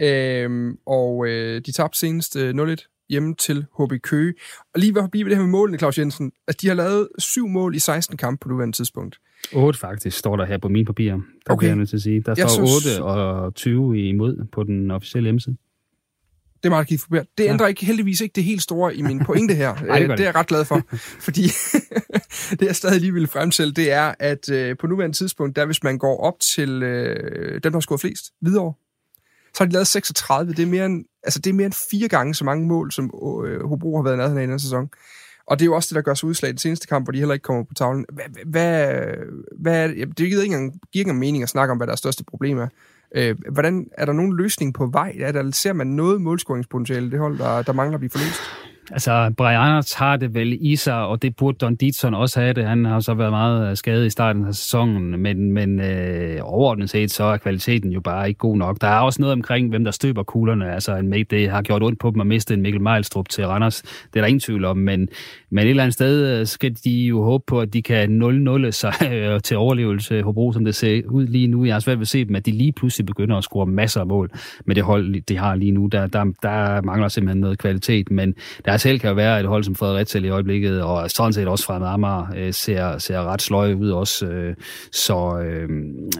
øh, 0.00 0.74
og 0.86 1.26
øh, 1.26 1.60
de 1.66 1.72
tabte 1.72 1.98
senest 1.98 2.36
øh, 2.36 2.54
0-1 2.54 2.97
hjemme 3.08 3.34
til 3.34 3.66
HB 3.80 3.92
Køge. 4.02 4.34
Og 4.74 4.80
lige 4.80 4.94
ved 4.94 5.08
blive 5.10 5.24
ved 5.24 5.30
det 5.30 5.36
her 5.36 5.44
med 5.44 5.50
målene, 5.50 5.78
Claus 5.78 5.98
Jensen, 5.98 6.32
at 6.48 6.60
de 6.60 6.68
har 6.68 6.74
lavet 6.74 7.08
syv 7.18 7.46
mål 7.48 7.74
i 7.74 7.78
16 7.78 8.16
kampe 8.16 8.42
på 8.42 8.48
nuværende 8.48 8.76
tidspunkt. 8.76 9.16
8 9.52 9.78
faktisk 9.78 10.18
står 10.18 10.36
der 10.36 10.44
her 10.46 10.58
på 10.58 10.68
mine 10.68 10.86
papirer. 10.86 11.16
Der 11.46 11.52
Okay. 11.52 11.66
jeg 11.66 11.76
nødt 11.76 11.88
til 11.88 11.96
at 11.96 12.02
sige. 12.02 12.20
Der 12.20 12.34
Jeg 12.36 12.50
står 12.50 12.66
synes- 12.66 12.98
8 12.98 13.04
og 13.04 13.54
20 13.54 14.08
imod 14.08 14.46
på 14.52 14.62
den 14.62 14.90
officielle 14.90 15.26
hjemmeside. 15.26 15.56
Det 16.62 16.64
er 16.68 16.70
meget 16.70 16.86
givet 16.86 17.00
forbi. 17.00 17.16
Det 17.38 17.44
Ja. 17.44 17.52
ændrer 17.52 17.66
ikke, 17.66 17.86
heldigvis 17.86 18.20
ikke 18.20 18.32
det 18.32 18.44
helt 18.44 18.62
store 18.62 18.96
i 18.96 19.02
min 19.02 19.24
pointe 19.24 19.54
her. 19.54 19.74
Ej, 19.90 19.98
det 19.98 20.04
Øh, 20.10 20.10
det 20.10 20.20
er 20.20 20.24
jeg 20.24 20.34
ret 20.34 20.46
glad 20.46 20.64
for. 20.64 20.82
fordi 21.26 21.42
det, 22.60 22.62
jeg 22.62 22.76
stadig 22.76 23.00
lige 23.00 23.12
vil 23.14 23.26
fremtælle, 23.26 23.72
det 23.74 23.92
er, 23.92 24.14
at 24.18 24.50
øh, 24.50 24.76
på 24.76 24.86
nuværende 24.86 25.16
tidspunkt, 25.16 25.56
der 25.56 25.66
hvis 25.66 25.82
man 25.82 25.98
går 25.98 26.20
op 26.20 26.40
til 26.40 26.82
øh, 26.82 27.52
dem, 27.54 27.60
der 27.62 27.70
har 27.72 27.80
scoret 27.80 28.00
flest, 28.00 28.24
videre, 28.42 28.72
så 29.54 29.64
har 29.64 29.66
de 29.66 29.72
lavet 29.72 29.86
36. 29.86 30.52
Det 30.52 30.62
er 30.62 30.66
mere 30.66 30.86
end, 30.86 31.04
altså, 31.28 31.40
det 31.40 31.50
er 31.50 31.54
mere 31.54 31.66
end 31.66 31.88
fire 31.90 32.08
gange 32.08 32.34
så 32.34 32.44
mange 32.44 32.66
mål, 32.66 32.92
som 32.92 33.04
øh, 33.46 33.68
Hobro 33.68 33.96
har 33.96 34.02
været 34.02 34.14
i 34.14 34.16
nærheden 34.16 34.38
af 34.38 34.46
i 34.46 34.50
den 34.50 34.58
sæson. 34.58 34.88
Og 35.46 35.58
det 35.58 35.64
er 35.64 35.66
jo 35.66 35.74
også 35.74 35.88
det, 35.88 35.96
der 35.96 36.02
gør 36.02 36.14
sig 36.14 36.28
udslag 36.28 36.48
i 36.48 36.52
den 36.52 36.58
seneste 36.58 36.86
kamp, 36.86 37.04
hvor 37.04 37.12
de 37.12 37.18
heller 37.18 37.34
ikke 37.34 37.42
kommer 37.42 37.64
på 37.64 37.74
tavlen. 37.74 38.04
Hvad, 38.12 38.24
hvad, 38.46 38.96
hvad 39.60 39.84
er 39.84 39.86
det? 39.86 40.18
Det 40.18 40.28
giver 40.28 40.42
ikke 40.42 40.54
engang, 40.54 40.72
giver 40.72 40.80
ikke 40.94 41.00
engang 41.00 41.18
mening 41.18 41.42
at 41.42 41.48
snakke 41.48 41.72
om, 41.72 41.76
hvad 41.76 41.86
deres 41.86 41.98
største 41.98 42.24
problem 42.24 42.58
er. 42.58 42.68
Øh, 43.14 43.36
hvordan, 43.52 43.86
er 43.98 44.04
der 44.04 44.12
nogen 44.12 44.36
løsning 44.36 44.74
på 44.74 44.86
vej? 44.86 45.16
Er 45.20 45.32
der, 45.32 45.50
ser 45.50 45.72
man 45.72 45.86
noget 45.86 46.20
målscoringspotentiale 46.20 47.06
i 47.06 47.10
det 47.10 47.18
hold, 47.18 47.38
der, 47.38 47.62
der 47.62 47.72
mangler 47.72 47.94
at 47.94 48.00
blive 48.00 48.10
forløst? 48.10 48.40
Altså, 48.90 49.34
Brian 49.36 49.82
har 49.96 50.16
det 50.16 50.34
vel 50.34 50.58
i 50.60 50.76
sig, 50.76 51.06
og 51.06 51.22
det 51.22 51.36
burde 51.36 51.58
Don 51.58 51.76
Dietzson 51.76 52.14
også 52.14 52.40
have 52.40 52.52
det. 52.52 52.64
Han 52.64 52.84
har 52.84 53.00
så 53.00 53.14
været 53.14 53.30
meget 53.30 53.70
øh, 53.70 53.76
skadet 53.76 54.06
i 54.06 54.10
starten 54.10 54.46
af 54.46 54.54
sæsonen, 54.54 55.20
men, 55.22 55.52
men 55.52 55.80
øh, 55.80 56.38
overordnet 56.42 56.90
set, 56.90 57.10
så 57.10 57.24
er 57.24 57.36
kvaliteten 57.36 57.92
jo 57.92 58.00
bare 58.00 58.28
ikke 58.28 58.38
god 58.38 58.56
nok. 58.56 58.80
Der 58.80 58.88
er 58.88 59.00
også 59.00 59.22
noget 59.22 59.32
omkring, 59.32 59.68
hvem 59.68 59.84
der 59.84 59.90
støber 59.90 60.22
kuglerne. 60.22 60.74
Altså, 60.74 60.96
en 60.96 61.08
mate, 61.08 61.24
det 61.30 61.50
har 61.50 61.62
gjort 61.62 61.82
ondt 61.82 61.98
på 61.98 62.10
dem 62.10 62.20
at 62.20 62.26
miste 62.26 62.54
en 62.54 62.62
Mikkel 62.62 62.82
Mejlstrup 62.82 63.28
til 63.28 63.46
Randers. 63.46 63.82
Det 63.82 64.16
er 64.16 64.20
der 64.20 64.26
ingen 64.26 64.40
tvivl 64.40 64.64
om, 64.64 64.76
men, 64.76 65.08
men 65.50 65.64
et 65.64 65.70
eller 65.70 65.82
andet 65.82 65.94
sted 65.94 66.40
øh, 66.40 66.46
skal 66.46 66.76
de 66.84 66.90
jo 66.90 67.22
håbe 67.22 67.44
på, 67.46 67.60
at 67.60 67.72
de 67.72 67.82
kan 67.82 68.22
0-0 68.66 68.70
sig 68.70 68.92
øh, 69.12 69.40
til 69.40 69.56
overlevelse 69.56 70.22
Hobro, 70.22 70.52
som 70.52 70.64
det 70.64 70.74
ser 70.74 71.02
ud 71.08 71.26
lige 71.26 71.46
nu. 71.46 71.64
Jeg 71.64 71.74
har 71.74 71.80
svært 71.80 71.98
ved 71.98 72.02
at 72.02 72.08
se 72.08 72.24
dem, 72.24 72.36
at 72.36 72.46
de 72.46 72.50
lige 72.50 72.72
pludselig 72.72 73.06
begynder 73.06 73.36
at 73.36 73.44
score 73.44 73.66
masser 73.66 74.00
af 74.00 74.06
mål 74.06 74.30
med 74.64 74.74
det 74.74 74.84
hold, 74.84 75.22
de 75.22 75.36
har 75.36 75.54
lige 75.54 75.72
nu. 75.72 75.86
Der, 75.86 76.06
der, 76.06 76.24
der 76.42 76.82
mangler 76.82 77.08
simpelthen 77.08 77.40
noget 77.40 77.58
kvalitet, 77.58 78.10
men 78.10 78.34
der 78.64 78.77
selv 78.80 79.00
kan 79.00 79.08
jo 79.08 79.14
være 79.14 79.40
et 79.40 79.46
hold 79.46 79.64
som 79.64 79.74
Fredericia 79.74 80.20
i 80.20 80.28
øjeblikket, 80.28 80.82
og 80.82 81.10
sådan 81.10 81.32
set 81.32 81.48
også 81.48 81.64
Fremad 81.64 81.88
Amager 81.88 82.26
øh, 82.36 82.52
ser, 82.52 82.98
ser 82.98 83.22
ret 83.22 83.42
sløje 83.42 83.76
ud 83.76 83.90
også. 83.90 84.26
Øh, 84.26 84.56
så, 84.92 85.38
øh, 85.38 85.68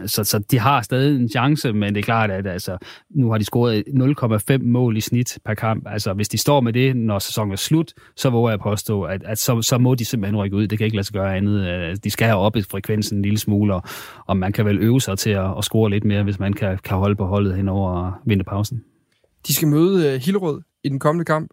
så, 0.05 0.23
så 0.23 0.39
de 0.39 0.59
har 0.59 0.81
stadig 0.81 1.15
en 1.15 1.29
chance, 1.29 1.73
men 1.73 1.95
det 1.95 1.99
er 1.99 2.03
klart, 2.03 2.31
at 2.31 2.47
altså, 2.47 2.77
nu 3.09 3.31
har 3.31 3.37
de 3.37 3.45
scoret 3.45 3.83
0,5 3.87 4.63
mål 4.63 4.97
i 4.97 5.01
snit 5.01 5.37
per 5.45 5.53
kamp. 5.53 5.87
Altså, 5.87 6.13
hvis 6.13 6.29
de 6.29 6.37
står 6.37 6.61
med 6.61 6.73
det, 6.73 6.95
når 6.95 7.19
sæsonen 7.19 7.51
er 7.51 7.55
slut, 7.55 7.93
så 8.15 8.29
våger 8.29 8.49
jeg 8.49 8.59
påstå, 8.59 9.03
at, 9.03 9.23
at 9.23 9.37
så, 9.39 9.61
så 9.61 9.77
må 9.77 9.95
de 9.95 10.05
simpelthen 10.05 10.37
rykke 10.37 10.57
ud. 10.57 10.67
Det 10.67 10.77
kan 10.77 10.85
ikke 10.85 10.97
lade 10.97 11.07
sig 11.07 11.13
gøre 11.13 11.37
andet. 11.37 11.67
Øh, 11.67 11.97
de 12.03 12.09
skal 12.09 12.27
have 12.27 12.39
op 12.39 12.55
i 12.55 12.61
frekvensen 12.61 13.17
en 13.17 13.21
lille 13.21 13.39
smule, 13.39 13.75
og, 13.75 13.83
og 14.25 14.37
man 14.37 14.51
kan 14.51 14.65
vel 14.65 14.79
øve 14.79 15.01
sig 15.01 15.17
til 15.17 15.29
at, 15.29 15.57
at 15.57 15.63
score 15.63 15.89
lidt 15.89 16.03
mere, 16.03 16.23
hvis 16.23 16.39
man 16.39 16.53
kan, 16.53 16.79
kan 16.83 16.97
holde 16.97 17.15
på 17.15 17.25
holdet 17.25 17.55
hen 17.55 17.69
over 17.69 18.21
vinterpausen. 18.25 18.83
De 19.47 19.53
skal 19.53 19.67
møde 19.67 20.13
øh, 20.13 20.21
Hillerød 20.21 20.61
i 20.83 20.89
den 20.89 20.99
kommende 20.99 21.25
kamp. 21.25 21.51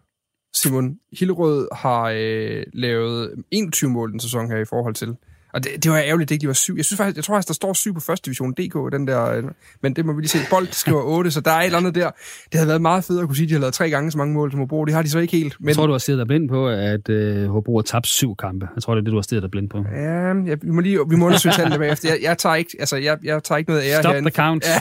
Simon, 0.62 0.96
Hillerød 1.18 1.68
har 1.72 2.12
øh, 2.16 2.62
lavet 2.72 3.30
21 3.50 3.90
mål 3.90 4.12
den 4.12 4.20
sæson 4.20 4.50
her 4.50 4.56
i 4.58 4.64
forhold 4.64 4.94
til. 4.94 5.16
Og 5.54 5.64
det, 5.64 5.84
det 5.84 5.90
var 5.90 5.98
ærgerligt, 5.98 6.28
det 6.28 6.34
ikke 6.34 6.42
lige 6.42 6.48
var 6.48 6.54
syv. 6.54 6.74
Jeg 6.76 6.84
synes 6.84 6.96
faktisk, 6.96 7.16
jeg 7.16 7.24
tror 7.24 7.34
faktisk, 7.34 7.48
der 7.48 7.54
står 7.54 7.72
syv 7.72 7.94
på 7.94 8.00
første 8.00 8.26
division 8.26 8.52
DK, 8.52 8.92
den 8.92 9.06
der, 9.06 9.24
øh, 9.30 9.44
men 9.82 9.96
det 9.96 10.06
må 10.06 10.12
vi 10.12 10.20
lige 10.20 10.28
se. 10.28 10.38
Bold 10.50 10.68
skriver 10.70 11.02
8, 11.18 11.30
så 11.30 11.40
der 11.40 11.50
er 11.50 11.60
et 11.60 11.64
eller 11.64 11.78
andet 11.78 11.94
der. 11.94 12.10
Det 12.52 12.54
havde 12.54 12.68
været 12.68 12.82
meget 12.82 13.04
fedt 13.04 13.20
at 13.20 13.26
kunne 13.26 13.36
sige, 13.36 13.44
at 13.44 13.48
de 13.48 13.54
har 13.54 13.60
lavet 13.60 13.74
tre 13.74 13.90
gange 13.90 14.10
så 14.10 14.18
mange 14.18 14.34
mål 14.34 14.50
som 14.50 14.60
Hobro. 14.60 14.84
Det 14.84 14.94
har 14.94 15.02
de 15.02 15.10
så 15.10 15.18
ikke 15.18 15.36
helt. 15.36 15.56
Men... 15.60 15.68
Jeg 15.68 15.76
tror, 15.76 15.86
du 15.86 15.92
har 15.92 15.98
stillet 15.98 16.18
dig 16.18 16.26
blind 16.26 16.48
på, 16.48 16.68
at 16.68 17.08
øh, 17.08 17.48
Hobro 17.48 17.76
har 17.76 17.82
tabt 17.82 18.06
syv 18.06 18.36
kampe. 18.36 18.68
Jeg 18.74 18.82
tror, 18.82 18.94
det 18.94 19.00
er 19.00 19.04
det, 19.04 19.10
du 19.10 19.16
har 19.16 19.22
stillet 19.22 19.42
dig 19.42 19.50
blind 19.50 19.70
på. 19.70 19.84
Ja, 19.94 20.34
jeg, 20.46 20.58
vi 20.62 20.70
må 20.70 20.80
lige 20.80 20.98
vi 21.10 21.16
må 21.16 21.26
undersøge 21.26 21.52
tallene 21.52 21.78
bagefter. 21.78 22.08
Jeg, 22.08 22.18
jeg, 22.22 22.38
tager 22.38 22.54
ikke, 22.54 22.76
altså, 22.78 22.96
jeg, 22.96 23.18
jeg 23.24 23.42
tager 23.44 23.56
ikke 23.58 23.70
noget 23.70 23.84
ære 23.84 24.02
Stop 24.02 24.12
herinde. 24.12 24.30
the 24.30 24.36
count. 24.36 24.64
Ja. 24.66 24.80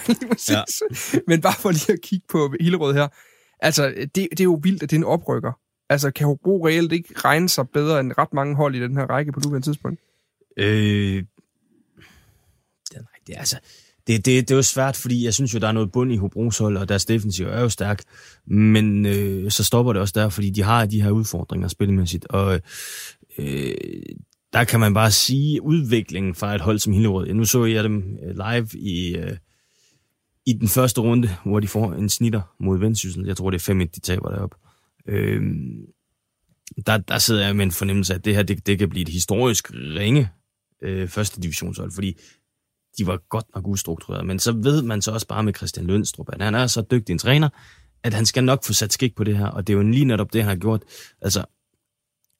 Ja. 0.55 0.61
Men 1.27 1.41
bare 1.41 1.53
for 1.59 1.71
lige 1.71 1.93
at 1.93 2.01
kigge 2.01 2.25
på 2.31 2.53
Hillerød 2.61 2.93
her. 2.93 3.07
Altså, 3.59 3.93
det, 3.97 4.15
det 4.15 4.39
er 4.39 4.43
jo 4.43 4.59
vildt, 4.63 4.83
at 4.83 4.89
det 4.89 4.95
er 4.95 4.99
en 4.99 5.03
oprykker. 5.03 5.51
Altså, 5.89 6.11
kan 6.11 6.27
Hobro 6.27 6.67
reelt 6.67 6.91
ikke 6.91 7.13
regne 7.15 7.49
sig 7.49 7.69
bedre 7.69 7.99
end 7.99 8.13
ret 8.17 8.33
mange 8.33 8.55
hold 8.55 8.75
i 8.75 8.81
den 8.81 8.97
her 8.97 9.05
række 9.05 9.31
på 9.31 9.39
nuværende 9.39 9.67
tidspunkt? 9.67 9.99
Øh, 10.57 11.23
det, 12.89 12.93
nej, 12.93 13.19
det, 13.27 13.35
er 13.35 13.39
altså, 13.39 13.59
det, 14.07 14.25
det, 14.25 14.25
det 14.25 14.51
er 14.51 14.55
jo 14.55 14.61
svært, 14.61 14.95
fordi 14.95 15.25
jeg 15.25 15.33
synes 15.33 15.53
jo, 15.53 15.59
der 15.59 15.67
er 15.67 15.71
noget 15.71 15.91
bund 15.91 16.11
i 16.11 16.17
Hobros 16.17 16.57
hold, 16.57 16.77
og 16.77 16.89
deres 16.89 17.05
defensiv 17.05 17.45
er 17.45 17.61
jo 17.61 17.69
stærk. 17.69 18.03
Men 18.45 19.05
øh, 19.05 19.51
så 19.51 19.63
stopper 19.63 19.93
det 19.93 20.01
også 20.01 20.13
der, 20.15 20.29
fordi 20.29 20.49
de 20.49 20.63
har 20.63 20.85
de 20.85 21.01
her 21.01 21.11
udfordringer 21.11 21.67
spillemæssigt. 21.67 22.25
Og 22.25 22.61
øh, 23.37 23.73
der 24.53 24.63
kan 24.63 24.79
man 24.79 24.93
bare 24.93 25.11
sige, 25.11 25.61
udviklingen 25.61 26.35
fra 26.35 26.55
et 26.55 26.61
hold 26.61 26.79
som 26.79 26.93
Hillerød. 26.93 27.33
Nu 27.33 27.45
så 27.45 27.65
jeg 27.65 27.83
dem 27.83 28.17
øh, 28.23 28.35
live 28.35 28.67
i, 28.73 29.15
øh, 29.15 29.37
i 30.45 30.53
den 30.53 30.67
første 30.67 31.01
runde, 31.01 31.29
hvor 31.45 31.59
de 31.59 31.67
får 31.67 31.93
en 31.93 32.09
snitter 32.09 32.41
mod 32.59 32.79
Vendsyssel. 32.79 33.25
Jeg 33.25 33.37
tror, 33.37 33.49
det 33.49 33.69
er 33.69 33.73
5-1, 33.73 33.77
de 33.95 33.99
taber 33.99 34.29
deroppe. 34.29 34.55
Øh, 35.07 35.41
der, 36.85 36.97
der 36.97 37.17
sidder 37.17 37.45
jeg 37.45 37.55
med 37.55 37.65
en 37.65 37.71
fornemmelse 37.71 38.13
af, 38.13 38.17
at 38.17 38.25
det 38.25 38.35
her 38.35 38.43
det, 38.43 38.67
det 38.67 38.79
kan 38.79 38.89
blive 38.89 39.01
et 39.01 39.09
historisk 39.09 39.71
ringe 39.73 40.29
øh, 40.81 41.07
første 41.07 41.41
divisionshold, 41.41 41.91
fordi 41.91 42.17
de 42.97 43.07
var 43.07 43.17
godt 43.29 43.45
nok 43.55 43.67
ustruktureret. 43.67 44.25
Men 44.25 44.39
så 44.39 44.51
ved 44.51 44.81
man 44.81 45.01
så 45.01 45.11
også 45.11 45.27
bare 45.27 45.43
med 45.43 45.53
Christian 45.53 45.87
Lønstrup, 45.87 46.29
at 46.33 46.41
han 46.41 46.55
er 46.55 46.67
så 46.67 46.81
dygtig 46.91 47.13
en 47.13 47.19
træner, 47.19 47.49
at 48.03 48.13
han 48.13 48.25
skal 48.25 48.43
nok 48.43 48.63
få 48.63 48.73
sat 48.73 48.93
skik 48.93 49.15
på 49.15 49.23
det 49.23 49.37
her, 49.37 49.47
og 49.47 49.67
det 49.67 49.73
er 49.73 49.77
jo 49.77 49.83
lige 49.83 50.05
netop 50.05 50.33
det, 50.33 50.41
han 50.41 50.49
har 50.49 50.55
gjort. 50.55 50.83
Altså, 51.21 51.45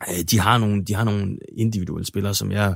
øh, 0.10 0.24
de 0.32 0.40
har 0.40 0.58
nogle, 0.58 0.86
de 0.86 0.94
har 0.94 1.04
nogle 1.04 1.40
individuelle 1.58 2.06
spillere, 2.06 2.34
som 2.34 2.52
jeg 2.52 2.76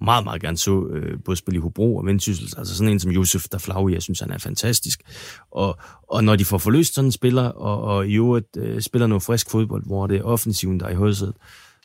meget, 0.00 0.24
meget 0.24 0.42
gerne 0.42 0.56
så 0.56 0.86
øh, 0.86 1.18
både 1.24 1.36
spille 1.36 1.58
i 1.58 1.60
Hobro 1.60 1.96
og 1.96 2.06
Vendsyssel. 2.06 2.54
Altså 2.58 2.76
sådan 2.76 2.92
en 2.92 3.00
som 3.00 3.10
Josef 3.10 3.44
Daflaui, 3.52 3.94
jeg 3.94 4.02
synes, 4.02 4.20
han 4.20 4.30
er 4.30 4.38
fantastisk. 4.38 5.02
Og, 5.50 5.78
og 6.08 6.24
når 6.24 6.36
de 6.36 6.44
får 6.44 6.58
forløst 6.58 6.94
sådan 6.94 7.08
en 7.08 7.12
spiller, 7.12 7.48
og, 7.48 7.82
og 7.82 8.08
i 8.08 8.14
øvrigt 8.14 8.56
øh, 8.56 8.80
spiller 8.80 9.06
noget 9.06 9.22
frisk 9.22 9.50
fodbold, 9.50 9.86
hvor 9.86 10.06
det 10.06 10.16
er 10.16 10.22
offensiven, 10.22 10.80
der 10.80 10.86
er 10.86 10.90
i 10.90 10.94
højsædet, 10.94 11.34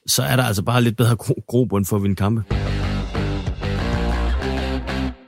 så 0.07 0.23
er 0.23 0.35
der 0.35 0.43
altså 0.43 0.63
bare 0.63 0.81
lidt 0.81 0.97
bedre 0.97 1.15
gro- 1.15 1.43
grobund 1.47 1.85
for 1.85 1.95
at 1.95 2.03
vinde 2.03 2.15
kampe. 2.15 2.43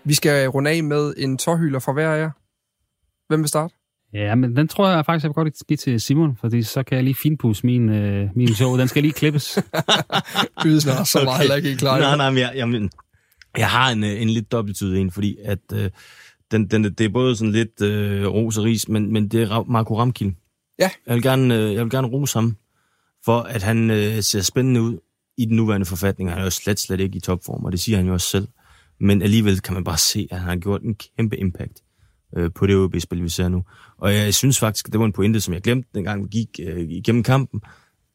Vi 0.06 0.14
skal 0.14 0.48
runde 0.48 0.72
af 0.72 0.84
med 0.84 1.14
en 1.18 1.38
tårhyler 1.38 1.80
fra 1.80 1.94
hver 1.94 2.14
af 2.14 2.20
jer. 2.20 2.32
Hvem 3.28 3.40
vil 3.40 3.50
starte? 3.50 3.76
Ja, 4.14 4.36
men 4.36 4.56
den 4.56 4.68
tror 4.68 4.90
jeg 4.90 5.06
faktisk, 5.06 5.24
jeg 5.24 5.30
vil 5.30 5.34
godt 5.34 5.68
give 5.68 5.78
til 5.78 6.02
Simon, 6.02 6.38
fordi 6.42 6.64
så 6.64 6.84
kan 6.84 6.96
jeg 6.96 7.04
lige 7.04 7.16
finpudse 7.16 7.66
min, 7.66 7.90
øh, 7.90 8.30
min 8.36 8.54
show. 8.54 8.78
Den 8.78 8.88
skal 8.88 9.02
lige 9.02 9.14
klippes. 9.14 9.60
Ydes 10.66 10.86
nok 10.86 11.08
så 11.08 11.22
meget 11.24 11.40
heller 11.40 11.56
ikke 11.56 11.76
klar. 11.76 12.00
Nej, 12.00 12.18
nej, 12.18 12.30
men 12.30 12.40
jeg, 12.40 12.52
jeg, 12.56 12.90
jeg 13.58 13.70
har 13.70 13.92
en, 13.92 14.04
en 14.04 14.30
lidt 14.30 14.52
dobbelttydig 14.52 15.02
en, 15.02 15.12
fordi 15.12 15.38
at 15.44 15.60
øh, 15.74 15.90
den, 16.52 16.68
den, 16.68 16.84
det 16.84 17.02
er 17.02 17.10
både 17.10 17.36
sådan 17.36 17.52
lidt 17.52 17.82
øh, 17.82 18.28
ros 18.28 18.58
og 18.58 18.64
ris, 18.64 18.90
men, 18.90 19.14
men 19.14 19.28
det 19.28 19.42
er 19.42 19.64
Marco 19.72 20.00
Ramkild. 20.00 20.34
Ja. 20.80 20.90
Jeg 21.08 21.16
vil 21.16 21.24
gerne, 21.24 21.56
øh, 21.56 21.74
jeg 21.74 21.84
vil 21.84 21.92
gerne 21.92 22.08
rose 22.08 22.40
ham 22.40 22.56
for, 23.26 23.40
at 23.40 23.64
han 23.64 23.92
øh, 23.92 24.24
ser 24.24 24.42
spændende 24.42 24.82
ud. 24.82 24.98
i 25.38 25.46
den 25.46 25.56
nuværende 25.56 25.86
forfatning 25.86 26.30
er 26.30 26.34
han 26.34 26.44
jo 26.44 26.50
slet, 26.50 26.80
slet 26.80 27.00
ikke 27.00 27.18
i 27.18 27.20
topform, 27.20 27.66
og 27.66 27.72
det 27.72 27.80
siger 27.80 27.98
han 27.98 28.08
jo 28.08 28.14
også 28.14 28.28
selv. 28.28 28.48
Men 29.00 29.22
alligevel 29.22 29.62
kan 29.62 29.74
man 29.74 29.84
bare 29.84 29.98
se, 29.98 30.28
at 30.32 30.40
han 30.40 30.50
har 30.50 30.56
gjort 30.56 30.82
en 30.82 30.96
kæmpe 30.96 31.38
impact 31.38 31.82
øh, 32.38 32.52
på 32.56 32.68
det 32.68 32.76
OB-spil, 32.76 33.24
vi 33.24 33.30
ser 33.30 33.48
nu. 33.48 33.64
Og 33.98 34.14
jeg 34.14 34.34
synes 34.34 34.60
faktisk, 34.60 34.88
det 34.92 35.00
var 35.00 35.06
en 35.06 35.14
pointe, 35.14 35.42
som 35.42 35.54
jeg 35.54 35.62
glemte, 35.62 35.90
dengang 35.96 36.24
vi 36.24 36.30
gik 36.32 36.60
øh, 36.64 36.82
igennem 36.90 37.24
kampen, 37.24 37.62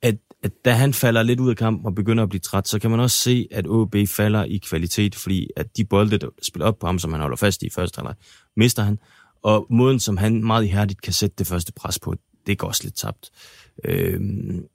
at, 0.03 0.17
at 0.43 0.53
da 0.65 0.73
han 0.73 0.93
falder 0.95 1.23
lidt 1.23 1.41
ud 1.41 1.51
af 1.51 1.57
kampen 1.57 1.87
og 1.87 1.95
begynder 1.95 2.23
at 2.23 2.29
blive 2.29 2.41
træt, 2.41 2.69
så 2.69 2.79
kan 2.79 2.91
man 2.91 3.01
også 3.01 3.17
se, 3.17 3.49
at 3.51 3.67
OB 3.69 3.97
falder 4.07 4.45
i 4.45 4.57
kvalitet, 4.57 5.15
fordi 5.15 5.49
at 5.57 5.77
de 5.77 5.85
bolde, 5.85 6.19
der 6.19 6.29
spiller 6.43 6.67
op 6.67 6.79
på 6.79 6.87
ham, 6.87 6.99
som 6.99 7.13
han 7.13 7.21
holder 7.21 7.37
fast 7.37 7.63
i 7.63 7.71
første 7.71 7.99
halvleg, 7.99 8.15
mister 8.57 8.83
han. 8.83 8.99
Og 9.43 9.67
måden, 9.71 10.01
som 10.01 10.17
han 10.17 10.45
meget 10.45 10.65
ihærdigt 10.65 11.03
kan 11.03 11.13
sætte 11.13 11.35
det 11.39 11.47
første 11.47 11.73
pres 11.73 11.99
på, 11.99 12.15
det 12.47 12.59
går 12.59 12.69
også 12.69 12.85
lidt 12.85 12.97
tabt. 12.97 13.31
Øh, 13.85 14.21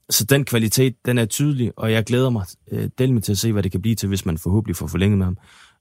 så 0.09 0.25
den 0.25 0.45
kvalitet, 0.45 0.95
den 1.05 1.17
er 1.17 1.25
tydelig, 1.25 1.71
og 1.75 1.91
jeg 1.91 2.03
glæder 2.03 2.29
mig 2.29 2.45
øh, 2.71 2.89
del 2.97 3.13
med 3.13 3.21
til 3.21 3.31
at 3.31 3.37
se, 3.37 3.51
hvad 3.51 3.63
det 3.63 3.71
kan 3.71 3.81
blive 3.81 3.95
til, 3.95 4.09
hvis 4.09 4.25
man 4.25 4.37
forhåbentlig 4.37 4.75
får 4.75 4.87
forlænget 4.87 5.17
med 5.17 5.25
ham. 5.25 5.37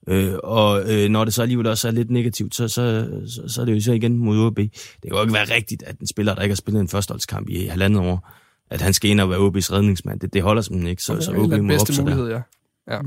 Øh, 0.07 0.33
og 0.43 0.81
øh, 0.91 1.09
når 1.09 1.25
det 1.25 1.33
så 1.33 1.41
alligevel 1.41 1.67
også 1.67 1.87
er 1.87 1.91
lidt 1.91 2.11
negativt, 2.11 2.55
så, 2.55 2.67
så, 2.67 3.09
så, 3.27 3.53
så 3.53 3.61
er 3.61 3.65
det 3.65 3.75
jo 3.75 3.81
så 3.81 3.93
igen 3.93 4.17
mod 4.17 4.39
OB. 4.39 4.57
Det 4.57 4.71
kan 5.03 5.11
jo 5.11 5.21
ikke 5.21 5.33
være 5.33 5.55
rigtigt, 5.55 5.83
at 5.83 5.99
en 5.99 6.07
spiller, 6.07 6.35
der 6.35 6.41
ikke 6.41 6.51
har 6.51 6.55
spillet 6.55 6.81
en 6.81 6.87
førsteholdskamp 6.87 7.49
i 7.49 7.65
halvandet 7.65 8.01
år, 8.01 8.29
at 8.69 8.81
han 8.81 8.93
skal 8.93 9.09
ind 9.09 9.21
og 9.21 9.29
være 9.29 9.39
OB's 9.39 9.73
redningsmand. 9.73 10.19
Det, 10.19 10.33
det 10.33 10.41
holder 10.41 10.61
simpelthen 10.61 10.89
ikke, 10.89 11.03
så, 11.03 11.21
så 11.21 11.31
OB 11.31 11.37
må 11.37 11.67
bedste 11.67 11.89
op 11.89 11.95
sig 11.95 12.03
mulighed, 12.03 12.25
der. 12.25 12.41
ja. 12.87 12.95
ja. 12.95 13.01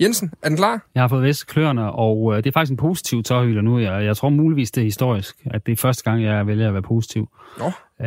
Jensen, 0.00 0.32
er 0.42 0.48
den 0.48 0.56
klar? 0.56 0.86
Jeg 0.94 1.02
har 1.02 1.08
fået 1.08 1.22
vist 1.22 1.46
kløerne, 1.46 1.92
og 1.92 2.32
øh, 2.32 2.36
det 2.36 2.46
er 2.46 2.52
faktisk 2.52 2.70
en 2.70 2.76
positiv 2.76 3.22
tårhyler 3.22 3.62
nu. 3.62 3.78
Jeg, 3.78 4.04
jeg 4.04 4.16
tror 4.16 4.28
muligvis, 4.28 4.70
det 4.70 4.80
er 4.80 4.84
historisk, 4.84 5.36
at 5.46 5.66
det 5.66 5.72
er 5.72 5.76
første 5.76 6.04
gang, 6.04 6.22
jeg 6.22 6.46
vælger 6.46 6.68
at 6.68 6.72
være 6.72 6.82
positiv. 6.82 7.28
Nå. 7.58 7.72
Øh, 8.02 8.06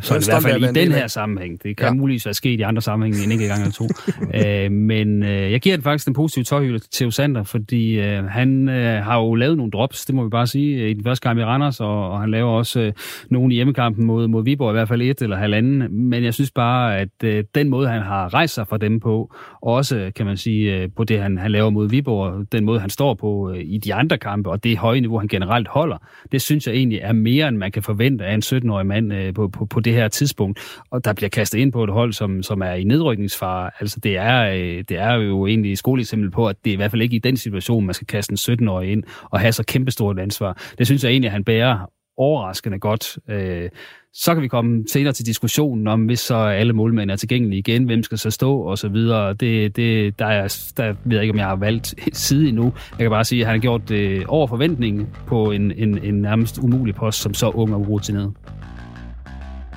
så 0.00 0.14
i 0.14 0.20
hvert 0.30 0.42
fald 0.42 0.76
i 0.76 0.80
den 0.80 0.92
her 0.92 1.06
sammenhæng. 1.06 1.62
Det 1.62 1.76
kan 1.76 1.86
Ja. 1.86 1.92
muligvis 1.92 2.26
være 2.26 2.34
sket 2.34 2.58
i 2.58 2.62
andre 2.62 2.82
sammenhænge 2.82 3.24
en 3.24 3.32
enkelt 3.32 3.48
gang 3.50 3.62
eller 3.62 3.72
to. 3.72 3.84
øh, 4.64 4.72
men 4.72 5.22
øh, 5.22 5.52
jeg 5.52 5.60
giver 5.60 5.76
den 5.76 5.82
faktisk 5.82 6.06
den 6.06 6.14
positive 6.14 6.44
tårhyler 6.44 6.78
til 6.78 6.90
Theo 6.92 7.10
Sander, 7.10 7.42
fordi 7.42 8.00
øh, 8.00 8.24
han 8.24 8.68
øh, 8.68 9.04
har 9.04 9.18
jo 9.18 9.34
lavet 9.34 9.56
nogle 9.56 9.70
drops, 9.70 10.04
det 10.06 10.14
må 10.14 10.24
vi 10.24 10.28
bare 10.30 10.46
sige, 10.46 10.90
i 10.90 10.94
den 10.94 11.04
første 11.04 11.22
kamp 11.28 11.38
i 11.40 11.44
Randers, 11.44 11.80
og, 11.80 12.10
og 12.10 12.20
han 12.20 12.30
laver 12.30 12.50
også 12.50 12.80
øh, 12.80 12.92
nogle 13.30 13.52
i 13.52 13.56
hjemmekampen 13.56 14.04
mod, 14.04 14.28
mod 14.28 14.44
Viborg, 14.44 14.70
i 14.70 14.72
hvert 14.72 14.88
fald 14.88 15.02
et 15.02 15.22
eller 15.22 15.36
halvanden. 15.36 16.08
Men 16.08 16.24
jeg 16.24 16.34
synes 16.34 16.50
bare, 16.50 16.98
at 16.98 17.08
øh, 17.24 17.44
den 17.54 17.68
måde, 17.68 17.88
han 17.88 18.02
har 18.02 18.34
rejst 18.34 18.54
sig 18.54 18.66
fra 18.68 18.78
dem 18.78 19.00
på, 19.00 19.34
også 19.62 20.10
kan 20.16 20.26
man 20.26 20.36
sige, 20.36 20.76
øh, 20.76 20.88
på 20.96 21.04
det, 21.04 21.20
han, 21.20 21.38
han 21.38 21.50
laver 21.50 21.70
mod 21.70 21.88
Viborg, 21.90 22.46
den 22.52 22.64
måde, 22.64 22.80
han 22.80 22.90
står 22.90 23.14
på 23.14 23.50
øh, 23.54 23.60
i 23.64 23.78
de 23.78 23.94
andre 23.94 24.18
kampe, 24.18 24.50
og 24.50 24.64
det 24.64 24.78
høje 24.78 25.00
niveau, 25.00 25.18
han 25.18 25.28
generelt 25.28 25.68
holder, 25.68 25.96
det 26.32 26.42
synes 26.42 26.66
jeg 26.66 26.74
egentlig 26.74 26.98
er 27.02 27.12
mere, 27.12 27.48
end 27.48 27.56
man 27.56 27.72
kan 27.72 27.82
forvente 27.82 28.24
af 28.24 28.34
en 28.34 28.42
17-årig 28.44 28.86
mand 28.86 28.97
øh, 28.98 29.34
på, 29.34 29.48
på, 29.48 29.66
på 29.66 29.80
det 29.80 29.92
her 29.92 30.08
tidspunkt, 30.08 30.60
og 30.90 31.04
der 31.04 31.12
bliver 31.12 31.28
kastet 31.28 31.58
ind 31.58 31.72
på 31.72 31.84
et 31.84 31.90
hold, 31.90 32.12
som, 32.12 32.42
som 32.42 32.60
er 32.60 32.72
i 32.72 32.84
nedrykningsfare. 32.84 33.70
Altså 33.80 34.00
det 34.00 34.16
er, 34.16 34.50
øh, 34.50 34.84
det 34.88 34.98
er 34.98 35.14
jo 35.14 35.46
egentlig 35.46 35.72
et 35.72 35.78
skoleeksempel 35.78 36.30
på, 36.30 36.46
at 36.46 36.56
det 36.64 36.70
er 36.70 36.74
i 36.74 36.76
hvert 36.76 36.90
fald 36.90 37.02
ikke 37.02 37.16
i 37.16 37.18
den 37.18 37.36
situation, 37.36 37.86
man 37.86 37.94
skal 37.94 38.06
kaste 38.06 38.32
en 38.32 38.66
17-årig 38.66 38.92
ind 38.92 39.02
og 39.30 39.40
have 39.40 39.52
så 39.52 39.62
kæmpestort 39.62 40.18
ansvar. 40.18 40.62
Det 40.78 40.86
synes 40.86 41.04
jeg 41.04 41.10
egentlig, 41.10 41.28
at 41.28 41.32
han 41.32 41.44
bærer 41.44 41.90
overraskende 42.18 42.78
godt. 42.78 43.18
Øh, 43.28 43.68
så 44.12 44.34
kan 44.34 44.42
vi 44.42 44.48
komme 44.48 44.84
senere 44.92 45.12
til 45.12 45.26
diskussionen 45.26 45.86
om, 45.86 46.04
hvis 46.04 46.20
så 46.20 46.36
alle 46.36 46.72
målmænd 46.72 47.10
er 47.10 47.16
tilgængelige 47.16 47.58
igen, 47.58 47.84
hvem 47.84 48.02
skal 48.02 48.18
så 48.18 48.30
stå 48.30 48.60
og 48.60 48.78
så 48.78 48.88
videre. 48.88 49.34
Det, 49.34 49.76
det, 49.76 50.18
der, 50.18 50.26
er, 50.26 50.70
der 50.76 50.94
ved 51.04 51.16
jeg 51.16 51.22
ikke, 51.22 51.32
om 51.32 51.38
jeg 51.38 51.46
har 51.46 51.56
valgt 51.56 51.94
side 52.12 52.48
endnu. 52.48 52.64
Jeg 52.90 52.98
kan 52.98 53.10
bare 53.10 53.24
sige, 53.24 53.40
at 53.40 53.46
han 53.46 53.54
har 53.54 53.60
gjort 53.60 53.88
det 53.88 54.26
over 54.26 54.46
forventning 54.46 55.16
på 55.26 55.50
en, 55.50 55.72
en, 55.72 56.04
en 56.04 56.14
nærmest 56.14 56.58
umulig 56.58 56.94
post, 56.94 57.22
som 57.22 57.34
så 57.34 57.48
ung 57.48 57.74
og 57.74 57.80
urutineret. 57.80 58.32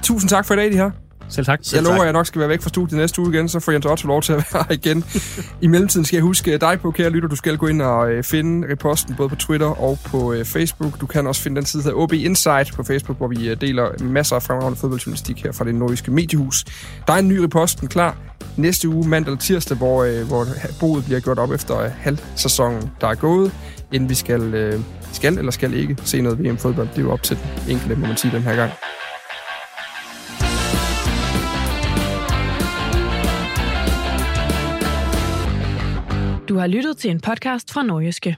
Tusind 0.03 0.29
tak 0.29 0.45
for 0.45 0.53
i 0.53 0.57
dag, 0.57 0.71
de 0.71 0.75
her. 0.77 0.91
Selv 1.29 1.45
tak. 1.45 1.59
Jeg 1.73 1.83
lover, 1.83 1.99
at 1.99 2.03
jeg 2.03 2.13
nok 2.13 2.25
skal 2.25 2.39
være 2.39 2.49
væk 2.49 2.61
fra 2.61 2.69
studiet 2.69 2.99
næste 2.99 3.21
uge 3.21 3.33
igen, 3.33 3.49
så 3.49 3.59
får 3.59 3.71
Jens 3.71 3.85
Otto 3.85 4.07
lov 4.07 4.21
til 4.21 4.33
at 4.33 4.37
være 4.53 4.65
her 4.69 4.75
igen. 4.75 5.03
I 5.61 5.67
mellemtiden 5.67 6.05
skal 6.05 6.17
jeg 6.17 6.23
huske 6.23 6.57
dig 6.57 6.79
på, 6.81 6.91
kære 6.91 7.09
lytter, 7.09 7.29
du 7.29 7.35
skal 7.35 7.57
gå 7.57 7.67
ind 7.67 7.81
og 7.81 8.11
øh, 8.11 8.23
finde 8.23 8.71
reposten 8.71 9.15
både 9.15 9.29
på 9.29 9.35
Twitter 9.35 9.67
og 9.67 9.99
på 10.05 10.33
øh, 10.33 10.45
Facebook. 10.45 11.01
Du 11.01 11.05
kan 11.05 11.27
også 11.27 11.41
finde 11.41 11.55
den 11.55 11.65
side, 11.65 11.83
der 11.83 11.89
hedder 11.89 12.03
OB 12.03 12.13
Insight 12.13 12.73
på 12.75 12.83
Facebook, 12.83 13.17
hvor 13.17 13.27
vi 13.27 13.49
øh, 13.49 13.61
deler 13.61 14.03
masser 14.03 14.35
af 14.35 14.43
fremragende 14.43 14.79
fodboldjournalistik 14.79 15.43
her 15.43 15.51
fra 15.51 15.65
det 15.65 15.75
nordiske 15.75 16.11
mediehus. 16.11 16.65
Der 17.07 17.13
er 17.13 17.17
en 17.17 17.27
ny 17.27 17.37
reposten 17.37 17.87
klar 17.87 18.17
næste 18.57 18.89
uge, 18.89 19.07
mandag 19.07 19.31
eller 19.31 19.41
tirsdag, 19.41 19.77
hvor, 19.77 20.03
øh, 20.03 20.27
hvor 20.27 20.47
boet 20.79 21.05
bliver 21.05 21.19
gjort 21.19 21.39
op 21.39 21.51
efter 21.51 21.79
øh, 21.79 21.91
halvsæsonen, 21.99 22.91
der 23.01 23.07
er 23.07 23.15
gået, 23.15 23.51
inden 23.91 24.09
vi 24.09 24.15
skal, 24.15 24.41
øh, 24.53 24.79
skal 25.13 25.37
eller 25.37 25.51
skal 25.51 25.73
ikke 25.73 25.97
se 26.03 26.21
noget 26.21 26.39
VM-fodbold. 26.39 26.87
Det 26.87 26.97
er 26.97 27.01
jo 27.01 27.11
op 27.11 27.23
til 27.23 27.37
den 27.37 27.71
enkelte, 27.71 27.95
må 27.95 28.07
man 28.07 28.17
sige, 28.17 28.31
den 28.31 28.41
her 28.41 28.55
gang. 28.55 28.71
Du 36.51 36.57
har 36.59 36.67
lyttet 36.67 36.97
til 36.99 37.13
en 37.13 37.19
podcast 37.23 37.71
fra 37.71 37.79
Nordjyske. 37.87 38.33